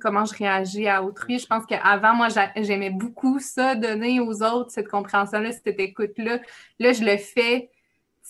comment 0.00 0.24
je 0.24 0.34
réagis 0.34 0.88
à 0.88 1.02
autrui. 1.02 1.38
Je 1.38 1.46
pense 1.46 1.66
qu'avant, 1.66 2.14
moi, 2.14 2.28
j'aimais 2.56 2.90
beaucoup 2.90 3.38
ça, 3.40 3.74
donner 3.74 4.20
aux 4.20 4.42
autres 4.42 4.70
cette 4.70 4.88
compréhension-là, 4.88 5.52
cette 5.52 5.78
écoute-là. 5.78 6.40
Là, 6.78 6.92
je 6.92 7.04
le 7.04 7.18
fais 7.18 7.70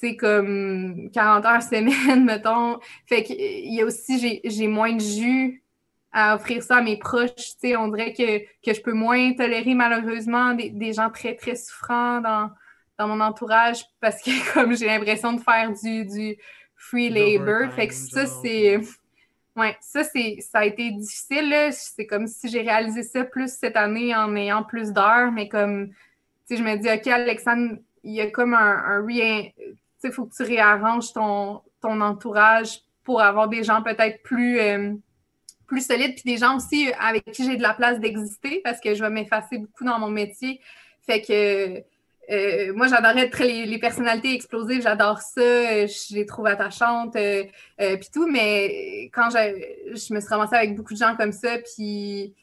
c'est 0.01 0.15
comme 0.15 1.11
40 1.13 1.45
heures 1.45 1.63
semaine, 1.63 2.25
mettons. 2.25 2.79
Fait 3.07 3.25
qu'il 3.25 3.75
y 3.75 3.81
a 3.81 3.85
aussi, 3.85 4.41
j'ai 4.45 4.69
moins 4.69 4.93
de 4.93 5.01
jus 5.01 5.65
à 6.13 6.35
offrir 6.35 6.63
ça 6.63 6.77
à 6.77 6.83
mes 6.83 6.97
proches. 6.97 7.35
Tu 7.35 7.55
sais, 7.61 7.77
on 7.77 7.89
dirait 7.89 8.13
que, 8.13 8.39
que 8.65 8.75
je 8.75 8.81
peux 8.81 8.93
moins 8.93 9.35
tolérer 9.35 9.75
malheureusement 9.75 10.55
des, 10.55 10.71
des 10.71 10.93
gens 10.93 11.11
très, 11.11 11.35
très 11.35 11.55
souffrants 11.55 12.21
dans, 12.21 12.51
dans 12.99 13.09
mon 13.09 13.21
entourage 13.21 13.85
parce 14.01 14.23
que 14.23 14.31
comme 14.55 14.77
j'ai 14.77 14.87
l'impression 14.87 15.33
de 15.33 15.41
faire 15.41 15.73
du, 15.73 16.05
du 16.05 16.37
free 16.79 17.11
labor. 17.11 17.71
Fait 17.73 17.89
que 17.89 17.95
ça, 17.95 18.27
c'est. 18.27 18.81
Ouais, 19.57 19.77
ça, 19.81 20.05
c'est, 20.05 20.37
ça 20.41 20.61
a 20.61 20.67
été 20.67 20.93
difficile. 20.93 21.53
C'est 21.73 22.07
comme 22.07 22.29
si 22.29 22.49
j'ai 22.49 22.61
réalisé 22.61 23.03
ça 23.03 23.25
plus 23.25 23.53
cette 23.53 23.75
année 23.75 24.15
en 24.15 24.37
ayant 24.37 24.63
plus 24.63 24.93
d'heures, 24.93 25.33
mais 25.33 25.49
comme, 25.49 25.89
tu 25.89 25.95
sais, 26.45 26.57
je 26.59 26.63
me 26.63 26.77
dis, 26.77 26.89
OK, 26.89 27.09
Alexandre, 27.09 27.79
il 28.05 28.13
y 28.13 28.21
a 28.21 28.31
comme 28.31 28.55
un, 28.55 28.77
un 28.77 29.05
rien. 29.05 29.49
Tu 29.57 29.63
sais, 29.99 30.09
il 30.09 30.13
faut 30.13 30.27
que 30.27 30.35
tu 30.37 30.45
réarranges 30.45 31.13
ton, 31.13 31.61
ton 31.81 32.01
entourage 32.01 32.83
pour 33.03 33.21
avoir 33.21 33.49
des 33.49 33.65
gens 33.65 33.83
peut-être 33.83 34.23
plus. 34.23 34.61
Euh, 34.61 34.95
plus 35.69 35.87
solide, 35.87 36.15
puis 36.15 36.25
des 36.25 36.39
gens 36.39 36.57
aussi 36.57 36.91
avec 36.99 37.31
qui 37.31 37.45
j'ai 37.45 37.57
de 37.57 37.63
la 37.63 37.75
place 37.75 38.01
d'exister 38.01 38.61
parce 38.65 38.81
que 38.81 38.95
je 38.95 39.03
vais 39.05 39.11
m'effacer 39.11 39.59
beaucoup 39.59 39.85
dans 39.85 39.99
mon 40.01 40.11
métier. 40.11 40.61
Fait 41.07 41.23
que 41.23 41.85
euh, 42.31 42.73
moi, 42.75 42.89
j'adorais 42.89 43.31
les, 43.41 43.65
les, 43.65 43.79
personnalités 43.79 44.35
explosives, 44.35 44.83
j'adore 44.83 45.21
ça, 45.21 45.87
je 45.87 46.15
les 46.15 46.27
trouve 46.27 46.47
attachantes, 46.47 47.17
euh, 47.17 47.45
euh, 47.81 47.97
puis 47.97 48.09
tout, 48.13 48.27
mais 48.27 49.09
quand 49.15 49.31
je, 49.31 49.95
je 49.95 50.13
me 50.13 50.21
suis 50.21 50.29
ramassée 50.29 50.57
avec 50.57 50.77
beaucoup 50.77 50.93
de 50.93 50.99
gens 50.99 51.17
comme 51.17 51.33
ça, 51.33 51.57
puis 51.59 52.35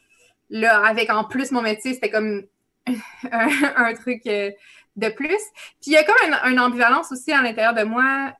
là, 0.50 0.84
avec 0.84 1.10
en 1.10 1.22
plus 1.22 1.52
mon 1.52 1.62
métier, 1.62 1.94
c'était 1.94 2.10
comme 2.10 2.42
un, 3.30 3.94
truc 3.94 4.24
de 4.24 5.08
plus. 5.10 5.42
Puis 5.80 5.86
il 5.86 5.92
y 5.92 5.96
a 5.96 6.02
comme 6.02 6.16
une, 6.50 6.58
ambivalence 6.58 7.12
aussi 7.12 7.32
à 7.32 7.42
l'intérieur 7.42 7.74
de 7.74 7.84
moi. 7.84 8.34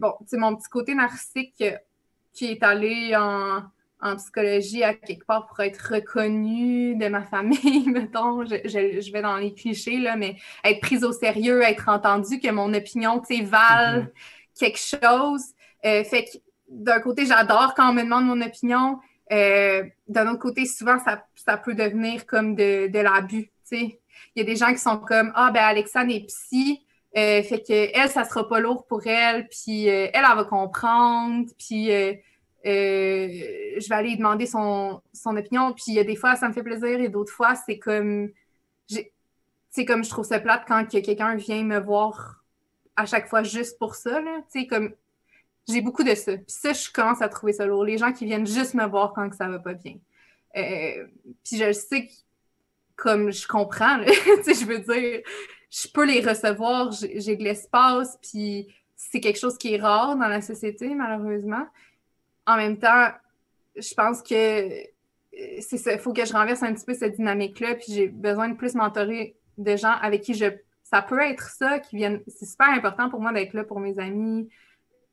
bon, 0.00 0.14
c'est 0.26 0.36
mon 0.36 0.54
petit 0.54 0.68
côté 0.68 0.94
narcissique 0.94 1.64
qui 2.34 2.46
est 2.46 2.62
allé 2.62 3.16
en, 3.16 3.62
psychologie 4.18 4.84
à 4.84 4.92
quelque 4.92 5.24
part 5.24 5.46
pour 5.46 5.60
être 5.60 5.94
reconnu 5.94 6.94
de 6.94 7.08
ma 7.08 7.22
famille, 7.22 7.84
mettons. 7.88 8.44
Je, 8.44 9.12
vais 9.12 9.22
dans 9.22 9.38
les 9.38 9.54
clichés, 9.54 9.98
là, 9.98 10.14
mais 10.14 10.36
être 10.62 10.80
prise 10.80 11.04
au 11.04 11.12
sérieux, 11.12 11.62
être 11.62 11.88
entendu, 11.88 12.38
que 12.38 12.50
mon 12.50 12.74
opinion, 12.74 13.20
tu 13.20 13.36
sais, 13.36 13.42
vale 13.42 14.02
mm-hmm. 14.02 14.58
quelque 14.58 14.78
chose. 14.78 15.42
Euh, 15.86 16.04
fait 16.04 16.24
que 16.24 16.38
d'un 16.68 17.00
côté, 17.00 17.24
j'adore 17.24 17.72
quand 17.74 17.88
on 17.88 17.94
me 17.94 18.02
demande 18.02 18.26
mon 18.26 18.42
opinion. 18.42 18.98
Euh, 19.32 19.84
d'un 20.06 20.28
autre 20.28 20.40
côté, 20.40 20.66
souvent, 20.66 20.98
ça, 20.98 21.24
ça 21.34 21.56
peut 21.56 21.74
devenir 21.74 22.26
comme 22.26 22.54
de, 22.54 22.88
de 22.88 22.98
l'abus. 22.98 23.50
Il 23.72 23.96
y 24.36 24.40
a 24.40 24.44
des 24.44 24.56
gens 24.56 24.72
qui 24.72 24.78
sont 24.78 24.98
comme 24.98 25.32
Ah, 25.34 25.50
ben 25.50 25.62
Alexandre 25.62 26.12
est 26.12 26.26
psy, 26.26 26.84
euh, 27.16 27.42
fait 27.44 27.60
que 27.60 27.96
elle, 27.96 28.10
ça 28.10 28.24
sera 28.24 28.48
pas 28.48 28.58
lourd 28.58 28.86
pour 28.86 29.06
elle, 29.06 29.48
puis 29.48 29.88
euh, 29.88 30.08
elle, 30.12 30.24
elle 30.28 30.36
va 30.36 30.44
comprendre, 30.44 31.48
puis 31.58 31.92
euh, 31.92 32.14
je 32.64 33.88
vais 33.88 33.94
aller 33.94 34.10
lui 34.10 34.16
demander 34.16 34.46
son, 34.46 35.00
son 35.12 35.36
opinion. 35.36 35.72
Puis 35.72 35.84
il 35.88 35.94
y 35.94 36.00
a 36.00 36.04
des 36.04 36.16
fois, 36.16 36.34
ça 36.34 36.48
me 36.48 36.52
fait 36.52 36.64
plaisir, 36.64 37.00
et 37.00 37.08
d'autres 37.08 37.32
fois, 37.32 37.54
c'est 37.54 37.78
comme 37.78 38.30
c'est 39.70 39.84
comme 39.84 40.04
je 40.04 40.10
trouve 40.10 40.24
ça 40.24 40.40
plate 40.40 40.64
quand 40.66 40.84
quelqu'un 40.86 41.36
vient 41.36 41.62
me 41.62 41.78
voir 41.78 42.44
à 42.96 43.06
chaque 43.06 43.28
fois 43.28 43.42
juste 43.42 43.78
pour 43.78 43.94
ça. 43.94 44.20
Là. 44.20 44.40
comme 44.68 44.94
j'ai 45.68 45.80
beaucoup 45.80 46.04
de 46.04 46.14
ça. 46.14 46.36
Puis 46.36 46.44
ça, 46.48 46.72
je 46.72 46.90
commence 46.90 47.22
à 47.22 47.28
trouver 47.28 47.52
ça 47.52 47.64
lourd. 47.64 47.84
Les 47.84 47.98
gens 47.98 48.12
qui 48.12 48.24
viennent 48.24 48.46
juste 48.46 48.74
me 48.74 48.86
voir 48.86 49.12
quand 49.14 49.32
ça 49.34 49.48
va 49.48 49.58
pas 49.58 49.74
bien. 49.74 49.96
puis 50.52 51.58
je 51.58 51.72
sais 51.72 52.06
que 52.06 52.12
comme 52.96 53.32
je 53.32 53.46
comprends, 53.46 53.98
je 54.06 54.64
veux 54.64 54.78
dire, 54.80 55.22
je 55.74 55.88
peux 55.88 56.04
les 56.04 56.20
recevoir, 56.20 56.92
j'ai 56.92 57.36
de 57.36 57.42
l'espace, 57.42 58.16
puis 58.22 58.68
c'est 58.94 59.20
quelque 59.20 59.38
chose 59.38 59.58
qui 59.58 59.74
est 59.74 59.80
rare 59.80 60.16
dans 60.16 60.28
la 60.28 60.40
société, 60.40 60.94
malheureusement. 60.94 61.66
En 62.46 62.56
même 62.56 62.78
temps, 62.78 63.08
je 63.74 63.94
pense 63.94 64.22
que 64.22 64.70
c'est 65.60 65.78
ça, 65.78 65.92
il 65.92 65.98
faut 65.98 66.12
que 66.12 66.24
je 66.24 66.32
renverse 66.32 66.62
un 66.62 66.72
petit 66.72 66.84
peu 66.84 66.94
cette 66.94 67.16
dynamique-là, 67.16 67.74
puis 67.74 67.92
j'ai 67.92 68.06
besoin 68.06 68.48
de 68.48 68.54
plus 68.54 68.74
mentorer 68.74 69.34
de 69.58 69.76
gens 69.76 69.96
avec 70.00 70.22
qui 70.22 70.34
je. 70.34 70.46
Ça 70.84 71.02
peut 71.02 71.20
être 71.20 71.50
ça 71.50 71.80
qui 71.80 71.96
viennent. 71.96 72.22
C'est 72.28 72.46
super 72.46 72.68
important 72.68 73.10
pour 73.10 73.20
moi 73.20 73.32
d'être 73.32 73.54
là 73.54 73.64
pour 73.64 73.80
mes 73.80 73.98
amis, 73.98 74.48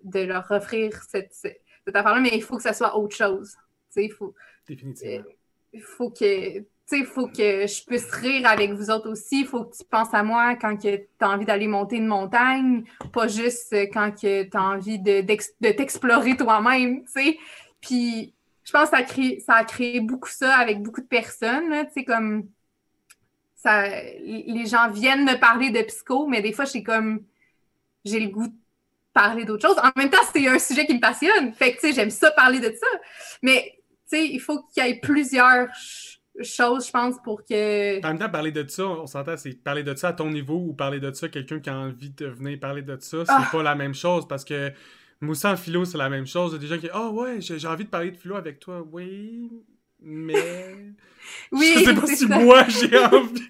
de 0.03 0.19
leur 0.19 0.51
offrir 0.51 1.01
cette, 1.09 1.33
cette 1.33 1.95
affaire-là, 1.95 2.19
mais 2.19 2.31
il 2.33 2.43
faut 2.43 2.57
que 2.57 2.63
ça 2.63 2.73
soit 2.73 2.95
autre 2.97 3.15
chose. 3.15 3.55
Il 3.95 4.11
faut. 4.11 4.35
Définitivement. 4.67 5.25
Il 5.73 5.81
faut 5.81 6.11
que 6.11 6.59
il 6.97 7.05
faut 7.05 7.27
que 7.27 7.67
je 7.67 7.85
puisse 7.85 8.09
rire 8.11 8.47
avec 8.47 8.71
vous 8.73 8.89
autres 8.89 9.09
aussi. 9.09 9.41
Il 9.41 9.47
faut 9.47 9.65
que 9.65 9.75
tu 9.75 9.83
penses 9.83 10.13
à 10.13 10.23
moi 10.23 10.55
quand 10.55 10.77
tu 10.77 10.99
as 11.19 11.29
envie 11.29 11.45
d'aller 11.45 11.67
monter 11.67 11.97
une 11.97 12.07
montagne, 12.07 12.83
pas 13.13 13.27
juste 13.27 13.73
quand 13.93 14.11
tu 14.11 14.27
as 14.27 14.61
envie 14.61 14.99
de, 14.99 15.21
t'explorer 15.71 16.37
toi-même, 16.37 17.03
Puis, 17.81 18.33
je 18.63 18.71
pense 18.71 18.89
que 18.89 18.97
ça 18.97 19.05
ça 19.45 19.53
a 19.55 19.63
créé 19.63 19.99
beaucoup 19.99 20.29
ça 20.29 20.55
avec 20.55 20.81
beaucoup 20.81 21.01
de 21.01 21.07
personnes, 21.07 21.87
tu 21.95 22.03
comme... 22.03 22.47
Ça, 23.55 23.87
les 23.87 24.65
gens 24.65 24.89
viennent 24.89 25.23
me 25.23 25.39
parler 25.39 25.69
de 25.69 25.83
psycho, 25.83 26.25
mais 26.25 26.41
des 26.41 26.51
fois, 26.51 26.65
j'ai 26.65 26.81
comme... 26.81 27.23
J'ai 28.03 28.19
le 28.19 28.29
goût 28.29 28.47
de 28.47 28.53
parler 29.13 29.45
d'autre 29.45 29.67
chose. 29.67 29.77
En 29.77 29.91
même 29.95 30.09
temps, 30.09 30.17
c'est 30.33 30.47
un 30.47 30.57
sujet 30.57 30.87
qui 30.87 30.95
me 30.95 30.99
passionne. 30.99 31.53
Fait 31.53 31.73
que, 31.73 31.79
tu 31.79 31.87
sais, 31.87 31.93
j'aime 31.93 32.09
ça 32.09 32.31
parler 32.31 32.59
de 32.59 32.73
ça. 32.73 32.87
Mais, 33.43 33.75
tu 34.09 34.17
sais, 34.17 34.27
il 34.27 34.39
faut 34.39 34.63
qu'il 34.63 34.83
y 34.83 34.89
ait 34.89 34.95
plusieurs 34.95 35.67
chose, 36.41 36.87
je 36.87 36.91
pense, 36.91 37.15
pour 37.23 37.43
que. 37.43 38.03
En 38.03 38.09
même 38.09 38.19
temps, 38.19 38.29
parler 38.29 38.51
de 38.51 38.67
ça, 38.67 38.85
on 38.85 39.07
s'entend, 39.07 39.37
c'est 39.37 39.51
parler 39.63 39.83
de 39.83 39.95
ça 39.95 40.09
à 40.09 40.13
ton 40.13 40.29
niveau 40.29 40.55
ou 40.55 40.73
parler 40.73 40.99
de 40.99 41.11
ça 41.13 41.25
à 41.27 41.29
quelqu'un 41.29 41.59
qui 41.59 41.69
a 41.69 41.77
envie 41.77 42.11
de 42.11 42.27
venir 42.27 42.59
parler 42.59 42.81
de 42.81 42.97
ça, 42.99 43.25
c'est 43.25 43.31
ah! 43.31 43.49
pas 43.51 43.63
la 43.63 43.75
même 43.75 43.93
chose 43.93 44.27
parce 44.27 44.45
que 44.45 44.71
Moussa 45.21 45.51
en 45.51 45.57
philo, 45.57 45.85
c'est 45.85 45.97
la 45.97 46.09
même 46.09 46.25
chose. 46.25 46.51
Il 46.51 46.55
y 46.55 46.57
a 46.57 46.59
des 46.59 46.67
gens 46.67 46.79
qui 46.79 46.89
Oh 46.95 47.09
ouais, 47.21 47.41
j'ai 47.41 47.67
envie 47.67 47.85
de 47.85 47.89
parler 47.89 48.11
de 48.11 48.17
philo 48.17 48.35
avec 48.35 48.59
toi. 48.59 48.85
Oui, 48.91 49.49
mais. 49.99 50.75
oui, 51.51 51.73
je 51.77 51.83
sais 51.85 51.93
pas 51.93 52.07
si 52.07 52.25
moi 52.27 52.65
j'ai 52.67 52.97
envie. 53.05 53.49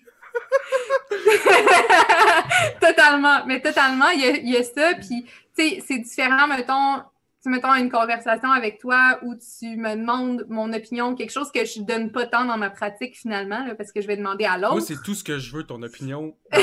totalement, 2.81 3.45
mais 3.45 3.61
totalement, 3.61 4.09
il 4.09 4.21
y 4.21 4.25
a, 4.25 4.37
il 4.37 4.49
y 4.49 4.57
a 4.57 4.63
ça, 4.63 4.93
puis 4.95 5.25
tu 5.55 5.69
sais, 5.69 5.83
c'est 5.85 5.99
différent, 5.99 6.47
mettons, 6.47 7.03
tu 7.43 7.49
mettons 7.49 7.73
une 7.73 7.89
conversation 7.89 8.51
avec 8.51 8.79
toi 8.79 9.19
où 9.23 9.33
tu 9.35 9.75
me 9.75 9.95
demandes 9.95 10.45
mon 10.49 10.71
opinion, 10.73 11.15
quelque 11.15 11.31
chose 11.31 11.51
que 11.51 11.65
je 11.65 11.81
donne 11.81 12.11
pas 12.11 12.27
tant 12.27 12.45
dans 12.45 12.57
ma 12.57 12.69
pratique 12.69 13.17
finalement, 13.17 13.65
parce 13.77 13.91
que 13.91 14.01
je 14.01 14.07
vais 14.07 14.17
demander 14.17 14.45
à 14.45 14.57
l'autre. 14.57 14.73
Moi, 14.73 14.81
c'est 14.81 15.01
tout 15.01 15.15
ce 15.15 15.23
que 15.23 15.39
je 15.39 15.55
veux, 15.55 15.63
ton 15.63 15.81
opinion. 15.81 16.35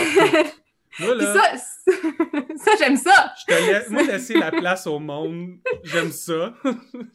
Moi, 1.00 1.14
là, 1.14 1.34
ça, 1.34 1.92
ça 2.56 2.70
j'aime 2.78 2.96
ça. 2.96 3.32
Je 3.40 3.55
te 3.55 3.70
laisse, 3.70 3.90
moi, 3.90 4.02
laisser 4.09 4.34
la 4.34 4.50
place 4.50 4.86
au 4.86 4.98
monde, 4.98 5.59
j'aime 5.84 6.10
ça. 6.10 6.55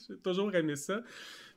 J'ai 0.07 0.17
toujours 0.23 0.53
aimé 0.55 0.75
ça. 0.75 1.01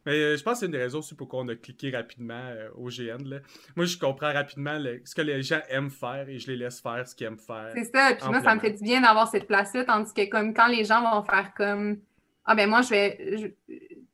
Mais 0.06 0.12
euh, 0.12 0.36
je 0.36 0.42
pense 0.42 0.54
que 0.54 0.58
c'est 0.60 0.66
une 0.66 0.72
des 0.72 0.78
raisons 0.78 1.00
aussi 1.00 1.14
pourquoi 1.16 1.40
on 1.40 1.48
a 1.48 1.56
cliqué 1.56 1.90
rapidement 1.90 2.34
euh, 2.34 2.68
au 2.76 2.88
GN. 2.88 3.24
Là. 3.24 3.38
Moi, 3.74 3.86
je 3.86 3.98
comprends 3.98 4.32
rapidement 4.32 4.78
ce 5.04 5.14
que 5.14 5.22
les 5.22 5.42
gens 5.42 5.60
aiment 5.68 5.90
faire 5.90 6.28
et 6.28 6.38
je 6.38 6.46
les 6.46 6.56
laisse 6.56 6.80
faire 6.80 7.06
ce 7.06 7.14
qu'ils 7.14 7.26
aiment 7.26 7.38
faire. 7.38 7.72
C'est 7.74 7.92
ça. 7.92 8.14
Puis 8.14 8.28
moi, 8.28 8.40
ça 8.40 8.54
me 8.54 8.60
fait 8.60 8.70
du 8.70 8.84
bien 8.84 9.00
d'avoir 9.00 9.28
cette 9.28 9.48
place-là, 9.48 9.84
tandis 9.84 10.14
que 10.14 10.30
comme 10.30 10.54
quand 10.54 10.68
les 10.68 10.84
gens 10.84 11.02
vont 11.02 11.22
faire 11.24 11.52
comme 11.54 11.98
Ah 12.44 12.54
ben 12.54 12.70
moi, 12.70 12.82
je 12.82 12.90
vais. 12.90 13.36
Je, 13.36 13.48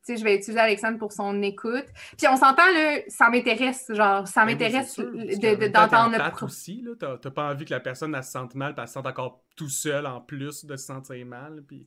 je 0.09 0.25
vais 0.25 0.35
utiliser 0.35 0.59
Alexandre 0.59 0.99
pour 0.99 1.13
son 1.13 1.41
écoute. 1.43 1.87
Puis 2.17 2.27
on 2.27 2.37
s'entend, 2.37 2.67
là, 2.75 3.01
ça 3.07 3.29
m'intéresse, 3.29 3.87
genre, 3.91 4.27
ça 4.27 4.45
ben 4.45 4.53
m'intéresse 4.53 4.99
d'entendre 4.99 6.17
le 6.17 6.45
aussi, 6.45 6.83
là. 6.83 7.17
T'as 7.19 7.31
pas 7.31 7.53
envie 7.53 7.65
que 7.65 7.71
la 7.71 7.81
personne, 7.81 8.15
elle 8.15 8.25
se 8.25 8.33
sente 8.33 8.55
mal, 8.55 8.75
puis 8.75 8.83
elle 8.83 8.89
se 8.89 8.95
sente 8.95 9.07
encore 9.07 9.45
tout 9.55 9.69
seul 9.69 10.07
en 10.07 10.21
plus 10.21 10.65
de 10.65 10.77
se 10.77 10.87
sentir 10.87 11.25
mal. 11.27 11.63
Puis 11.69 11.87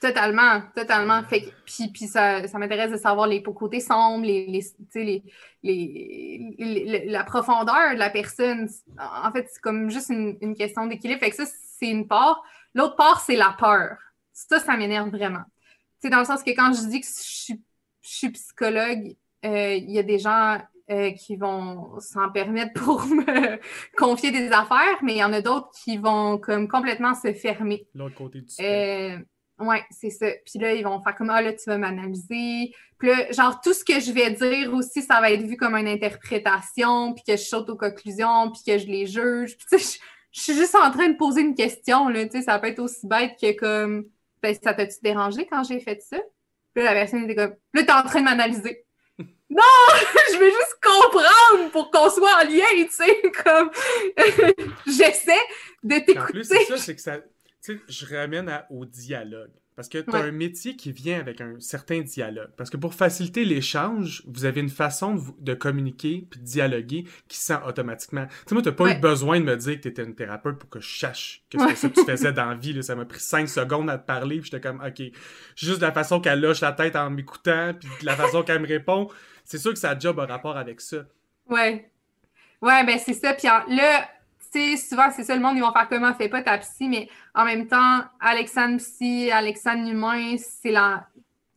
Totalement, 0.00 0.62
totalement. 0.76 1.24
Fait 1.24 1.52
puis, 1.64 1.88
puis 1.88 2.06
ça, 2.06 2.46
ça 2.46 2.58
m'intéresse 2.58 2.92
de 2.92 2.96
savoir 2.96 3.26
les 3.26 3.42
côtés 3.42 3.80
sombres, 3.80 4.24
les, 4.24 4.62
les, 4.94 5.24
les, 5.62 7.04
la 7.06 7.24
profondeur 7.24 7.94
de 7.94 7.98
la 7.98 8.10
personne. 8.10 8.68
En 8.98 9.32
fait, 9.32 9.48
c'est 9.52 9.60
comme 9.60 9.90
juste 9.90 10.10
une, 10.10 10.54
question 10.54 10.86
d'équilibre. 10.86 11.20
Fait 11.20 11.30
que 11.30 11.36
ça, 11.36 11.44
c'est 11.46 11.88
une 11.88 12.06
part. 12.06 12.44
L'autre 12.74 12.94
part, 12.94 13.20
c'est 13.20 13.34
la 13.34 13.56
peur. 13.58 13.96
Ça, 14.32 14.60
ça 14.60 14.76
m'énerve 14.76 15.10
vraiment. 15.10 15.42
C'est 16.00 16.10
dans 16.10 16.20
le 16.20 16.24
sens 16.24 16.44
que 16.44 16.50
quand 16.50 16.72
je 16.72 16.88
dis 16.88 17.00
que 17.00 17.06
je 17.06 17.54
suis, 18.02 18.30
psychologue, 18.30 19.16
euh, 19.44 19.74
il 19.74 19.90
y 19.90 19.98
a 19.98 20.04
des 20.04 20.20
gens 20.20 20.58
euh, 20.90 21.10
qui 21.10 21.36
vont 21.36 21.98
s'en 22.00 22.30
permettre 22.30 22.80
pour 22.80 23.04
me 23.04 23.58
confier 23.96 24.30
des 24.30 24.50
affaires, 24.52 24.98
mais 25.02 25.14
il 25.14 25.18
y 25.18 25.24
en 25.24 25.32
a 25.32 25.42
d'autres 25.42 25.70
qui 25.82 25.96
vont 25.96 26.38
comme 26.38 26.68
complètement 26.68 27.14
se 27.14 27.32
fermer. 27.32 27.86
L'autre 27.94 28.14
côté 28.14 28.40
du 28.40 28.54
euh, 28.60 29.18
Ouais, 29.58 29.82
c'est 29.90 30.10
ça. 30.10 30.26
Puis 30.44 30.58
là, 30.58 30.72
ils 30.72 30.84
vont 30.84 31.00
faire 31.02 31.16
comme 31.16 31.30
Ah, 31.30 31.42
là, 31.42 31.52
tu 31.52 31.64
vas 31.66 31.78
m'analyser. 31.78 32.72
Puis 32.98 33.08
là, 33.08 33.30
genre, 33.32 33.60
tout 33.60 33.72
ce 33.72 33.84
que 33.84 34.00
je 34.00 34.12
vais 34.12 34.30
dire 34.30 34.72
aussi, 34.72 35.02
ça 35.02 35.20
va 35.20 35.30
être 35.30 35.42
vu 35.42 35.56
comme 35.56 35.74
une 35.76 35.88
interprétation, 35.88 37.12
puis 37.14 37.24
que 37.26 37.36
je 37.36 37.44
saute 37.44 37.68
aux 37.70 37.76
conclusions, 37.76 38.50
puis 38.50 38.62
que 38.66 38.78
je 38.78 38.86
les 38.86 39.06
juge. 39.06 39.56
Puis 39.56 39.66
tu 39.70 39.78
sais, 39.78 39.98
je, 40.32 40.40
suis 40.40 40.54
juste 40.54 40.74
en 40.74 40.90
train 40.90 41.08
de 41.08 41.16
poser 41.16 41.40
une 41.40 41.54
question, 41.54 42.08
là. 42.08 42.24
Tu 42.26 42.38
sais, 42.38 42.42
ça 42.42 42.58
peut 42.58 42.68
être 42.68 42.78
aussi 42.78 43.06
bête 43.06 43.36
que 43.40 43.52
comme 43.58 44.06
ben, 44.42 44.54
ça 44.54 44.74
t'a-tu 44.74 44.98
dérangé 45.02 45.46
quand 45.46 45.64
j'ai 45.64 45.80
fait 45.80 46.00
ça? 46.00 46.18
Puis 46.74 46.84
là, 46.84 46.94
la 46.94 47.00
personne 47.00 47.24
était 47.24 47.34
comme 47.34 47.54
Là, 47.74 47.82
t'es 47.82 47.92
en 47.92 48.02
train 48.02 48.20
de 48.20 48.24
m'analyser. 48.24 48.84
non! 49.18 49.62
je 50.32 50.38
veux 50.38 50.50
juste 50.50 50.76
comprendre 50.80 51.70
pour 51.72 51.90
qu'on 51.90 52.10
soit 52.10 52.30
en 52.42 52.48
lien, 52.48 52.84
tu 52.84 52.90
sais, 52.90 53.22
comme 53.44 53.70
j'essaie 54.86 55.32
de 55.82 55.98
t'écouter. 55.98 56.18
En 56.18 56.26
plus, 56.26 56.44
c'est 56.44 56.64
ça, 56.64 56.76
c'est 56.76 56.94
que 56.94 57.00
ça 57.00 57.18
je 57.88 58.06
ramène 58.06 58.50
au 58.70 58.84
dialogue. 58.84 59.50
Parce 59.78 59.88
que 59.88 59.98
tu 59.98 60.10
as 60.10 60.18
un 60.18 60.32
métier 60.32 60.74
qui 60.74 60.90
vient 60.90 61.20
avec 61.20 61.40
un 61.40 61.60
certain 61.60 62.00
dialogue. 62.00 62.50
Parce 62.56 62.68
que 62.68 62.76
pour 62.76 62.94
faciliter 62.94 63.44
l'échange, 63.44 64.24
vous 64.26 64.44
avez 64.44 64.60
une 64.60 64.70
façon 64.70 65.22
de, 65.38 65.54
communiquer 65.54 66.26
puis 66.28 66.40
de 66.40 66.44
dialoguer 66.44 67.04
qui 67.28 67.38
sent 67.38 67.60
automatiquement. 67.64 68.26
Tu 68.26 68.34
sais, 68.48 68.54
moi, 68.56 68.62
tu 68.62 68.72
pas 68.72 68.90
eu 68.90 68.98
besoin 68.98 69.38
de 69.38 69.44
me 69.44 69.56
dire 69.56 69.76
que 69.76 69.82
tu 69.82 69.88
étais 69.88 70.02
une 70.02 70.16
thérapeute 70.16 70.58
pour 70.58 70.68
que 70.68 70.80
je 70.80 70.98
sache 70.98 71.44
que 71.48 71.58
c'est 71.60 71.76
ça 71.76 71.88
que 71.90 71.94
tu 71.94 72.04
faisais 72.04 72.32
dans 72.32 72.46
la 72.46 72.54
vie. 72.56 72.82
Ça 72.82 72.96
m'a 72.96 73.04
pris 73.04 73.20
cinq 73.20 73.48
secondes 73.48 73.88
à 73.88 73.98
te 73.98 74.04
parler, 74.04 74.40
puis 74.40 74.50
j'étais 74.50 74.60
comme, 74.60 74.82
OK. 74.84 75.00
Juste 75.54 75.78
de 75.78 75.86
la 75.86 75.92
façon 75.92 76.20
qu'elle 76.20 76.40
lâche 76.40 76.60
la 76.60 76.72
tête 76.72 76.96
en 76.96 77.10
m'écoutant, 77.10 77.72
puis 77.78 77.88
de 78.00 78.06
la 78.06 78.16
façon 78.16 78.42
qu'elle 78.42 78.60
me 78.60 78.66
répond, 78.66 79.06
c'est 79.44 79.58
sûr 79.58 79.72
que 79.72 79.78
ça 79.78 79.90
a 79.90 79.98
job 79.98 80.18
un 80.18 80.26
rapport 80.26 80.56
avec 80.56 80.80
ça. 80.80 81.04
Ouais. 81.48 81.88
Ouais, 82.60 82.84
ben 82.84 82.98
c'est 82.98 83.14
ça. 83.14 83.32
Puis 83.34 83.46
là, 83.46 84.08
sais, 84.52 84.76
souvent, 84.76 85.10
c'est 85.10 85.24
ça, 85.24 85.34
le 85.34 85.42
monde, 85.42 85.56
ils 85.56 85.60
vont 85.60 85.72
faire 85.72 85.88
comment 85.88 86.14
fait 86.14 86.28
pas 86.28 86.42
ta 86.42 86.58
psy, 86.58 86.88
mais 86.88 87.08
en 87.34 87.44
même 87.44 87.66
temps, 87.66 88.04
Alexandre 88.20 88.78
psy, 88.78 89.30
Alexandre 89.30 89.88
humain, 89.88 90.36
c'est 90.38 90.70
la. 90.70 91.08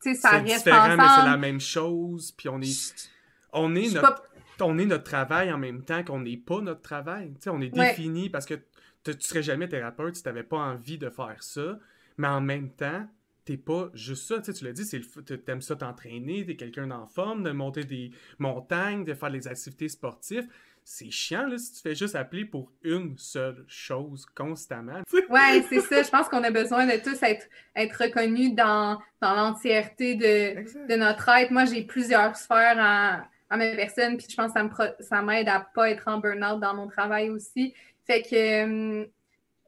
Tu 0.01 0.15
sais, 0.15 0.21
ça 0.21 0.29
reste 0.31 0.65
différent, 0.65 0.97
mais 0.97 1.03
c'est 1.15 1.29
la 1.29 1.37
même 1.37 1.59
chose, 1.59 2.31
puis 2.31 2.49
on 2.49 2.61
est. 2.61 3.09
On 3.53 3.75
est, 3.75 3.93
notre, 3.93 4.23
on 4.61 4.77
est 4.77 4.85
notre 4.85 5.03
travail 5.03 5.51
en 5.51 5.57
même 5.57 5.83
temps 5.83 6.03
qu'on 6.03 6.21
n'est 6.21 6.37
pas 6.37 6.61
notre 6.61 6.81
travail. 6.81 7.33
Tu 7.33 7.41
sais, 7.41 7.49
on 7.49 7.59
est 7.59 7.69
défini 7.69 8.29
parce 8.29 8.45
que 8.45 8.55
tu 9.03 9.13
serais 9.19 9.43
jamais 9.43 9.67
thérapeute 9.67 10.15
si 10.15 10.23
tu 10.23 10.29
n'avais 10.29 10.43
pas 10.43 10.57
envie 10.57 10.97
de 10.97 11.09
faire 11.09 11.37
ça, 11.41 11.77
mais 12.17 12.27
en 12.27 12.39
même 12.39 12.69
temps, 12.69 13.07
t'es 13.45 13.57
pas 13.57 13.89
juste 13.93 14.27
ça, 14.27 14.39
tu, 14.39 14.45
sais, 14.45 14.53
tu 14.53 14.65
l'as 14.65 14.73
dit, 14.73 14.85
c'est 14.85 15.01
t'aimes 15.43 15.61
ça 15.61 15.75
t'entraîner, 15.75 16.45
t'es 16.45 16.55
quelqu'un 16.55 16.91
en 16.91 17.07
forme, 17.07 17.43
de 17.43 17.51
monter 17.51 17.83
des 17.83 18.11
montagnes, 18.37 19.03
de 19.03 19.13
faire 19.13 19.31
des 19.31 19.47
activités 19.47 19.89
sportives 19.89 20.47
c'est 20.83 21.11
chiant 21.11 21.45
là, 21.45 21.57
si 21.57 21.73
tu 21.73 21.81
fais 21.81 21.95
juste 21.95 22.15
appeler 22.15 22.45
pour 22.45 22.71
une 22.83 23.17
seule 23.17 23.63
chose 23.67 24.25
constamment. 24.35 25.01
ouais, 25.29 25.63
c'est 25.69 25.81
ça. 25.81 26.03
Je 26.03 26.09
pense 26.09 26.27
qu'on 26.27 26.43
a 26.43 26.51
besoin 26.51 26.85
de 26.85 27.01
tous 27.01 27.21
être, 27.23 27.47
être 27.75 27.93
reconnus 27.93 28.53
dans, 28.55 28.99
dans 29.21 29.35
l'entièreté 29.35 30.15
de, 30.15 30.87
de, 30.87 30.95
notre 30.95 31.29
être. 31.29 31.51
Moi, 31.51 31.65
j'ai 31.65 31.83
plusieurs 31.83 32.35
sphères 32.35 32.77
à, 32.79 33.27
à 33.49 33.57
ma 33.57 33.75
personne, 33.75 34.17
puis 34.17 34.27
je 34.29 34.35
pense 34.35 34.53
que 34.53 35.03
ça 35.03 35.21
m'aide 35.21 35.49
à 35.49 35.67
pas 35.73 35.89
être 35.89 36.07
en 36.07 36.17
burn-out 36.17 36.59
dans 36.59 36.73
mon 36.73 36.87
travail 36.87 37.29
aussi. 37.29 37.73
Fait 38.05 38.21
que 38.21 38.35
euh, 38.35 39.05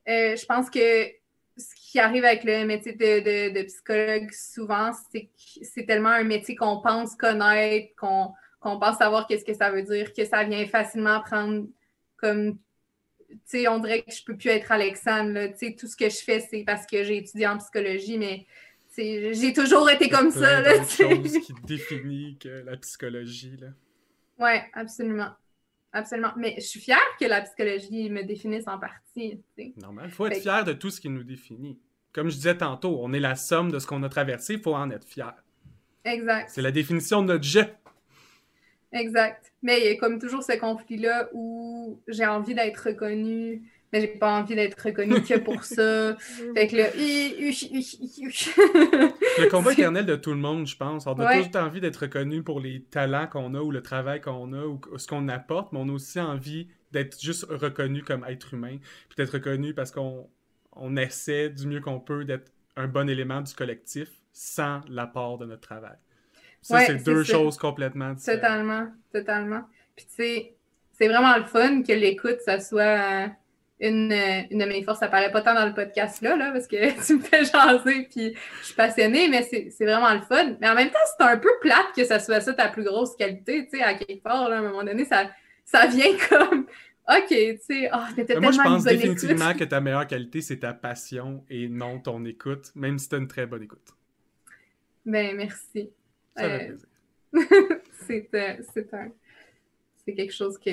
euh, 0.09 0.35
je 0.35 0.45
pense 0.45 0.69
que 0.69 1.05
ce 1.55 1.75
qui 1.75 1.99
arrive 1.99 2.25
avec 2.25 2.43
le 2.43 2.65
métier 2.65 2.93
de, 2.93 3.53
de, 3.53 3.63
psychologue 3.63 4.31
souvent, 4.31 4.91
c'est 5.11 5.25
que 5.25 5.63
c'est 5.63 5.85
tellement 5.85 6.09
un 6.09 6.23
métier 6.23 6.55
qu'on 6.55 6.81
pense 6.81 7.15
connaître, 7.15 7.95
qu'on 7.95 8.33
pense 8.79 8.97
savoir 8.97 9.27
qu'est-ce 9.27 9.45
que 9.45 9.53
ça 9.53 9.71
veut 9.71 9.83
dire, 9.83 10.13
que 10.13 10.25
ça 10.25 10.43
vient 10.43 10.65
facilement 10.67 11.21
prendre 11.21 11.67
comme 12.17 12.57
tu 13.29 13.39
sais, 13.45 13.67
on 13.67 13.79
dirait 13.79 14.03
que 14.03 14.11
je 14.13 14.23
peux 14.23 14.37
plus 14.37 14.49
être 14.49 14.71
Alexandre. 14.71 15.47
Tu 15.53 15.67
sais, 15.67 15.75
tout 15.75 15.87
ce 15.87 15.95
que 15.95 16.09
je 16.09 16.17
fais, 16.17 16.39
c'est 16.39 16.63
parce 16.63 16.85
que 16.85 17.03
j'ai 17.03 17.17
étudié 17.17 17.47
en 17.47 17.57
psychologie, 17.57 18.19
mais 18.19 18.45
j'ai 18.95 19.53
toujours 19.53 19.89
été 19.89 20.07
comme 20.07 20.29
ça. 20.29 20.63
C'est 20.83 21.03
chose 21.03 21.39
qui 21.39 21.53
définit 21.63 22.37
que 22.39 22.63
la 22.63 22.77
psychologie. 22.77 23.57
Là. 23.57 23.69
Oui, 24.39 24.59
absolument. 24.73 25.31
Absolument. 25.91 26.31
Mais 26.37 26.55
je 26.57 26.65
suis 26.65 26.79
fière 26.79 26.99
que 27.19 27.25
la 27.25 27.41
psychologie 27.41 28.09
me 28.09 28.23
définisse 28.23 28.67
en 28.67 28.79
partie. 28.79 29.41
Normal. 29.77 30.05
Il 30.07 30.11
faut 30.11 30.27
être 30.27 30.41
fier 30.41 30.63
de 30.63 30.73
tout 30.73 30.89
ce 30.89 31.01
qui 31.01 31.09
nous 31.09 31.23
définit. 31.23 31.79
Comme 32.11 32.29
je 32.29 32.35
disais 32.35 32.57
tantôt, 32.57 32.99
on 33.01 33.13
est 33.13 33.19
la 33.19 33.35
somme 33.35 33.71
de 33.71 33.79
ce 33.79 33.87
qu'on 33.87 34.03
a 34.03 34.09
traversé, 34.09 34.53
il 34.53 34.59
faut 34.59 34.75
en 34.75 34.91
être 34.91 35.07
fier. 35.07 35.33
Exact. 36.05 36.49
C'est 36.49 36.61
la 36.61 36.71
définition 36.71 37.21
de 37.21 37.27
notre 37.27 37.43
jeu. 37.43 37.65
Exact. 38.93 39.51
Mais 39.61 39.79
il 39.79 39.85
y 39.85 39.89
a 39.89 39.95
comme 39.95 40.19
toujours 40.19 40.43
ce 40.43 40.57
conflit-là 40.57 41.29
où 41.33 41.99
j'ai 42.07 42.25
envie 42.25 42.53
d'être 42.53 42.77
reconnue, 42.77 43.63
mais 43.91 44.01
j'ai 44.01 44.07
pas 44.07 44.39
envie 44.39 44.55
d'être 44.55 44.79
reconnue 44.79 45.21
que 45.21 45.39
pour 45.39 45.63
ça. 45.65 46.15
fait 46.55 46.67
que 46.67 46.75
là, 46.75 46.87
le 49.39 49.49
combat 49.49 49.73
éternel 49.73 50.05
de 50.05 50.15
tout 50.15 50.31
le 50.31 50.37
monde, 50.37 50.67
je 50.67 50.77
pense. 50.77 51.07
On 51.07 51.13
a 51.13 51.37
toujours 51.37 51.63
envie 51.63 51.81
d'être 51.81 51.97
reconnu 51.97 52.43
pour 52.43 52.59
les 52.59 52.83
talents 52.83 53.27
qu'on 53.27 53.55
a 53.55 53.61
ou 53.61 53.71
le 53.71 53.81
travail 53.81 54.21
qu'on 54.21 54.53
a 54.53 54.65
ou 54.65 54.79
ce 54.97 55.07
qu'on 55.07 55.27
apporte, 55.27 55.73
mais 55.73 55.79
on 55.81 55.89
a 55.89 55.93
aussi 55.93 56.19
envie 56.19 56.67
d'être 56.91 57.19
juste 57.19 57.45
reconnu 57.49 58.03
comme 58.03 58.23
être 58.25 58.53
humain, 58.53 58.77
puis 59.09 59.15
d'être 59.17 59.33
reconnu 59.33 59.73
parce 59.73 59.91
qu'on 59.91 60.29
on 60.75 60.95
essaie 60.97 61.49
du 61.49 61.67
mieux 61.67 61.81
qu'on 61.81 61.99
peut 61.99 62.25
d'être 62.25 62.51
un 62.75 62.87
bon 62.87 63.09
élément 63.09 63.41
du 63.41 63.53
collectif 63.53 64.09
sans 64.31 64.81
l'apport 64.89 65.37
de 65.37 65.45
notre 65.45 65.61
travail. 65.61 65.97
Ça, 66.63 66.85
c'est 66.85 67.03
deux 67.03 67.23
choses 67.23 67.57
complètement 67.57 68.13
différentes. 68.13 68.41
Totalement, 68.41 68.87
totalement. 69.11 69.61
Puis 69.95 70.05
tu 70.05 70.15
sais, 70.15 70.55
c'est 70.93 71.07
vraiment 71.07 71.37
le 71.37 71.43
fun 71.43 71.83
que 71.83 71.93
l'écoute, 71.93 72.39
ça 72.45 72.59
soit 72.59 73.29
une, 73.79 74.13
une, 74.13 74.59
de 74.59 74.65
mes 74.65 74.83
forces. 74.83 74.99
Ça 74.99 75.09
paraît 75.09 75.31
pas 75.31 75.41
tant 75.41 75.53
dans 75.53 75.65
le 75.65 75.73
podcast 75.73 76.21
là, 76.21 76.35
là 76.35 76.51
parce 76.51 76.67
que 76.67 77.05
tu 77.05 77.17
me 77.17 77.21
fais 77.21 77.43
jaser 77.43 78.07
puis 78.09 78.33
je 78.61 78.65
suis 78.65 78.75
passionnée, 78.75 79.27
mais 79.27 79.43
c'est 79.43 79.85
vraiment 79.85 80.13
le 80.13 80.21
fun. 80.21 80.55
Mais 80.61 80.69
en 80.69 80.75
même 80.75 80.89
temps, 80.89 80.99
c'est 81.17 81.25
un 81.25 81.37
peu 81.37 81.51
plate 81.61 81.87
que 81.95 82.05
ça 82.05 82.19
soit 82.19 82.41
ça 82.41 82.53
ta 82.53 82.69
plus 82.69 82.83
grosse 82.83 83.15
qualité, 83.15 83.65
tu 83.65 83.77
sais, 83.77 83.83
à 83.83 83.93
quelque 83.93 84.23
part, 84.23 84.49
là, 84.49 84.57
à 84.57 84.59
un 84.59 84.63
moment 84.63 84.83
donné, 84.83 85.05
ça, 85.05 85.29
ça 85.65 85.85
vient 85.87 86.15
comme 86.29 86.65
OK, 87.09 87.27
tu 87.27 87.57
sais, 87.59 87.89
oh, 87.93 87.97
t'étais 88.15 88.39
Moi, 88.39 88.51
je 88.51 88.61
pense 88.61 88.85
définitivement 88.85 89.53
que 89.59 89.65
ta 89.65 89.81
meilleure 89.81 90.07
qualité, 90.07 90.39
c'est 90.39 90.59
ta 90.59 90.73
passion 90.73 91.43
et 91.49 91.67
non 91.67 91.99
ton 91.99 92.23
écoute, 92.23 92.71
même 92.75 92.97
si 92.97 93.09
t'as 93.09 93.17
une 93.17 93.27
très 93.27 93.45
bonne 93.45 93.63
écoute. 93.63 93.89
Ben, 95.05 95.35
merci. 95.35 95.89
Ça 96.35 96.43
euh, 96.45 96.77
c'est 98.07 98.29
un... 98.93 99.09
C'est 100.05 100.13
quelque 100.13 100.33
chose 100.33 100.57
qui 100.57 100.69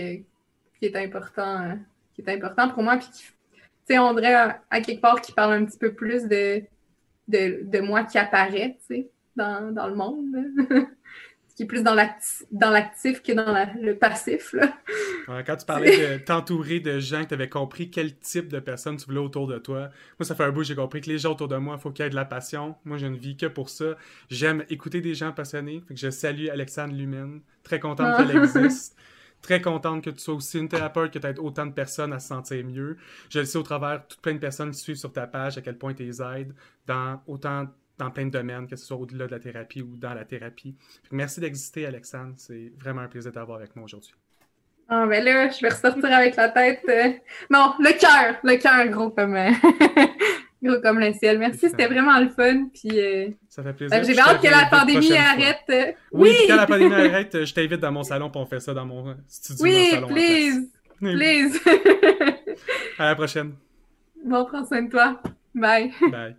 est 0.83 0.97
important, 0.97 1.63
euh, 1.63 1.75
qui 2.15 2.23
est 2.23 2.31
important 2.31 2.69
pour 2.71 2.83
moi. 2.83 2.97
Puis, 2.97 3.09
tu 3.13 3.33
sais, 3.87 3.99
on 3.99 4.13
dirait 4.15 4.35
à, 4.69 4.81
quelque 4.81 5.01
part 5.01 5.21
qui 5.21 5.33
parle 5.33 5.53
un 5.53 5.65
petit 5.65 5.79
peu 5.79 5.95
plus 5.95 6.27
de, 6.27 6.63
de, 7.29 7.63
de 7.63 7.81
moi 7.81 8.05
qui 8.05 8.19
apparaît, 8.19 8.77
tu 8.81 8.97
sais, 8.97 9.11
dans, 9.37 9.73
dans 9.73 9.87
le 9.87 9.95
monde. 9.95 10.37
qui 11.61 11.65
est 11.65 11.67
plus 11.67 11.83
dans 11.83 12.71
l'actif 12.71 13.23
que 13.23 13.33
dans 13.33 13.69
le 13.79 13.95
passif. 13.95 14.55
Là. 14.55 14.73
quand 15.45 15.57
tu 15.57 15.67
parlais 15.67 16.17
de 16.17 16.17
t'entourer 16.25 16.81
de 16.81 16.99
gens 16.99 17.23
que 17.25 17.29
tu 17.29 17.35
avais 17.35 17.51
compris 17.51 17.91
quel 17.91 18.17
type 18.17 18.49
de 18.49 18.61
personnes 18.61 18.97
tu 18.97 19.05
voulais 19.05 19.21
autour 19.21 19.47
de 19.47 19.59
toi, 19.59 19.91
moi, 20.19 20.25
ça 20.25 20.35
fait 20.35 20.45
un 20.45 20.53
bout 20.53 20.63
j'ai 20.63 20.75
compris 20.75 21.03
que 21.03 21.11
les 21.11 21.19
gens 21.19 21.33
autour 21.33 21.49
de 21.49 21.57
moi, 21.57 21.77
il 21.79 21.83
faut 21.83 21.91
qu'il 21.91 22.03
y 22.03 22.07
ait 22.07 22.11
de 22.11 22.15
la 22.15 22.25
passion. 22.25 22.77
Moi, 22.87 22.97
je 22.97 23.05
ne 23.05 23.15
vis 23.15 23.37
que 23.37 23.45
pour 23.45 23.69
ça. 23.69 23.97
J'aime 24.31 24.65
écouter 24.71 25.03
des 25.03 25.15
gens 25.15 25.33
passionnés. 25.33 25.83
Fait 25.87 25.93
que 25.93 26.01
je 26.01 26.09
salue 26.09 26.49
Alexandre 26.49 26.95
Lumen. 26.95 27.43
Très 27.63 27.79
contente 27.79 28.17
qu'elle 28.17 28.39
ah. 28.39 28.43
existe. 28.43 28.97
Très 29.43 29.61
contente 29.61 30.03
que 30.03 30.11
tu 30.11 30.21
sois 30.21 30.35
aussi 30.37 30.59
une 30.59 30.69
thérapeute, 30.69 31.13
que 31.13 31.19
tu 31.19 31.27
aies 31.27 31.39
autant 31.39 31.67
de 31.67 31.73
personnes 31.73 32.15
à 32.15 32.21
se 32.21 32.29
sentir 32.29 32.65
mieux. 32.65 32.97
Je 33.29 33.41
le 33.41 33.45
sais 33.45 33.59
au 33.59 33.63
travers 33.63 34.07
toutes 34.09 34.23
plein 34.23 34.33
de 34.33 34.39
personnes 34.39 34.71
qui 34.71 34.79
suivent 34.79 34.97
sur 34.97 35.13
ta 35.13 35.27
page 35.27 35.59
à 35.59 35.61
quel 35.61 35.77
point 35.77 35.93
tu 35.93 36.05
les 36.05 36.23
aides 36.23 36.55
dans 36.87 37.21
autant 37.27 37.67
dans 38.01 38.11
plein 38.11 38.27
de 38.27 38.31
domaines, 38.31 38.67
que 38.67 38.77
ce 38.77 38.85
soit 38.85 38.97
au-delà 38.97 39.27
de 39.27 39.31
la 39.31 39.39
thérapie 39.39 39.83
ou 39.83 39.97
dans 39.97 40.15
la 40.15 40.25
thérapie. 40.25 40.75
Merci 41.11 41.41
d'exister, 41.41 41.87
Alexandre. 41.87 42.35
C'est 42.37 42.73
vraiment 42.79 43.03
un 43.03 43.09
plaisir 43.09 43.31
d'avoir 43.31 43.59
avec 43.59 43.77
moi 43.77 43.85
aujourd'hui. 43.85 44.15
Ah, 44.89 45.07
ben 45.07 45.23
là, 45.23 45.49
je 45.51 45.61
vais 45.61 45.69
ressortir 45.69 46.13
avec 46.13 46.35
la 46.35 46.49
tête. 46.49 46.81
Euh, 46.89 47.13
non, 47.49 47.75
le 47.79 47.93
cœur, 47.93 48.37
le 48.43 48.57
cœur 48.57 48.89
gros 48.89 49.11
comme, 49.11 49.37
euh, 49.37 49.51
gros 50.63 50.81
comme 50.81 50.99
le 50.99 51.13
ciel. 51.13 51.39
Merci, 51.39 51.69
c'était 51.69 51.87
vraiment 51.87 52.19
le 52.19 52.29
fun. 52.29 52.67
Puis, 52.75 52.99
euh, 52.99 53.29
Ça 53.49 53.63
fait 53.63 53.73
plaisir. 53.73 54.03
J'ai 54.03 54.19
hâte 54.19 54.43
que 54.43 54.49
la 54.49 54.67
pandémie 54.69 55.13
arrête. 55.13 55.97
Oui, 56.11 56.35
quand 56.49 56.57
la 56.57 56.67
pandémie 56.67 56.95
arrête, 57.07 57.45
je 57.45 57.55
t'invite 57.55 57.81
dans 57.81 57.93
mon 57.93 58.03
salon 58.03 58.31
pour 58.31 58.41
on 58.41 58.47
fait 58.47 58.61
ça 58.61 58.75
dans 58.75 58.87
mon 58.87 59.15
studio. 59.29 59.65
Oui, 59.65 59.91
salon 59.93 60.09
please. 60.09 60.69
Please. 60.99 61.61
à 62.99 63.07
la 63.07 63.15
prochaine. 63.15 63.53
Bon, 64.25 64.45
prends 64.45 64.65
soin 64.67 64.83
de 64.83 64.91
toi. 64.91 65.23
Bye. 65.55 65.93
Bye. 66.11 66.37